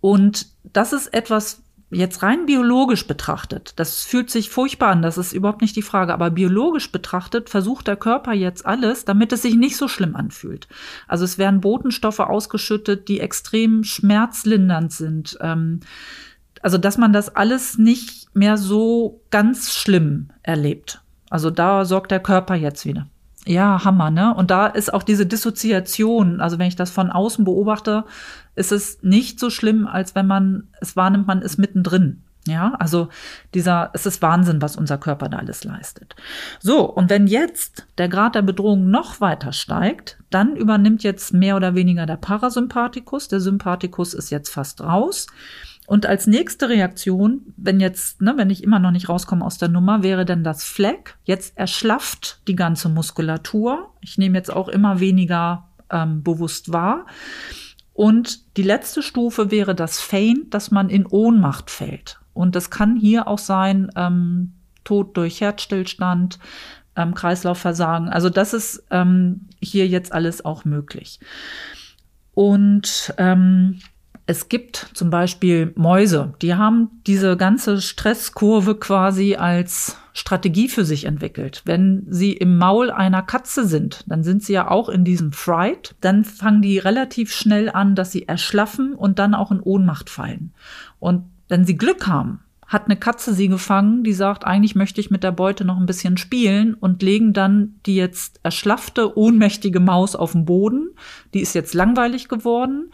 und 0.00 0.46
das 0.72 0.92
ist 0.92 1.08
etwas, 1.14 1.62
jetzt 1.90 2.22
rein 2.22 2.46
biologisch 2.46 3.06
betrachtet, 3.06 3.72
das 3.76 4.02
fühlt 4.04 4.30
sich 4.30 4.50
furchtbar 4.50 4.90
an, 4.90 5.02
das 5.02 5.18
ist 5.18 5.32
überhaupt 5.32 5.60
nicht 5.60 5.76
die 5.76 5.82
Frage, 5.82 6.14
aber 6.14 6.30
biologisch 6.30 6.92
betrachtet 6.92 7.50
versucht 7.50 7.88
der 7.88 7.96
Körper 7.96 8.32
jetzt 8.32 8.64
alles, 8.64 9.04
damit 9.04 9.32
es 9.32 9.42
sich 9.42 9.56
nicht 9.56 9.76
so 9.76 9.88
schlimm 9.88 10.14
anfühlt. 10.14 10.68
Also 11.08 11.24
es 11.24 11.38
werden 11.38 11.60
Botenstoffe 11.60 12.20
ausgeschüttet, 12.20 13.08
die 13.08 13.20
extrem 13.20 13.82
schmerzlindernd 13.82 14.92
sind. 14.92 15.36
Ähm, 15.40 15.80
also 16.62 16.78
dass 16.78 16.98
man 16.98 17.12
das 17.12 17.34
alles 17.34 17.78
nicht 17.78 18.34
mehr 18.34 18.56
so 18.56 19.22
ganz 19.30 19.74
schlimm 19.74 20.30
erlebt. 20.42 21.02
Also 21.30 21.50
da 21.50 21.84
sorgt 21.84 22.10
der 22.10 22.20
Körper 22.20 22.54
jetzt 22.54 22.84
wieder. 22.84 23.06
Ja, 23.46 23.84
Hammer, 23.84 24.10
ne? 24.10 24.34
Und 24.34 24.50
da 24.50 24.66
ist 24.66 24.92
auch 24.92 25.02
diese 25.02 25.24
Dissoziation, 25.24 26.42
also 26.42 26.58
wenn 26.58 26.68
ich 26.68 26.76
das 26.76 26.90
von 26.90 27.10
außen 27.10 27.44
beobachte, 27.44 28.04
ist 28.60 28.72
es 28.72 29.02
nicht 29.02 29.40
so 29.40 29.50
schlimm, 29.50 29.86
als 29.86 30.14
wenn 30.14 30.26
man 30.26 30.68
es 30.80 30.94
wahrnimmt, 30.94 31.26
man 31.26 31.42
ist 31.42 31.58
mittendrin. 31.58 32.22
Ja, 32.46 32.74
also 32.78 33.08
dieser, 33.52 33.90
es 33.92 34.06
ist 34.06 34.22
Wahnsinn, 34.22 34.62
was 34.62 34.76
unser 34.76 34.96
Körper 34.96 35.28
da 35.28 35.38
alles 35.38 35.62
leistet. 35.64 36.16
So, 36.58 36.84
und 36.90 37.10
wenn 37.10 37.26
jetzt 37.26 37.86
der 37.98 38.08
Grad 38.08 38.34
der 38.34 38.42
Bedrohung 38.42 38.90
noch 38.90 39.20
weiter 39.20 39.52
steigt, 39.52 40.18
dann 40.30 40.56
übernimmt 40.56 41.02
jetzt 41.02 41.34
mehr 41.34 41.56
oder 41.56 41.74
weniger 41.74 42.06
der 42.06 42.16
Parasympathikus. 42.16 43.28
Der 43.28 43.40
Sympathikus 43.40 44.14
ist 44.14 44.30
jetzt 44.30 44.48
fast 44.50 44.80
raus. 44.80 45.26
Und 45.86 46.06
als 46.06 46.26
nächste 46.26 46.68
Reaktion, 46.68 47.52
wenn 47.56 47.78
jetzt, 47.78 48.22
ne, 48.22 48.34
wenn 48.36 48.48
ich 48.48 48.62
immer 48.62 48.78
noch 48.78 48.92
nicht 48.92 49.08
rauskomme 49.08 49.44
aus 49.44 49.58
der 49.58 49.68
Nummer, 49.68 50.02
wäre 50.02 50.24
dann 50.24 50.44
das 50.44 50.64
Fleck. 50.64 51.16
Jetzt 51.24 51.58
erschlafft 51.58 52.40
die 52.48 52.56
ganze 52.56 52.88
Muskulatur. 52.88 53.92
Ich 54.00 54.16
nehme 54.16 54.38
jetzt 54.38 54.52
auch 54.52 54.68
immer 54.68 55.00
weniger 55.00 55.68
ähm, 55.90 56.22
bewusst 56.22 56.72
wahr. 56.72 57.06
Und 58.00 58.56
die 58.56 58.62
letzte 58.62 59.02
Stufe 59.02 59.50
wäre 59.50 59.74
das 59.74 60.00
Faint, 60.00 60.54
dass 60.54 60.70
man 60.70 60.88
in 60.88 61.04
Ohnmacht 61.04 61.68
fällt. 61.68 62.18
Und 62.32 62.56
das 62.56 62.70
kann 62.70 62.96
hier 62.96 63.28
auch 63.28 63.36
sein, 63.36 63.90
ähm, 63.94 64.54
Tod 64.84 65.18
durch 65.18 65.42
Herzstillstand, 65.42 66.38
ähm, 66.96 67.12
Kreislaufversagen. 67.12 68.08
Also 68.08 68.30
das 68.30 68.54
ist 68.54 68.84
ähm, 68.90 69.50
hier 69.60 69.86
jetzt 69.86 70.14
alles 70.14 70.42
auch 70.46 70.64
möglich. 70.64 71.20
Und 72.32 73.12
ähm, 73.18 73.80
es 74.30 74.48
gibt 74.48 74.90
zum 74.94 75.10
Beispiel 75.10 75.72
Mäuse, 75.74 76.34
die 76.40 76.54
haben 76.54 77.00
diese 77.04 77.36
ganze 77.36 77.80
Stresskurve 77.80 78.76
quasi 78.76 79.34
als 79.34 79.96
Strategie 80.12 80.68
für 80.68 80.84
sich 80.84 81.04
entwickelt. 81.04 81.62
Wenn 81.64 82.06
sie 82.08 82.34
im 82.34 82.56
Maul 82.56 82.92
einer 82.92 83.22
Katze 83.22 83.66
sind, 83.66 84.04
dann 84.06 84.22
sind 84.22 84.44
sie 84.44 84.52
ja 84.52 84.70
auch 84.70 84.88
in 84.88 85.04
diesem 85.04 85.32
Fright. 85.32 85.96
Dann 86.00 86.22
fangen 86.24 86.62
die 86.62 86.78
relativ 86.78 87.32
schnell 87.32 87.70
an, 87.70 87.96
dass 87.96 88.12
sie 88.12 88.28
erschlaffen 88.28 88.94
und 88.94 89.18
dann 89.18 89.34
auch 89.34 89.50
in 89.50 89.58
Ohnmacht 89.58 90.08
fallen. 90.08 90.52
Und 91.00 91.24
wenn 91.48 91.64
sie 91.64 91.76
Glück 91.76 92.06
haben, 92.06 92.38
hat 92.68 92.84
eine 92.84 92.94
Katze 92.94 93.34
sie 93.34 93.48
gefangen, 93.48 94.04
die 94.04 94.12
sagt, 94.12 94.44
eigentlich 94.44 94.76
möchte 94.76 95.00
ich 95.00 95.10
mit 95.10 95.24
der 95.24 95.32
Beute 95.32 95.64
noch 95.64 95.76
ein 95.76 95.86
bisschen 95.86 96.16
spielen 96.16 96.74
und 96.74 97.02
legen 97.02 97.32
dann 97.32 97.74
die 97.84 97.96
jetzt 97.96 98.38
erschlaffte, 98.44 99.18
ohnmächtige 99.18 99.80
Maus 99.80 100.14
auf 100.14 100.32
den 100.32 100.44
Boden. 100.44 100.90
Die 101.34 101.40
ist 101.40 101.56
jetzt 101.56 101.74
langweilig 101.74 102.28
geworden. 102.28 102.92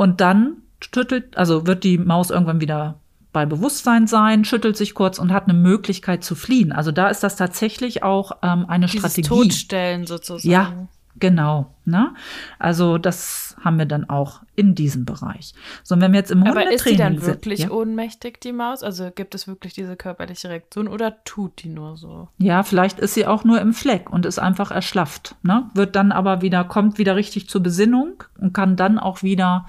Und 0.00 0.22
dann 0.22 0.62
schüttelt, 0.94 1.36
also 1.36 1.66
wird 1.66 1.84
die 1.84 1.98
Maus 1.98 2.30
irgendwann 2.30 2.62
wieder 2.62 3.00
bei 3.34 3.44
Bewusstsein 3.44 4.06
sein, 4.06 4.46
schüttelt 4.46 4.74
sich 4.78 4.94
kurz 4.94 5.18
und 5.18 5.30
hat 5.30 5.44
eine 5.44 5.52
Möglichkeit 5.52 6.24
zu 6.24 6.34
fliehen. 6.34 6.72
Also 6.72 6.90
da 6.90 7.08
ist 7.10 7.22
das 7.22 7.36
tatsächlich 7.36 8.02
auch 8.02 8.38
ähm, 8.42 8.64
eine 8.66 8.86
Dieses 8.86 9.12
Strategie. 9.12 9.28
Todstellen 9.28 10.06
sozusagen. 10.06 10.50
Ja, 10.50 10.88
genau. 11.20 11.74
Ne? 11.84 12.14
Also 12.58 12.98
das 12.98 13.56
haben 13.62 13.78
wir 13.78 13.86
dann 13.86 14.08
auch 14.08 14.42
in 14.56 14.74
diesem 14.74 15.04
Bereich. 15.04 15.54
So, 15.82 15.94
und 15.94 16.00
wenn 16.00 16.12
wir 16.12 16.18
jetzt 16.18 16.30
im 16.30 16.42
Aber 16.44 16.70
ist 16.70 16.86
die 16.86 16.96
dann 16.96 17.20
wirklich 17.22 17.60
sind, 17.60 17.70
ja? 17.70 17.74
ohnmächtig, 17.74 18.40
die 18.40 18.52
Maus? 18.52 18.82
Also 18.82 19.10
gibt 19.14 19.34
es 19.34 19.46
wirklich 19.46 19.74
diese 19.74 19.96
körperliche 19.96 20.48
Reaktion 20.48 20.88
oder 20.88 21.22
tut 21.24 21.62
die 21.62 21.68
nur 21.68 21.96
so? 21.96 22.28
Ja, 22.38 22.62
vielleicht 22.62 22.98
ist 22.98 23.14
sie 23.14 23.26
auch 23.26 23.44
nur 23.44 23.60
im 23.60 23.72
Fleck 23.72 24.10
und 24.10 24.26
ist 24.26 24.38
einfach 24.38 24.70
erschlafft. 24.70 25.36
Ne? 25.42 25.68
Wird 25.74 25.96
dann 25.96 26.12
aber 26.12 26.42
wieder, 26.42 26.64
kommt 26.64 26.98
wieder 26.98 27.16
richtig 27.16 27.48
zur 27.48 27.62
Besinnung 27.62 28.24
und 28.38 28.52
kann 28.52 28.76
dann 28.76 28.98
auch 28.98 29.22
wieder 29.22 29.66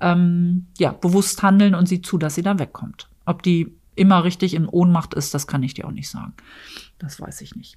ähm, 0.00 0.66
ja, 0.78 0.92
bewusst 0.92 1.42
handeln 1.42 1.74
und 1.74 1.86
sieht 1.86 2.06
zu, 2.06 2.18
dass 2.18 2.34
sie 2.34 2.42
da 2.42 2.58
wegkommt. 2.58 3.08
Ob 3.24 3.42
die 3.42 3.76
immer 3.94 4.24
richtig 4.24 4.54
in 4.54 4.66
Ohnmacht 4.66 5.14
ist, 5.14 5.34
das 5.34 5.46
kann 5.46 5.62
ich 5.62 5.74
dir 5.74 5.86
auch 5.86 5.92
nicht 5.92 6.08
sagen. 6.08 6.34
Das 6.98 7.20
weiß 7.20 7.40
ich 7.40 7.56
nicht. 7.56 7.76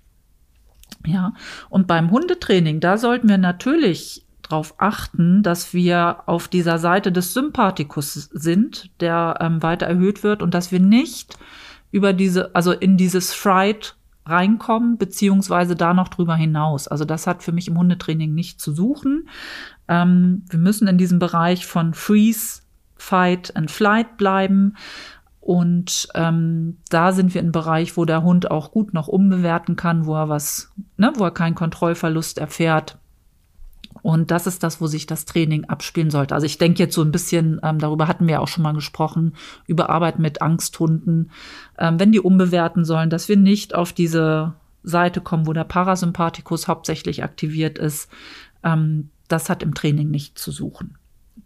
Ja, 1.06 1.34
und 1.70 1.88
beim 1.88 2.12
Hundetraining, 2.12 2.80
da 2.80 2.98
sollten 2.98 3.28
wir 3.28 3.38
natürlich 3.38 4.26
darauf 4.44 4.76
achten, 4.78 5.44
dass 5.44 5.74
wir 5.74 6.24
auf 6.28 6.48
dieser 6.48 6.78
Seite 6.78 7.12
des 7.12 7.34
Sympathikus 7.34 8.14
sind, 8.14 8.90
der 9.00 9.38
ähm, 9.40 9.64
weiter 9.64 9.88
erhöht 9.88 10.24
wird 10.24 10.44
und 10.44 10.54
dass 10.54 10.72
wir 10.72 10.80
nicht 10.80 11.38
über 11.92 12.14
diese, 12.14 12.54
also 12.56 12.72
in 12.72 12.98
dieses 12.98 13.34
Fright 13.34 13.96
reinkommen, 14.26 14.98
beziehungsweise 14.98 15.76
da 15.76 15.94
noch 15.94 16.10
drüber 16.10 16.36
hinaus. 16.36 16.88
Also 16.88 17.06
das 17.06 17.28
hat 17.28 17.44
für 17.44 17.52
mich 17.52 17.68
im 17.68 17.78
Hundetraining 17.78 18.34
nicht 18.34 18.62
zu 18.62 18.72
suchen. 18.72 19.28
Ähm, 19.88 20.44
wir 20.50 20.60
müssen 20.60 20.88
in 20.88 20.98
diesem 20.98 21.20
Bereich 21.20 21.66
von 21.66 21.94
Freeze, 21.94 22.62
Fight 22.98 23.56
and 23.56 23.72
Flight 23.72 24.18
bleiben. 24.18 24.76
Und 25.42 26.08
ähm, 26.14 26.78
da 26.90 27.12
sind 27.12 27.34
wir 27.34 27.42
im 27.42 27.52
Bereich, 27.52 27.98
wo 27.98 28.06
der 28.06 28.22
Hund 28.22 28.52
auch 28.52 28.72
gut 28.72 28.94
noch 28.94 29.08
umbewerten 29.08 29.76
kann, 29.76 30.06
wo 30.06 30.16
er 30.16 30.30
was, 30.30 30.72
ne, 30.98 31.12
wo 31.16 31.26
er 31.26 31.32
keinen 31.32 31.56
Kontrollverlust 31.56 32.38
erfährt. 32.38 33.00
Und 34.04 34.32
das 34.32 34.48
ist 34.48 34.64
das, 34.64 34.80
wo 34.80 34.88
sich 34.88 35.08
das 35.08 35.26
Training 35.26 35.66
abspielen 35.66 36.12
sollte. 36.12 36.36
Also 36.36 36.46
ich 36.46 36.60
denke 36.60 36.84
jetzt 36.84 36.96
so 36.96 37.02
ein 37.02 37.12
bisschen, 37.12 37.60
ähm, 37.64 37.80
darüber 37.80 38.08
hatten 38.08 38.28
wir 38.28 38.42
auch 38.42 38.48
schon 38.48 38.64
mal 38.64 38.74
gesprochen, 38.74 39.34
über 39.68 39.90
Arbeit 39.90 40.20
mit 40.20 40.42
Angsthunden, 40.42 41.32
ähm, 41.78 42.00
wenn 42.00 42.12
die 42.12 42.20
umbewerten 42.20 42.86
sollen, 42.86 43.10
dass 43.10 43.28
wir 43.28 43.38
nicht 43.38 43.76
auf 43.76 43.94
diese 43.94 44.54
Seite 44.84 45.22
kommen, 45.22 45.48
wo 45.48 45.54
der 45.54 45.64
Parasympathikus 45.64 46.68
hauptsächlich 46.68 47.24
aktiviert 47.24 47.80
ist. 47.80 48.10
Ähm, 48.64 49.10
das 49.28 49.50
hat 49.50 49.64
im 49.64 49.74
Training 49.74 50.10
nicht 50.12 50.38
zu 50.38 50.52
suchen. 50.52 50.98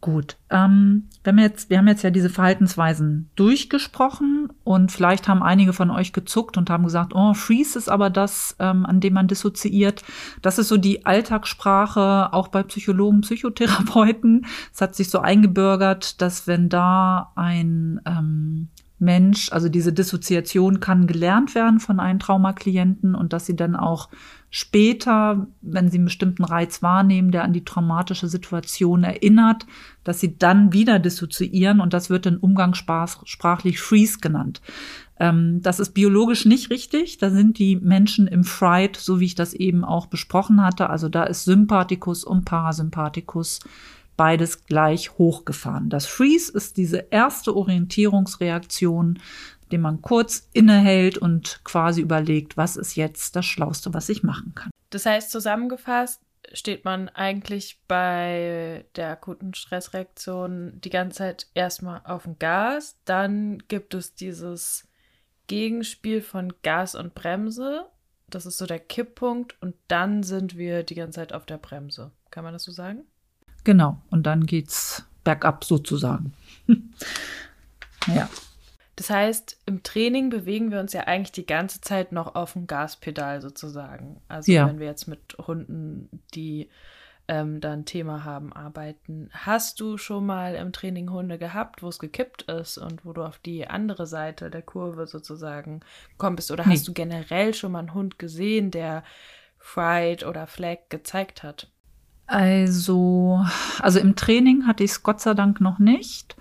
Gut, 0.06 0.38
ähm, 0.52 1.10
wenn 1.24 1.36
wir 1.36 1.46
jetzt, 1.46 1.72
wir 1.72 1.80
haben 1.80 1.88
jetzt 1.88 2.04
ja 2.04 2.12
diese 2.12 2.30
Verhaltensweisen 2.30 3.32
durchgesprochen 3.36 4.50
und 4.64 4.92
vielleicht 4.92 5.28
haben 5.28 5.42
einige 5.42 5.74
von 5.74 5.90
euch 5.90 6.14
gezuckt 6.14 6.58
und 6.58 6.70
haben 6.70 6.84
gesagt, 6.84 7.16
oh, 7.16 7.34
Freeze 7.34 7.76
ist 7.76 7.90
aber 7.90 8.12
das, 8.12 8.56
ähm, 8.60 8.86
an 8.86 9.00
dem 9.00 9.14
man 9.14 9.28
dissoziiert. 9.28 10.04
Das 10.44 10.60
ist 10.60 10.68
so 10.68 10.78
die 10.78 11.08
Alltagssprache, 11.08 12.32
auch 12.34 12.50
bei 12.50 12.62
Psychologen, 12.62 13.22
Psychotherapeuten. 13.22 14.46
Es 14.72 14.80
hat 14.80 14.94
sich 14.94 15.10
so 15.10 15.22
eingebürgert, 15.22 16.22
dass 16.22 16.46
wenn 16.46 16.70
da 16.70 17.32
ein 17.36 18.00
ähm, 18.06 18.68
Mensch, 19.00 19.52
also 19.52 19.70
diese 19.70 19.92
Dissoziation 19.92 20.82
kann 20.82 21.08
gelernt 21.08 21.56
werden 21.56 21.80
von 21.80 22.00
einem 22.00 22.20
Traumaklienten 22.20 23.16
und 23.16 23.34
dass 23.34 23.48
sie 23.48 23.56
dann 23.56 23.76
auch 23.76 24.10
später, 24.56 25.48
wenn 25.60 25.92
sie 25.92 25.98
einen 25.98 26.06
bestimmten 26.06 26.46
Reiz 26.46 26.82
wahrnehmen, 26.82 27.32
der 27.32 27.44
an 27.44 27.52
die 27.52 27.66
traumatische 27.66 28.30
Situation 28.30 29.04
erinnert, 29.04 29.66
dass 30.06 30.22
sie 30.22 30.38
dann 30.38 30.72
wieder 30.72 30.98
dissoziieren 30.98 31.82
und 31.82 31.92
das 31.92 32.10
wird 32.10 32.26
dann 32.26 32.38
umgangssprachlich 32.38 33.82
Freeze 33.82 34.20
genannt. 34.20 34.62
Ähm, 35.20 35.60
das 35.62 35.82
ist 35.82 35.94
biologisch 35.94 36.46
nicht 36.46 36.70
richtig. 36.70 37.18
Da 37.18 37.32
sind 37.32 37.60
die 37.60 37.76
Menschen 37.76 38.28
im 38.28 38.46
Fright, 38.46 38.96
so 38.96 39.20
wie 39.20 39.26
ich 39.26 39.36
das 39.36 39.54
eben 39.54 39.84
auch 39.84 40.06
besprochen 40.06 40.64
hatte. 40.64 40.90
Also 40.90 41.10
da 41.10 41.26
ist 41.26 41.44
Sympathikus 41.44 42.24
und 42.24 42.46
Parasympathikus 42.46 43.60
beides 44.16 44.66
gleich 44.66 45.18
hochgefahren. 45.18 45.90
Das 45.90 46.06
Freeze 46.06 46.54
ist 46.54 46.78
diese 46.78 47.08
erste 47.10 47.54
Orientierungsreaktion, 47.54 49.20
dem 49.72 49.82
man 49.82 50.02
kurz 50.02 50.50
innehält 50.54 51.18
und 51.18 51.62
quasi 51.64 52.02
überlegt, 52.02 52.58
was 52.58 52.76
ist 52.76 52.96
jetzt 52.96 53.36
das 53.36 53.46
Schlauste, 53.46 53.94
was 53.94 54.10
ich 54.10 54.24
machen 54.24 54.54
kann. 54.56 54.72
Das 54.90 55.06
heißt, 55.06 55.32
zusammengefasst 55.32 56.22
steht 56.54 56.86
man 56.86 57.10
eigentlich 57.10 57.82
bei 57.88 58.86
der 58.96 59.10
akuten 59.10 59.54
Stressreaktion 59.54 60.80
die 60.82 60.90
ganze 60.90 61.18
Zeit 61.18 61.48
erstmal 61.54 62.02
auf 62.04 62.24
dem 62.24 62.38
Gas, 62.38 63.00
dann 63.06 63.64
gibt 63.68 63.94
es 63.94 64.14
dieses 64.14 64.88
Gegenspiel 65.48 66.22
von 66.22 66.54
Gas 66.64 66.96
und 66.96 67.16
Bremse. 67.16 67.86
Das 68.28 68.46
ist 68.46 68.58
so 68.58 68.66
der 68.66 68.80
Kipppunkt 68.80 69.62
und 69.62 69.76
dann 69.88 70.24
sind 70.24 70.58
wir 70.58 70.84
die 70.84 70.96
ganze 70.96 71.20
Zeit 71.20 71.34
auf 71.34 71.46
der 71.46 71.58
Bremse. 71.58 72.12
Kann 72.32 72.44
man 72.44 72.54
das 72.54 72.64
so 72.64 72.72
sagen? 72.72 73.06
Genau, 73.64 74.02
und 74.10 74.24
dann 74.24 74.46
geht's 74.46 75.06
bergab 75.24 75.64
sozusagen. 75.64 76.34
ja. 78.08 78.30
Das 78.96 79.10
heißt, 79.10 79.60
im 79.66 79.84
Training 79.84 80.30
bewegen 80.30 80.72
wir 80.72 80.80
uns 80.80 80.94
ja 80.94 81.02
eigentlich 81.02 81.34
die 81.34 81.46
ganze 81.46 81.82
Zeit 81.82 82.12
noch 82.12 82.36
auf 82.36 82.54
dem 82.54 82.66
Gaspedal 82.66 83.42
sozusagen. 83.42 84.22
Also 84.28 84.52
ja. 84.52 84.68
wenn 84.68 84.80
wir 84.80 84.88
jetzt 84.88 85.08
mit 85.08 85.38
Hunden, 85.38 86.10
die 86.34 86.70
ähm, 87.28 87.60
da 87.60 87.74
ein 87.74 87.86
Thema 87.86 88.24
haben, 88.24 88.54
arbeiten. 88.54 89.30
Hast 89.34 89.80
du 89.80 89.98
schon 89.98 90.26
mal 90.26 90.56
im 90.56 90.72
Training 90.72 91.10
Hunde 91.12 91.38
gehabt, 91.38 91.82
wo 91.82 91.90
es 91.90 92.00
gekippt 92.00 92.44
ist 92.44 92.78
und 92.78 93.04
wo 93.04 93.14
du 93.14 93.24
auf 93.24 93.40
die 93.40 93.68
andere 93.68 94.06
Seite 94.06 94.50
der 94.50 94.62
Kurve 94.62 95.08
sozusagen 95.08 95.82
gekommen 96.12 96.36
bist? 96.36 96.52
Oder 96.52 96.66
nee. 96.66 96.74
hast 96.74 96.88
du 96.88 96.94
generell 96.94 97.54
schon 97.54 97.72
mal 97.72 97.80
einen 97.80 97.94
Hund 97.94 98.20
gesehen, 98.20 98.72
der 98.72 99.04
Fright 99.58 100.26
oder 100.26 100.46
Flag 100.46 100.78
gezeigt 100.90 101.44
hat? 101.44 101.72
Also, 102.28 103.44
also 103.80 104.00
im 104.00 104.16
Training 104.16 104.68
hatte 104.68 104.84
ich 104.84 104.92
es 104.92 105.04
Gott 105.04 105.22
sei 105.22 105.34
Dank 105.34 105.62
noch 105.62 105.80
nicht. 105.80 106.36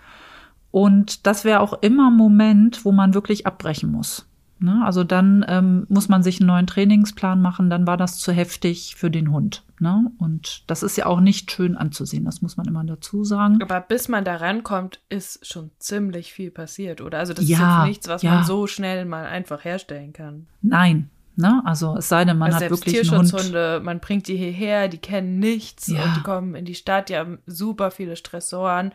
Und 0.75 1.29
das 1.29 1.45
wäre 1.45 1.61
auch 1.61 1.75
immer 1.83 2.11
ein 2.11 2.16
Moment, 2.16 2.85
wo 2.85 2.91
man 2.91 3.14
wirklich 3.14 3.47
abbrechen 3.47 3.93
muss. 3.93 4.27
Ne? 4.59 4.83
Also 4.85 5.05
dann 5.05 5.47
ähm, 5.47 5.87
muss 5.89 6.09
man 6.09 6.25
sich 6.25 6.41
einen 6.41 6.49
neuen 6.49 6.66
Trainingsplan 6.66 7.41
machen, 7.41 7.70
dann 7.70 7.87
war 7.87 7.97
das 7.97 8.18
zu 8.18 8.33
heftig 8.33 8.97
für 8.97 9.09
den 9.09 9.31
Hund. 9.31 9.62
Ne? 9.79 10.11
Und 10.18 10.68
das 10.68 10.83
ist 10.83 10.97
ja 10.97 11.07
auch 11.07 11.20
nicht 11.20 11.53
schön 11.53 11.77
anzusehen, 11.77 12.25
das 12.25 12.43
muss 12.43 12.57
man 12.57 12.66
immer 12.66 12.83
dazu 12.83 13.22
sagen. 13.22 13.62
Aber 13.62 13.81
bis 13.83 14.09
man 14.09 14.25
da 14.25 14.35
rankommt, 14.35 14.99
ist 15.09 15.47
schon 15.47 15.70
ziemlich 15.79 16.33
viel 16.33 16.51
passiert, 16.51 17.01
oder? 17.01 17.20
Also 17.20 17.35
das 17.35 17.49
ja, 17.49 17.57
ist 17.57 17.62
jetzt 17.62 17.87
nichts, 17.87 18.09
was 18.09 18.22
ja. 18.22 18.35
man 18.35 18.45
so 18.45 18.66
schnell 18.66 19.05
mal 19.05 19.27
einfach 19.27 19.64
herstellen 19.64 20.12
kann. 20.12 20.49
Nein, 20.61 21.09
Ne? 21.37 21.62
Also 21.64 21.97
es 21.97 22.09
sei 22.09 22.25
denn, 22.25 22.39
man 22.39 22.53
also 22.53 22.64
hat 22.64 22.70
wirklich 22.70 22.95
Tierschutzhunde, 22.95 23.81
man 23.83 23.99
bringt 23.99 24.29
die 24.29 24.37
hierher, 24.37 24.87
die 24.87 24.99
kennen 24.99 25.41
nichts 25.41 25.89
ja. 25.89 26.05
und 26.05 26.16
die 26.16 26.22
kommen 26.22 26.55
in 26.55 26.64
die 26.64 26.77
Stadt, 26.77 27.09
die 27.09 27.16
haben 27.16 27.39
super 27.45 27.91
viele 27.91 28.14
Stressoren. 28.14 28.93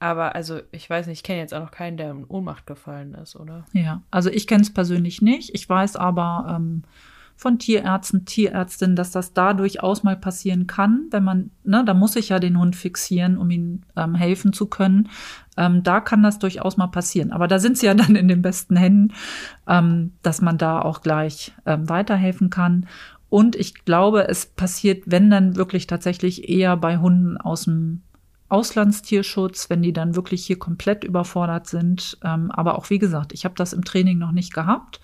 Aber 0.00 0.34
also, 0.34 0.60
ich 0.70 0.88
weiß 0.88 1.06
nicht, 1.06 1.18
ich 1.18 1.22
kenne 1.24 1.40
jetzt 1.40 1.52
auch 1.52 1.62
noch 1.62 1.70
keinen, 1.72 1.96
der 1.96 2.10
in 2.12 2.24
Ohnmacht 2.24 2.66
gefallen 2.66 3.14
ist, 3.14 3.34
oder? 3.34 3.64
Ja, 3.72 4.02
also 4.10 4.30
ich 4.30 4.46
kenne 4.46 4.62
es 4.62 4.72
persönlich 4.72 5.22
nicht. 5.22 5.54
Ich 5.54 5.68
weiß 5.68 5.96
aber 5.96 6.46
ähm, 6.56 6.84
von 7.38 7.58
Tierärzten, 7.58 8.24
Tierärztinnen, 8.24 8.96
dass 8.96 9.12
das 9.12 9.32
da 9.32 9.54
durchaus 9.54 10.02
mal 10.02 10.16
passieren 10.16 10.66
kann, 10.66 11.06
wenn 11.10 11.22
man, 11.22 11.50
ne, 11.62 11.84
da 11.84 11.94
muss 11.94 12.16
ich 12.16 12.28
ja 12.28 12.40
den 12.40 12.58
Hund 12.58 12.74
fixieren, 12.74 13.38
um 13.38 13.50
ihm 13.50 13.82
ähm, 13.96 14.14
helfen 14.14 14.52
zu 14.52 14.66
können. 14.66 15.08
Ähm, 15.56 15.82
da 15.84 16.00
kann 16.00 16.22
das 16.22 16.40
durchaus 16.40 16.76
mal 16.76 16.88
passieren. 16.88 17.32
Aber 17.32 17.46
da 17.46 17.58
sind 17.58 17.78
sie 17.78 17.86
ja 17.86 17.94
dann 17.94 18.16
in 18.16 18.28
den 18.28 18.42
besten 18.42 18.76
Händen, 18.76 19.14
ähm, 19.66 20.12
dass 20.22 20.40
man 20.40 20.58
da 20.58 20.80
auch 20.80 21.00
gleich 21.00 21.52
ähm, 21.64 21.88
weiterhelfen 21.88 22.50
kann. 22.50 22.86
Und 23.30 23.56
ich 23.56 23.84
glaube, 23.84 24.28
es 24.28 24.46
passiert, 24.46 25.04
wenn 25.06 25.30
dann 25.30 25.56
wirklich 25.56 25.86
tatsächlich 25.86 26.48
eher 26.48 26.76
bei 26.76 26.98
Hunden 26.98 27.36
aus 27.36 27.64
dem 27.64 28.02
Auslandstierschutz, 28.48 29.70
wenn 29.70 29.82
die 29.82 29.92
dann 29.92 30.16
wirklich 30.16 30.46
hier 30.46 30.58
komplett 30.58 31.04
überfordert 31.04 31.66
sind. 31.66 32.18
Ähm, 32.24 32.50
aber 32.50 32.78
auch 32.78 32.90
wie 32.90 32.98
gesagt, 32.98 33.32
ich 33.32 33.44
habe 33.44 33.54
das 33.54 33.72
im 33.72 33.84
Training 33.84 34.18
noch 34.18 34.32
nicht 34.32 34.54
gehabt. 34.54 35.00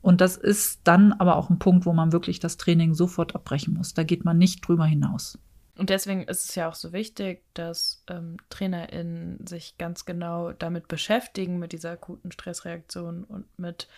Und 0.00 0.20
das 0.20 0.36
ist 0.36 0.80
dann 0.84 1.12
aber 1.12 1.36
auch 1.36 1.48
ein 1.48 1.58
Punkt, 1.58 1.86
wo 1.86 1.92
man 1.92 2.12
wirklich 2.12 2.40
das 2.40 2.56
Training 2.56 2.94
sofort 2.94 3.34
abbrechen 3.34 3.74
muss. 3.74 3.94
Da 3.94 4.02
geht 4.02 4.24
man 4.24 4.36
nicht 4.36 4.66
drüber 4.66 4.84
hinaus. 4.84 5.38
Und 5.78 5.88
deswegen 5.88 6.24
ist 6.24 6.50
es 6.50 6.54
ja 6.54 6.68
auch 6.68 6.74
so 6.74 6.92
wichtig, 6.92 7.44
dass 7.54 8.04
ähm, 8.08 8.36
TrainerInnen 8.50 9.46
sich 9.46 9.78
ganz 9.78 10.04
genau 10.04 10.52
damit 10.52 10.86
beschäftigen, 10.86 11.58
mit 11.58 11.72
dieser 11.72 11.92
akuten 11.92 12.30
Stressreaktion 12.30 13.24
und 13.24 13.46
mit 13.58 13.88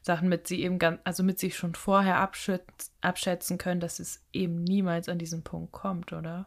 Sachen, 0.00 0.28
mit 0.28 0.46
sie 0.46 0.62
eben 0.62 0.78
ganz, 0.78 1.00
also 1.02 1.24
mit 1.24 1.40
sich 1.40 1.56
schon 1.56 1.74
vorher 1.74 2.18
abschätzen, 2.18 2.92
abschätzen 3.00 3.58
können, 3.58 3.80
dass 3.80 3.98
es 3.98 4.22
eben 4.32 4.62
niemals 4.62 5.08
an 5.08 5.18
diesen 5.18 5.42
Punkt 5.42 5.72
kommt, 5.72 6.12
oder? 6.12 6.46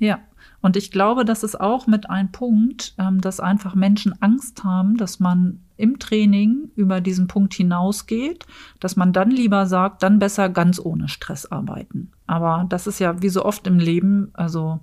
Ja, 0.00 0.18
und 0.62 0.76
ich 0.76 0.90
glaube, 0.90 1.24
das 1.24 1.42
ist 1.42 1.60
auch 1.60 1.86
mit 1.86 2.10
ein 2.10 2.32
Punkt, 2.32 2.94
ähm, 2.98 3.20
dass 3.20 3.38
einfach 3.38 3.74
Menschen 3.74 4.20
Angst 4.20 4.64
haben, 4.64 4.96
dass 4.96 5.20
man 5.20 5.60
im 5.76 5.98
Training 5.98 6.70
über 6.74 7.00
diesen 7.00 7.26
Punkt 7.26 7.54
hinausgeht, 7.54 8.46
dass 8.80 8.96
man 8.96 9.12
dann 9.12 9.30
lieber 9.30 9.66
sagt, 9.66 10.02
dann 10.02 10.18
besser 10.18 10.48
ganz 10.48 10.78
ohne 10.78 11.08
Stress 11.08 11.46
arbeiten. 11.46 12.10
Aber 12.26 12.66
das 12.68 12.86
ist 12.86 12.98
ja 12.98 13.22
wie 13.22 13.28
so 13.28 13.44
oft 13.44 13.66
im 13.66 13.78
Leben, 13.78 14.30
also 14.34 14.80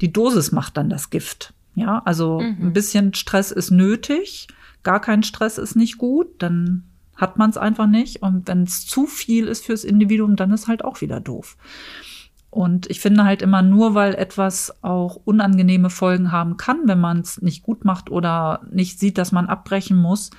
die 0.00 0.12
Dosis 0.12 0.52
macht 0.52 0.76
dann 0.76 0.88
das 0.88 1.10
Gift. 1.10 1.52
Ja, 1.74 2.00
also 2.04 2.40
mhm. 2.40 2.68
ein 2.68 2.72
bisschen 2.72 3.12
Stress 3.12 3.52
ist 3.52 3.70
nötig, 3.70 4.48
gar 4.82 5.00
kein 5.00 5.22
Stress 5.22 5.58
ist 5.58 5.76
nicht 5.76 5.98
gut, 5.98 6.28
dann 6.38 6.84
hat 7.16 7.38
man 7.38 7.50
es 7.50 7.58
einfach 7.58 7.86
nicht. 7.86 8.22
Und 8.22 8.48
wenn 8.48 8.62
es 8.62 8.86
zu 8.86 9.06
viel 9.06 9.46
ist 9.48 9.64
fürs 9.64 9.84
Individuum, 9.84 10.36
dann 10.36 10.50
ist 10.52 10.68
halt 10.68 10.84
auch 10.84 11.00
wieder 11.00 11.20
doof. 11.20 11.56
Und 12.56 12.88
ich 12.88 13.00
finde 13.00 13.24
halt 13.24 13.42
immer 13.42 13.60
nur, 13.60 13.94
weil 13.94 14.14
etwas 14.14 14.82
auch 14.82 15.16
unangenehme 15.26 15.90
Folgen 15.90 16.32
haben 16.32 16.56
kann, 16.56 16.84
wenn 16.86 16.98
man 16.98 17.20
es 17.20 17.42
nicht 17.42 17.62
gut 17.62 17.84
macht 17.84 18.08
oder 18.08 18.62
nicht 18.70 18.98
sieht, 18.98 19.18
dass 19.18 19.30
man 19.30 19.44
abbrechen 19.44 19.98
muss. 19.98 20.30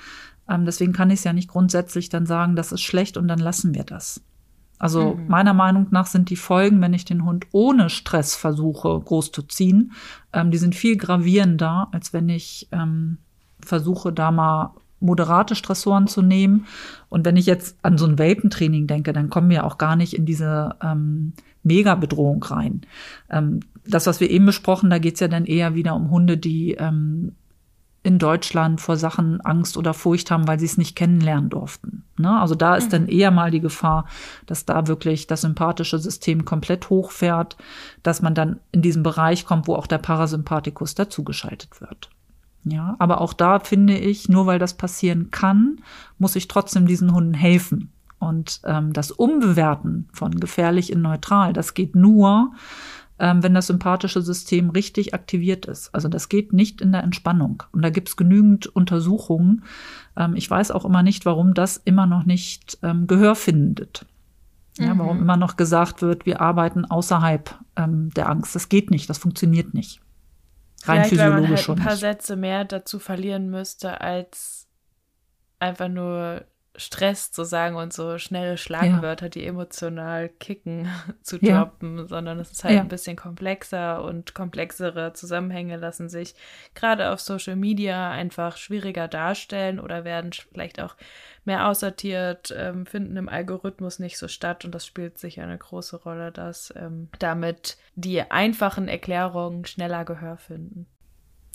Ähm, 0.48 0.64
deswegen 0.64 0.92
kann 0.92 1.10
ich 1.10 1.20
es 1.20 1.24
ja 1.24 1.32
nicht 1.32 1.48
grundsätzlich 1.48 2.08
dann 2.08 2.26
sagen, 2.26 2.56
das 2.56 2.72
ist 2.72 2.80
schlecht 2.80 3.16
und 3.18 3.28
dann 3.28 3.38
lassen 3.38 3.72
wir 3.72 3.84
das. 3.84 4.20
Also 4.80 5.14
mhm. 5.14 5.28
meiner 5.28 5.54
Meinung 5.54 5.86
nach 5.92 6.06
sind 6.06 6.28
die 6.28 6.34
Folgen, 6.34 6.80
wenn 6.80 6.92
ich 6.92 7.04
den 7.04 7.24
Hund 7.24 7.46
ohne 7.52 7.88
Stress 7.88 8.34
versuche, 8.34 8.98
groß 8.98 9.30
zu 9.30 9.42
ziehen, 9.42 9.92
ähm, 10.32 10.50
die 10.50 10.58
sind 10.58 10.74
viel 10.74 10.96
gravierender, 10.96 11.86
als 11.92 12.12
wenn 12.12 12.28
ich 12.28 12.66
ähm, 12.72 13.18
versuche, 13.60 14.12
da 14.12 14.32
mal 14.32 14.74
moderate 14.98 15.54
Stressoren 15.54 16.08
zu 16.08 16.22
nehmen. 16.22 16.66
Und 17.10 17.24
wenn 17.24 17.36
ich 17.36 17.46
jetzt 17.46 17.76
an 17.82 17.96
so 17.96 18.06
ein 18.06 18.18
Welpentraining 18.18 18.88
denke, 18.88 19.12
dann 19.12 19.30
kommen 19.30 19.50
wir 19.50 19.62
auch 19.62 19.78
gar 19.78 19.94
nicht 19.94 20.14
in 20.14 20.26
diese 20.26 20.74
ähm, 20.82 21.34
Mega-Bedrohung 21.62 22.42
rein. 22.42 22.82
Ähm, 23.30 23.60
das, 23.86 24.06
was 24.06 24.20
wir 24.20 24.30
eben 24.30 24.46
besprochen, 24.46 24.90
da 24.90 24.98
geht 24.98 25.14
es 25.14 25.20
ja 25.20 25.28
dann 25.28 25.46
eher 25.46 25.74
wieder 25.74 25.94
um 25.94 26.10
Hunde, 26.10 26.36
die 26.36 26.74
ähm, 26.74 27.32
in 28.02 28.18
Deutschland 28.18 28.80
vor 28.80 28.96
Sachen 28.96 29.40
Angst 29.40 29.76
oder 29.76 29.92
Furcht 29.92 30.30
haben, 30.30 30.46
weil 30.46 30.58
sie 30.58 30.66
es 30.66 30.78
nicht 30.78 30.96
kennenlernen 30.96 31.50
durften. 31.50 32.04
Ne? 32.16 32.38
Also 32.40 32.54
da 32.54 32.76
ist 32.76 32.86
mhm. 32.86 32.90
dann 32.90 33.08
eher 33.08 33.30
mal 33.30 33.50
die 33.50 33.60
Gefahr, 33.60 34.06
dass 34.46 34.64
da 34.64 34.86
wirklich 34.86 35.26
das 35.26 35.42
sympathische 35.42 35.98
System 35.98 36.44
komplett 36.44 36.90
hochfährt, 36.90 37.56
dass 38.02 38.22
man 38.22 38.34
dann 38.34 38.60
in 38.72 38.82
diesen 38.82 39.02
Bereich 39.02 39.44
kommt, 39.44 39.66
wo 39.66 39.74
auch 39.74 39.86
der 39.86 39.98
Parasympathikus 39.98 40.94
dazugeschaltet 40.94 41.80
wird. 41.80 42.10
Ja, 42.64 42.96
aber 42.98 43.20
auch 43.20 43.32
da 43.32 43.60
finde 43.60 43.96
ich, 43.96 44.28
nur 44.28 44.46
weil 44.46 44.58
das 44.58 44.74
passieren 44.74 45.30
kann, 45.30 45.80
muss 46.18 46.36
ich 46.36 46.48
trotzdem 46.48 46.86
diesen 46.86 47.14
Hunden 47.14 47.34
helfen. 47.34 47.92
Und 48.18 48.60
ähm, 48.64 48.92
das 48.92 49.10
Umbewerten 49.10 50.08
von 50.12 50.32
gefährlich 50.32 50.92
in 50.92 51.02
neutral, 51.02 51.52
das 51.52 51.74
geht 51.74 51.94
nur, 51.94 52.52
ähm, 53.18 53.42
wenn 53.42 53.54
das 53.54 53.66
sympathische 53.68 54.22
System 54.22 54.70
richtig 54.70 55.14
aktiviert 55.14 55.66
ist. 55.66 55.94
Also 55.94 56.08
das 56.08 56.28
geht 56.28 56.52
nicht 56.52 56.80
in 56.80 56.92
der 56.92 57.02
Entspannung. 57.02 57.62
Und 57.72 57.82
da 57.82 57.90
gibt 57.90 58.08
es 58.08 58.16
genügend 58.16 58.66
Untersuchungen. 58.66 59.64
Ähm, 60.16 60.34
ich 60.34 60.50
weiß 60.50 60.70
auch 60.70 60.84
immer 60.84 61.02
nicht, 61.02 61.26
warum 61.26 61.54
das 61.54 61.76
immer 61.76 62.06
noch 62.06 62.24
nicht 62.24 62.78
ähm, 62.82 63.06
Gehör 63.06 63.34
findet. 63.34 64.06
Ja, 64.78 64.94
mhm. 64.94 64.98
warum 65.00 65.20
immer 65.20 65.36
noch 65.36 65.56
gesagt 65.56 66.02
wird, 66.02 66.26
wir 66.26 66.40
arbeiten 66.40 66.84
außerhalb 66.84 67.58
ähm, 67.76 68.10
der 68.14 68.28
Angst. 68.28 68.54
Das 68.54 68.68
geht 68.68 68.90
nicht, 68.90 69.10
das 69.10 69.18
funktioniert 69.18 69.74
nicht. 69.74 70.00
Rein 70.84 71.04
Vielleicht, 71.04 71.10
physiologisch 71.10 71.40
weil 71.40 71.48
man 71.48 71.56
halt 71.56 71.68
ein 71.68 71.84
paar 71.84 71.92
nicht. 71.92 72.00
Sätze 72.00 72.36
mehr 72.36 72.64
dazu 72.64 72.98
verlieren 73.00 73.50
müsste, 73.50 74.00
als 74.00 74.68
einfach 75.58 75.88
nur 75.88 76.44
Stress 76.76 77.32
zu 77.32 77.44
sagen 77.44 77.76
und 77.76 77.92
so 77.92 78.18
schnelle 78.18 78.56
Schlagwörter, 78.56 79.26
ja. 79.26 79.30
die 79.30 79.46
emotional 79.46 80.28
kicken, 80.28 80.88
zu 81.22 81.38
droppen, 81.38 81.98
ja. 81.98 82.06
sondern 82.06 82.38
es 82.38 82.52
ist 82.52 82.64
halt 82.64 82.74
ja. 82.74 82.80
ein 82.80 82.88
bisschen 82.88 83.16
komplexer 83.16 84.02
und 84.04 84.34
komplexere 84.34 85.12
Zusammenhänge 85.12 85.76
lassen 85.76 86.08
sich 86.08 86.34
gerade 86.74 87.10
auf 87.10 87.20
Social 87.20 87.56
Media 87.56 88.10
einfach 88.10 88.56
schwieriger 88.56 89.08
darstellen 89.08 89.80
oder 89.80 90.04
werden 90.04 90.32
vielleicht 90.32 90.80
auch 90.80 90.94
mehr 91.44 91.66
aussortiert, 91.66 92.54
ähm, 92.56 92.86
finden 92.86 93.16
im 93.16 93.28
Algorithmus 93.28 93.98
nicht 93.98 94.18
so 94.18 94.28
statt 94.28 94.64
und 94.64 94.74
das 94.74 94.86
spielt 94.86 95.18
sicher 95.18 95.42
eine 95.42 95.58
große 95.58 95.96
Rolle, 95.96 96.30
dass 96.30 96.72
ähm, 96.76 97.08
damit 97.18 97.76
die 97.96 98.22
einfachen 98.30 98.86
Erklärungen 98.86 99.64
schneller 99.64 100.04
Gehör 100.04 100.36
finden. 100.36 100.86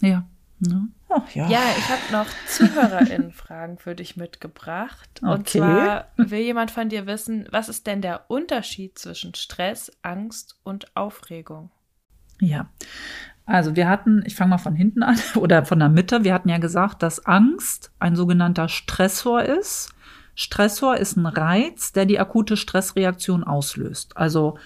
Ja, 0.02 0.26
Ne? 0.64 0.88
Ach, 1.10 1.30
ja. 1.36 1.48
ja, 1.48 1.62
ich 1.78 1.90
habe 1.90 2.02
noch 2.12 2.26
ZuhörerInnen-Fragen 2.48 3.78
für 3.78 3.96
dich 3.96 4.18
mitgebracht. 4.18 5.22
Okay. 5.22 5.32
Und 5.32 5.50
zwar 5.50 6.08
will 6.18 6.40
jemand 6.40 6.72
von 6.72 6.90
dir 6.90 7.06
wissen, 7.06 7.48
was 7.52 7.70
ist 7.70 7.86
denn 7.86 8.02
der 8.02 8.30
Unterschied 8.30 8.98
zwischen 8.98 9.36
Stress, 9.36 9.92
Angst 10.02 10.58
und 10.64 10.96
Aufregung? 10.96 11.72
Ja, 12.40 12.70
Also 13.46 13.76
wir 13.76 13.88
hatten, 13.88 14.24
ich 14.26 14.36
fange 14.36 14.52
mal 14.52 14.58
von 14.58 14.76
hinten 14.76 15.04
an 15.04 15.20
oder 15.36 15.66
von 15.66 15.80
der 15.80 15.90
Mitte, 15.90 16.24
wir 16.24 16.34
hatten 16.34 16.50
ja 16.50 16.58
gesagt, 16.58 17.04
dass 17.04 17.26
Angst 17.26 17.92
ein 18.00 18.16
sogenannter 18.16 18.70
Stressor 18.70 19.44
ist. 19.44 19.94
Stressor 20.36 20.98
ist 20.98 21.16
ein 21.16 21.28
Reiz, 21.28 21.92
der 21.92 22.06
die 22.06 22.20
akute 22.20 22.58
Stressreaktion 22.58 23.44
auslöst. 23.44 24.18
Also 24.18 24.58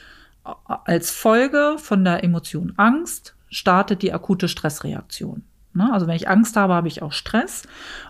als 0.85 1.11
Folge 1.11 1.75
von 1.77 2.05
der 2.05 2.23
Emotion 2.23 2.73
Angst 2.77 3.35
startet 3.49 4.01
die 4.01 4.13
akute 4.13 4.47
Stressreaktion. 4.47 5.43
Ne? 5.77 5.91
Also 5.93 6.07
wenn 6.07 6.15
ich 6.15 6.27
Angst 6.27 6.57
habe, 6.57 6.73
habe 6.73 6.87
ich 6.87 7.01
auch 7.01 7.13
Stress. 7.13 7.63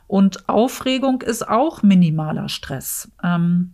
Und 0.07 0.49
Aufregung 0.49 1.21
ist 1.21 1.47
auch 1.47 1.83
minimaler 1.83 2.49
Stress. 2.49 3.11
Ähm, 3.23 3.73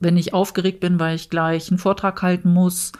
wenn 0.00 0.16
ich 0.16 0.34
aufgeregt 0.34 0.80
bin, 0.80 0.98
weil 0.98 1.16
ich 1.16 1.30
gleich 1.30 1.70
einen 1.70 1.78
Vortrag 1.78 2.20
halten 2.22 2.52
muss, 2.52 2.92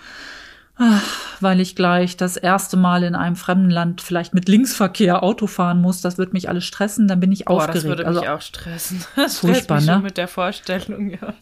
weil 1.40 1.60
ich 1.60 1.76
gleich 1.76 2.16
das 2.16 2.36
erste 2.36 2.76
Mal 2.76 3.04
in 3.04 3.14
einem 3.14 3.36
fremden 3.36 3.70
Land 3.70 4.00
vielleicht 4.00 4.34
mit 4.34 4.48
Linksverkehr 4.48 5.22
Auto 5.22 5.46
fahren 5.46 5.80
muss, 5.80 6.00
das 6.00 6.18
wird 6.18 6.32
mich 6.32 6.48
alles 6.48 6.64
stressen, 6.64 7.06
dann 7.06 7.20
bin 7.20 7.30
ich 7.30 7.44
Boah, 7.44 7.54
aufgeregt. 7.54 7.76
Das 7.76 7.84
würde 7.84 8.06
also, 8.06 8.20
mich 8.20 8.28
auch 8.28 8.40
stressen. 8.40 9.04
Das 9.16 9.38
furchtbar, 9.38 9.76
mich 9.76 9.86
ne? 9.86 10.00
mit 10.00 10.16
der 10.16 10.28
Vorstellung, 10.28 11.10
ja. 11.10 11.34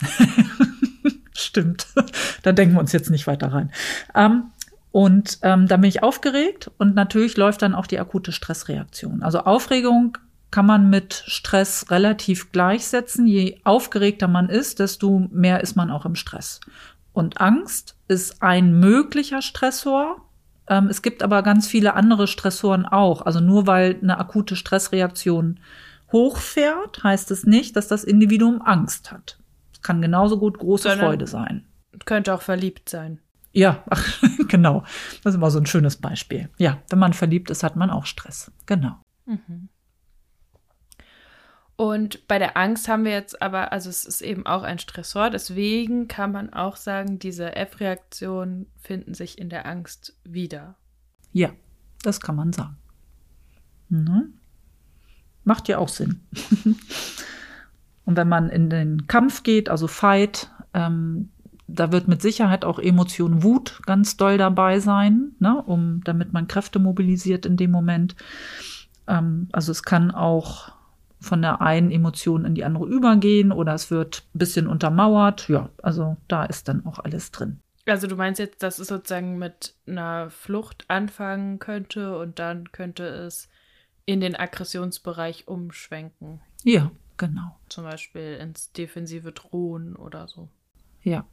Stimmt. 1.34 1.86
da 2.42 2.52
denken 2.52 2.74
wir 2.74 2.80
uns 2.80 2.92
jetzt 2.92 3.10
nicht 3.10 3.26
weiter 3.26 3.52
rein. 3.52 3.72
Ähm, 4.14 4.44
und 4.93 5.38
ähm, 5.40 5.66
dann 5.66 5.80
bin 5.80 5.88
ich 5.88 6.03
aufgeregt 6.03 6.70
und 6.78 6.95
natürlich 6.95 7.36
läuft 7.38 7.62
dann 7.62 7.74
auch 7.74 7.86
die 7.86 7.99
akute 7.99 8.30
Stressreaktion. 8.30 9.22
Also 9.22 9.40
Aufregung 9.40 10.18
kann 10.51 10.66
man 10.66 10.90
mit 10.90 11.24
Stress 11.26 11.90
relativ 11.90 12.53
gleichsetzen. 12.53 13.26
Je 13.26 13.59
aufgeregter 13.64 14.28
man 14.28 14.51
ist, 14.51 14.80
desto 14.80 15.26
mehr 15.32 15.62
ist 15.62 15.76
man 15.76 15.90
auch 15.90 16.05
im 16.05 16.14
Stress. 16.14 16.61
Und 17.14 17.40
Angst 17.40 17.97
ist 18.07 18.43
ein 18.43 18.78
möglicher 18.78 19.40
Stressor. 19.40 20.28
Ähm, 20.68 20.88
es 20.88 21.01
gibt 21.01 21.22
aber 21.22 21.43
ganz 21.43 21.66
viele 21.66 21.95
andere 21.95 22.26
Stressoren 22.26 22.84
auch. 22.84 23.22
Also 23.22 23.40
nur 23.40 23.66
weil 23.66 23.99
eine 24.03 24.18
akute 24.18 24.57
Stressreaktion 24.57 25.59
hochfährt, 26.12 27.03
heißt 27.03 27.30
es 27.30 27.45
nicht, 27.45 27.76
dass 27.76 27.88
das 27.88 28.05
Individuum 28.05 28.61
Angst 28.61 29.11
hat. 29.11 29.38
Es 29.72 29.80
kann 29.80 30.03
genauso 30.03 30.38
gut 30.38 30.59
große 30.59 30.90
Sondern 30.90 31.07
Freude 31.07 31.26
sein. 31.26 31.64
Könnte 32.05 32.34
auch 32.34 32.43
verliebt 32.43 32.90
sein. 32.90 33.20
Ja, 33.53 33.84
ach, 33.90 34.22
genau. 34.48 34.80
Das 35.22 35.32
ist 35.32 35.36
immer 35.36 35.50
so 35.50 35.59
ein 35.59 35.66
schönes 35.66 35.96
Beispiel. 35.96 36.48
Ja, 36.59 36.82
wenn 36.88 36.98
man 36.98 37.12
verliebt 37.12 37.50
ist, 37.50 37.62
hat 37.62 37.76
man 37.76 37.90
auch 37.90 38.07
Stress. 38.07 38.50
Genau. 38.66 38.96
Mhm. 39.26 39.68
Und 41.76 42.28
bei 42.28 42.38
der 42.38 42.57
Angst 42.57 42.88
haben 42.88 43.05
wir 43.05 43.12
jetzt 43.12 43.42
aber, 43.42 43.72
also 43.72 43.90
es 43.90 44.05
ist 44.05 44.20
eben 44.20 44.46
auch 44.46 44.62
ein 44.62 44.78
Stressor, 44.78 45.30
deswegen 45.30 46.07
kann 46.07 46.30
man 46.30 46.53
auch 46.53 46.76
sagen, 46.76 47.18
diese 47.18 47.57
F-Reaktionen 47.57 48.66
finden 48.78 49.14
sich 49.14 49.36
in 49.38 49.48
der 49.48 49.66
Angst 49.66 50.16
wieder. 50.22 50.76
Ja, 51.32 51.50
das 52.03 52.20
kann 52.20 52.36
man 52.36 52.53
sagen. 52.53 52.76
Mhm. 53.88 54.34
Macht 55.44 55.66
ja 55.66 55.78
auch 55.78 55.88
Sinn. 55.88 56.20
Und 58.05 58.16
wenn 58.16 58.28
man 58.28 58.48
in 58.48 58.70
den 58.70 59.09
Kampf 59.09 59.42
geht, 59.42 59.68
also 59.68 59.88
Fight, 59.88 60.53
ähm, 60.74 61.31
da 61.74 61.92
wird 61.92 62.08
mit 62.08 62.22
Sicherheit 62.22 62.64
auch 62.64 62.78
Emotion 62.78 63.42
Wut 63.42 63.80
ganz 63.86 64.16
doll 64.16 64.38
dabei 64.38 64.78
sein, 64.78 65.32
ne, 65.38 65.62
um, 65.62 66.02
damit 66.04 66.32
man 66.32 66.48
Kräfte 66.48 66.78
mobilisiert 66.78 67.46
in 67.46 67.56
dem 67.56 67.70
Moment. 67.70 68.16
Ähm, 69.06 69.48
also 69.52 69.72
es 69.72 69.82
kann 69.82 70.10
auch 70.10 70.72
von 71.20 71.40
der 71.40 71.60
einen 71.60 71.90
Emotion 71.90 72.44
in 72.44 72.54
die 72.54 72.64
andere 72.64 72.86
übergehen 72.86 73.52
oder 73.52 73.74
es 73.74 73.90
wird 73.90 74.24
ein 74.34 74.38
bisschen 74.38 74.66
untermauert. 74.66 75.48
Ja, 75.48 75.70
also 75.82 76.16
da 76.28 76.44
ist 76.44 76.68
dann 76.68 76.84
auch 76.84 76.98
alles 76.98 77.30
drin. 77.30 77.60
Also 77.86 78.06
du 78.06 78.16
meinst 78.16 78.38
jetzt, 78.38 78.62
dass 78.62 78.78
es 78.78 78.88
sozusagen 78.88 79.38
mit 79.38 79.74
einer 79.86 80.30
Flucht 80.30 80.84
anfangen 80.88 81.58
könnte 81.58 82.16
und 82.18 82.38
dann 82.38 82.70
könnte 82.70 83.04
es 83.04 83.48
in 84.04 84.20
den 84.20 84.36
Aggressionsbereich 84.36 85.48
umschwenken. 85.48 86.40
Ja, 86.64 86.90
genau. 87.16 87.56
Zum 87.68 87.84
Beispiel 87.84 88.36
ins 88.40 88.72
defensive 88.72 89.32
Drohen 89.32 89.96
oder 89.96 90.28
so. 90.28 90.48
Ja. 91.03 91.24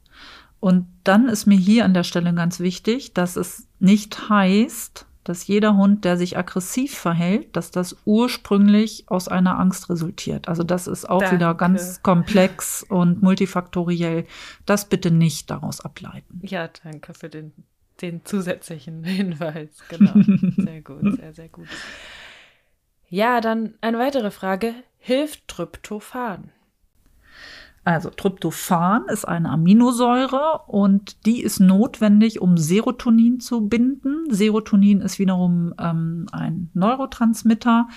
Und 0.60 0.86
dann 1.04 1.28
ist 1.28 1.46
mir 1.46 1.56
hier 1.56 1.84
an 1.84 1.94
der 1.94 2.04
Stelle 2.04 2.34
ganz 2.34 2.60
wichtig, 2.60 3.14
dass 3.14 3.36
es 3.36 3.66
nicht 3.78 4.28
heißt, 4.28 5.06
dass 5.24 5.46
jeder 5.46 5.76
Hund, 5.76 6.04
der 6.04 6.16
sich 6.16 6.36
aggressiv 6.36 6.96
verhält, 6.98 7.54
dass 7.56 7.70
das 7.70 7.96
ursprünglich 8.04 9.04
aus 9.08 9.28
einer 9.28 9.58
Angst 9.58 9.90
resultiert. 9.90 10.48
Also 10.48 10.62
das 10.62 10.86
ist 10.86 11.08
auch 11.08 11.20
Danke. 11.20 11.36
wieder 11.36 11.54
ganz 11.54 12.02
komplex 12.02 12.82
und 12.82 13.22
multifaktoriell. 13.22 14.26
Das 14.66 14.88
bitte 14.88 15.10
nicht 15.10 15.50
daraus 15.50 15.80
ableiten. 15.80 16.40
Ja, 16.42 16.68
danke 16.82 17.14
für 17.14 17.28
den, 17.28 17.52
den 18.00 18.24
zusätzlichen 18.24 19.04
Hinweis. 19.04 19.68
Genau. 19.88 20.12
Sehr 20.56 20.80
gut, 20.82 21.16
sehr, 21.16 21.34
sehr 21.34 21.48
gut. 21.48 21.68
Ja, 23.08 23.40
dann 23.40 23.74
eine 23.80 23.98
weitere 23.98 24.30
Frage. 24.30 24.74
Hilft 24.98 25.48
Tryptophan? 25.48 26.50
Also 27.82 28.10
Tryptophan 28.10 29.06
ist 29.08 29.24
eine 29.24 29.48
Aminosäure 29.48 30.60
und 30.66 31.24
die 31.24 31.42
ist 31.42 31.60
notwendig, 31.60 32.42
um 32.42 32.58
Serotonin 32.58 33.40
zu 33.40 33.68
binden. 33.68 34.26
Serotonin 34.28 35.00
ist 35.00 35.18
wiederum 35.18 35.72
ähm, 35.78 36.26
ein 36.30 36.68
Neurotransmitter, 36.74 37.88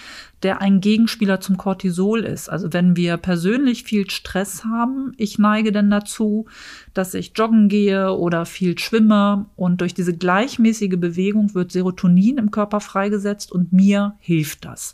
der 0.41 0.61
ein 0.61 0.79
Gegenspieler 0.79 1.41
zum 1.41 1.57
Cortisol 1.57 2.21
ist. 2.21 2.49
Also 2.49 2.71
wenn 2.71 2.95
wir 2.95 3.17
persönlich 3.17 3.83
viel 3.83 4.09
Stress 4.09 4.63
haben, 4.63 5.11
ich 5.17 5.37
neige 5.37 5.73
dann 5.73 5.89
dazu, 5.89 6.47
dass 6.93 7.13
ich 7.13 7.33
joggen 7.35 7.67
gehe 7.67 8.13
oder 8.13 8.45
viel 8.45 8.79
schwimme 8.79 9.47
und 9.57 9.81
durch 9.81 9.93
diese 9.93 10.15
gleichmäßige 10.15 10.97
Bewegung 10.97 11.53
wird 11.55 11.73
Serotonin 11.73 12.37
im 12.37 12.51
Körper 12.51 12.79
freigesetzt 12.79 13.51
und 13.51 13.73
mir 13.73 14.15
hilft 14.19 14.63
das. 14.63 14.93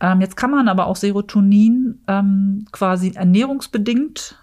Ähm, 0.00 0.20
jetzt 0.20 0.36
kann 0.36 0.50
man 0.50 0.68
aber 0.68 0.86
auch 0.86 0.96
Serotonin 0.96 2.02
ähm, 2.06 2.66
quasi 2.72 3.12
ernährungsbedingt 3.14 4.38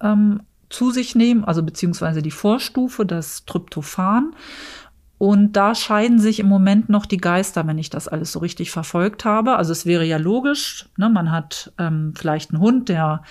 ähm, 0.00 0.42
zu 0.70 0.90
sich 0.90 1.14
nehmen, 1.14 1.44
also 1.44 1.62
beziehungsweise 1.62 2.22
die 2.22 2.30
Vorstufe, 2.30 3.06
das 3.06 3.44
Tryptophan. 3.44 4.34
Und 5.18 5.54
da 5.54 5.74
scheiden 5.74 6.20
sich 6.20 6.38
im 6.38 6.46
Moment 6.46 6.88
noch 6.88 7.04
die 7.04 7.16
Geister, 7.16 7.66
wenn 7.66 7.78
ich 7.78 7.90
das 7.90 8.06
alles 8.06 8.30
so 8.30 8.38
richtig 8.38 8.70
verfolgt 8.70 9.24
habe. 9.24 9.56
Also 9.56 9.72
es 9.72 9.84
wäre 9.84 10.04
ja 10.04 10.16
logisch, 10.16 10.88
ne, 10.96 11.08
man 11.08 11.32
hat 11.32 11.72
ähm, 11.76 12.14
vielleicht 12.16 12.52
einen 12.52 12.60
Hund, 12.60 12.88
der 12.88 13.22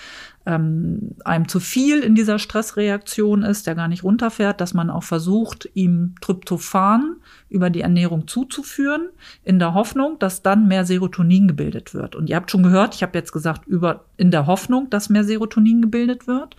ähm, 0.48 1.16
einem 1.26 1.50
zu 1.50 1.60
viel 1.60 2.00
in 2.00 2.16
dieser 2.16 2.40
Stressreaktion 2.40 3.44
ist, 3.44 3.68
der 3.68 3.76
gar 3.76 3.90
nicht 3.90 4.06
runterfährt, 4.06 4.62
dass 4.62 4.74
man 4.74 4.90
auch 4.90 5.04
versucht, 5.04 5.70
ihm 5.74 6.16
Tryptophan 6.22 7.18
über 7.50 7.70
die 7.70 7.82
Ernährung 7.82 8.28
zuzuführen, 8.28 9.10
in 9.44 9.60
der 9.60 9.74
Hoffnung, 9.74 10.18
dass 10.20 10.44
dann 10.44 10.70
mehr 10.70 10.86
Serotonin 10.86 11.50
gebildet 11.50 11.94
wird. 11.94 12.16
Und 12.16 12.30
ihr 12.30 12.38
habt 12.38 12.50
schon 12.50 12.64
gehört, 12.64 12.96
ich 12.96 13.04
habe 13.04 13.18
jetzt 13.18 13.34
gesagt, 13.34 13.68
über 13.68 14.06
in 14.16 14.32
der 14.32 14.48
Hoffnung, 14.48 14.90
dass 14.90 15.10
mehr 15.10 15.26
Serotonin 15.26 15.82
gebildet 15.82 16.28
wird. 16.28 16.56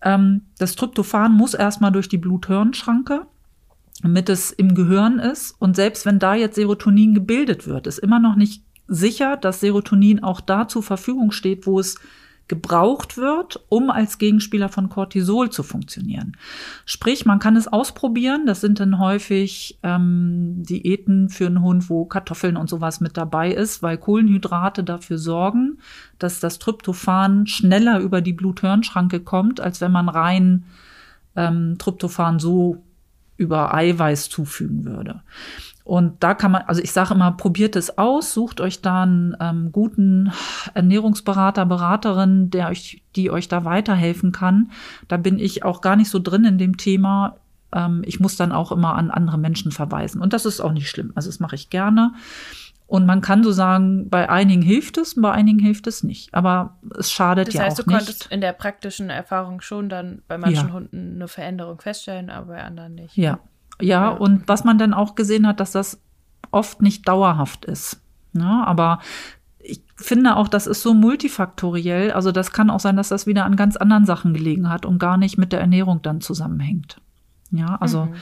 Ähm, 0.00 0.46
das 0.58 0.74
Tryptophan 0.74 1.32
muss 1.32 1.52
erstmal 1.52 1.92
durch 1.92 2.08
die 2.08 2.18
Blut-Hirn-Schranke 2.18 3.26
damit 4.02 4.28
es 4.28 4.50
im 4.50 4.74
Gehirn 4.74 5.20
ist. 5.20 5.54
Und 5.60 5.76
selbst 5.76 6.04
wenn 6.04 6.18
da 6.18 6.34
jetzt 6.34 6.56
Serotonin 6.56 7.14
gebildet 7.14 7.66
wird, 7.68 7.86
ist 7.86 7.98
immer 7.98 8.18
noch 8.18 8.34
nicht 8.34 8.64
sicher, 8.88 9.36
dass 9.36 9.60
Serotonin 9.60 10.22
auch 10.22 10.40
da 10.40 10.68
zur 10.68 10.82
Verfügung 10.82 11.30
steht, 11.30 11.66
wo 11.66 11.78
es 11.78 11.96
gebraucht 12.46 13.16
wird, 13.16 13.64
um 13.70 13.90
als 13.90 14.18
Gegenspieler 14.18 14.68
von 14.68 14.90
Cortisol 14.90 15.50
zu 15.50 15.62
funktionieren. 15.62 16.36
Sprich, 16.84 17.24
man 17.24 17.38
kann 17.38 17.56
es 17.56 17.68
ausprobieren. 17.68 18.44
Das 18.44 18.60
sind 18.60 18.80
dann 18.80 18.98
häufig 18.98 19.78
ähm, 19.82 20.62
Diäten 20.62 21.30
für 21.30 21.46
einen 21.46 21.62
Hund, 21.62 21.88
wo 21.88 22.04
Kartoffeln 22.04 22.56
und 22.56 22.68
sowas 22.68 23.00
mit 23.00 23.16
dabei 23.16 23.50
ist, 23.50 23.82
weil 23.82 23.96
Kohlenhydrate 23.96 24.84
dafür 24.84 25.16
sorgen, 25.16 25.78
dass 26.18 26.40
das 26.40 26.58
Tryptophan 26.58 27.46
schneller 27.46 28.00
über 28.00 28.20
die 28.20 28.34
Blut-Hirn-Schranke 28.34 29.20
kommt, 29.20 29.60
als 29.60 29.80
wenn 29.80 29.92
man 29.92 30.10
rein 30.10 30.64
ähm, 31.36 31.76
Tryptophan 31.78 32.38
so 32.38 32.82
über 33.36 33.74
Eiweiß 33.74 34.28
zufügen 34.28 34.84
würde. 34.84 35.22
Und 35.84 36.22
da 36.22 36.32
kann 36.32 36.50
man, 36.50 36.62
also 36.62 36.80
ich 36.80 36.92
sage 36.92 37.12
immer, 37.12 37.32
probiert 37.32 37.76
es 37.76 37.98
aus, 37.98 38.32
sucht 38.32 38.62
euch 38.62 38.80
da 38.80 39.02
einen 39.02 39.36
ähm, 39.38 39.70
guten 39.70 40.32
Ernährungsberater, 40.72 41.66
Beraterin, 41.66 42.48
der 42.48 42.68
euch, 42.70 43.02
die 43.16 43.30
euch 43.30 43.48
da 43.48 43.66
weiterhelfen 43.66 44.32
kann. 44.32 44.70
Da 45.08 45.18
bin 45.18 45.38
ich 45.38 45.62
auch 45.62 45.82
gar 45.82 45.96
nicht 45.96 46.08
so 46.08 46.18
drin 46.20 46.46
in 46.46 46.56
dem 46.56 46.78
Thema. 46.78 47.36
Ähm, 47.70 48.02
ich 48.06 48.18
muss 48.18 48.36
dann 48.36 48.50
auch 48.50 48.72
immer 48.72 48.94
an 48.94 49.10
andere 49.10 49.36
Menschen 49.36 49.72
verweisen. 49.72 50.22
Und 50.22 50.32
das 50.32 50.46
ist 50.46 50.62
auch 50.62 50.72
nicht 50.72 50.88
schlimm. 50.88 51.12
Also 51.16 51.28
das 51.28 51.38
mache 51.38 51.54
ich 51.54 51.68
gerne. 51.68 52.14
Und 52.86 53.06
man 53.06 53.22
kann 53.22 53.42
so 53.42 53.50
sagen, 53.50 54.10
bei 54.10 54.28
einigen 54.28 54.62
hilft 54.62 54.98
es, 54.98 55.20
bei 55.20 55.32
einigen 55.32 55.58
hilft 55.58 55.86
es 55.86 56.02
nicht. 56.02 56.34
Aber 56.34 56.76
es 56.98 57.10
schadet 57.10 57.48
das 57.48 57.58
heißt, 57.58 57.78
ja 57.78 57.84
auch 57.84 57.86
nicht. 57.86 58.00
Das 58.00 58.08
heißt, 58.08 58.08
du 58.08 58.12
konntest 58.14 58.32
in 58.32 58.40
der 58.40 58.52
praktischen 58.52 59.10
Erfahrung 59.10 59.60
schon 59.62 59.88
dann 59.88 60.22
bei 60.28 60.36
manchen 60.36 60.68
ja. 60.68 60.74
Hunden 60.74 61.14
eine 61.14 61.28
Veränderung 61.28 61.80
feststellen, 61.80 62.28
aber 62.30 62.46
bei 62.48 62.62
anderen 62.62 62.94
nicht. 62.94 63.16
Ja, 63.16 63.38
ja, 63.80 64.08
und 64.08 64.46
was 64.46 64.64
man 64.64 64.78
dann 64.78 64.94
auch 64.94 65.14
gesehen 65.14 65.46
hat, 65.46 65.60
dass 65.60 65.72
das 65.72 66.00
oft 66.50 66.82
nicht 66.82 67.08
dauerhaft 67.08 67.64
ist. 67.64 68.00
Ja, 68.32 68.58
ne? 68.58 68.66
aber 68.66 69.00
ich 69.58 69.82
finde 69.96 70.36
auch, 70.36 70.48
das 70.48 70.66
ist 70.66 70.82
so 70.82 70.94
multifaktoriell. 70.94 72.12
Also 72.12 72.32
das 72.32 72.52
kann 72.52 72.70
auch 72.70 72.80
sein, 72.80 72.96
dass 72.96 73.08
das 73.08 73.26
wieder 73.26 73.44
an 73.44 73.56
ganz 73.56 73.76
anderen 73.76 74.04
Sachen 74.04 74.34
gelegen 74.34 74.68
hat 74.68 74.84
und 74.84 74.98
gar 74.98 75.16
nicht 75.16 75.38
mit 75.38 75.52
der 75.52 75.60
Ernährung 75.60 76.02
dann 76.02 76.20
zusammenhängt. 76.20 77.00
Ja, 77.50 77.76
also 77.76 78.06
mhm. 78.06 78.14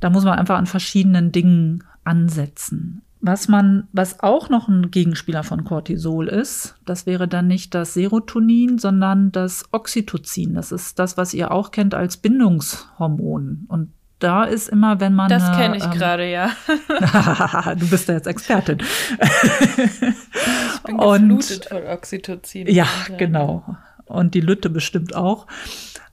da 0.00 0.10
muss 0.10 0.24
man 0.24 0.38
einfach 0.38 0.56
an 0.56 0.66
verschiedenen 0.66 1.32
Dingen 1.32 1.84
ansetzen. 2.04 3.02
Was 3.22 3.48
man, 3.48 3.86
was 3.92 4.20
auch 4.20 4.48
noch 4.48 4.68
ein 4.68 4.90
Gegenspieler 4.90 5.42
von 5.42 5.64
Cortisol 5.64 6.28
ist, 6.28 6.76
das 6.86 7.04
wäre 7.04 7.28
dann 7.28 7.48
nicht 7.48 7.74
das 7.74 7.92
Serotonin, 7.92 8.78
sondern 8.78 9.30
das 9.30 9.64
Oxytocin. 9.72 10.54
Das 10.54 10.72
ist 10.72 10.98
das, 10.98 11.18
was 11.18 11.34
ihr 11.34 11.50
auch 11.50 11.70
kennt 11.70 11.94
als 11.94 12.16
Bindungshormon. 12.16 13.66
Und 13.68 13.92
da 14.20 14.44
ist 14.44 14.68
immer, 14.68 15.00
wenn 15.00 15.14
man. 15.14 15.28
Das 15.28 15.56
kenne 15.56 15.76
ich 15.76 15.84
ähm, 15.84 15.90
gerade, 15.90 16.30
ja. 16.30 16.50
du 17.78 17.88
bist 17.88 18.08
ja 18.08 18.14
jetzt 18.14 18.26
Expertin. 18.26 18.78
ich 19.20 20.82
bin 20.84 20.96
und, 20.96 21.64
von 21.64 21.78
Oxytocin. 21.88 22.68
Ja, 22.68 22.86
und, 23.08 23.18
genau. 23.18 23.76
Und 24.04 24.34
die 24.34 24.40
Lütte 24.40 24.70
bestimmt 24.70 25.14
auch. 25.14 25.46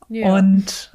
Ja. 0.10 0.34
Und, 0.34 0.91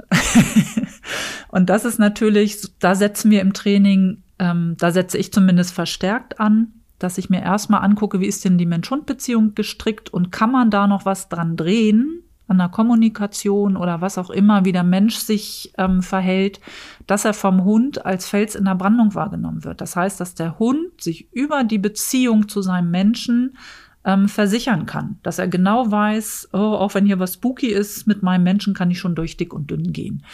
und 1.49 1.69
das 1.69 1.85
ist 1.85 1.99
natürlich, 1.99 2.59
da 2.79 2.95
setzen 2.95 3.31
wir 3.31 3.41
im 3.43 3.53
Training, 3.53 4.22
ähm, 4.43 4.74
da 4.78 4.90
setze 4.90 5.18
ich 5.18 5.32
zumindest 5.32 5.72
verstärkt 5.72 6.40
an, 6.40 6.72
dass 6.99 7.16
ich 7.16 7.30
mir 7.30 7.43
erstmal 7.43 7.82
angucke, 7.82 8.20
wie 8.20 8.26
ist 8.26 8.45
denn 8.45 8.59
die 8.59 8.66
Mensch-Hund-Beziehung 8.66 9.55
gestrickt 9.55 10.11
und 10.11 10.32
kann 10.32 10.51
man 10.51 10.70
da 10.70 10.88
noch 10.88 11.07
was 11.07 11.28
dran 11.28 11.57
drehen, 11.57 12.24
an 12.49 12.59
der 12.59 12.68
Kommunikation 12.68 13.76
oder 13.76 14.01
was 14.01 14.18
auch 14.18 14.28
immer, 14.28 14.64
wie 14.64 14.72
der 14.72 14.82
Mensch 14.82 15.16
sich 15.16 15.72
ähm, 15.78 16.03
verhält, 16.03 16.61
dass 17.07 17.24
er 17.24 17.34
vom 17.34 17.64
Hund 17.64 18.05
als 18.05 18.28
Fels 18.28 18.57
in 18.57 18.64
der 18.64 18.74
Brandung 18.74 19.14
wahrgenommen 19.14 19.64
wird. 19.64 19.80
Das 19.80 19.95
heißt, 19.97 20.20
dass 20.20 20.34
der 20.34 20.59
Hund 20.59 21.01
sich 21.01 21.32
über 21.32 21.64
die 21.64 21.78
Beziehung 21.78 22.49
zu 22.49 22.61
seinem 22.61 22.90
Menschen 22.90 23.57
ähm, 24.05 24.28
versichern 24.28 24.86
kann, 24.86 25.18
dass 25.22 25.38
er 25.38 25.49
genau 25.49 25.90
weiß, 25.90 26.51
oh, 26.53 26.59
auch 26.59 26.95
wenn 26.95 27.07
hier 27.07 27.20
was 27.20 27.34
spooky 27.34 27.68
ist, 27.68 28.07
mit 28.07 28.22
meinem 28.22 28.43
Menschen 28.43 28.74
kann 28.74 28.90
ich 28.90 28.99
schon 28.99 29.14
durch 29.14 29.36
dick 29.36 29.55
und 29.55 29.70
dünn 29.70 29.93
gehen. 29.93 30.24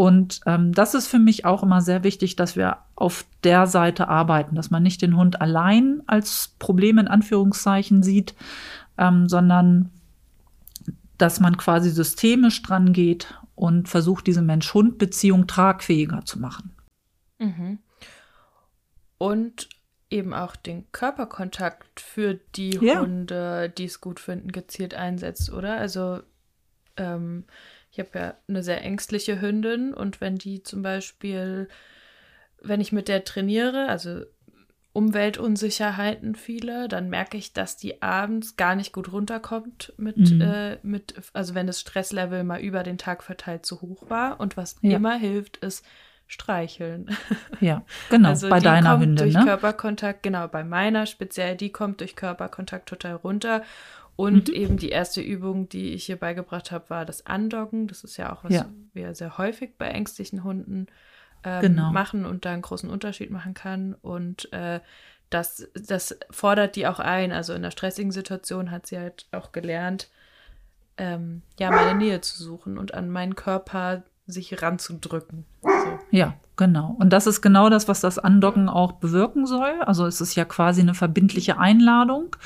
Und 0.00 0.40
ähm, 0.46 0.72
das 0.72 0.94
ist 0.94 1.08
für 1.08 1.18
mich 1.18 1.44
auch 1.44 1.62
immer 1.62 1.82
sehr 1.82 2.02
wichtig, 2.02 2.34
dass 2.34 2.56
wir 2.56 2.78
auf 2.94 3.26
der 3.44 3.66
Seite 3.66 4.08
arbeiten, 4.08 4.54
dass 4.54 4.70
man 4.70 4.82
nicht 4.82 5.02
den 5.02 5.14
Hund 5.14 5.42
allein 5.42 6.02
als 6.06 6.54
Problem 6.58 6.96
in 6.96 7.06
Anführungszeichen 7.06 8.02
sieht, 8.02 8.34
ähm, 8.96 9.28
sondern 9.28 9.90
dass 11.18 11.38
man 11.38 11.58
quasi 11.58 11.90
systemisch 11.90 12.62
dran 12.62 12.94
geht 12.94 13.38
und 13.54 13.90
versucht, 13.90 14.26
diese 14.26 14.40
Mensch-Hund-Beziehung 14.40 15.46
tragfähiger 15.46 16.24
zu 16.24 16.40
machen. 16.40 16.74
Mhm. 17.38 17.78
Und 19.18 19.68
eben 20.08 20.32
auch 20.32 20.56
den 20.56 20.90
Körperkontakt 20.92 22.00
für 22.00 22.40
die 22.56 22.78
ja. 22.80 23.00
Hunde, 23.00 23.68
die 23.68 23.84
es 23.84 24.00
gut 24.00 24.18
finden, 24.18 24.50
gezielt 24.50 24.94
einsetzt, 24.94 25.52
oder? 25.52 25.76
Also 25.76 26.20
ähm, 26.96 27.44
ich 27.90 27.98
habe 27.98 28.10
ja 28.14 28.34
eine 28.48 28.62
sehr 28.62 28.82
ängstliche 28.82 29.40
Hündin 29.40 29.92
und 29.94 30.20
wenn 30.20 30.36
die 30.36 30.62
zum 30.62 30.82
Beispiel, 30.82 31.68
wenn 32.62 32.80
ich 32.80 32.92
mit 32.92 33.08
der 33.08 33.24
trainiere, 33.24 33.88
also 33.88 34.22
Umweltunsicherheiten 34.92 36.34
viele, 36.34 36.88
dann 36.88 37.10
merke 37.10 37.36
ich, 37.36 37.52
dass 37.52 37.76
die 37.76 38.02
abends 38.02 38.56
gar 38.56 38.74
nicht 38.74 38.92
gut 38.92 39.12
runterkommt 39.12 39.92
mit, 39.96 40.16
mhm. 40.16 40.40
äh, 40.40 40.78
mit, 40.82 41.14
also 41.32 41.54
wenn 41.54 41.68
das 41.68 41.80
Stresslevel 41.80 42.42
mal 42.42 42.60
über 42.60 42.82
den 42.82 42.98
Tag 42.98 43.22
verteilt 43.22 43.64
zu 43.64 43.80
hoch 43.82 44.10
war. 44.10 44.40
Und 44.40 44.56
was 44.56 44.76
ja. 44.82 44.96
immer 44.96 45.14
hilft, 45.14 45.58
ist 45.58 45.84
streicheln. 46.26 47.10
Ja, 47.60 47.82
genau, 48.08 48.30
also 48.30 48.48
bei 48.48 48.58
die 48.58 48.64
deiner 48.64 48.92
kommt 48.92 49.02
Hündin, 49.02 49.16
durch 49.16 49.34
ne? 49.34 49.44
Körperkontakt, 49.44 50.22
genau, 50.22 50.48
bei 50.48 50.64
meiner 50.64 51.04
speziell, 51.04 51.56
die 51.56 51.70
kommt 51.70 52.00
durch 52.00 52.16
Körperkontakt 52.16 52.88
total 52.88 53.16
runter. 53.16 53.62
Und 54.20 54.48
mhm. 54.48 54.54
eben 54.54 54.76
die 54.76 54.90
erste 54.90 55.22
Übung, 55.22 55.70
die 55.70 55.94
ich 55.94 56.04
hier 56.04 56.16
beigebracht 56.16 56.72
habe, 56.72 56.90
war 56.90 57.06
das 57.06 57.24
Andocken. 57.24 57.86
Das 57.86 58.04
ist 58.04 58.18
ja 58.18 58.30
auch 58.30 58.44
was 58.44 58.52
ja. 58.52 58.66
wir 58.92 59.14
sehr 59.14 59.38
häufig 59.38 59.78
bei 59.78 59.88
ängstlichen 59.88 60.44
Hunden 60.44 60.88
ähm, 61.42 61.62
genau. 61.62 61.90
machen 61.90 62.26
und 62.26 62.44
da 62.44 62.52
einen 62.52 62.60
großen 62.60 62.90
Unterschied 62.90 63.30
machen 63.30 63.54
kann. 63.54 63.94
Und 63.94 64.52
äh, 64.52 64.80
das, 65.30 65.70
das 65.72 66.18
fordert 66.30 66.76
die 66.76 66.86
auch 66.86 66.98
ein. 66.98 67.32
Also 67.32 67.54
in 67.54 67.60
einer 67.60 67.70
stressigen 67.70 68.12
Situation 68.12 68.70
hat 68.70 68.86
sie 68.86 68.98
halt 68.98 69.26
auch 69.32 69.52
gelernt, 69.52 70.10
ähm, 70.98 71.40
ja, 71.58 71.70
meine 71.70 71.94
Nähe 71.94 72.20
zu 72.20 72.42
suchen 72.42 72.76
und 72.76 72.92
an 72.92 73.08
meinen 73.08 73.36
Körper 73.36 74.02
sich 74.26 74.60
ranzudrücken. 74.60 75.46
So. 75.80 75.98
Ja, 76.10 76.34
genau. 76.56 76.96
Und 76.98 77.12
das 77.12 77.26
ist 77.26 77.40
genau 77.40 77.70
das, 77.70 77.88
was 77.88 78.00
das 78.00 78.18
Andocken 78.18 78.68
auch 78.68 78.92
bewirken 78.92 79.46
soll. 79.46 79.80
Also 79.80 80.06
es 80.06 80.20
ist 80.20 80.34
ja 80.34 80.44
quasi 80.44 80.80
eine 80.80 80.94
verbindliche 80.94 81.58
Einladung, 81.58 82.36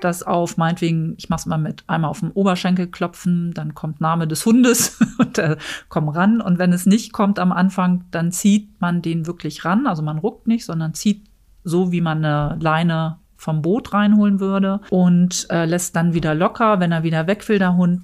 dass 0.00 0.22
auf, 0.22 0.56
meinetwegen, 0.56 1.14
ich 1.16 1.28
mach's 1.28 1.46
mal 1.46 1.58
mit 1.58 1.84
einmal 1.86 2.10
auf 2.10 2.20
dem 2.20 2.32
Oberschenkel 2.32 2.88
klopfen, 2.88 3.52
dann 3.54 3.74
kommt 3.74 4.00
Name 4.00 4.26
des 4.26 4.44
Hundes 4.44 4.98
und 5.18 5.38
äh, 5.38 5.56
komm 5.88 6.08
ran. 6.08 6.40
Und 6.40 6.58
wenn 6.58 6.72
es 6.72 6.86
nicht 6.86 7.12
kommt 7.12 7.38
am 7.38 7.52
Anfang, 7.52 8.04
dann 8.10 8.32
zieht 8.32 8.80
man 8.80 9.00
den 9.00 9.26
wirklich 9.26 9.64
ran. 9.64 9.86
Also 9.86 10.02
man 10.02 10.18
ruckt 10.18 10.46
nicht, 10.46 10.64
sondern 10.64 10.94
zieht 10.94 11.24
so, 11.64 11.92
wie 11.92 12.00
man 12.00 12.24
eine 12.24 12.58
Leine 12.60 13.18
vom 13.36 13.62
Boot 13.62 13.92
reinholen 13.92 14.40
würde 14.40 14.80
und 14.90 15.46
äh, 15.50 15.64
lässt 15.64 15.96
dann 15.96 16.14
wieder 16.14 16.34
locker. 16.34 16.80
Wenn 16.80 16.92
er 16.92 17.02
wieder 17.02 17.26
weg 17.26 17.48
will, 17.48 17.58
der 17.58 17.76
Hund, 17.76 18.02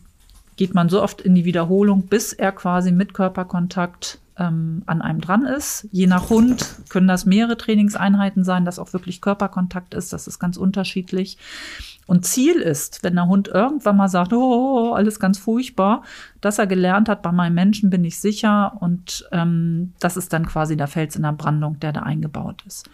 geht 0.56 0.74
man 0.74 0.88
so 0.88 1.02
oft 1.02 1.20
in 1.20 1.34
die 1.34 1.44
Wiederholung, 1.44 2.02
bis 2.02 2.32
er 2.32 2.52
quasi 2.52 2.92
mit 2.92 3.14
Körperkontakt 3.14 4.18
ähm, 4.38 4.82
an 4.86 5.02
einem 5.02 5.20
dran 5.20 5.44
ist. 5.44 5.88
Je 5.90 6.06
nach 6.06 6.30
Hund 6.30 6.76
können 6.88 7.08
das 7.08 7.26
mehrere 7.26 7.56
Trainingseinheiten 7.56 8.44
sein, 8.44 8.64
dass 8.64 8.78
auch 8.78 8.92
wirklich 8.92 9.20
Körperkontakt 9.20 9.94
ist. 9.94 10.12
Das 10.12 10.26
ist 10.26 10.38
ganz 10.38 10.56
unterschiedlich. 10.56 11.38
Und 12.06 12.24
Ziel 12.24 12.56
ist, 12.56 13.02
wenn 13.02 13.16
der 13.16 13.26
Hund 13.26 13.48
irgendwann 13.48 13.98
mal 13.98 14.08
sagt, 14.08 14.32
oh, 14.32 14.94
alles 14.94 15.20
ganz 15.20 15.36
furchtbar, 15.36 16.02
dass 16.40 16.58
er 16.58 16.66
gelernt 16.66 17.08
hat, 17.08 17.20
bei 17.20 17.32
meinem 17.32 17.54
Menschen 17.54 17.90
bin 17.90 18.02
ich 18.02 18.18
sicher 18.18 18.72
und 18.80 19.28
ähm, 19.30 19.92
das 20.00 20.16
ist 20.16 20.32
dann 20.32 20.46
quasi 20.46 20.76
der 20.76 20.86
Fels 20.86 21.16
in 21.16 21.22
der 21.22 21.32
Brandung, 21.32 21.78
der 21.80 21.92
da 21.92 22.00
eingebaut 22.00 22.64
ist. 22.66 22.88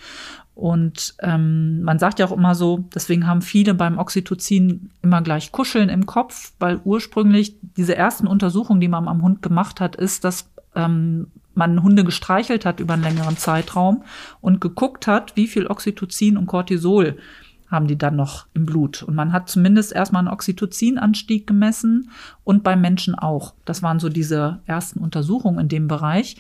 Und 0.57 1.15
ähm, 1.21 1.83
man 1.83 1.99
sagt 1.99 2.19
ja 2.19 2.27
auch 2.27 2.33
immer 2.37 2.55
so, 2.55 2.85
deswegen 2.95 3.27
haben 3.27 3.43
viele 3.43 3.75
beim 3.75 3.99
Oxytocin 3.99 4.91
immer 5.03 5.21
gleich 5.21 5.51
Kuscheln 5.53 5.89
im 5.89 6.07
Kopf, 6.07 6.53
weil 6.61 6.81
ursprünglich 6.85 7.57
diese 7.77 7.97
ersten 7.97 8.27
Untersuchungen, 8.29 8.81
die 8.81 8.89
man 8.89 9.09
am 9.09 9.23
Hund 9.23 9.43
gemacht 9.43 9.81
hat, 9.81 9.97
ist, 9.97 10.25
dass 10.25 10.49
ähm, 10.75 11.29
man 11.55 11.83
Hunde 11.83 12.05
gestreichelt 12.05 12.67
hat 12.67 12.81
über 12.81 12.95
einen 12.95 13.05
längeren 13.05 13.37
Zeitraum 13.37 14.03
und 14.41 14.61
geguckt 14.61 15.07
hat, 15.07 15.37
wie 15.37 15.47
viel 15.47 15.67
Oxytocin 15.67 16.37
und 16.37 16.47
Cortisol 16.47 17.17
haben 17.71 17.87
die 17.87 17.99
dann 17.99 18.17
noch 18.17 18.47
im 18.55 18.67
Blut. 18.67 19.03
Und 19.03 19.15
man 19.15 19.33
hat 19.33 19.49
zumindest 19.49 19.93
erstmal 19.93 20.21
einen 20.21 20.33
Oxytocinanstieg 20.33 21.47
gemessen 21.47 22.11
und 22.45 22.63
beim 22.63 22.81
Menschen 22.81 23.15
auch. 23.15 23.55
Das 23.65 23.83
waren 23.83 23.99
so 23.99 24.09
diese 24.09 24.61
ersten 24.67 25.01
Untersuchungen 25.01 25.61
in 25.61 25.69
dem 25.69 25.89
Bereich. 25.89 26.37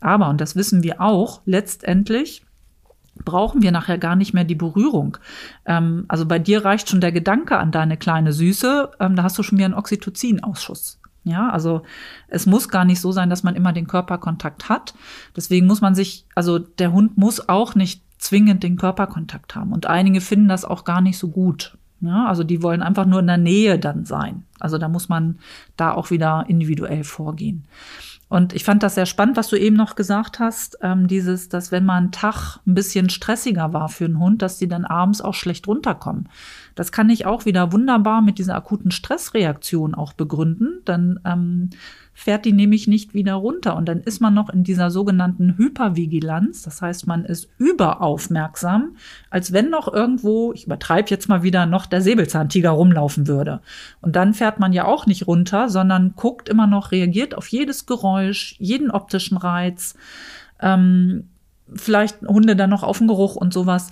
Aber, 0.00 0.28
und 0.28 0.40
das 0.40 0.54
wissen 0.56 0.82
wir 0.82 1.00
auch, 1.00 1.40
letztendlich 1.44 2.42
brauchen 3.24 3.62
wir 3.62 3.72
nachher 3.72 3.98
gar 3.98 4.14
nicht 4.14 4.34
mehr 4.34 4.44
die 4.44 4.54
Berührung. 4.54 5.16
Ähm, 5.64 6.04
also 6.08 6.26
bei 6.26 6.38
dir 6.38 6.64
reicht 6.64 6.90
schon 6.90 7.00
der 7.00 7.12
Gedanke 7.12 7.58
an 7.58 7.72
deine 7.72 7.96
kleine 7.96 8.32
Süße, 8.32 8.90
ähm, 9.00 9.16
da 9.16 9.22
hast 9.22 9.38
du 9.38 9.42
schon 9.42 9.58
wieder 9.58 9.66
einen 9.66 9.74
Oxytocin-Ausschuss. 9.74 10.95
Ja, 11.26 11.50
also 11.50 11.82
es 12.28 12.46
muss 12.46 12.68
gar 12.68 12.84
nicht 12.84 13.00
so 13.00 13.10
sein, 13.10 13.28
dass 13.28 13.42
man 13.42 13.56
immer 13.56 13.72
den 13.72 13.88
Körperkontakt 13.88 14.68
hat. 14.68 14.94
Deswegen 15.34 15.66
muss 15.66 15.80
man 15.80 15.96
sich, 15.96 16.24
also 16.36 16.60
der 16.60 16.92
Hund 16.92 17.18
muss 17.18 17.48
auch 17.48 17.74
nicht 17.74 18.00
zwingend 18.16 18.62
den 18.62 18.76
Körperkontakt 18.76 19.56
haben. 19.56 19.72
Und 19.72 19.86
einige 19.86 20.20
finden 20.20 20.46
das 20.46 20.64
auch 20.64 20.84
gar 20.84 21.00
nicht 21.00 21.18
so 21.18 21.28
gut. 21.28 21.76
Ja, 22.00 22.26
also 22.26 22.44
die 22.44 22.62
wollen 22.62 22.80
einfach 22.80 23.06
nur 23.06 23.18
in 23.18 23.26
der 23.26 23.38
Nähe 23.38 23.80
dann 23.80 24.04
sein. 24.04 24.44
Also 24.60 24.78
da 24.78 24.88
muss 24.88 25.08
man 25.08 25.40
da 25.76 25.92
auch 25.92 26.10
wieder 26.12 26.44
individuell 26.46 27.02
vorgehen. 27.02 27.64
Und 28.28 28.52
ich 28.52 28.64
fand 28.64 28.84
das 28.84 28.94
sehr 28.94 29.06
spannend, 29.06 29.36
was 29.36 29.48
du 29.48 29.56
eben 29.56 29.76
noch 29.76 29.96
gesagt 29.96 30.38
hast, 30.38 30.78
ähm, 30.82 31.08
dieses, 31.08 31.48
dass 31.48 31.72
wenn 31.72 31.84
mal 31.84 32.00
ein 32.00 32.12
Tag 32.12 32.58
ein 32.66 32.74
bisschen 32.74 33.08
stressiger 33.08 33.72
war 33.72 33.88
für 33.88 34.04
einen 34.04 34.20
Hund, 34.20 34.42
dass 34.42 34.58
die 34.58 34.68
dann 34.68 34.84
abends 34.84 35.20
auch 35.20 35.34
schlecht 35.34 35.66
runterkommen. 35.66 36.28
Das 36.76 36.92
kann 36.92 37.10
ich 37.10 37.26
auch 37.26 37.46
wieder 37.46 37.72
wunderbar 37.72 38.22
mit 38.22 38.38
dieser 38.38 38.54
akuten 38.54 38.92
Stressreaktion 38.92 39.94
auch 39.94 40.12
begründen. 40.12 40.82
Dann 40.84 41.18
ähm, 41.24 41.70
fährt 42.12 42.44
die 42.44 42.52
nämlich 42.52 42.86
nicht 42.86 43.14
wieder 43.14 43.34
runter 43.34 43.76
und 43.76 43.86
dann 43.86 44.00
ist 44.00 44.20
man 44.20 44.34
noch 44.34 44.50
in 44.50 44.62
dieser 44.62 44.90
sogenannten 44.90 45.56
Hypervigilanz. 45.56 46.62
Das 46.62 46.82
heißt, 46.82 47.06
man 47.06 47.24
ist 47.24 47.48
überaufmerksam, 47.58 48.96
als 49.30 49.52
wenn 49.52 49.70
noch 49.70 49.92
irgendwo, 49.92 50.52
ich 50.52 50.66
übertreibe 50.66 51.08
jetzt 51.08 51.28
mal 51.28 51.42
wieder, 51.42 51.64
noch 51.64 51.86
der 51.86 52.02
Säbelzahntiger 52.02 52.70
rumlaufen 52.70 53.26
würde. 53.26 53.60
Und 54.02 54.14
dann 54.14 54.34
fährt 54.34 54.60
man 54.60 54.74
ja 54.74 54.84
auch 54.84 55.06
nicht 55.06 55.26
runter, 55.26 55.70
sondern 55.70 56.12
guckt 56.14 56.48
immer 56.48 56.66
noch, 56.66 56.92
reagiert 56.92 57.34
auf 57.34 57.48
jedes 57.48 57.86
Geräusch, 57.86 58.54
jeden 58.58 58.90
optischen 58.90 59.38
Reiz. 59.38 59.94
Ähm, 60.60 61.28
vielleicht 61.74 62.22
Hunde 62.22 62.56
dann 62.56 62.70
noch 62.70 62.82
auf 62.82 62.98
den 62.98 63.08
Geruch 63.08 63.36
und 63.36 63.52
sowas. 63.52 63.90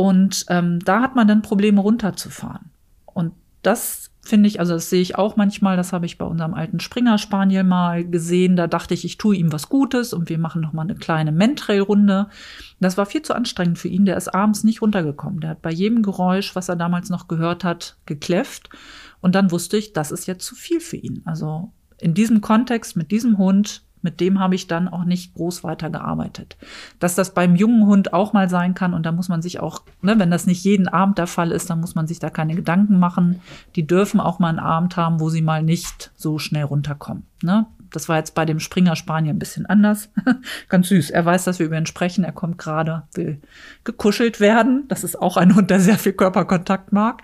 Und 0.00 0.46
ähm, 0.48 0.78
da 0.82 1.02
hat 1.02 1.14
man 1.14 1.28
dann 1.28 1.42
Probleme 1.42 1.82
runterzufahren. 1.82 2.70
Und 3.04 3.34
das 3.60 4.10
finde 4.22 4.48
ich, 4.48 4.58
also 4.58 4.72
das 4.72 4.88
sehe 4.88 5.02
ich 5.02 5.18
auch 5.18 5.36
manchmal, 5.36 5.76
das 5.76 5.92
habe 5.92 6.06
ich 6.06 6.16
bei 6.16 6.24
unserem 6.24 6.54
alten 6.54 6.80
Springer 6.80 7.18
Spaniel 7.18 7.64
mal 7.64 8.06
gesehen. 8.06 8.56
Da 8.56 8.66
dachte 8.66 8.94
ich, 8.94 9.04
ich 9.04 9.18
tue 9.18 9.36
ihm 9.36 9.52
was 9.52 9.68
Gutes 9.68 10.14
und 10.14 10.30
wir 10.30 10.38
machen 10.38 10.62
noch 10.62 10.72
mal 10.72 10.84
eine 10.84 10.94
kleine 10.94 11.32
Mentrail-Runde. 11.32 12.28
Das 12.80 12.96
war 12.96 13.04
viel 13.04 13.20
zu 13.20 13.34
anstrengend 13.34 13.78
für 13.78 13.88
ihn. 13.88 14.06
Der 14.06 14.16
ist 14.16 14.34
abends 14.34 14.64
nicht 14.64 14.80
runtergekommen. 14.80 15.40
Der 15.40 15.50
hat 15.50 15.60
bei 15.60 15.70
jedem 15.70 16.02
Geräusch, 16.02 16.56
was 16.56 16.70
er 16.70 16.76
damals 16.76 17.10
noch 17.10 17.28
gehört 17.28 17.62
hat, 17.62 17.98
gekläfft. 18.06 18.70
Und 19.20 19.34
dann 19.34 19.50
wusste 19.50 19.76
ich, 19.76 19.92
das 19.92 20.12
ist 20.12 20.24
jetzt 20.24 20.46
zu 20.46 20.54
viel 20.54 20.80
für 20.80 20.96
ihn. 20.96 21.20
Also 21.26 21.72
in 21.98 22.14
diesem 22.14 22.40
Kontext 22.40 22.96
mit 22.96 23.10
diesem 23.10 23.36
Hund 23.36 23.82
mit 24.02 24.20
dem 24.20 24.38
habe 24.38 24.54
ich 24.54 24.66
dann 24.66 24.88
auch 24.88 25.04
nicht 25.04 25.34
groß 25.34 25.64
weitergearbeitet. 25.64 26.56
Dass 26.98 27.14
das 27.14 27.34
beim 27.34 27.56
jungen 27.56 27.86
Hund 27.86 28.12
auch 28.12 28.32
mal 28.32 28.48
sein 28.48 28.74
kann 28.74 28.94
und 28.94 29.04
da 29.04 29.12
muss 29.12 29.28
man 29.28 29.42
sich 29.42 29.60
auch, 29.60 29.82
ne, 30.02 30.18
wenn 30.18 30.30
das 30.30 30.46
nicht 30.46 30.64
jeden 30.64 30.88
Abend 30.88 31.18
der 31.18 31.26
Fall 31.26 31.50
ist, 31.50 31.70
dann 31.70 31.80
muss 31.80 31.94
man 31.94 32.06
sich 32.06 32.18
da 32.18 32.30
keine 32.30 32.54
Gedanken 32.54 32.98
machen. 32.98 33.40
Die 33.76 33.86
dürfen 33.86 34.20
auch 34.20 34.38
mal 34.38 34.48
einen 34.48 34.58
Abend 34.58 34.96
haben, 34.96 35.20
wo 35.20 35.28
sie 35.28 35.42
mal 35.42 35.62
nicht 35.62 36.12
so 36.16 36.38
schnell 36.38 36.64
runterkommen. 36.64 37.24
Ne? 37.42 37.66
Das 37.90 38.08
war 38.08 38.16
jetzt 38.16 38.34
bei 38.34 38.44
dem 38.44 38.60
Springer 38.60 38.96
Spanier 38.96 39.32
ein 39.32 39.38
bisschen 39.38 39.66
anders. 39.66 40.10
Ganz 40.68 40.88
süß. 40.88 41.10
Er 41.10 41.24
weiß, 41.24 41.44
dass 41.44 41.58
wir 41.58 41.66
über 41.66 41.76
ihn 41.76 41.86
sprechen. 41.86 42.24
Er 42.24 42.32
kommt 42.32 42.58
gerade, 42.58 43.02
will 43.14 43.40
gekuschelt 43.84 44.40
werden. 44.40 44.84
Das 44.88 45.04
ist 45.04 45.20
auch 45.20 45.36
ein 45.36 45.54
Hund, 45.54 45.70
der 45.70 45.80
sehr 45.80 45.98
viel 45.98 46.12
Körperkontakt 46.12 46.92
mag. 46.92 47.22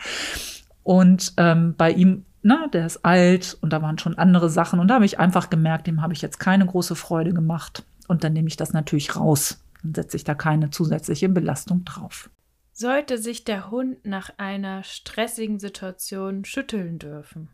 Und 0.82 1.34
ähm, 1.36 1.74
bei 1.76 1.92
ihm 1.92 2.24
ne, 2.42 2.68
der 2.72 2.86
ist 2.86 3.04
alt 3.04 3.56
und 3.60 3.72
da 3.72 3.82
waren 3.82 3.98
schon 3.98 4.18
andere 4.18 4.48
Sachen. 4.48 4.80
Und 4.80 4.88
da 4.88 4.94
habe 4.94 5.04
ich 5.04 5.18
einfach 5.18 5.50
gemerkt, 5.50 5.86
dem 5.86 6.02
habe 6.02 6.12
ich 6.12 6.22
jetzt 6.22 6.38
keine 6.38 6.66
große 6.66 6.94
Freude 6.94 7.32
gemacht. 7.32 7.84
Und 8.08 8.24
dann 8.24 8.32
nehme 8.32 8.48
ich 8.48 8.56
das 8.56 8.72
natürlich 8.72 9.16
raus. 9.16 9.64
Dann 9.82 9.94
setze 9.94 10.16
ich 10.16 10.24
da 10.24 10.34
keine 10.34 10.70
zusätzliche 10.70 11.28
Belastung 11.28 11.84
drauf. 11.84 12.30
Sollte 12.72 13.18
sich 13.18 13.44
der 13.44 13.70
Hund 13.70 14.04
nach 14.04 14.30
einer 14.36 14.82
stressigen 14.84 15.58
Situation 15.58 16.44
schütteln 16.44 16.98
dürfen? 16.98 17.48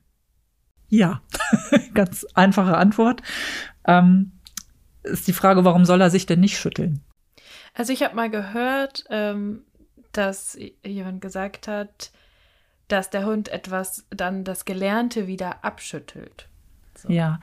Ja, 0.89 1.23
ganz 1.95 2.27
einfache 2.35 2.77
Antwort. 2.77 3.23
Ähm, 3.87 4.33
ist 5.05 5.27
die 5.27 5.33
Frage, 5.33 5.65
warum 5.65 5.85
soll 5.85 6.01
er 6.01 6.11
sich 6.11 6.27
denn 6.27 6.41
nicht 6.41 6.59
schütteln? 6.59 7.01
Also 7.75 7.93
ich 7.93 8.03
habe 8.03 8.15
mal 8.15 8.31
gehört, 8.31 9.05
ähm, 9.09 9.65
dass 10.13 10.59
jemand 10.85 11.21
gesagt 11.21 11.69
hat, 11.69 12.13
dass 12.89 13.11
der 13.11 13.27
Hund 13.27 13.49
etwas 13.49 14.05
dann 14.11 14.45
das 14.45 14.65
Gelernte 14.65 15.27
wieder 15.27 15.65
abschüttelt. 15.65 16.49
So. 16.97 17.09
Ja. 17.11 17.41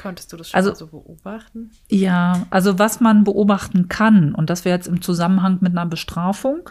Konntest 0.00 0.32
du 0.32 0.36
das 0.36 0.50
schon 0.50 0.58
also, 0.58 0.74
so 0.74 0.86
beobachten? 0.86 1.70
Ja, 1.88 2.46
also 2.50 2.78
was 2.78 3.00
man 3.00 3.24
beobachten 3.24 3.88
kann, 3.88 4.34
und 4.34 4.50
das 4.50 4.64
wäre 4.64 4.76
jetzt 4.76 4.88
im 4.88 5.00
Zusammenhang 5.02 5.58
mit 5.60 5.72
einer 5.72 5.86
Bestrafung. 5.86 6.70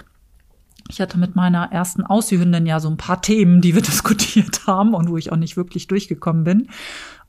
Ich 0.89 1.01
hatte 1.01 1.17
mit 1.17 1.35
meiner 1.35 1.71
ersten 1.71 2.03
Aussiehhündin 2.03 2.65
ja 2.65 2.79
so 2.79 2.89
ein 2.89 2.97
paar 2.97 3.21
Themen, 3.21 3.61
die 3.61 3.75
wir 3.75 3.81
diskutiert 3.83 4.67
haben 4.67 4.93
und 4.93 5.09
wo 5.09 5.17
ich 5.17 5.31
auch 5.31 5.37
nicht 5.37 5.57
wirklich 5.57 5.87
durchgekommen 5.87 6.43
bin. 6.43 6.69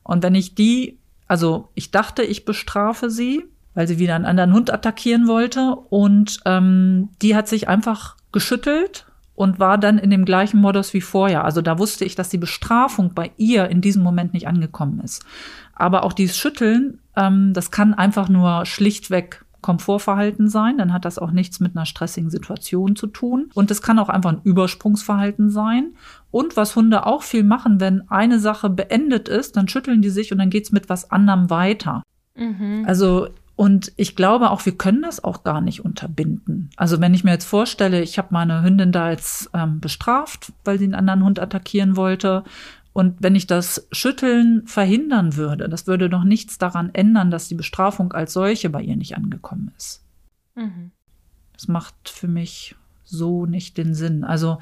Und 0.03 0.23
wenn 0.23 0.35
ich 0.35 0.55
die, 0.55 0.99
also 1.27 1.69
ich 1.75 1.91
dachte, 1.91 2.23
ich 2.23 2.45
bestrafe 2.45 3.09
sie, 3.09 3.45
weil 3.73 3.87
sie 3.87 3.99
wieder 3.99 4.15
einen 4.15 4.25
anderen 4.25 4.53
Hund 4.53 4.71
attackieren 4.73 5.27
wollte. 5.27 5.75
Und 5.75 6.39
ähm, 6.45 7.09
die 7.21 7.35
hat 7.35 7.47
sich 7.47 7.67
einfach 7.67 8.17
geschüttelt 8.31 9.08
und 9.39 9.57
war 9.57 9.77
dann 9.77 9.97
in 9.97 10.09
dem 10.09 10.25
gleichen 10.25 10.59
Modus 10.59 10.93
wie 10.93 10.99
vorher. 10.99 11.45
Also 11.45 11.61
da 11.61 11.79
wusste 11.79 12.03
ich, 12.03 12.13
dass 12.13 12.27
die 12.27 12.37
Bestrafung 12.37 13.13
bei 13.13 13.31
ihr 13.37 13.69
in 13.69 13.79
diesem 13.79 14.03
Moment 14.03 14.33
nicht 14.33 14.49
angekommen 14.49 14.99
ist. 14.99 15.23
Aber 15.73 16.03
auch 16.03 16.11
dieses 16.11 16.35
Schütteln, 16.35 16.99
ähm, 17.15 17.53
das 17.53 17.71
kann 17.71 17.93
einfach 17.93 18.27
nur 18.27 18.65
schlichtweg 18.65 19.45
Komfortverhalten 19.61 20.49
sein, 20.49 20.77
dann 20.77 20.91
hat 20.91 21.05
das 21.05 21.17
auch 21.17 21.31
nichts 21.31 21.61
mit 21.61 21.73
einer 21.73 21.85
stressigen 21.85 22.29
Situation 22.29 22.97
zu 22.97 23.07
tun. 23.07 23.49
Und 23.53 23.71
es 23.71 23.81
kann 23.81 23.97
auch 23.97 24.09
einfach 24.09 24.31
ein 24.31 24.41
Übersprungsverhalten 24.43 25.49
sein. 25.49 25.93
Und 26.31 26.57
was 26.57 26.75
Hunde 26.75 27.05
auch 27.05 27.23
viel 27.23 27.45
machen, 27.45 27.79
wenn 27.79 28.09
eine 28.09 28.39
Sache 28.39 28.69
beendet 28.69 29.29
ist, 29.29 29.55
dann 29.55 29.69
schütteln 29.69 30.01
die 30.01 30.09
sich 30.09 30.33
und 30.33 30.39
dann 30.39 30.49
geht's 30.49 30.73
mit 30.73 30.89
was 30.89 31.11
anderem 31.11 31.49
weiter. 31.49 32.03
Mhm. 32.35 32.83
Also 32.85 33.29
und 33.59 33.91
ich 33.97 34.15
glaube 34.15 34.51
auch, 34.51 34.65
wir 34.65 34.77
können 34.77 35.01
das 35.01 35.21
auch 35.21 35.43
gar 35.43 35.59
nicht 35.59 35.83
unterbinden. 35.83 36.69
Also 36.77 37.01
wenn 37.01 37.13
ich 37.13 37.25
mir 37.25 37.31
jetzt 37.31 37.43
vorstelle, 37.43 38.01
ich 38.01 38.17
habe 38.17 38.29
meine 38.31 38.63
Hündin 38.63 38.93
da 38.93 39.11
jetzt 39.11 39.49
ähm, 39.53 39.81
bestraft, 39.81 40.53
weil 40.63 40.79
sie 40.79 40.85
einen 40.85 40.95
anderen 40.95 41.25
Hund 41.25 41.41
attackieren 41.41 41.97
wollte. 41.97 42.45
Und 42.93 43.17
wenn 43.19 43.35
ich 43.35 43.47
das 43.47 43.85
Schütteln 43.91 44.65
verhindern 44.65 45.35
würde, 45.35 45.67
das 45.67 45.87
würde 45.87 46.09
doch 46.09 46.23
nichts 46.23 46.57
daran 46.57 46.91
ändern, 46.93 47.31
dass 47.31 47.49
die 47.49 47.55
Bestrafung 47.55 48.13
als 48.13 48.31
solche 48.31 48.69
bei 48.69 48.81
ihr 48.81 48.95
nicht 48.95 49.17
angekommen 49.17 49.73
ist. 49.77 50.05
Mhm. 50.55 50.91
Das 51.51 51.67
macht 51.67 52.07
für 52.07 52.29
mich 52.29 52.77
so 53.03 53.45
nicht 53.45 53.77
den 53.77 53.93
Sinn. 53.93 54.23
Also, 54.23 54.59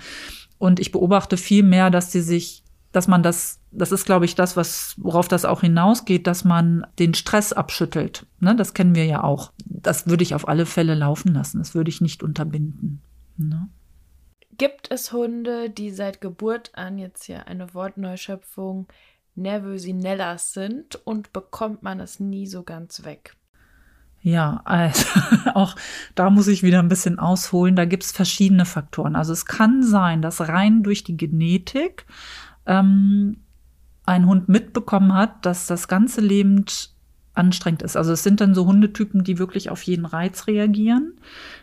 und 0.57 0.79
ich 0.79 0.91
beobachte 0.91 1.37
viel 1.37 1.61
mehr, 1.61 1.91
dass 1.91 2.11
sie 2.11 2.21
sich 2.21 2.63
dass 2.97 3.07
man 3.07 3.21
das, 3.21 3.61
das 3.71 3.91
ist, 3.91 4.07
glaube 4.07 4.25
ich, 4.25 4.33
das, 4.33 4.57
was, 4.57 4.95
worauf 4.97 5.27
das 5.27 5.45
auch 5.45 5.61
hinausgeht, 5.61 6.25
dass 6.25 6.43
man 6.43 6.87
den 6.97 7.13
Stress 7.13 7.53
abschüttelt. 7.53 8.25
Ne, 8.39 8.55
das 8.55 8.73
kennen 8.73 8.95
wir 8.95 9.05
ja 9.05 9.23
auch. 9.23 9.53
Das 9.65 10.07
würde 10.07 10.23
ich 10.23 10.33
auf 10.33 10.47
alle 10.47 10.65
Fälle 10.65 10.95
laufen 10.95 11.31
lassen. 11.31 11.59
Das 11.59 11.75
würde 11.75 11.89
ich 11.89 12.01
nicht 12.01 12.23
unterbinden. 12.23 13.03
Ne? 13.37 13.69
Gibt 14.57 14.89
es 14.89 15.13
Hunde, 15.13 15.69
die 15.69 15.91
seit 15.91 16.21
Geburt 16.21 16.71
an 16.73 16.97
jetzt 16.97 17.25
hier 17.25 17.47
eine 17.47 17.75
Wortneuschöpfung 17.75 18.87
Nervösinellas 19.35 20.53
sind 20.53 20.95
und 21.05 21.31
bekommt 21.31 21.83
man 21.83 21.99
es 21.99 22.19
nie 22.19 22.47
so 22.47 22.63
ganz 22.63 23.05
weg? 23.05 23.35
Ja, 24.21 24.61
also 24.65 25.05
auch 25.53 25.75
da 26.15 26.31
muss 26.31 26.47
ich 26.47 26.63
wieder 26.63 26.79
ein 26.79 26.89
bisschen 26.89 27.19
ausholen. 27.19 27.75
Da 27.75 27.85
gibt 27.85 28.03
es 28.03 28.11
verschiedene 28.11 28.65
Faktoren. 28.65 29.15
Also 29.15 29.33
es 29.33 29.45
kann 29.45 29.83
sein, 29.83 30.23
dass 30.23 30.49
rein 30.49 30.81
durch 30.81 31.03
die 31.03 31.15
Genetik 31.15 32.07
ähm, 32.67 33.37
ein 34.05 34.25
Hund 34.25 34.47
mitbekommen 34.49 35.13
hat, 35.13 35.45
dass 35.45 35.67
das 35.67 35.87
ganze 35.87 36.21
Leben 36.21 36.65
anstrengend 37.33 37.83
ist. 37.83 37.95
Also 37.95 38.13
es 38.13 38.23
sind 38.23 38.41
dann 38.41 38.55
so 38.55 38.65
Hundetypen, 38.65 39.23
die 39.23 39.37
wirklich 39.37 39.69
auf 39.69 39.83
jeden 39.83 40.05
Reiz 40.05 40.47
reagieren. 40.47 41.13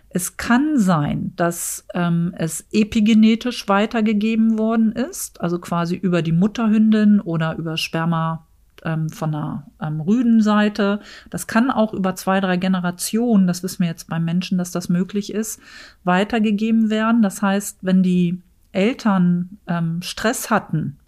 Es 0.08 0.36
kann 0.36 0.78
sein, 0.78 1.32
dass 1.36 1.86
ähm, 1.94 2.32
es 2.38 2.66
epigenetisch 2.70 3.68
weitergegeben 3.68 4.58
worden 4.58 4.92
ist, 4.92 5.40
also 5.40 5.58
quasi 5.58 5.96
über 5.96 6.22
die 6.22 6.32
Mutterhündin 6.32 7.20
oder 7.20 7.56
über 7.56 7.76
Sperma 7.76 8.46
ähm, 8.84 9.08
von 9.08 9.32
der 9.32 9.66
ähm, 9.82 10.00
Rüdenseite. 10.00 11.00
Das 11.30 11.48
kann 11.48 11.70
auch 11.70 11.92
über 11.92 12.14
zwei, 12.14 12.40
drei 12.40 12.56
Generationen, 12.56 13.48
das 13.48 13.64
wissen 13.64 13.80
wir 13.80 13.88
jetzt 13.88 14.08
beim 14.08 14.24
Menschen, 14.24 14.56
dass 14.56 14.70
das 14.70 14.88
möglich 14.88 15.32
ist, 15.32 15.60
weitergegeben 16.04 16.90
werden. 16.90 17.22
Das 17.22 17.42
heißt, 17.42 17.78
wenn 17.82 18.04
die 18.04 18.40
Eltern 18.74 19.58
ähm, 19.66 20.02
Stress 20.02 20.50
hatten, 20.50 20.98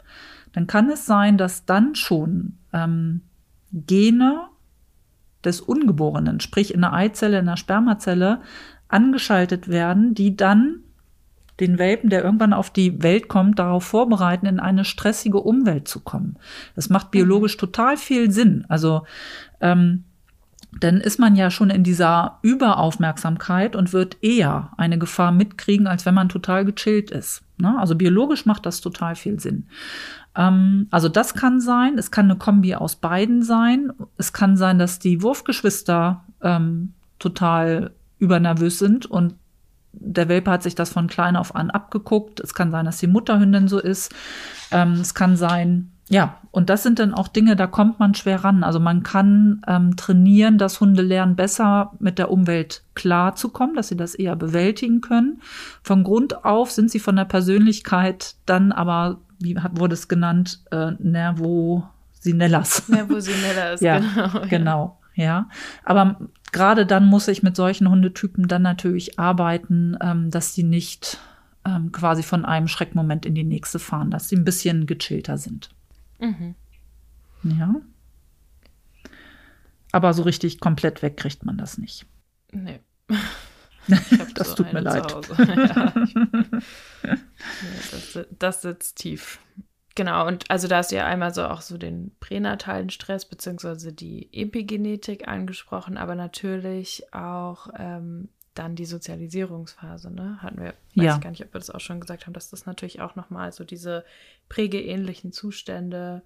dann 0.53 0.67
kann 0.67 0.89
es 0.91 1.07
sein, 1.07 1.37
dass 1.37 1.67
dann 1.67 1.95
schon 1.95 2.59
ähm, 2.73 3.23
Gene 3.73 4.49
des 5.45 5.61
Ungeborenen, 5.61 6.41
sprich 6.41 6.73
in 6.73 6.81
der 6.81 6.93
Eizelle, 6.93 7.39
in 7.39 7.47
der 7.47 7.57
Spermazelle, 7.57 8.41
angeschaltet 8.89 9.69
werden, 9.69 10.15
die 10.15 10.37
dann 10.37 10.81
den 11.61 11.79
Welpen, 11.79 12.11
der 12.11 12.23
irgendwann 12.23 12.53
auf 12.53 12.71
die 12.71 13.03
Welt 13.03 13.29
kommt, 13.29 13.59
darauf 13.59 13.85
vorbereiten, 13.85 14.47
in 14.47 14.61
eine 14.61 14.85
stressige 14.85 15.41
Umwelt 15.41 15.89
zu 15.89 16.01
kommen. 16.01 16.37
Das 16.75 16.91
macht 16.91 17.11
biologisch 17.11 17.57
total 17.57 17.97
viel 17.97 18.31
Sinn. 18.31 18.67
Also 18.69 19.05
ähm, 19.61 20.05
dann 20.81 21.01
ist 21.01 21.19
man 21.19 21.37
ja 21.37 21.51
schon 21.51 21.71
in 21.71 21.83
dieser 21.83 22.39
Überaufmerksamkeit 22.43 23.75
und 23.75 23.93
wird 23.93 24.23
eher 24.23 24.73
eine 24.77 24.99
Gefahr 24.99 25.33
mitkriegen, 25.33 25.87
als 25.87 26.05
wenn 26.05 26.15
man 26.15 26.29
total 26.29 26.67
gechillt 26.67 27.11
ist. 27.11 27.43
Ne? 27.59 27.79
Also 27.79 27.95
biologisch 27.95 28.47
macht 28.47 28.67
das 28.67 28.81
total 28.81 29.15
viel 29.15 29.41
Sinn. 29.41 29.67
Ähm, 30.35 30.87
also 30.91 31.09
das 31.09 31.35
kann 31.35 31.61
sein. 31.61 31.99
Es 31.99 32.11
kann 32.11 32.27
eine 32.27 32.39
Kombi 32.39 32.75
aus 32.75 32.97
beiden 32.97 33.43
sein. 33.43 33.93
Es 34.17 34.33
kann 34.33 34.57
sein, 34.57 34.79
dass 34.79 34.99
die 34.99 35.23
Wurfgeschwister 35.23 36.25
ähm, 36.43 36.93
total 37.19 37.93
übernervös 38.19 38.79
sind 38.79 39.07
und 39.07 39.35
der 39.99 40.29
Welpe 40.29 40.51
hat 40.51 40.63
sich 40.63 40.75
das 40.75 40.93
von 40.93 41.07
klein 41.07 41.37
auf 41.37 41.55
an 41.55 41.71
abgeguckt. 41.71 42.41
Es 42.41 42.55
kann 42.55 42.71
sein, 42.71 42.85
dass 42.85 42.99
die 42.99 43.07
Mutterhündin 43.07 43.67
so 43.67 43.79
ist. 43.79 44.15
Ähm, 44.71 44.93
es 44.93 45.15
kann 45.15 45.37
sein, 45.37 45.91
ja, 46.09 46.39
und 46.53 46.71
das 46.71 46.85
sind 46.85 47.01
dann 47.01 47.15
auch 47.15 47.27
Dinge, 47.27 47.57
da 47.57 47.67
kommt 47.67 47.99
man 47.99 48.15
schwer 48.15 48.45
ran. 48.45 48.63
Also 48.63 48.79
man 48.79 49.03
kann 49.03 49.61
ähm, 49.67 49.97
trainieren, 49.97 50.57
dass 50.57 50.81
Hunde 50.81 51.03
lernen, 51.03 51.35
besser 51.35 51.93
mit 51.99 52.19
der 52.19 52.31
Umwelt 52.31 52.83
klarzukommen, 52.95 53.75
dass 53.75 53.89
sie 53.89 53.97
das 53.97 54.15
eher 54.15 54.37
bewältigen 54.37 55.01
können. 55.01 55.43
Von 55.83 56.05
Grund 56.05 56.45
auf 56.45 56.71
sind 56.71 56.93
sie 56.93 57.01
von 57.01 57.17
der 57.17 57.25
Persönlichkeit 57.25 58.37
dann 58.47 58.71
aber, 58.71 59.19
wie 59.41 59.59
hat, 59.59 59.81
wurde 59.81 59.95
es 59.95 60.07
genannt, 60.07 60.61
äh, 60.71 60.93
Nervosinellas. 61.01 62.89
Nervosinellas, 62.89 63.81
ja, 63.83 63.99
genau. 63.99 64.47
Genau, 64.49 64.99
ja. 65.17 65.49
Aber 65.83 66.21
gerade 66.53 66.87
dann 66.87 67.07
muss 67.07 67.27
ich 67.27 67.43
mit 67.43 67.57
solchen 67.57 67.91
Hundetypen 67.91 68.47
dann 68.47 68.63
natürlich 68.63 69.19
arbeiten, 69.19 69.97
ähm, 70.01 70.31
dass 70.31 70.55
sie 70.55 70.63
nicht 70.63 71.19
ähm, 71.67 71.91
quasi 71.91 72.23
von 72.23 72.45
einem 72.45 72.69
Schreckmoment 72.69 73.27
in 73.27 73.35
die 73.35 73.43
nächste 73.43 73.81
fahren, 73.81 74.13
dass 74.13 74.29
sie 74.29 74.37
ein 74.37 74.45
bisschen 74.45 74.87
gechillter 74.87 75.37
sind. 75.37 75.71
Mhm. 76.19 76.55
Ja. 77.43 77.75
Aber 79.93 80.13
so 80.13 80.23
richtig 80.23 80.61
komplett 80.61 81.03
weg 81.03 81.17
kriegt 81.17 81.45
man 81.45 81.57
das 81.57 81.79
nicht. 81.79 82.07
Nee. 82.53 82.81
das 84.35 84.49
so 84.51 84.55
tut 84.57 84.73
mir 84.73 84.81
leid. 84.81 85.05
Ja, 85.39 85.93
ja, 87.05 87.19
das, 87.93 88.27
das, 88.39 88.63
sitzt 88.63 88.99
tief. 88.99 89.39
Genau, 89.95 90.27
und 90.27 90.51
also 90.51 90.67
da 90.69 90.79
hast 90.79 90.91
du 90.91 90.97
ja 90.97 91.07
einmal 91.07 91.33
so 91.33 91.45
auch 91.45 91.61
so 91.61 91.79
den 91.79 92.15
pränatalen 92.21 92.91
Stress 92.91 93.25
beziehungsweise 93.27 93.93
die 93.93 94.29
Epigenetik 94.33 95.29
angesprochen, 95.29 95.97
aber 95.97 96.15
natürlich 96.15 97.15
auch 97.15 97.69
ähm, 97.79 98.29
dann 98.59 98.75
die 98.77 98.85
Sozialisierungsphase, 98.87 100.11
ne? 100.13 100.39
Hatten 100.43 100.59
wir, 100.59 100.75
weiß 100.95 101.05
ja. 101.05 101.15
ich 101.17 101.21
gar 101.21 101.31
nicht, 101.31 101.45
ob 101.45 101.53
wir 101.55 101.59
das 101.61 101.71
auch 101.71 101.81
schon 101.81 102.01
gesagt 102.01 102.27
haben, 102.27 102.33
dass 102.33 102.51
das 102.51 102.67
natürlich 102.67 103.01
auch 103.01 103.17
nochmal 103.17 103.53
so 103.53 103.65
diese 103.65 104.05
prägeähnlichen 104.49 105.33
Zustände 105.33 106.23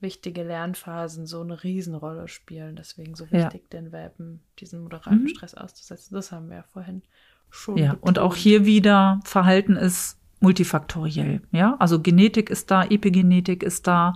wichtige 0.00 0.44
Lernphasen 0.44 1.26
so 1.26 1.40
eine 1.40 1.62
Riesenrolle 1.64 2.28
spielen. 2.28 2.76
Deswegen 2.76 3.14
so 3.16 3.24
wichtig, 3.32 3.62
Ja. 3.72 3.80
den 3.80 3.90
Welpen 3.92 4.40
diesen 4.60 4.82
moderaten 4.82 5.22
Mhm. 5.24 5.28
Stress 5.28 5.54
auszusetzen. 5.54 6.14
Das 6.14 6.30
haben 6.30 6.48
wir 6.50 6.58
ja 6.58 6.62
vorhin 6.62 7.02
schon. 7.50 7.76
Ja, 7.78 7.96
und 8.00 8.18
auch 8.18 8.30
betont. 8.30 8.36
hier 8.42 8.64
wieder, 8.64 9.20
Verhalten 9.24 9.74
ist 9.76 10.16
multifaktoriell. 10.40 11.40
Ja, 11.50 11.76
also 11.80 12.00
Genetik 12.00 12.48
ist 12.48 12.70
da, 12.70 12.84
Epigenetik 12.84 13.62
ist 13.64 13.86
da. 13.88 14.14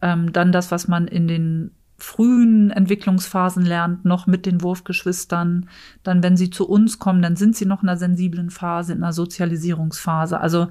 Ähm, 0.00 0.32
dann 0.32 0.52
das, 0.52 0.70
was 0.70 0.86
man 0.88 1.08
in 1.08 1.26
den 1.26 1.74
frühen 1.98 2.70
Entwicklungsphasen 2.70 3.64
lernt, 3.64 4.04
noch 4.04 4.26
mit 4.26 4.44
den 4.46 4.62
Wurfgeschwistern. 4.62 5.68
Dann, 6.02 6.22
wenn 6.22 6.36
sie 6.36 6.50
zu 6.50 6.68
uns 6.68 6.98
kommen, 6.98 7.22
dann 7.22 7.36
sind 7.36 7.56
sie 7.56 7.64
noch 7.66 7.82
in 7.82 7.88
einer 7.88 7.98
sensiblen 7.98 8.50
Phase, 8.50 8.92
in 8.92 9.02
einer 9.02 9.12
Sozialisierungsphase. 9.12 10.38
Also 10.40 10.68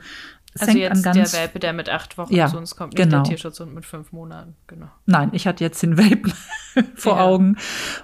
es 0.54 0.62
Also 0.62 0.78
jetzt 0.78 0.92
an 0.98 1.04
der 1.04 1.14
ganz. 1.24 1.34
Welpe, 1.34 1.60
der 1.60 1.74
mit 1.74 1.90
acht 1.90 2.18
Wochen 2.18 2.34
Ja, 2.34 2.48
zu 2.48 2.58
uns 2.58 2.76
kommt, 2.76 2.94
nicht 2.94 3.04
genau. 3.04 3.24
der 3.24 3.30
Tierschutzhund 3.32 3.74
mit 3.74 3.86
fünf 3.86 4.12
Monaten. 4.12 4.56
Genau. 4.68 4.88
Nein, 5.06 5.30
ich 5.34 5.48
hatte 5.48 5.64
jetzt 5.64 5.82
den 5.84 5.98
Welpen 5.98 6.32
vor 6.96 7.18
Ja. 7.18 7.24
Augen. 7.24 7.58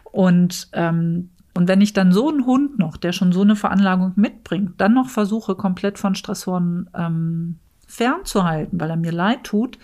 Und, 0.03 0.68
ähm, 0.73 1.30
und 1.53 1.68
wenn 1.68 1.80
ich 1.81 1.93
dann 1.93 2.11
so 2.11 2.27
einen 2.30 2.45
Hund 2.45 2.80
noch, 2.80 2.98
der 2.98 3.11
schon 3.14 3.31
so 3.31 3.41
eine 3.41 3.56
Veranlagung 3.56 4.14
mitbringt, 4.15 4.81
dann 4.81 4.93
noch 4.93 5.10
versuche, 5.10 5.56
komplett 5.56 5.98
von 5.99 6.15
Stressoren 6.15 6.89
ähm, 6.93 7.60
fernzuhalten, 7.88 8.80
weil 8.80 8.89
er 8.89 8.98
mir 8.98 9.11
leid 9.11 9.43
tut, 9.43 9.77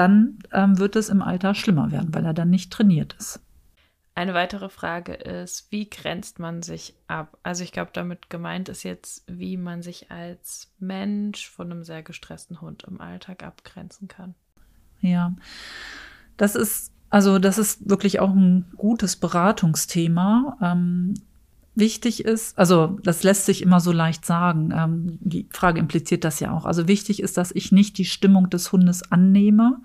dann 0.00 0.38
ähm, 0.50 0.78
wird 0.78 0.96
es 0.96 1.10
im 1.10 1.20
Alter 1.20 1.54
schlimmer 1.54 1.92
werden, 1.92 2.14
weil 2.14 2.24
er 2.24 2.32
dann 2.32 2.48
nicht 2.48 2.72
trainiert 2.72 3.14
ist. 3.18 3.40
Eine 4.14 4.32
weitere 4.32 4.70
Frage 4.70 5.12
ist, 5.12 5.70
wie 5.70 5.90
grenzt 5.90 6.38
man 6.38 6.62
sich 6.62 6.94
ab? 7.06 7.36
Also 7.42 7.64
ich 7.64 7.72
glaube, 7.72 7.90
damit 7.92 8.30
gemeint 8.30 8.70
ist 8.70 8.82
jetzt, 8.82 9.24
wie 9.26 9.58
man 9.58 9.82
sich 9.82 10.10
als 10.10 10.72
Mensch 10.78 11.50
von 11.50 11.70
einem 11.70 11.84
sehr 11.84 12.02
gestressten 12.02 12.62
Hund 12.62 12.84
im 12.84 12.98
Alltag 12.98 13.42
abgrenzen 13.42 14.08
kann. 14.08 14.34
Ja, 15.00 15.34
das 16.38 16.54
ist, 16.54 16.92
also 17.10 17.38
das 17.38 17.58
ist 17.58 17.88
wirklich 17.90 18.20
auch 18.20 18.30
ein 18.30 18.72
gutes 18.76 19.16
Beratungsthema. 19.16 20.56
Ähm, 20.62 21.12
wichtig 21.74 22.24
ist, 22.24 22.58
also 22.58 22.98
das 23.02 23.22
lässt 23.22 23.46
sich 23.46 23.62
immer 23.62 23.80
so 23.80 23.92
leicht 23.92 24.24
sagen, 24.24 24.72
ähm, 24.74 25.18
die 25.20 25.46
Frage 25.50 25.80
impliziert 25.80 26.24
das 26.24 26.40
ja 26.40 26.52
auch. 26.52 26.64
Also 26.66 26.88
wichtig 26.88 27.22
ist, 27.22 27.36
dass 27.36 27.52
ich 27.52 27.72
nicht 27.72 27.98
die 27.98 28.04
Stimmung 28.04 28.50
des 28.50 28.72
Hundes 28.72 29.10
annehme, 29.10 29.80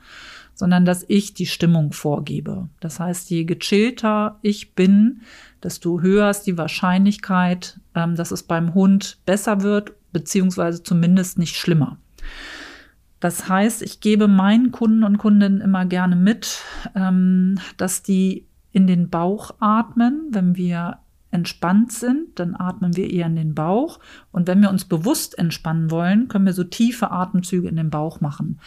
sondern 0.53 0.85
dass 0.85 1.05
ich 1.07 1.33
die 1.33 1.45
Stimmung 1.45 1.91
vorgebe. 1.91 2.69
Das 2.79 2.99
heißt, 2.99 3.29
je 3.29 3.43
gechillter 3.43 4.39
ich 4.41 4.73
bin, 4.73 5.21
desto 5.61 6.01
höher 6.01 6.29
ist 6.29 6.43
die 6.43 6.57
Wahrscheinlichkeit, 6.57 7.79
ähm, 7.93 8.15
dass 8.15 8.31
es 8.31 8.43
beim 8.43 8.73
Hund 8.73 9.17
besser 9.25 9.61
wird, 9.61 9.93
beziehungsweise 10.11 10.81
zumindest 10.81 11.37
nicht 11.37 11.55
schlimmer. 11.55 11.97
Das 13.19 13.49
heißt, 13.49 13.81
ich 13.81 14.01
gebe 14.01 14.27
meinen 14.27 14.71
Kunden 14.71 15.03
und 15.03 15.17
Kundinnen 15.17 15.61
immer 15.61 15.85
gerne 15.85 16.15
mit, 16.15 16.61
ähm, 16.95 17.59
dass 17.77 18.03
die 18.03 18.45
in 18.71 18.87
den 18.87 19.09
Bauch 19.09 19.55
atmen. 19.59 20.27
Wenn 20.31 20.55
wir 20.55 20.99
entspannt 21.31 21.91
sind, 21.91 22.39
dann 22.39 22.55
atmen 22.55 22.95
wir 22.95 23.11
eher 23.11 23.27
in 23.27 23.35
den 23.35 23.55
Bauch. 23.55 23.99
Und 24.31 24.47
wenn 24.47 24.61
wir 24.61 24.69
uns 24.69 24.85
bewusst 24.85 25.37
entspannen 25.37 25.91
wollen, 25.91 26.27
können 26.27 26.45
wir 26.45 26.53
so 26.53 26.63
tiefe 26.63 27.11
Atemzüge 27.11 27.67
in 27.67 27.75
den 27.75 27.89
Bauch 27.89 28.21
machen. 28.21 28.59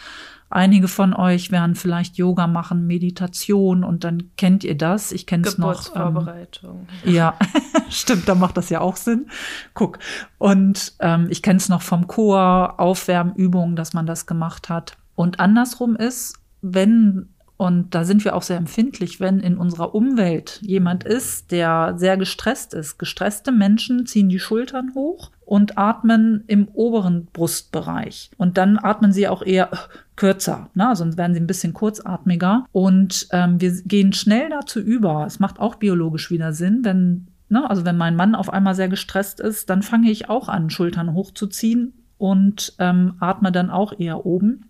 Einige 0.51 0.87
von 0.87 1.13
euch 1.13 1.51
werden 1.51 1.75
vielleicht 1.75 2.17
Yoga 2.17 2.47
machen, 2.47 2.87
Meditation 2.87 3.83
und 3.83 4.03
dann 4.03 4.31
kennt 4.35 4.63
ihr 4.63 4.75
das. 4.75 5.11
Ich 5.11 5.27
kenne 5.27 5.47
es 5.47 5.59
noch. 5.59 5.67
Ähm, 5.67 5.93
Geburtsvorbereitung. 5.93 6.87
ja, 7.05 7.35
stimmt, 7.89 8.27
da 8.27 8.33
macht 8.33 8.57
das 8.57 8.69
ja 8.69 8.81
auch 8.81 8.95
Sinn. 8.95 9.27
Guck. 9.75 9.99
Und 10.39 10.93
ähm, 10.99 11.27
ich 11.29 11.43
kenne 11.43 11.57
es 11.57 11.69
noch 11.69 11.83
vom 11.83 12.07
Chor, 12.07 12.79
Aufwärmübungen, 12.79 13.75
dass 13.75 13.93
man 13.93 14.07
das 14.07 14.25
gemacht 14.25 14.69
hat. 14.69 14.97
Und 15.13 15.39
andersrum 15.39 15.95
ist, 15.95 16.39
wenn, 16.61 17.29
und 17.59 17.93
da 17.93 18.05
sind 18.05 18.23
wir 18.23 18.37
auch 18.37 18.41
sehr 18.41 18.55
empfindlich, 18.55 19.19
wenn 19.19 19.41
in 19.41 19.57
unserer 19.57 19.93
Umwelt 19.93 20.61
jemand 20.61 21.03
ist, 21.03 21.51
der 21.51 21.95
sehr 21.97 22.15
gestresst 22.15 22.73
ist. 22.73 22.97
Gestresste 22.97 23.51
Menschen 23.51 24.05
ziehen 24.05 24.29
die 24.29 24.39
Schultern 24.39 24.93
hoch 24.95 25.31
und 25.41 25.77
atmen 25.77 26.45
im 26.47 26.69
oberen 26.69 27.27
Brustbereich. 27.33 28.31
Und 28.37 28.57
dann 28.57 28.79
atmen 28.79 29.11
sie 29.11 29.27
auch 29.27 29.43
eher 29.43 29.71
kürzer, 30.15 30.69
ne? 30.73 30.95
sonst 30.95 31.17
werden 31.17 31.33
sie 31.33 31.41
ein 31.41 31.47
bisschen 31.47 31.73
kurzatmiger. 31.73 32.65
Und 32.71 33.27
ähm, 33.33 33.59
wir 33.59 33.73
gehen 33.83 34.13
schnell 34.13 34.49
dazu 34.49 34.79
über. 34.79 35.25
Es 35.27 35.41
macht 35.41 35.59
auch 35.59 35.75
biologisch 35.75 36.31
wieder 36.31 36.53
Sinn, 36.53 36.85
wenn, 36.85 37.27
ne? 37.49 37.69
also 37.69 37.83
wenn 37.83 37.97
mein 37.97 38.15
Mann 38.15 38.35
auf 38.35 38.53
einmal 38.53 38.75
sehr 38.75 38.87
gestresst 38.87 39.41
ist, 39.41 39.69
dann 39.69 39.81
fange 39.83 40.09
ich 40.09 40.29
auch 40.29 40.47
an, 40.47 40.69
Schultern 40.69 41.11
hochzuziehen 41.11 41.91
und 42.17 42.75
ähm, 42.79 43.15
atme 43.19 43.51
dann 43.51 43.69
auch 43.69 43.99
eher 43.99 44.25
oben. 44.25 44.68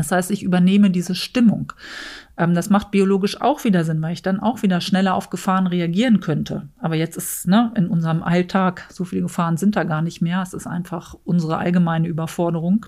Das 0.00 0.12
heißt, 0.12 0.30
ich 0.30 0.42
übernehme 0.42 0.90
diese 0.90 1.14
Stimmung. 1.14 1.74
Ähm, 2.38 2.54
das 2.54 2.70
macht 2.70 2.90
biologisch 2.90 3.38
auch 3.40 3.64
wieder 3.64 3.84
Sinn, 3.84 4.00
weil 4.00 4.14
ich 4.14 4.22
dann 4.22 4.40
auch 4.40 4.62
wieder 4.62 4.80
schneller 4.80 5.14
auf 5.14 5.28
Gefahren 5.28 5.66
reagieren 5.66 6.20
könnte. 6.20 6.68
Aber 6.78 6.96
jetzt 6.96 7.18
ist 7.18 7.46
ne, 7.46 7.70
in 7.76 7.86
unserem 7.86 8.22
Alltag, 8.22 8.86
so 8.88 9.04
viele 9.04 9.22
Gefahren 9.22 9.58
sind 9.58 9.76
da 9.76 9.84
gar 9.84 10.00
nicht 10.00 10.22
mehr. 10.22 10.40
Es 10.40 10.54
ist 10.54 10.66
einfach 10.66 11.16
unsere 11.24 11.58
allgemeine 11.58 12.08
Überforderung 12.08 12.86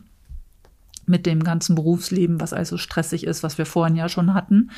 mit 1.05 1.27
dem 1.27 1.45
ganzen 1.45 1.75
Berufsleben, 1.75 2.41
was 2.41 2.55
also 2.55 2.79
stressig 2.79 3.27
ist, 3.27 3.43
was 3.43 3.59
wir 3.59 3.67
vorhin 3.67 3.97
ja 3.97 4.09
schon 4.09 4.33
hatten. 4.33 4.71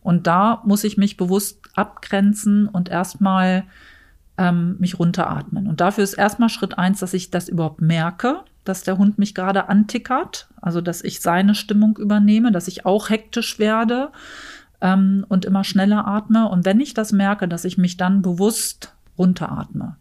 Und 0.00 0.26
da 0.26 0.60
muss 0.64 0.82
ich 0.82 0.96
mich 0.96 1.16
bewusst 1.16 1.60
abgrenzen 1.76 2.66
und 2.66 2.88
erstmal 2.88 3.62
ähm, 4.38 4.74
mich 4.80 4.98
runteratmen. 4.98 5.68
Und 5.68 5.80
dafür 5.80 6.02
ist 6.02 6.14
erstmal 6.14 6.48
Schritt 6.48 6.78
eins, 6.78 6.98
dass 6.98 7.14
ich 7.14 7.30
das 7.30 7.48
überhaupt 7.48 7.80
merke, 7.80 8.42
dass 8.68 8.82
der 8.82 8.98
Hund 8.98 9.18
mich 9.18 9.34
gerade 9.34 9.68
antickert, 9.68 10.48
also 10.60 10.80
dass 10.80 11.02
ich 11.02 11.20
seine 11.20 11.54
Stimmung 11.54 11.96
übernehme, 11.96 12.52
dass 12.52 12.68
ich 12.68 12.86
auch 12.86 13.10
hektisch 13.10 13.58
werde 13.58 14.10
ähm, 14.80 15.24
und 15.28 15.44
immer 15.44 15.64
schneller 15.64 16.06
atme. 16.06 16.48
Und 16.48 16.64
wenn 16.64 16.80
ich 16.80 16.94
das 16.94 17.12
merke, 17.12 17.48
dass 17.48 17.64
ich 17.64 17.78
mich 17.78 17.96
dann 17.96 18.22
bewusst 18.22 18.92
runteratme. 19.18 19.96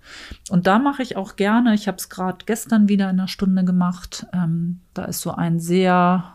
Und 0.50 0.68
da 0.68 0.80
mache 0.80 1.02
ich 1.02 1.16
auch 1.16 1.36
gerne, 1.36 1.74
ich 1.74 1.88
habe 1.88 1.98
es 1.98 2.10
gerade 2.10 2.40
gestern 2.46 2.90
wieder 2.90 3.10
in 3.10 3.20
einer 3.20 3.28
Stunde 3.28 3.64
gemacht, 3.64 4.26
ähm, 4.34 4.82
da 4.94 5.06
ist 5.06 5.22
so 5.22 5.32
ein 5.32 5.60
sehr 5.60 6.34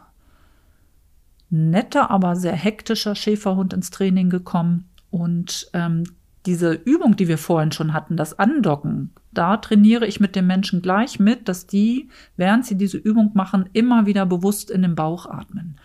netter, 1.51 2.11
aber 2.11 2.36
sehr 2.36 2.55
hektischer 2.55 3.15
Schäferhund 3.15 3.73
ins 3.73 3.90
Training 3.90 4.31
gekommen. 4.31 4.89
Und 5.11 5.69
ähm, 5.74 6.05
diese 6.47 6.73
Übung, 6.73 7.16
die 7.16 7.28
wir 7.28 7.39
vorhin 7.39 7.73
schon 7.73 7.93
hatten, 7.93 8.16
das 8.16 8.39
Andocken, 8.39 9.11
da 9.32 9.57
trainiere 9.57 10.07
ich 10.07 10.20
mit 10.20 10.36
den 10.36 10.47
Menschen 10.47 10.82
gleich 10.82 11.20
mit, 11.20 11.48
dass 11.48 11.66
die, 11.66 12.09
während 12.36 12.66
sie 12.66 12.77
diese 12.77 12.98
Übung 12.98 13.31
machen, 13.35 13.69
immer 13.73 14.07
wieder 14.07 14.27
bewusst 14.27 14.70
in 14.70 14.82
den 14.82 14.94
Bauch 14.94 15.27
atmen. 15.27 15.77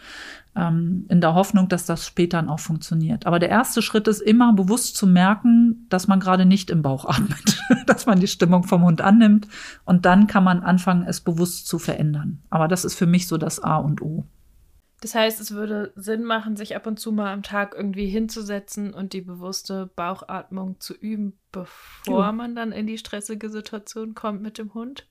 Ähm, 0.56 1.06
in 1.10 1.22
der 1.22 1.34
Hoffnung, 1.34 1.68
dass 1.68 1.86
das 1.86 2.06
später 2.08 2.38
dann 2.38 2.50
auch 2.50 2.60
funktioniert. 2.60 3.26
Aber 3.26 3.40
der 3.40 3.50
erste 3.50 3.82
Schritt 3.82 4.08
ist 4.08 4.22
immer 4.22 4.54
bewusst 4.54 4.96
zu 4.96 5.06
merken, 5.06 5.86
dass 5.90 6.08
man 6.08 6.20
gerade 6.20 6.46
nicht 6.46 6.70
im 6.70 6.82
Bauch 6.82 7.06
atmet, 7.06 7.62
dass 7.86 8.06
man 8.06 8.20
die 8.20 8.28
Stimmung 8.28 8.64
vom 8.64 8.84
Hund 8.84 9.02
annimmt 9.02 9.48
und 9.84 10.06
dann 10.06 10.28
kann 10.28 10.44
man 10.44 10.62
anfangen, 10.62 11.06
es 11.08 11.22
bewusst 11.22 11.68
zu 11.68 11.78
verändern. 11.78 12.40
Aber 12.50 12.68
das 12.68 12.86
ist 12.86 12.96
für 12.96 13.06
mich 13.06 13.28
so 13.28 13.38
das 13.38 13.60
A 13.60 13.78
und 13.78 14.02
O. 14.02 14.26
Das 15.02 15.14
heißt, 15.14 15.40
es 15.42 15.52
würde 15.52 15.92
Sinn 15.96 16.24
machen, 16.24 16.56
sich 16.56 16.76
ab 16.76 16.88
und 16.88 17.00
zu 17.00 17.12
mal 17.12 17.32
am 17.34 17.44
Tag 17.44 17.76
irgendwie 17.76 18.08
hinzusetzen 18.08 18.94
und 18.94 19.14
die 19.14 19.22
bewusste 19.22 19.90
Bauchatmung 19.96 20.80
zu 20.80 20.94
üben, 20.96 21.38
bevor 21.52 22.24
Ja. 22.26 22.32
man 22.32 22.56
dann 22.56 22.72
in 22.72 22.88
die 22.88 22.98
stressige 22.98 23.50
Situation 23.50 24.16
kommt 24.16 24.42
mit 24.42 24.58
dem 24.58 24.74
Hund. 24.74 25.06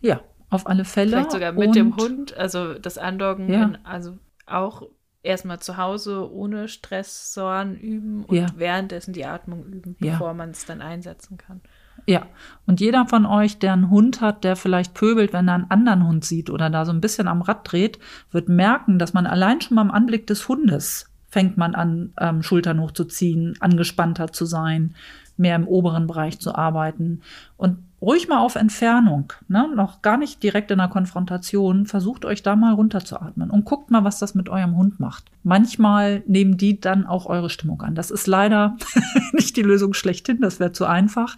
Ja, 0.00 0.20
auf 0.50 0.66
alle 0.66 0.84
Fälle. 0.84 1.10
Vielleicht 1.12 1.32
sogar 1.32 1.52
mit 1.52 1.68
Und- 1.68 1.76
dem 1.76 1.96
Hund, 1.96 2.36
also 2.36 2.74
das 2.74 2.98
Andocken, 2.98 3.48
Ja. 3.50 3.64
in, 3.64 3.78
also 3.84 4.18
auch 4.44 4.82
erstmal 5.22 5.58
zu 5.60 5.76
Hause 5.76 6.30
ohne 6.30 6.68
Stressoren 6.68 7.74
üben 7.76 8.24
und 8.26 8.36
Ja. 8.36 8.46
währenddessen 8.54 9.12
die 9.12 9.24
Atmung 9.24 9.64
üben, 9.64 9.96
bevor 9.98 10.34
man 10.34 10.50
es 10.50 10.66
dann 10.66 10.80
einsetzen 10.82 11.36
kann. 11.36 11.62
Ja, 12.04 12.26
und 12.66 12.80
jeder 12.80 13.06
von 13.06 13.26
euch, 13.26 13.58
der 13.58 13.72
einen 13.72 13.90
Hund 13.90 14.20
hat, 14.20 14.44
der 14.44 14.56
vielleicht 14.56 14.94
pöbelt, 14.94 15.32
wenn 15.32 15.48
er 15.48 15.54
einen 15.54 15.70
anderen 15.70 16.06
Hund 16.06 16.24
sieht 16.24 16.50
oder 16.50 16.70
da 16.70 16.84
so 16.84 16.92
ein 16.92 17.00
bisschen 17.00 17.26
am 17.26 17.42
Rad 17.42 17.60
dreht, 17.70 17.98
wird 18.30 18.48
merken, 18.48 18.98
dass 18.98 19.14
man 19.14 19.26
allein 19.26 19.60
schon 19.60 19.76
beim 19.76 19.90
Anblick 19.90 20.26
des 20.26 20.48
Hundes 20.48 21.10
fängt 21.28 21.56
man 21.56 21.74
an, 21.74 22.12
ähm, 22.20 22.42
Schultern 22.42 22.80
hochzuziehen, 22.80 23.56
angespannter 23.60 24.32
zu 24.32 24.46
sein, 24.46 24.94
mehr 25.36 25.56
im 25.56 25.68
oberen 25.68 26.06
Bereich 26.06 26.38
zu 26.38 26.54
arbeiten. 26.54 27.20
Und 27.56 27.78
ruhig 28.06 28.28
mal 28.28 28.38
auf 28.38 28.54
Entfernung, 28.54 29.32
ne? 29.48 29.68
noch 29.74 30.00
gar 30.00 30.16
nicht 30.16 30.40
direkt 30.42 30.70
in 30.70 30.78
der 30.78 30.88
Konfrontation, 30.88 31.86
versucht 31.86 32.24
euch 32.24 32.42
da 32.42 32.54
mal 32.54 32.72
runterzuatmen 32.72 33.50
und 33.50 33.64
guckt 33.64 33.90
mal, 33.90 34.04
was 34.04 34.20
das 34.20 34.36
mit 34.36 34.48
eurem 34.48 34.76
Hund 34.76 35.00
macht. 35.00 35.24
Manchmal 35.42 36.22
nehmen 36.26 36.56
die 36.56 36.80
dann 36.80 37.04
auch 37.04 37.26
eure 37.26 37.50
Stimmung 37.50 37.82
an. 37.82 37.96
Das 37.96 38.12
ist 38.12 38.28
leider 38.28 38.76
nicht 39.32 39.56
die 39.56 39.62
Lösung 39.62 39.92
schlechthin, 39.92 40.40
das 40.40 40.60
wäre 40.60 40.70
zu 40.70 40.86
einfach. 40.86 41.36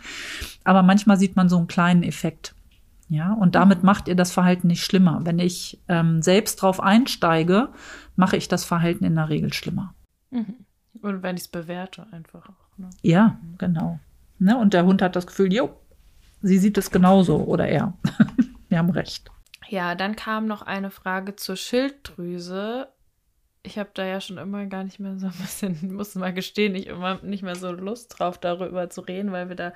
Aber 0.63 0.83
manchmal 0.83 1.17
sieht 1.17 1.37
man 1.37 1.49
so 1.49 1.57
einen 1.57 1.69
kleinen 1.69 2.03
Effekt. 2.03 2.55
Ja, 3.09 3.33
und 3.33 3.55
damit 3.55 3.83
macht 3.83 4.07
ihr 4.07 4.17
das 4.17 4.33
Verhalten 4.33 4.67
nicht 4.67 4.85
schlimmer. 4.85 5.21
Wenn 5.25 5.39
ich 5.39 5.81
ähm, 5.89 6.21
selbst 6.21 6.57
drauf 6.61 6.83
einsteige, 6.83 7.71
mache 8.17 8.37
ich 8.37 8.49
das 8.49 8.67
Verhalten 8.67 9.05
in 9.05 9.15
der 9.15 9.31
Regel 9.31 9.55
schlimmer. 9.55 9.95
Mhm. 10.31 10.57
Und 11.01 11.23
wenn 11.23 11.37
ich 11.37 11.43
es 11.45 11.49
bewerte, 11.49 12.07
einfach 12.11 12.47
auch. 12.47 12.79
Ne? 12.79 12.91
Ja, 13.01 13.39
genau. 13.57 13.99
Ne? 14.39 14.59
Und 14.59 14.75
der 14.75 14.85
Hund 14.85 15.01
hat 15.01 15.17
das 15.17 15.27
Gefühl, 15.27 15.51
jo, 15.55 15.71
sie 16.43 16.59
sieht 16.59 16.79
es 16.79 16.91
genauso 16.91 17.45
oder 17.45 17.69
er. 17.69 17.95
Wir 18.69 18.79
haben 18.79 18.91
recht. 18.91 19.31
Ja, 19.69 19.95
dann 19.95 20.17
kam 20.17 20.47
noch 20.47 20.63
eine 20.63 20.91
Frage 20.91 21.37
zur 21.37 21.57
Schilddrüse. 21.57 22.89
ich 23.63 23.79
habe 23.79 23.91
da 23.93 24.05
ja 24.05 24.21
schon 24.21 24.39
immer 24.39 24.67
gar 24.67 24.85
nicht 24.85 24.99
mehr 24.99 25.19
so 25.19 25.27
ein 25.27 25.33
bisschen, 25.33 25.93
muss 25.95 26.15
mal 26.15 26.33
gestehen, 26.33 26.75
ich 26.75 26.87
immer 26.87 27.21
nicht 27.23 27.43
mehr 27.43 27.57
so 27.57 27.71
Lust 27.71 28.19
drauf, 28.19 28.39
darüber 28.39 28.89
zu 28.89 29.03
reden, 29.03 29.33
weil 29.33 29.49
wir 29.49 29.57
da 29.57 29.73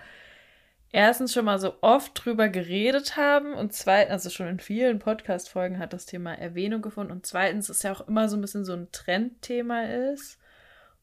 erstens 0.93 1.33
schon 1.33 1.47
mal 1.47 1.59
so 1.59 1.75
oft 1.81 2.13
drüber 2.15 2.49
geredet 2.49 3.17
haben 3.17 3.55
und 3.55 3.73
zweitens, 3.73 4.13
also 4.13 4.31
schon 4.31 4.47
in 4.47 4.61
vielen 4.61 4.99
Podcast-Folgen 4.99 5.79
hat 5.79 5.93
das 5.93 6.07
Thema 6.07 6.35
Erwähnung 6.35 6.83
gefunden 6.83 7.13
und 7.13 7.27
zweitens 7.27 7.69
ist 7.71 7.83
ja 7.83 7.93
auch 7.93 8.07
immer 8.07 8.29
so 8.29 8.37
ein 8.37 8.43
bisschen 8.43 8.65
so 8.65 8.75
ein 8.75 8.93
Trendthema 8.93 9.83
ist. 9.85 10.39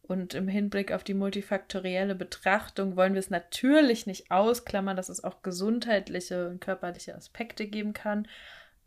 Und 0.09 0.33
im 0.33 0.47
Hinblick 0.47 0.91
auf 0.91 1.03
die 1.03 1.13
multifaktorielle 1.13 2.15
Betrachtung 2.15 2.95
wollen 2.95 3.13
wir 3.13 3.19
es 3.19 3.29
natürlich 3.29 4.07
nicht 4.07 4.31
ausklammern, 4.31 4.97
dass 4.97 5.07
es 5.07 5.23
auch 5.23 5.43
gesundheitliche 5.43 6.49
und 6.49 6.59
körperliche 6.59 7.13
Aspekte 7.13 7.67
geben 7.67 7.93
kann, 7.93 8.27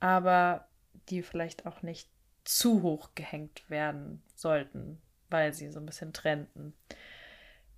aber 0.00 0.66
die 1.10 1.22
vielleicht 1.22 1.64
auch 1.64 1.82
nicht 1.82 2.08
zu 2.42 2.82
hoch 2.82 3.10
gehängt 3.14 3.62
werden 3.70 4.20
sollten, 4.34 5.00
weil 5.30 5.52
sie 5.52 5.70
so 5.70 5.78
ein 5.78 5.86
bisschen 5.86 6.12
trenden. 6.12 6.74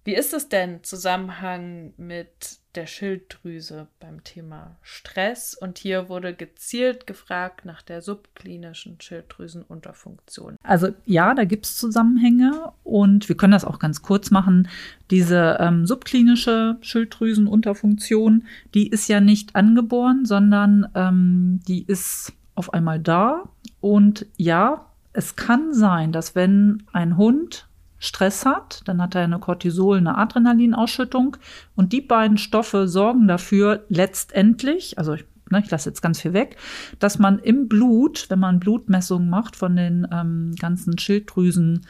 Wie 0.05 0.15
ist 0.15 0.33
es 0.33 0.49
denn 0.49 0.83
Zusammenhang 0.83 1.93
mit 1.99 2.61
der 2.77 2.87
Schilddrüse 2.87 3.89
beim 4.01 4.25
Thema 4.25 4.77
Stress? 4.83 5.55
Und 5.55 5.79
hier 5.79 6.09
wurde 6.09 6.35
gezielt 6.35 7.07
gefragt 7.07 7.65
nach 7.65 7.83
der 7.83 8.03
subklinischen 8.03 9.01
Schilddrüsenunterfunktion. 9.01 10.57
Also 10.63 10.89
ja, 11.05 11.35
da 11.35 11.45
gibt 11.45 11.67
es 11.67 11.77
Zusammenhänge 11.77 12.73
und 12.83 13.29
wir 13.29 13.37
können 13.37 13.53
das 13.53 13.65
auch 13.65 13.79
ganz 13.79 14.03
kurz 14.03 14.31
machen. 14.31 14.69
Diese 15.11 15.59
ähm, 15.61 15.87
subklinische 15.87 16.77
Schilddrüsenunterfunktion, 16.81 18.45
die 18.75 18.89
ist 18.89 19.09
ja 19.09 19.21
nicht 19.21 19.57
angeboren, 19.57 20.25
sondern 20.25 20.89
ähm, 20.95 21.61
die 21.67 21.85
ist 21.85 22.33
auf 22.55 22.73
einmal 22.73 23.01
da. 23.01 23.45
Und 23.81 24.27
ja, 24.37 24.87
es 25.13 25.37
kann 25.37 25.73
sein, 25.73 26.13
dass 26.13 26.35
wenn 26.35 26.83
ein 26.93 27.17
Hund 27.17 27.69
Stress 28.05 28.45
hat, 28.45 28.83
dann 28.85 29.01
hat 29.01 29.15
er 29.15 29.23
eine 29.25 29.39
Cortisol, 29.39 29.99
eine 29.99 30.19
Adrenalinausschüttung 30.19 31.37
und 31.75 31.93
die 31.93 32.01
beiden 32.01 32.39
Stoffe 32.39 32.89
sorgen 32.89 33.27
dafür 33.27 33.85
letztendlich, 33.89 34.99
also 34.99 35.15
ich, 35.15 35.25
ne, 35.51 35.61
ich 35.65 35.71
lasse 35.71 35.89
jetzt 35.89 36.03
ganz 36.03 36.21
viel 36.21 36.33
weg, 36.33 36.57
dass 36.99 37.19
man 37.19 37.39
im 37.39 37.69
Blut, 37.69 38.27
wenn 38.29 38.39
man 38.39 38.61
Blutmessungen 38.61 39.31
macht 39.31 39.57
von 39.57 39.77
den 39.77 40.07
ähm, 40.13 40.55
ganzen 40.59 40.99
Schilddrüsen, 40.99 41.87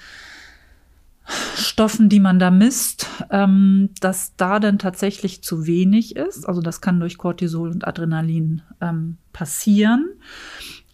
Stoffen, 1.57 2.11
die 2.11 2.21
man 2.21 2.39
da 2.39 2.51
misst, 2.51 3.09
ähm, 3.31 3.89
dass 4.01 4.37
da 4.37 4.61
dann 4.61 4.79
tatsächlich 4.79 5.43
zu 5.43 5.67
wenig 5.67 6.17
ist. 6.17 6.47
Also 6.47 6.61
das 6.61 6.83
kann 6.83 7.01
durch 7.01 7.17
Cortisol 7.17 7.71
und 7.71 7.87
Adrenalin 7.87 8.61
ähm, 8.83 9.17
passieren. 9.33 10.11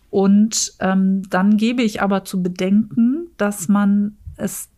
Und 0.08 0.74
ähm, 0.80 1.22
dann 1.30 1.56
gebe 1.56 1.82
ich 1.82 2.00
aber 2.00 2.24
zu 2.24 2.42
bedenken, 2.42 3.26
dass 3.38 3.68
man 3.68 4.16
es 4.36 4.70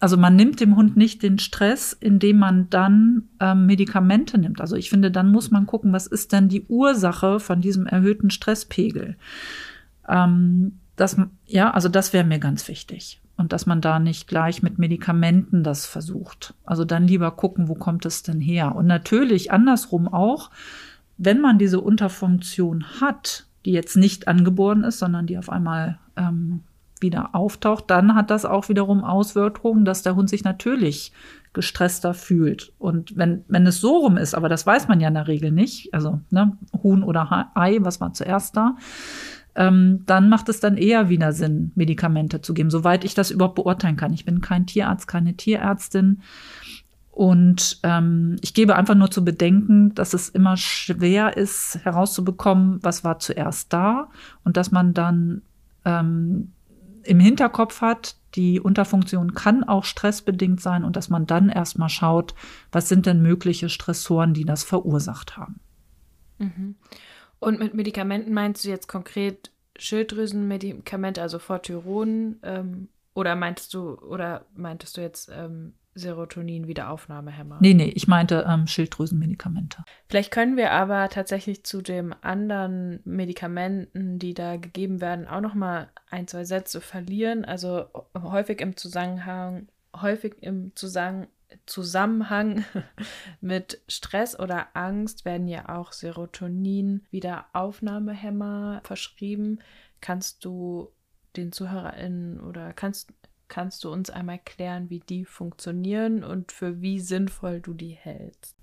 also 0.00 0.16
man 0.16 0.36
nimmt 0.36 0.60
dem 0.60 0.76
Hund 0.76 0.96
nicht 0.96 1.22
den 1.22 1.38
Stress, 1.38 1.92
indem 1.92 2.38
man 2.38 2.70
dann 2.70 3.24
ähm, 3.40 3.66
Medikamente 3.66 4.38
nimmt. 4.38 4.60
Also 4.60 4.76
ich 4.76 4.90
finde, 4.90 5.10
dann 5.10 5.30
muss 5.30 5.50
man 5.50 5.66
gucken, 5.66 5.92
was 5.92 6.06
ist 6.06 6.32
denn 6.32 6.48
die 6.48 6.64
Ursache 6.68 7.40
von 7.40 7.60
diesem 7.60 7.86
erhöhten 7.86 8.30
Stresspegel. 8.30 9.16
Ähm, 10.08 10.78
das, 10.96 11.16
ja, 11.46 11.70
also 11.70 11.88
das 11.88 12.12
wäre 12.12 12.24
mir 12.24 12.38
ganz 12.38 12.68
wichtig. 12.68 13.20
Und 13.36 13.52
dass 13.52 13.66
man 13.66 13.80
da 13.80 13.98
nicht 14.00 14.26
gleich 14.26 14.62
mit 14.62 14.78
Medikamenten 14.78 15.62
das 15.62 15.86
versucht. 15.86 16.54
Also 16.64 16.84
dann 16.84 17.06
lieber 17.06 17.30
gucken, 17.32 17.68
wo 17.68 17.74
kommt 17.74 18.04
es 18.04 18.22
denn 18.22 18.40
her. 18.40 18.74
Und 18.74 18.86
natürlich 18.86 19.52
andersrum 19.52 20.08
auch, 20.08 20.50
wenn 21.18 21.40
man 21.40 21.58
diese 21.58 21.80
Unterfunktion 21.80 23.00
hat, 23.00 23.46
die 23.64 23.72
jetzt 23.72 23.96
nicht 23.96 24.28
angeboren 24.28 24.84
ist, 24.84 24.98
sondern 24.98 25.26
die 25.26 25.38
auf 25.38 25.50
einmal 25.50 25.98
ähm, 26.16 26.62
wieder 27.02 27.34
auftaucht, 27.34 27.84
dann 27.88 28.14
hat 28.14 28.30
das 28.30 28.44
auch 28.44 28.68
wiederum 28.68 29.04
Auswirkungen, 29.04 29.84
dass 29.84 30.02
der 30.02 30.16
Hund 30.16 30.28
sich 30.28 30.44
natürlich 30.44 31.12
gestresster 31.52 32.14
fühlt. 32.14 32.72
Und 32.78 33.16
wenn, 33.16 33.44
wenn 33.48 33.66
es 33.66 33.80
so 33.80 33.96
rum 33.98 34.16
ist, 34.16 34.34
aber 34.34 34.48
das 34.48 34.66
weiß 34.66 34.88
man 34.88 35.00
ja 35.00 35.08
in 35.08 35.14
der 35.14 35.28
Regel 35.28 35.50
nicht, 35.50 35.92
also 35.94 36.20
ne, 36.30 36.56
Huhn 36.82 37.02
oder 37.02 37.50
Ei, 37.54 37.78
was 37.80 38.00
war 38.00 38.12
zuerst 38.12 38.56
da, 38.56 38.76
ähm, 39.54 40.04
dann 40.06 40.28
macht 40.28 40.48
es 40.48 40.60
dann 40.60 40.76
eher 40.76 41.08
wieder 41.08 41.32
Sinn, 41.32 41.72
Medikamente 41.74 42.40
zu 42.40 42.54
geben, 42.54 42.70
soweit 42.70 43.04
ich 43.04 43.14
das 43.14 43.30
überhaupt 43.30 43.56
beurteilen 43.56 43.96
kann. 43.96 44.12
Ich 44.12 44.24
bin 44.24 44.40
kein 44.40 44.66
Tierarzt, 44.66 45.08
keine 45.08 45.34
Tierärztin. 45.34 46.22
Und 47.10 47.80
ähm, 47.82 48.36
ich 48.42 48.54
gebe 48.54 48.76
einfach 48.76 48.94
nur 48.94 49.10
zu 49.10 49.24
bedenken, 49.24 49.92
dass 49.96 50.14
es 50.14 50.28
immer 50.28 50.56
schwer 50.56 51.36
ist, 51.36 51.80
herauszubekommen, 51.82 52.78
was 52.82 53.02
war 53.02 53.18
zuerst 53.18 53.72
da 53.72 54.08
und 54.44 54.56
dass 54.56 54.70
man 54.70 54.94
dann 54.94 55.42
ähm, 55.84 56.52
im 57.04 57.20
Hinterkopf 57.20 57.80
hat, 57.80 58.16
die 58.34 58.60
Unterfunktion 58.60 59.34
kann 59.34 59.64
auch 59.64 59.84
stressbedingt 59.84 60.60
sein 60.60 60.84
und 60.84 60.96
dass 60.96 61.08
man 61.08 61.26
dann 61.26 61.48
erstmal 61.48 61.88
schaut, 61.88 62.34
was 62.70 62.88
sind 62.88 63.06
denn 63.06 63.22
mögliche 63.22 63.68
Stressoren, 63.68 64.34
die 64.34 64.44
das 64.44 64.64
verursacht 64.64 65.36
haben. 65.36 65.60
Mhm. 66.38 66.76
Und 67.40 67.58
mit 67.58 67.74
Medikamenten 67.74 68.32
meinst 68.32 68.64
du 68.64 68.68
jetzt 68.68 68.88
konkret 68.88 69.52
Schilddrüsenmedikamente, 69.78 71.22
also 71.22 71.38
Fortyron, 71.38 72.38
ähm, 72.42 72.88
oder 73.14 73.34
meintest 73.34 73.74
du, 73.74 73.94
oder 73.94 74.46
meintest 74.54 74.96
du 74.96 75.00
jetzt 75.00 75.30
ähm, 75.32 75.74
Serotonin-Wiederaufnahmehämmer. 75.98 77.58
Nee, 77.60 77.74
nee, 77.74 77.92
ich 77.94 78.08
meinte 78.08 78.46
ähm, 78.48 78.66
Schilddrüsenmedikamente. 78.66 79.84
Vielleicht 80.08 80.30
können 80.30 80.56
wir 80.56 80.72
aber 80.72 81.08
tatsächlich 81.08 81.64
zu 81.64 81.82
den 81.82 82.12
anderen 82.12 83.00
Medikamenten, 83.04 84.18
die 84.18 84.34
da 84.34 84.56
gegeben 84.56 85.00
werden, 85.00 85.26
auch 85.26 85.40
noch 85.40 85.54
mal 85.54 85.90
ein, 86.10 86.26
zwei 86.26 86.44
Sätze 86.44 86.80
verlieren. 86.80 87.44
Also 87.44 87.86
häufig 88.16 88.60
im 88.60 88.76
Zusammenhang, 88.76 89.68
häufig 89.94 90.34
im 90.40 90.74
Zusammenhang 90.74 91.28
Zusammenhang 91.66 92.64
mit 93.40 93.82
Stress 93.88 94.38
oder 94.38 94.76
Angst 94.76 95.24
werden 95.24 95.48
ja 95.48 95.74
auch 95.74 95.92
Serotonin-Wiederaufnahmehämmer 95.92 98.82
verschrieben. 98.84 99.58
Kannst 100.00 100.44
du 100.44 100.92
den 101.36 101.50
ZuhörerInnen 101.52 102.40
oder 102.40 102.72
kannst 102.72 103.12
Kannst 103.48 103.84
du 103.84 103.90
uns 103.90 104.10
einmal 104.10 104.38
klären, 104.44 104.90
wie 104.90 105.00
die 105.00 105.24
funktionieren 105.24 106.22
und 106.22 106.52
für 106.52 106.80
wie 106.80 107.00
sinnvoll 107.00 107.60
du 107.60 107.74
die 107.74 107.92
hältst? 107.92 108.54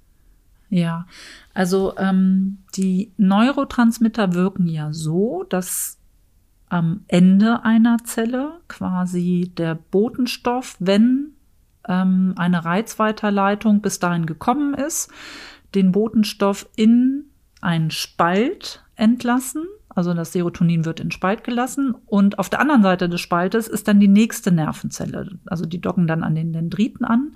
Ja, 0.69 1.07
also 1.53 1.95
ähm, 1.97 2.59
die 2.75 3.11
Neurotransmitter 3.17 4.33
wirken 4.33 4.67
ja 4.67 4.93
so, 4.93 5.43
dass 5.49 5.99
am 6.69 7.05
Ende 7.07 7.63
einer 7.63 7.97
Zelle 8.03 8.59
quasi 8.67 9.51
der 9.57 9.75
Botenstoff, 9.75 10.75
wenn 10.79 11.33
ähm, 11.87 12.33
eine 12.35 12.65
Reizweiterleitung 12.65 13.81
bis 13.81 13.99
dahin 13.99 14.25
gekommen 14.25 14.73
ist, 14.73 15.11
den 15.75 15.91
Botenstoff 15.91 16.67
in 16.75 17.25
einen 17.61 17.91
Spalt 17.91 18.83
entlassen 18.95 19.65
also 19.95 20.13
das 20.13 20.33
Serotonin 20.33 20.83
wird 20.83 20.99
in 20.99 21.09
Spalt 21.09 21.45
gelassen 21.45 21.95
und 22.05 22.37
auf 22.37 22.49
der 22.49 22.59
anderen 22.59 22.83
Seite 22.83 23.07
des 23.07 23.21
Spaltes 23.21 23.67
ist 23.67 23.87
dann 23.87 24.01
die 24.01 24.09
nächste 24.09 24.51
Nervenzelle. 24.51 25.39
Also 25.45 25.65
die 25.65 25.79
docken 25.79 26.05
dann 26.05 26.23
an 26.23 26.35
den 26.35 26.51
Dendriten 26.51 27.05
an. 27.05 27.31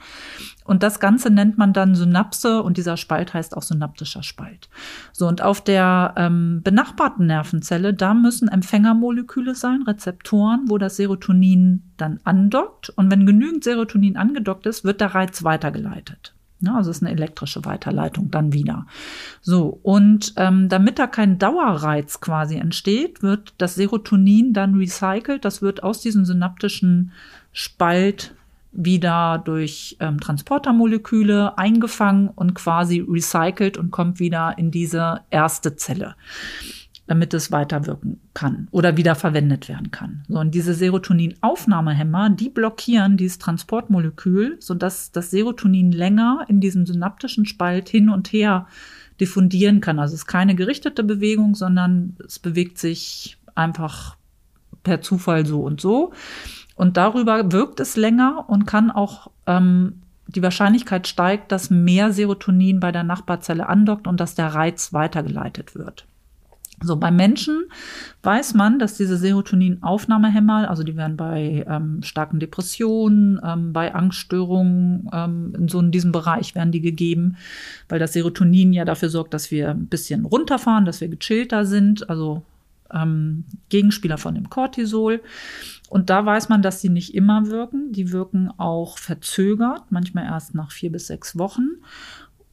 Und 0.66 0.84
das 0.84 1.00
Ganze 1.00 1.30
nennt 1.30 1.58
man 1.58 1.74
dann 1.74 1.96
Synapse 1.96 2.62
und 2.62 2.78
dieser 2.78 2.98
Spalt 2.98 3.34
heißt 3.34 3.56
auch 3.56 3.64
synaptischer 3.64 4.24
Spalt. 4.24 4.70
So, 5.14 5.28
und 5.28 5.42
auf 5.42 5.64
der 5.64 6.14
ähm, 6.18 6.62
benachbarten 6.62 7.26
Nervenzelle, 7.26 7.94
da 7.94 8.14
müssen 8.14 8.50
Empfängermoleküle 8.50 9.56
sein, 9.56 9.84
Rezeptoren, 9.84 10.66
wo 10.68 10.78
das 10.78 10.98
Serotonin 10.98 11.94
dann 11.96 12.20
andockt. 12.26 12.90
Und 12.90 13.10
wenn 13.10 13.26
genügend 13.26 13.64
Serotonin 13.64 14.18
angedockt 14.18 14.66
ist, 14.66 14.84
wird 14.84 15.00
der 15.02 15.16
Reiz 15.16 15.44
weitergeleitet. 15.44 16.36
Ja, 16.62 16.76
also 16.76 16.92
es 16.92 16.98
ist 16.98 17.04
eine 17.04 17.14
elektrische 17.14 17.64
Weiterleitung 17.64 18.32
dann 18.32 18.52
wieder. 18.52 18.86
So, 19.42 19.80
und 19.82 20.34
ähm, 20.36 20.68
damit 20.68 21.00
da 21.00 21.08
kein 21.08 21.40
Dauerreiz 21.40 22.20
quasi 22.20 22.58
entsteht, 22.58 23.24
wird 23.24 23.54
das 23.58 23.76
Serotonin 23.76 24.52
dann 24.54 24.76
recycelt. 24.76 25.46
Das 25.46 25.62
wird 25.62 25.84
aus 25.84 26.02
diesem 26.02 26.26
synaptischen 26.26 27.12
Spalt 27.54 28.36
wieder 28.72 29.42
durch 29.44 29.98
ähm, 30.00 30.20
Transportermoleküle 30.20 31.58
eingefangen 31.58 32.28
und 32.28 32.54
quasi 32.54 33.00
recycelt 33.08 33.78
und 33.78 33.92
kommt 33.92 34.20
wieder 34.20 34.58
in 34.58 34.70
diese 34.70 35.22
erste 35.32 35.76
Zelle 35.76 36.16
damit 37.10 37.34
es 37.34 37.52
weiterwirken 37.52 38.20
kann 38.36 38.68
oder 38.70 38.96
wieder 38.96 39.16
verwendet 39.16 39.68
werden 39.68 39.90
kann. 39.90 40.24
So, 40.28 40.38
und 40.38 40.54
diese 40.54 40.76
Serotoninaufnahmehämmer, 40.76 42.30
die 42.30 42.50
blockieren 42.50 43.18
dieses 43.18 43.40
Transportmolekül, 43.40 44.58
sodass 44.60 45.12
das 45.12 45.32
Serotonin 45.32 45.92
länger 45.92 46.46
in 46.48 46.62
diesem 46.62 46.86
synaptischen 46.86 47.48
Spalt 47.48 47.90
hin 47.90 48.10
und 48.10 48.32
her 48.32 48.68
diffundieren 49.20 49.82
kann. 49.82 49.98
Also 49.98 50.14
es 50.14 50.22
ist 50.22 50.28
keine 50.28 50.54
gerichtete 50.54 51.04
Bewegung, 51.04 51.56
sondern 51.56 52.16
es 52.24 52.38
bewegt 52.38 52.78
sich 52.78 53.40
einfach 53.56 54.16
per 54.84 55.02
Zufall 55.02 55.48
so 55.48 55.62
und 55.62 55.82
so. 55.82 56.14
Und 56.76 56.96
darüber 56.96 57.52
wirkt 57.52 57.80
es 57.80 57.98
länger 57.98 58.46
und 58.48 58.68
kann 58.68 58.92
auch 58.92 59.32
ähm, 59.48 60.04
die 60.28 60.44
Wahrscheinlichkeit 60.44 61.08
steigt, 61.08 61.52
dass 61.52 61.72
mehr 61.72 62.14
Serotonin 62.14 62.80
bei 62.80 62.92
der 62.92 63.04
Nachbarzelle 63.04 63.68
andockt 63.68 64.06
und 64.06 64.20
dass 64.20 64.36
der 64.36 64.54
Reiz 64.54 64.94
weitergeleitet 64.94 65.74
wird. 65.74 66.06
So, 66.82 66.96
bei 66.96 67.12
Menschen 67.12 67.66
weiß 68.24 68.54
man, 68.54 68.80
dass 68.80 68.96
diese 68.96 69.18
Serotoninaufnahmehämmer, 69.18 70.70
also 70.70 70.84
die 70.84 70.96
werden 70.96 71.18
bei 71.18 71.66
ähm, 71.68 72.02
starken 72.04 72.40
Depressionen, 72.40 73.40
ähm, 73.44 73.74
bei 73.74 73.94
Angststörungen, 73.94 75.10
ähm, 75.12 75.54
in 75.58 75.68
so 75.68 75.80
in 75.80 75.92
diesem 75.92 76.12
Bereich 76.12 76.56
werden 76.56 76.72
die 76.72 76.82
gegeben, 76.82 77.38
weil 77.90 78.00
das 78.00 78.14
Serotonin 78.14 78.74
ja 78.74 78.86
dafür 78.86 79.10
sorgt, 79.10 79.34
dass 79.34 79.52
wir 79.52 79.72
ein 79.72 79.88
bisschen 79.88 80.26
runterfahren, 80.26 80.86
dass 80.86 81.02
wir 81.02 81.10
gechillter 81.10 81.66
sind, 81.66 82.10
also 82.10 82.44
ähm, 82.94 83.44
Gegenspieler 83.70 84.18
von 84.18 84.36
dem 84.36 84.50
Cortisol. 84.50 85.22
Und 85.90 86.10
da 86.10 86.26
weiß 86.26 86.50
man, 86.50 86.62
dass 86.62 86.82
sie 86.82 86.90
nicht 86.90 87.16
immer 87.16 87.48
wirken. 87.48 87.92
Die 87.92 88.12
wirken 88.12 88.52
auch 88.58 88.98
verzögert, 88.98 89.84
manchmal 89.90 90.26
erst 90.26 90.56
nach 90.56 90.72
vier 90.72 90.92
bis 90.92 91.08
sechs 91.08 91.38
Wochen. 91.38 91.68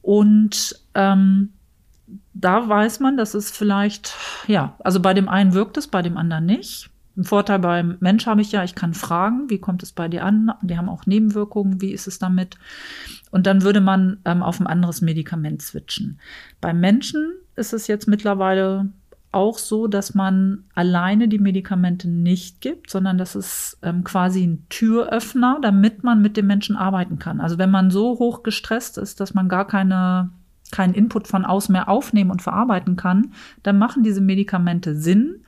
Und 0.01 0.79
ähm, 0.95 1.49
da 2.39 2.69
weiß 2.69 2.99
man, 2.99 3.17
dass 3.17 3.33
es 3.33 3.51
vielleicht, 3.51 4.13
ja, 4.47 4.75
also 4.79 4.99
bei 4.99 5.13
dem 5.13 5.27
einen 5.27 5.53
wirkt 5.53 5.77
es, 5.77 5.87
bei 5.87 6.01
dem 6.01 6.17
anderen 6.17 6.45
nicht. 6.45 6.89
Ein 7.15 7.23
Vorteil 7.23 7.57
beim 7.57 7.97
Mensch 7.99 8.27
habe 8.27 8.41
ich 8.41 8.51
ja, 8.51 8.63
ich 8.63 8.75
kann 8.75 8.93
fragen, 8.93 9.49
wie 9.49 9.57
kommt 9.57 9.81
es 9.81 9.91
bei 9.91 10.07
dir 10.07 10.23
an? 10.23 10.51
Die 10.61 10.77
haben 10.77 10.87
auch 10.87 11.07
Nebenwirkungen, 11.07 11.81
wie 11.81 11.91
ist 11.91 12.05
es 12.05 12.19
damit? 12.19 12.57
Und 13.31 13.47
dann 13.47 13.63
würde 13.63 13.81
man 13.81 14.19
ähm, 14.25 14.43
auf 14.43 14.59
ein 14.59 14.67
anderes 14.67 15.01
Medikament 15.01 15.63
switchen. 15.63 16.19
Beim 16.61 16.79
Menschen 16.79 17.33
ist 17.55 17.73
es 17.73 17.87
jetzt 17.87 18.07
mittlerweile 18.07 18.89
auch 19.31 19.57
so, 19.57 19.87
dass 19.87 20.13
man 20.13 20.65
alleine 20.75 21.27
die 21.27 21.39
Medikamente 21.39 22.07
nicht 22.07 22.61
gibt, 22.61 22.91
sondern 22.91 23.17
das 23.17 23.35
ist 23.35 23.79
ähm, 23.81 24.03
quasi 24.03 24.45
ein 24.45 24.65
Türöffner, 24.69 25.57
damit 25.61 26.03
man 26.03 26.21
mit 26.21 26.37
dem 26.37 26.45
Menschen 26.45 26.75
arbeiten 26.75 27.17
kann. 27.17 27.41
Also 27.41 27.57
wenn 27.57 27.71
man 27.71 27.89
so 27.89 28.19
hoch 28.19 28.43
gestresst 28.43 28.99
ist, 28.99 29.19
dass 29.19 29.33
man 29.33 29.49
gar 29.49 29.65
keine 29.65 30.29
keinen 30.71 30.93
Input 30.93 31.27
von 31.27 31.45
außen 31.45 31.71
mehr 31.71 31.89
aufnehmen 31.89 32.31
und 32.31 32.41
verarbeiten 32.41 32.95
kann, 32.95 33.33
dann 33.63 33.77
machen 33.77 34.03
diese 34.03 34.21
Medikamente 34.21 34.95
Sinn, 34.95 35.43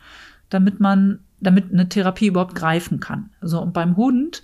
damit 0.50 0.80
man, 0.80 1.20
damit 1.40 1.72
eine 1.72 1.90
Therapie 1.90 2.28
überhaupt 2.28 2.56
greifen 2.56 3.00
kann. 3.00 3.30
So, 3.42 3.62
und 3.62 3.74
beim 3.74 3.98
Hund 3.98 4.44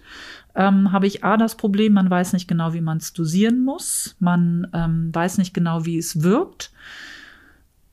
ähm, 0.55 0.91
habe 0.91 1.07
ich 1.07 1.23
A 1.23 1.37
das 1.37 1.55
Problem, 1.55 1.93
man 1.93 2.09
weiß 2.09 2.33
nicht 2.33 2.47
genau, 2.47 2.73
wie 2.73 2.81
man 2.81 2.97
es 2.97 3.13
dosieren 3.13 3.63
muss, 3.63 4.15
man 4.19 4.67
ähm, 4.73 5.13
weiß 5.13 5.37
nicht 5.37 5.53
genau, 5.53 5.85
wie 5.85 5.97
es 5.97 6.23
wirkt. 6.23 6.71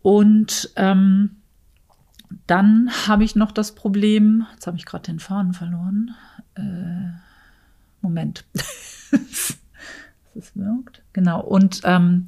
Und 0.03 0.71
ähm, 0.77 1.37
dann 2.47 2.91
habe 3.07 3.25
ich 3.25 3.37
noch 3.37 3.53
das 3.53 3.75
Problem, 3.75 4.47
jetzt 4.53 4.67
habe 4.67 4.77
ich 4.77 4.87
gerade 4.87 5.05
den 5.05 5.21
Faden 5.21 5.53
verloren. 5.53 6.15
Äh, 6.55 7.13
Moment. 8.01 8.45
es 10.35 10.57
wirkt. 10.57 11.03
Genau. 11.13 11.41
Und 11.41 11.83
ähm, 11.85 12.27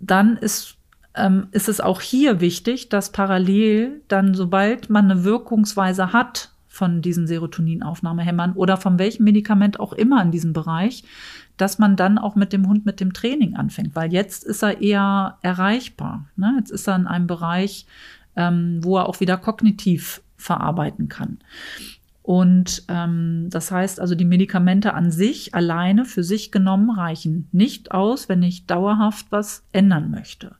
dann 0.00 0.36
ist, 0.36 0.76
ähm, 1.14 1.48
ist 1.52 1.68
es 1.68 1.80
auch 1.80 2.00
hier 2.00 2.40
wichtig, 2.40 2.88
dass 2.88 3.12
parallel 3.12 4.02
dann, 4.08 4.34
sobald 4.34 4.90
man 4.90 5.10
eine 5.10 5.24
Wirkungsweise 5.24 6.12
hat 6.12 6.50
von 6.68 7.02
diesen 7.02 7.26
Serotoninaufnahmehämmern 7.26 8.52
oder 8.52 8.76
von 8.76 8.98
welchem 8.98 9.24
Medikament 9.24 9.80
auch 9.80 9.92
immer 9.92 10.22
in 10.22 10.30
diesem 10.30 10.52
Bereich, 10.52 11.02
dass 11.56 11.78
man 11.78 11.96
dann 11.96 12.18
auch 12.18 12.36
mit 12.36 12.52
dem 12.52 12.68
Hund 12.68 12.86
mit 12.86 13.00
dem 13.00 13.12
Training 13.12 13.56
anfängt, 13.56 13.96
weil 13.96 14.12
jetzt 14.12 14.44
ist 14.44 14.62
er 14.62 14.80
eher 14.80 15.38
erreichbar. 15.42 16.26
Ne? 16.36 16.54
Jetzt 16.58 16.70
ist 16.70 16.86
er 16.86 16.94
in 16.94 17.08
einem 17.08 17.26
Bereich, 17.26 17.86
ähm, 18.36 18.78
wo 18.82 18.96
er 18.96 19.08
auch 19.08 19.18
wieder 19.18 19.36
kognitiv 19.36 20.22
verarbeiten 20.36 21.08
kann. 21.08 21.38
Und 22.28 22.84
ähm, 22.88 23.46
das 23.48 23.70
heißt 23.70 24.00
also, 24.00 24.14
die 24.14 24.26
Medikamente 24.26 24.92
an 24.92 25.10
sich 25.10 25.54
alleine 25.54 26.04
für 26.04 26.22
sich 26.22 26.52
genommen 26.52 26.90
reichen 26.90 27.48
nicht 27.52 27.90
aus, 27.92 28.28
wenn 28.28 28.42
ich 28.42 28.66
dauerhaft 28.66 29.28
was 29.30 29.64
ändern 29.72 30.10
möchte. 30.10 30.56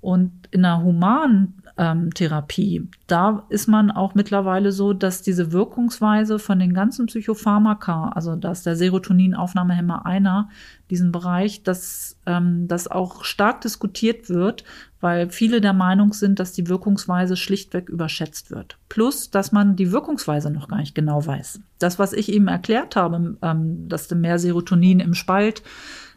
Und 0.00 0.30
in 0.52 0.62
der 0.62 0.80
humanen 0.80 1.60
ähm, 1.76 2.14
Therapie. 2.14 2.88
Da 3.08 3.44
ist 3.48 3.66
man 3.66 3.90
auch 3.90 4.14
mittlerweile 4.14 4.70
so, 4.70 4.92
dass 4.92 5.22
diese 5.22 5.50
Wirkungsweise 5.50 6.38
von 6.38 6.60
den 6.60 6.72
ganzen 6.72 7.06
Psychopharmaka, 7.06 8.10
also 8.10 8.36
dass 8.36 8.62
der 8.62 8.76
Serotoninaufnahmehemmer 8.76 10.06
einer, 10.06 10.50
diesen 10.88 11.10
Bereich, 11.10 11.64
dass 11.64 12.16
ähm, 12.26 12.68
das 12.68 12.86
auch 12.86 13.24
stark 13.24 13.60
diskutiert 13.62 14.28
wird, 14.28 14.62
weil 15.02 15.28
viele 15.30 15.60
der 15.60 15.72
Meinung 15.72 16.12
sind, 16.12 16.38
dass 16.38 16.52
die 16.52 16.68
Wirkungsweise 16.68 17.36
schlichtweg 17.36 17.88
überschätzt 17.88 18.50
wird. 18.50 18.78
Plus, 18.88 19.30
dass 19.30 19.52
man 19.52 19.76
die 19.76 19.92
Wirkungsweise 19.92 20.50
noch 20.50 20.68
gar 20.68 20.78
nicht 20.78 20.94
genau 20.94 21.26
weiß. 21.26 21.60
Das, 21.78 21.98
was 21.98 22.12
ich 22.12 22.32
eben 22.32 22.48
erklärt 22.48 22.96
habe, 22.96 23.36
ähm, 23.42 23.88
dass 23.88 24.10
mehr 24.12 24.38
Serotonin 24.38 25.00
im 25.00 25.14
Spalt 25.14 25.62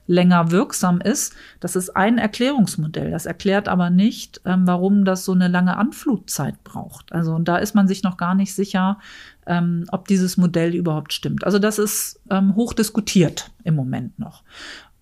länger 0.08 0.52
wirksam 0.52 1.02
ist. 1.02 1.36
Das 1.60 1.76
ist 1.76 1.96
ein 1.96 2.20
Erklärungsmodell. 2.20 3.12
Das 3.12 3.26
erklärt 3.26 3.68
aber 3.68 3.90
nicht, 3.90 4.40
ähm, 4.46 4.68
warum 4.68 5.04
das 5.04 5.26
so 5.26 5.32
eine 5.32 5.48
lange 5.48 5.78
Anflutzeit 5.78 6.64
braucht. 6.64 7.12
Also 7.12 7.40
da 7.40 7.58
ist 7.58 7.74
man 7.74 7.88
sich 7.88 8.04
noch 8.04 8.18
gar 8.18 8.36
nicht 8.36 8.54
sicher, 8.54 9.00
ähm, 9.48 9.86
ob 9.92 10.08
dieses 10.08 10.38
Modell 10.38 10.76
überhaupt 10.76 11.12
stimmt. 11.12 11.44
Also 11.44 11.60
das 11.60 11.80
ist 11.80 12.22
hoch 12.56 12.74
diskutiert 12.74 13.52
im 13.64 13.76
Moment 13.76 14.18
noch. 14.20 14.44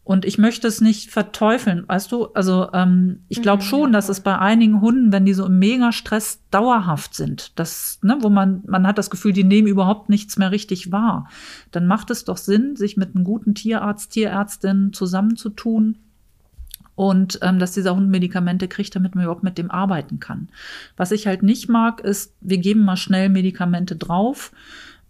Und 0.05 0.25
ich 0.25 0.37
möchte 0.37 0.67
es 0.67 0.81
nicht 0.81 1.11
verteufeln, 1.11 1.85
weißt 1.87 2.11
du? 2.11 2.25
Also 2.33 2.69
ähm, 2.73 3.23
ich 3.29 3.41
glaube 3.41 3.63
mhm, 3.63 3.67
schon, 3.67 3.93
dass 3.93 4.09
es 4.09 4.19
bei 4.19 4.37
einigen 4.37 4.81
Hunden, 4.81 5.13
wenn 5.13 5.25
die 5.25 5.33
so 5.33 5.45
im 5.45 5.59
Megastress 5.59 6.41
dauerhaft 6.51 7.15
sind, 7.15 7.57
das, 7.57 7.99
ne, 8.01 8.17
wo 8.19 8.29
man 8.29 8.63
man 8.67 8.85
hat 8.85 8.97
das 8.97 9.09
Gefühl, 9.09 9.31
die 9.31 9.45
nehmen 9.45 9.67
überhaupt 9.67 10.09
nichts 10.09 10.37
mehr 10.37 10.51
richtig 10.51 10.91
wahr, 10.91 11.29
dann 11.71 11.87
macht 11.87 12.11
es 12.11 12.25
doch 12.25 12.35
Sinn, 12.35 12.75
sich 12.75 12.97
mit 12.97 13.15
einem 13.15 13.23
guten 13.23 13.55
Tierarzt, 13.55 14.11
Tierärztin 14.11 14.91
zusammenzutun 14.91 15.99
und 16.95 17.39
ähm, 17.41 17.57
dass 17.59 17.71
dieser 17.71 17.95
Hund 17.95 18.09
Medikamente 18.09 18.67
kriegt, 18.67 18.95
damit 18.95 19.15
man 19.15 19.23
überhaupt 19.23 19.43
mit 19.43 19.57
dem 19.57 19.71
arbeiten 19.71 20.19
kann. 20.19 20.49
Was 20.97 21.11
ich 21.11 21.27
halt 21.27 21.43
nicht 21.43 21.69
mag, 21.69 22.01
ist, 22.01 22.35
wir 22.41 22.57
geben 22.57 22.83
mal 22.83 22.97
schnell 22.97 23.29
Medikamente 23.29 23.95
drauf 23.95 24.51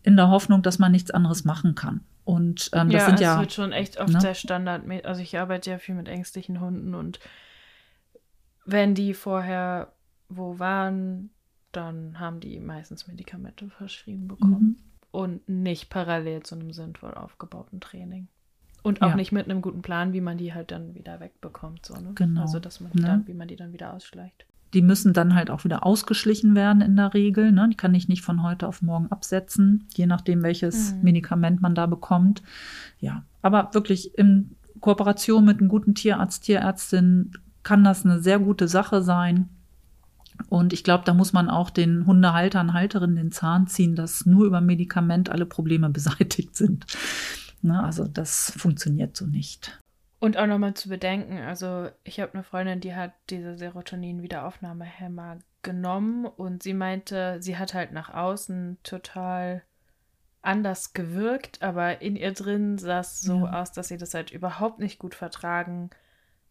in 0.03 0.15
der 0.15 0.29
Hoffnung, 0.29 0.61
dass 0.61 0.79
man 0.79 0.91
nichts 0.91 1.11
anderes 1.11 1.45
machen 1.45 1.73
kann. 1.75 2.01
Und 2.25 2.69
ähm, 2.73 2.89
das 2.89 3.01
ja, 3.01 3.05
sind 3.07 3.19
ja. 3.19 3.33
Es 3.35 3.39
wird 3.41 3.53
schon 3.53 3.71
echt 3.73 3.99
oft 3.99 4.13
ne? 4.13 4.21
sehr 4.21 4.33
Standard. 4.33 4.83
Also 5.05 5.21
ich 5.21 5.37
arbeite 5.37 5.71
ja 5.71 5.77
viel 5.77 5.95
mit 5.95 6.07
ängstlichen 6.07 6.61
Hunden 6.61 6.95
und 6.95 7.19
wenn 8.65 8.95
die 8.95 9.13
vorher 9.13 9.91
wo 10.29 10.59
waren, 10.59 11.29
dann 11.71 12.19
haben 12.19 12.39
die 12.39 12.59
meistens 12.59 13.07
Medikamente 13.07 13.69
verschrieben 13.69 14.27
bekommen. 14.27 14.61
Mhm. 14.61 14.77
Und 15.11 15.47
nicht 15.47 15.89
parallel 15.89 16.41
zu 16.41 16.55
einem 16.55 16.71
sinnvoll 16.71 17.13
aufgebauten 17.13 17.79
Training. 17.79 18.29
Und 18.81 19.01
auch 19.01 19.09
ja. 19.09 19.15
nicht 19.15 19.31
mit 19.31 19.47
einem 19.47 19.61
guten 19.61 19.81
Plan, 19.81 20.11
wie 20.11 20.21
man 20.21 20.37
die 20.37 20.53
halt 20.53 20.71
dann 20.71 20.95
wieder 20.95 21.19
wegbekommt. 21.19 21.85
So, 21.85 21.93
ne? 21.93 22.13
Genau. 22.15 22.41
Also 22.41 22.59
dass 22.59 22.79
man 22.79 22.91
ne? 22.95 23.01
dann, 23.01 23.27
wie 23.27 23.33
man 23.33 23.47
die 23.47 23.55
dann 23.55 23.73
wieder 23.73 23.93
ausschleicht. 23.93 24.45
Die 24.73 24.81
müssen 24.81 25.13
dann 25.13 25.35
halt 25.35 25.49
auch 25.49 25.63
wieder 25.63 25.85
ausgeschlichen 25.85 26.55
werden 26.55 26.81
in 26.81 26.95
der 26.95 27.13
Regel. 27.13 27.51
Ne? 27.51 27.67
Die 27.69 27.77
kann 27.77 27.93
ich 27.93 28.07
nicht 28.07 28.23
von 28.23 28.43
heute 28.43 28.67
auf 28.67 28.81
morgen 28.81 29.11
absetzen, 29.11 29.87
je 29.93 30.07
nachdem, 30.07 30.43
welches 30.43 30.93
mhm. 30.93 31.03
Medikament 31.03 31.61
man 31.61 31.75
da 31.75 31.85
bekommt. 31.85 32.41
Ja, 32.99 33.23
aber 33.41 33.69
wirklich 33.73 34.17
in 34.17 34.55
Kooperation 34.79 35.45
mit 35.45 35.59
einem 35.59 35.69
guten 35.69 35.95
Tierarzt, 35.95 36.43
Tierärztin 36.43 37.31
kann 37.63 37.83
das 37.83 38.05
eine 38.05 38.19
sehr 38.19 38.39
gute 38.39 38.67
Sache 38.67 39.01
sein. 39.01 39.49
Und 40.49 40.73
ich 40.73 40.83
glaube, 40.83 41.03
da 41.05 41.13
muss 41.13 41.33
man 41.33 41.49
auch 41.49 41.69
den 41.69 42.05
Hundehaltern, 42.05 42.73
Halterinnen 42.73 43.15
den 43.15 43.31
Zahn 43.31 43.67
ziehen, 43.67 43.95
dass 43.95 44.25
nur 44.25 44.45
über 44.45 44.61
Medikament 44.61 45.29
alle 45.29 45.45
Probleme 45.45 45.89
beseitigt 45.91 46.55
sind. 46.55 46.85
Ne? 47.61 47.81
Also 47.81 48.05
das 48.07 48.53
funktioniert 48.57 49.15
so 49.15 49.25
nicht. 49.25 49.79
Und 50.23 50.37
auch 50.37 50.47
nochmal 50.47 50.73
zu 50.73 50.87
bedenken, 50.87 51.39
also 51.39 51.89
ich 52.05 52.21
habe 52.21 52.33
eine 52.33 52.43
Freundin, 52.43 52.79
die 52.79 52.95
hat 52.95 53.11
diese 53.29 53.57
Serotonin-Wiederaufnahmehämmer 53.57 55.39
genommen 55.63 56.25
und 56.25 56.63
sie 56.63 56.73
meinte, 56.73 57.41
sie 57.41 57.57
hat 57.57 57.73
halt 57.73 57.91
nach 57.91 58.13
außen 58.13 58.77
total 58.83 59.63
anders 60.41 60.93
gewirkt, 60.93 61.61
aber 61.61 62.01
in 62.01 62.15
ihr 62.15 62.31
drin 62.31 62.77
sah 62.77 63.01
es 63.01 63.19
so 63.19 63.47
ja. 63.47 63.61
aus, 63.61 63.73
dass 63.73 63.89
sie 63.89 63.97
das 63.97 64.13
halt 64.13 64.31
überhaupt 64.31 64.79
nicht 64.79 64.97
gut 64.97 65.13
vertragen 65.13 65.89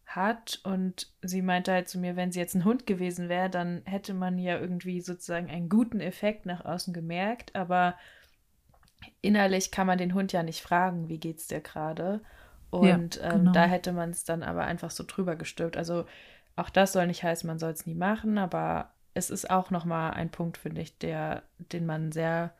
hat. 0.05 0.61
Und 0.65 1.11
sie 1.23 1.41
meinte 1.41 1.73
halt 1.73 1.89
zu 1.89 1.99
mir, 1.99 2.15
wenn 2.15 2.31
sie 2.31 2.41
jetzt 2.41 2.55
ein 2.55 2.67
Hund 2.67 2.87
gewesen 2.87 3.31
wäre, 3.31 3.49
dann 3.49 3.81
hätte 3.87 4.13
man 4.13 4.37
ja 4.37 4.59
irgendwie 4.59 5.01
sozusagen 5.01 5.49
einen 5.49 5.71
guten 5.71 6.01
Effekt 6.01 6.45
nach 6.45 6.67
außen 6.67 6.93
gemerkt, 6.93 7.57
aber 7.57 7.95
innerlich 9.23 9.71
kann 9.71 9.87
man 9.87 9.97
den 9.97 10.13
Hund 10.13 10.31
ja 10.35 10.43
nicht 10.43 10.61
fragen, 10.61 11.09
wie 11.09 11.19
geht's 11.19 11.47
dir 11.47 11.63
gerade? 11.63 12.21
Und 12.73 13.17
ja, 13.17 13.25
ähm, 13.25 13.31
genau. 13.31 13.51
ähm, 13.51 13.53
da 13.53 13.65
hätte 13.65 13.93
man 13.93 14.11
es 14.11 14.25
dann 14.25 14.43
aber 14.43 14.65
einfach 14.65 14.91
so 14.91 15.05
drüber 15.07 15.37
gestülpt. 15.37 15.77
Also 15.77 16.07
auch 16.57 16.71
das 16.71 16.95
soll 16.95 17.07
nicht 17.07 17.23
heißen, 17.23 17.47
man 17.47 17.59
soll 17.59 17.73
es 17.73 17.85
nie 17.85 17.95
machen, 17.95 18.39
aber 18.39 18.91
es 19.13 19.29
ist 19.29 19.51
auch 19.51 19.71
nochmal 19.71 20.13
ein 20.13 20.31
Punkt, 20.31 20.57
finde 20.57 20.81
ich, 20.81 20.97
der, 20.97 21.43
den 21.59 21.85
man 21.85 22.13
sehr 22.13 22.55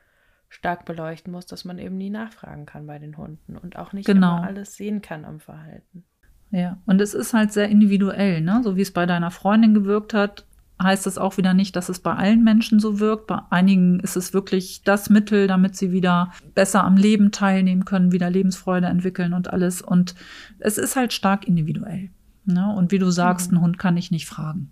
stark 0.51 0.85
beleuchten 0.85 1.33
muss, 1.33 1.47
dass 1.47 1.65
man 1.65 1.79
eben 1.79 1.97
nie 1.97 2.11
nachfragen 2.11 2.67
kann 2.67 2.87
bei 2.87 2.99
den 2.99 3.17
Hunden 3.17 3.57
und 3.57 3.77
auch 3.77 3.95
nicht 3.95 4.05
genau. 4.05 4.37
immer 4.37 4.47
alles 4.47 4.77
sehen 4.77 5.01
kann 5.01 5.25
am 5.25 5.41
Verhalten. 5.41 6.05
Ja, 6.51 6.77
und 6.85 7.01
es 7.01 7.15
ist 7.15 7.33
halt 7.33 7.51
sehr 7.51 7.71
individuell, 7.71 8.43
ne? 8.43 8.61
So 8.63 8.77
wie 8.77 8.83
es 8.83 8.93
bei 8.93 9.07
deiner 9.07 9.31
Freundin 9.31 9.73
gewirkt 9.73 10.13
hat, 10.13 10.45
heißt 10.83 11.07
das 11.07 11.19
auch 11.19 11.37
wieder 11.37 11.55
nicht, 11.55 11.77
dass 11.77 11.89
es 11.89 12.01
bei 12.01 12.15
allen 12.15 12.43
Menschen 12.43 12.81
so 12.81 13.01
wirkt. 13.01 13.27
Bei 13.27 13.41
einigen 13.51 14.01
ist 14.01 14.17
es 14.17 14.33
wirklich 14.33 14.83
das 14.83 15.11
Mittel, 15.11 15.47
damit 15.47 15.77
sie 15.77 15.93
wieder 15.93 16.33
besser 16.55 16.85
am 16.85 16.97
Leben 16.97 17.31
teilnehmen 17.31 17.85
können, 17.85 18.13
wieder 18.13 18.31
Lebensfreude 18.31 18.87
entwickeln 18.87 19.33
und 19.33 19.51
alles. 19.51 19.83
Und 19.83 20.15
es 20.59 20.79
ist 20.79 20.97
halt 20.97 21.13
stark 21.13 21.47
individuell. 21.47 22.11
Ne? 22.45 22.75
Und 22.75 22.93
wie 22.93 22.99
du 22.99 23.11
sagst, 23.11 23.51
mhm. 23.51 23.59
einen 23.59 23.65
Hund 23.65 23.79
kann 23.79 23.97
ich 23.97 24.11
nicht 24.11 24.27
fragen. 24.27 24.71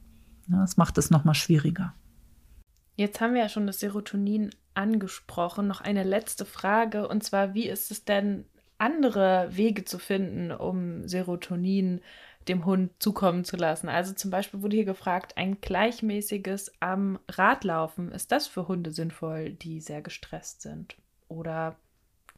Das 0.49 0.77
macht 0.77 0.99
es 0.99 1.11
nochmal 1.11 1.35
schwieriger. 1.35 1.95
Jetzt 2.97 3.21
haben 3.21 3.35
wir 3.35 3.41
ja 3.43 3.49
schon 3.49 3.67
das 3.67 3.81
Serotonin 3.81 4.51
angesprochen. 4.75 5.69
Noch 5.69 5.81
eine 5.81 6.03
letzte 6.03 6.45
Frage 6.45 7.09
und 7.09 7.23
zwar, 7.23 7.55
wie 7.55 7.69
ist 7.69 7.91
es 7.91 8.05
denn, 8.05 8.45
andere 8.81 9.49
Wege 9.51 9.85
zu 9.85 9.99
finden, 9.99 10.51
um 10.53 11.07
Serotonin 11.07 12.01
dem 12.51 12.65
Hund 12.65 12.91
zukommen 12.99 13.45
zu 13.45 13.57
lassen? 13.57 13.89
Also 13.89 14.13
zum 14.13 14.31
Beispiel 14.31 14.63
wurde 14.63 14.77
hier 14.77 14.85
gefragt, 14.85 15.37
ein 15.37 15.61
gleichmäßiges 15.61 16.73
am 16.81 17.19
Radlaufen, 17.29 18.13
ist 18.13 18.33
das 18.33 18.47
für 18.47 18.69
Hunde 18.69 18.91
sinnvoll, 18.93 19.51
die 19.51 19.81
sehr 19.81 20.03
gestresst 20.03 20.63
sind? 20.63 20.97
Oder 21.29 21.77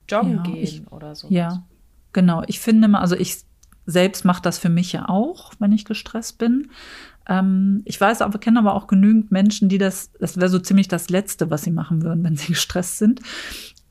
joggen 0.08 0.36
ja, 0.36 0.42
gehen 0.42 0.56
ich, 0.62 0.92
oder 0.92 1.14
so? 1.14 1.28
Ja, 1.30 1.64
genau. 2.12 2.42
Ich 2.46 2.60
finde 2.60 2.88
mal, 2.88 3.00
also 3.00 3.16
ich 3.16 3.44
selbst 3.86 4.24
mache 4.24 4.42
das 4.42 4.58
für 4.58 4.68
mich 4.68 4.92
ja 4.92 5.08
auch, 5.08 5.52
wenn 5.58 5.72
ich 5.72 5.84
gestresst 5.84 6.38
bin. 6.38 6.70
Ähm, 7.26 7.82
ich 7.84 8.00
weiß 8.00 8.22
aber, 8.22 8.38
kenne 8.38 8.58
aber 8.58 8.74
auch 8.74 8.86
genügend 8.86 9.32
Menschen, 9.32 9.68
die 9.68 9.78
das, 9.78 10.12
das 10.20 10.36
wäre 10.36 10.48
so 10.48 10.58
ziemlich 10.58 10.88
das 10.88 11.10
Letzte, 11.10 11.50
was 11.50 11.62
sie 11.62 11.70
machen 11.70 12.02
würden, 12.02 12.22
wenn 12.22 12.36
sie 12.36 12.48
gestresst 12.52 12.98
sind. 12.98 13.20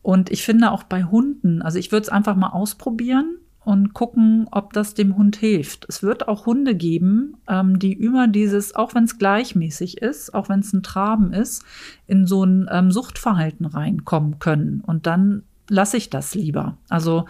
Und 0.02 0.32
ich 0.32 0.44
finde 0.44 0.72
auch 0.72 0.84
bei 0.84 1.04
Hunden, 1.04 1.62
also 1.62 1.78
ich 1.78 1.92
würde 1.92 2.04
es 2.04 2.10
einfach 2.10 2.36
mal 2.36 2.50
ausprobieren 2.50 3.38
und 3.64 3.94
gucken, 3.94 4.48
ob 4.52 4.74
das 4.74 4.96
dem 4.96 5.16
Hund 5.18 5.36
hilft. 5.36 5.86
Es 5.88 6.02
wird 6.02 6.28
auch 6.28 6.46
Hunde 6.46 6.76
geben, 6.76 7.38
ähm, 7.48 7.78
die 7.78 7.94
über 7.94 8.28
dieses, 8.28 8.76
auch 8.76 8.96
wenn 8.96 9.04
es 9.04 9.20
gleichmäßig 9.20 10.02
ist, 10.02 10.34
auch 10.34 10.50
wenn 10.50 10.62
es 10.62 10.74
ein 10.74 10.84
Traben 10.84 11.32
ist, 11.32 11.64
in 12.08 12.26
so 12.26 12.44
ein 12.44 12.68
ähm, 12.72 12.92
Suchtverhalten 12.92 13.68
reinkommen 13.68 14.40
können. 14.40 14.82
Und 14.86 15.06
dann 15.06 15.44
lasse 15.70 15.98
ich 15.98 16.10
das 16.10 16.34
lieber. 16.34 16.78
Also 16.90 17.26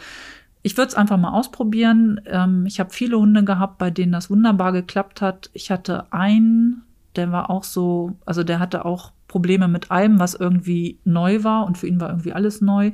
ich 0.63 0.77
würde 0.77 0.89
es 0.89 0.95
einfach 0.95 1.17
mal 1.17 1.31
ausprobieren. 1.31 2.21
Ähm, 2.25 2.65
ich 2.65 2.79
habe 2.79 2.91
viele 2.91 3.19
Hunde 3.19 3.43
gehabt, 3.43 3.77
bei 3.77 3.91
denen 3.91 4.13
das 4.13 4.29
wunderbar 4.29 4.71
geklappt 4.71 5.21
hat. 5.21 5.49
Ich 5.53 5.69
hatte 5.69 6.11
einen, 6.13 6.83
der 7.17 7.31
war 7.33 7.49
auch 7.49 7.63
so, 7.63 8.17
also 8.25 8.43
der 8.43 8.59
hatte 8.59 8.85
auch 8.85 9.11
Probleme 9.27 9.67
mit 9.67 9.91
allem, 9.91 10.19
was 10.19 10.33
irgendwie 10.33 10.99
neu 11.03 11.43
war 11.43 11.65
und 11.65 11.77
für 11.77 11.87
ihn 11.87 11.99
war 11.99 12.09
irgendwie 12.09 12.33
alles 12.33 12.61
neu. 12.61 12.91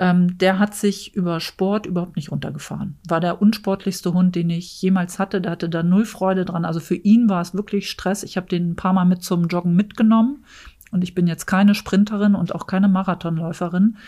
Ähm, 0.00 0.38
der 0.38 0.58
hat 0.58 0.74
sich 0.74 1.14
über 1.14 1.40
Sport 1.40 1.84
überhaupt 1.84 2.16
nicht 2.16 2.32
runtergefahren. 2.32 2.96
War 3.06 3.20
der 3.20 3.42
unsportlichste 3.42 4.14
Hund, 4.14 4.34
den 4.34 4.48
ich 4.48 4.80
jemals 4.80 5.18
hatte. 5.18 5.42
Der 5.42 5.52
hatte 5.52 5.68
da 5.68 5.82
null 5.82 6.06
Freude 6.06 6.46
dran. 6.46 6.64
Also 6.64 6.80
für 6.80 6.94
ihn 6.94 7.28
war 7.28 7.42
es 7.42 7.52
wirklich 7.52 7.90
Stress. 7.90 8.22
Ich 8.22 8.38
habe 8.38 8.48
den 8.48 8.70
ein 8.70 8.76
paar 8.76 8.94
Mal 8.94 9.04
mit 9.04 9.22
zum 9.22 9.46
Joggen 9.46 9.76
mitgenommen. 9.76 10.42
Und 10.90 11.04
ich 11.04 11.14
bin 11.14 11.26
jetzt 11.26 11.46
keine 11.46 11.74
Sprinterin 11.74 12.34
und 12.34 12.54
auch 12.54 12.66
keine 12.66 12.88
Marathonläuferin. 12.88 13.98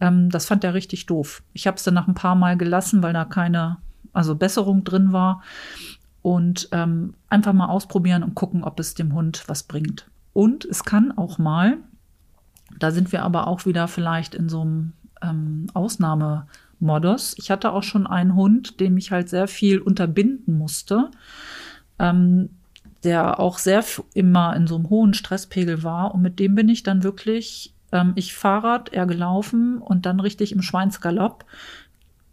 Ähm, 0.00 0.30
das 0.30 0.46
fand 0.46 0.64
er 0.64 0.72
richtig 0.72 1.04
doof. 1.04 1.42
Ich 1.52 1.66
habe 1.66 1.76
es 1.76 1.84
dann 1.84 1.94
nach 1.94 2.08
ein 2.08 2.14
paar 2.14 2.34
Mal 2.34 2.56
gelassen, 2.56 3.02
weil 3.02 3.12
da 3.12 3.26
keine 3.26 3.76
also 4.14 4.34
Besserung 4.34 4.82
drin 4.82 5.12
war. 5.12 5.42
Und 6.22 6.70
ähm, 6.72 7.12
einfach 7.28 7.52
mal 7.52 7.68
ausprobieren 7.68 8.22
und 8.22 8.34
gucken, 8.34 8.64
ob 8.64 8.80
es 8.80 8.94
dem 8.94 9.12
Hund 9.12 9.44
was 9.46 9.64
bringt. 9.64 10.06
Und 10.32 10.64
es 10.64 10.84
kann 10.84 11.12
auch 11.12 11.36
mal, 11.36 11.76
da 12.78 12.90
sind 12.92 13.12
wir 13.12 13.24
aber 13.24 13.46
auch 13.46 13.66
wieder 13.66 13.88
vielleicht 13.88 14.34
in 14.34 14.48
so 14.48 14.62
einem 14.62 14.94
ähm, 15.24 15.66
Ausnahmemodus. 15.74 17.34
Ich 17.38 17.50
hatte 17.50 17.72
auch 17.72 17.82
schon 17.82 18.06
einen 18.06 18.34
Hund, 18.34 18.80
dem 18.80 18.96
ich 18.96 19.10
halt 19.10 19.28
sehr 19.28 19.48
viel 19.48 19.80
unterbinden 19.80 20.58
musste, 20.58 21.10
ähm, 21.98 22.50
der 23.02 23.40
auch 23.40 23.58
sehr 23.58 23.84
immer 24.14 24.54
in 24.56 24.66
so 24.66 24.76
einem 24.76 24.90
hohen 24.90 25.14
Stresspegel 25.14 25.82
war. 25.82 26.14
Und 26.14 26.22
mit 26.22 26.38
dem 26.38 26.54
bin 26.54 26.68
ich 26.68 26.82
dann 26.82 27.02
wirklich 27.02 27.74
ähm, 27.94 28.12
ich 28.16 28.34
Fahrrad, 28.34 28.92
er 28.92 29.06
gelaufen 29.06 29.78
und 29.78 30.04
dann 30.04 30.20
richtig 30.20 30.52
im 30.52 30.60
Schweinsgalopp 30.60 31.46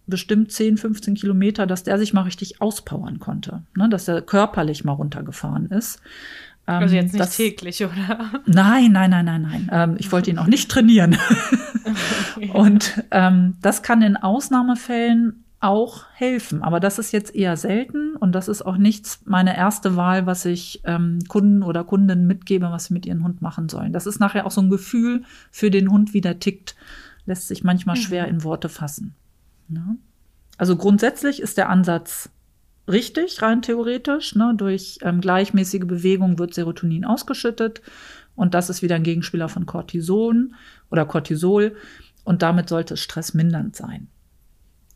bestimmt 0.07 0.51
10, 0.51 0.77
15 0.77 1.15
Kilometer, 1.15 1.65
dass 1.67 1.83
der 1.83 1.97
sich 1.97 2.11
mal 2.11 2.23
richtig 2.23 2.59
auspowern 2.59 3.19
konnte, 3.19 3.61
ne? 3.77 3.87
dass 3.87 4.07
er 4.07 4.21
körperlich 4.21 4.83
mal 4.83 4.93
runtergefahren 4.93 5.67
ist. 5.67 6.01
Ähm, 6.67 6.75
also 6.75 6.95
jetzt 6.95 7.13
nicht 7.13 7.23
das, 7.23 7.37
täglich, 7.37 7.83
oder? 7.85 8.31
Nein, 8.45 8.91
nein, 8.91 9.11
nein, 9.11 9.25
nein, 9.25 9.41
nein. 9.43 9.69
Ähm, 9.71 9.95
ich 9.99 10.11
wollte 10.11 10.31
ihn 10.31 10.39
auch 10.39 10.47
nicht 10.47 10.69
trainieren. 10.69 11.17
Und 12.53 13.03
ähm, 13.11 13.57
das 13.61 13.83
kann 13.83 14.01
in 14.01 14.17
Ausnahmefällen 14.17 15.43
auch 15.61 16.05
helfen. 16.13 16.63
Aber 16.63 16.79
das 16.79 16.97
ist 16.97 17.11
jetzt 17.11 17.35
eher 17.35 17.55
selten 17.55 18.15
und 18.15 18.33
das 18.33 18.47
ist 18.47 18.63
auch 18.63 18.77
nichts 18.77 19.21
meine 19.25 19.55
erste 19.55 19.95
Wahl, 19.95 20.25
was 20.25 20.43
ich 20.45 20.81
ähm, 20.85 21.19
Kunden 21.27 21.61
oder 21.61 21.83
Kundinnen 21.83 22.25
mitgebe, 22.25 22.71
was 22.71 22.85
sie 22.85 22.95
mit 22.95 23.05
ihrem 23.05 23.23
Hund 23.23 23.43
machen 23.43 23.69
sollen. 23.69 23.93
Das 23.93 24.07
ist 24.07 24.19
nachher 24.19 24.47
auch 24.47 24.51
so 24.51 24.61
ein 24.61 24.71
Gefühl 24.71 25.23
für 25.51 25.69
den 25.69 25.91
Hund, 25.91 26.15
wie 26.15 26.21
der 26.21 26.39
tickt. 26.39 26.75
Lässt 27.27 27.47
sich 27.47 27.63
manchmal 27.63 27.95
mhm. 27.95 28.01
schwer 28.01 28.27
in 28.27 28.43
Worte 28.43 28.69
fassen. 28.69 29.13
Ne? 29.67 29.97
Also 30.57 30.75
grundsätzlich 30.75 31.39
ist 31.39 31.57
der 31.57 31.69
Ansatz 31.69 32.31
richtig, 32.87 33.43
rein 33.43 33.61
theoretisch. 33.61 34.35
Ne? 34.35 34.53
Durch 34.57 34.97
ähm, 35.03 35.21
gleichmäßige 35.21 35.85
Bewegung 35.85 36.39
wird 36.39 36.55
Serotonin 36.55 37.05
ausgeschüttet 37.05 37.83
und 38.41 38.55
das 38.55 38.71
ist 38.71 38.81
wieder 38.81 38.95
ein 38.95 39.03
Gegenspieler 39.03 39.49
von 39.49 39.67
Cortison 39.67 40.55
oder 40.89 41.05
Cortisol 41.05 41.75
und 42.23 42.41
damit 42.41 42.69
sollte 42.69 42.95
es 42.95 42.99
stressmindernd 42.99 43.75
sein. 43.75 44.07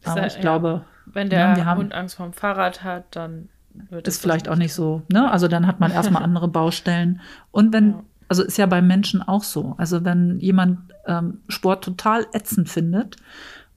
Aber 0.03 0.21
ja, 0.21 0.25
ich 0.25 0.39
glaube, 0.39 0.83
wenn 1.05 1.29
der 1.29 1.55
ja, 1.55 1.75
Hund 1.75 1.93
Angst 1.93 2.15
vorm 2.15 2.33
Fahrrad 2.33 2.83
hat, 2.83 3.15
dann 3.15 3.49
wird 3.91 4.07
es 4.07 4.17
vielleicht 4.17 4.49
auch 4.49 4.55
nicht 4.55 4.73
so. 4.73 5.03
Ne? 5.11 5.29
Also 5.31 5.47
dann 5.47 5.67
hat 5.67 5.79
man 5.79 5.91
erstmal 5.99 6.23
andere 6.23 6.47
Baustellen. 6.47 7.21
Und 7.51 7.71
wenn, 7.71 7.91
ja. 7.91 8.03
also 8.29 8.41
ist 8.43 8.57
ja 8.57 8.65
beim 8.65 8.87
Menschen 8.87 9.21
auch 9.21 9.43
so. 9.43 9.75
Also 9.77 10.03
wenn 10.03 10.39
jemand 10.39 10.79
ähm, 11.05 11.41
Sport 11.47 11.83
total 11.83 12.25
ätzend 12.33 12.67
findet 12.67 13.17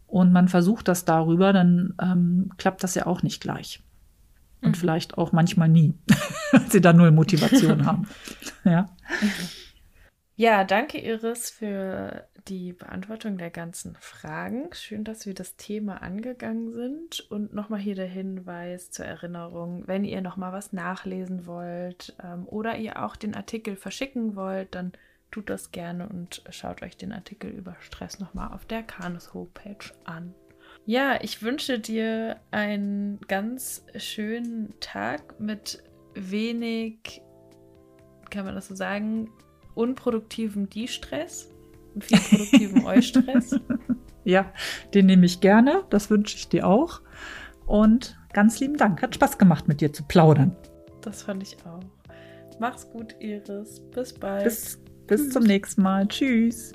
und 0.06 0.32
man 0.32 0.48
versucht 0.48 0.88
das 0.88 1.04
darüber, 1.04 1.52
dann 1.52 1.92
ähm, 2.00 2.52
klappt 2.56 2.82
das 2.82 2.94
ja 2.94 3.04
auch 3.04 3.22
nicht 3.22 3.42
gleich. 3.42 3.82
Und 4.60 4.70
mhm. 4.70 4.74
vielleicht 4.74 5.18
auch 5.18 5.32
manchmal 5.32 5.68
nie, 5.68 5.94
weil 6.52 6.70
sie 6.70 6.80
da 6.80 6.92
null 6.92 7.10
Motivation 7.10 7.86
haben. 7.86 8.08
Ja. 8.64 8.88
Ja, 10.36 10.62
danke 10.62 10.98
Iris 10.98 11.50
für 11.50 12.28
die 12.46 12.72
Beantwortung 12.72 13.38
der 13.38 13.50
ganzen 13.50 13.96
Fragen. 14.00 14.70
Schön, 14.72 15.02
dass 15.02 15.26
wir 15.26 15.34
das 15.34 15.56
Thema 15.56 16.00
angegangen 16.00 16.72
sind. 16.72 17.28
Und 17.28 17.54
nochmal 17.54 17.80
hier 17.80 17.96
der 17.96 18.06
Hinweis 18.06 18.92
zur 18.92 19.04
Erinnerung, 19.04 19.82
wenn 19.86 20.04
ihr 20.04 20.20
nochmal 20.20 20.52
was 20.52 20.72
nachlesen 20.72 21.46
wollt 21.46 22.16
ähm, 22.22 22.46
oder 22.46 22.76
ihr 22.76 23.04
auch 23.04 23.16
den 23.16 23.34
Artikel 23.34 23.74
verschicken 23.74 24.36
wollt, 24.36 24.76
dann 24.76 24.92
tut 25.32 25.50
das 25.50 25.72
gerne 25.72 26.08
und 26.08 26.42
schaut 26.50 26.82
euch 26.82 26.96
den 26.96 27.12
Artikel 27.12 27.50
über 27.50 27.76
Stress 27.80 28.20
nochmal 28.20 28.52
auf 28.52 28.64
der 28.64 28.84
Kanus 28.84 29.34
Homepage 29.34 29.92
an. 30.04 30.34
Ja, 30.88 31.18
ich 31.20 31.42
wünsche 31.42 31.78
dir 31.78 32.38
einen 32.50 33.20
ganz 33.28 33.84
schönen 33.96 34.72
Tag 34.80 35.38
mit 35.38 35.82
wenig, 36.14 37.20
kann 38.30 38.46
man 38.46 38.54
das 38.54 38.68
so 38.68 38.74
sagen, 38.74 39.28
unproduktivem 39.74 40.70
De-Stress 40.70 41.50
und 41.94 42.06
viel 42.06 42.18
produktiven 42.18 42.86
Eustress. 42.86 43.60
Ja, 44.24 44.50
den 44.94 45.04
nehme 45.04 45.26
ich 45.26 45.40
gerne. 45.40 45.84
Das 45.90 46.08
wünsche 46.08 46.38
ich 46.38 46.48
dir 46.48 46.66
auch. 46.66 47.02
Und 47.66 48.18
ganz 48.32 48.58
lieben 48.58 48.78
Dank. 48.78 49.02
Hat 49.02 49.14
Spaß 49.14 49.36
gemacht, 49.36 49.68
mit 49.68 49.82
dir 49.82 49.92
zu 49.92 50.04
plaudern. 50.04 50.56
Das 51.02 51.20
fand 51.20 51.42
ich 51.42 51.58
auch. 51.66 51.80
Mach's 52.60 52.88
gut, 52.88 53.14
Iris. 53.20 53.82
Bis 53.94 54.14
bald. 54.14 54.44
Bis, 54.44 54.82
bis 55.06 55.28
zum 55.28 55.42
nächsten 55.42 55.82
Mal. 55.82 56.08
Tschüss. 56.08 56.72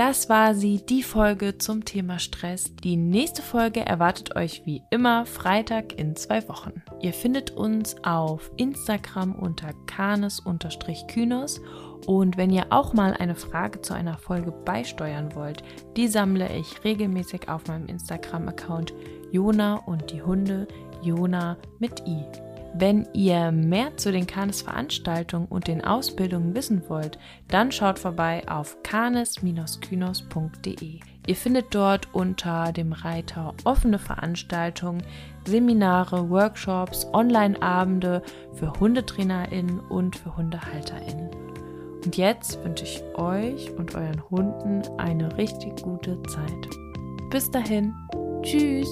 Das 0.00 0.30
war 0.30 0.54
sie, 0.54 0.78
die 0.78 1.02
Folge 1.02 1.58
zum 1.58 1.84
Thema 1.84 2.18
Stress. 2.18 2.74
Die 2.76 2.96
nächste 2.96 3.42
Folge 3.42 3.80
erwartet 3.80 4.34
euch 4.34 4.62
wie 4.64 4.80
immer 4.88 5.26
Freitag 5.26 5.98
in 5.98 6.16
zwei 6.16 6.48
Wochen. 6.48 6.82
Ihr 7.02 7.12
findet 7.12 7.50
uns 7.50 7.96
auf 8.02 8.50
Instagram 8.56 9.34
unter 9.34 9.74
kanes-kynos 9.84 11.60
und 12.06 12.38
wenn 12.38 12.48
ihr 12.48 12.68
auch 12.70 12.94
mal 12.94 13.12
eine 13.12 13.34
Frage 13.34 13.82
zu 13.82 13.92
einer 13.92 14.16
Folge 14.16 14.52
beisteuern 14.52 15.34
wollt, 15.34 15.62
die 15.98 16.08
sammle 16.08 16.48
ich 16.56 16.82
regelmäßig 16.82 17.50
auf 17.50 17.66
meinem 17.66 17.84
Instagram-Account 17.84 18.94
Jona 19.32 19.74
und 19.84 20.12
die 20.12 20.22
Hunde 20.22 20.66
Jona 21.02 21.58
mit 21.78 22.00
I. 22.06 22.24
Wenn 22.72 23.08
ihr 23.12 23.50
mehr 23.50 23.96
zu 23.96 24.12
den 24.12 24.26
Kanes-Veranstaltungen 24.26 25.48
und 25.48 25.66
den 25.66 25.84
Ausbildungen 25.84 26.54
wissen 26.54 26.82
wollt, 26.88 27.18
dann 27.48 27.72
schaut 27.72 27.98
vorbei 27.98 28.42
auf 28.48 28.80
kanes-kynos.de. 28.82 31.00
Ihr 31.26 31.36
findet 31.36 31.74
dort 31.74 32.08
unter 32.12 32.72
dem 32.72 32.92
Reiter 32.92 33.54
offene 33.64 33.98
Veranstaltungen, 33.98 35.02
Seminare, 35.46 36.30
Workshops, 36.30 37.06
Online-Abende 37.12 38.22
für 38.54 38.72
HundetrainerInnen 38.78 39.80
und 39.80 40.16
für 40.16 40.36
HundehalterInnen. 40.36 41.30
Und 42.04 42.16
jetzt 42.16 42.62
wünsche 42.64 42.84
ich 42.84 43.02
euch 43.14 43.70
und 43.72 43.94
euren 43.94 44.22
Hunden 44.30 44.82
eine 44.98 45.36
richtig 45.36 45.82
gute 45.82 46.22
Zeit. 46.24 46.68
Bis 47.30 47.50
dahin, 47.50 47.94
tschüss! 48.42 48.88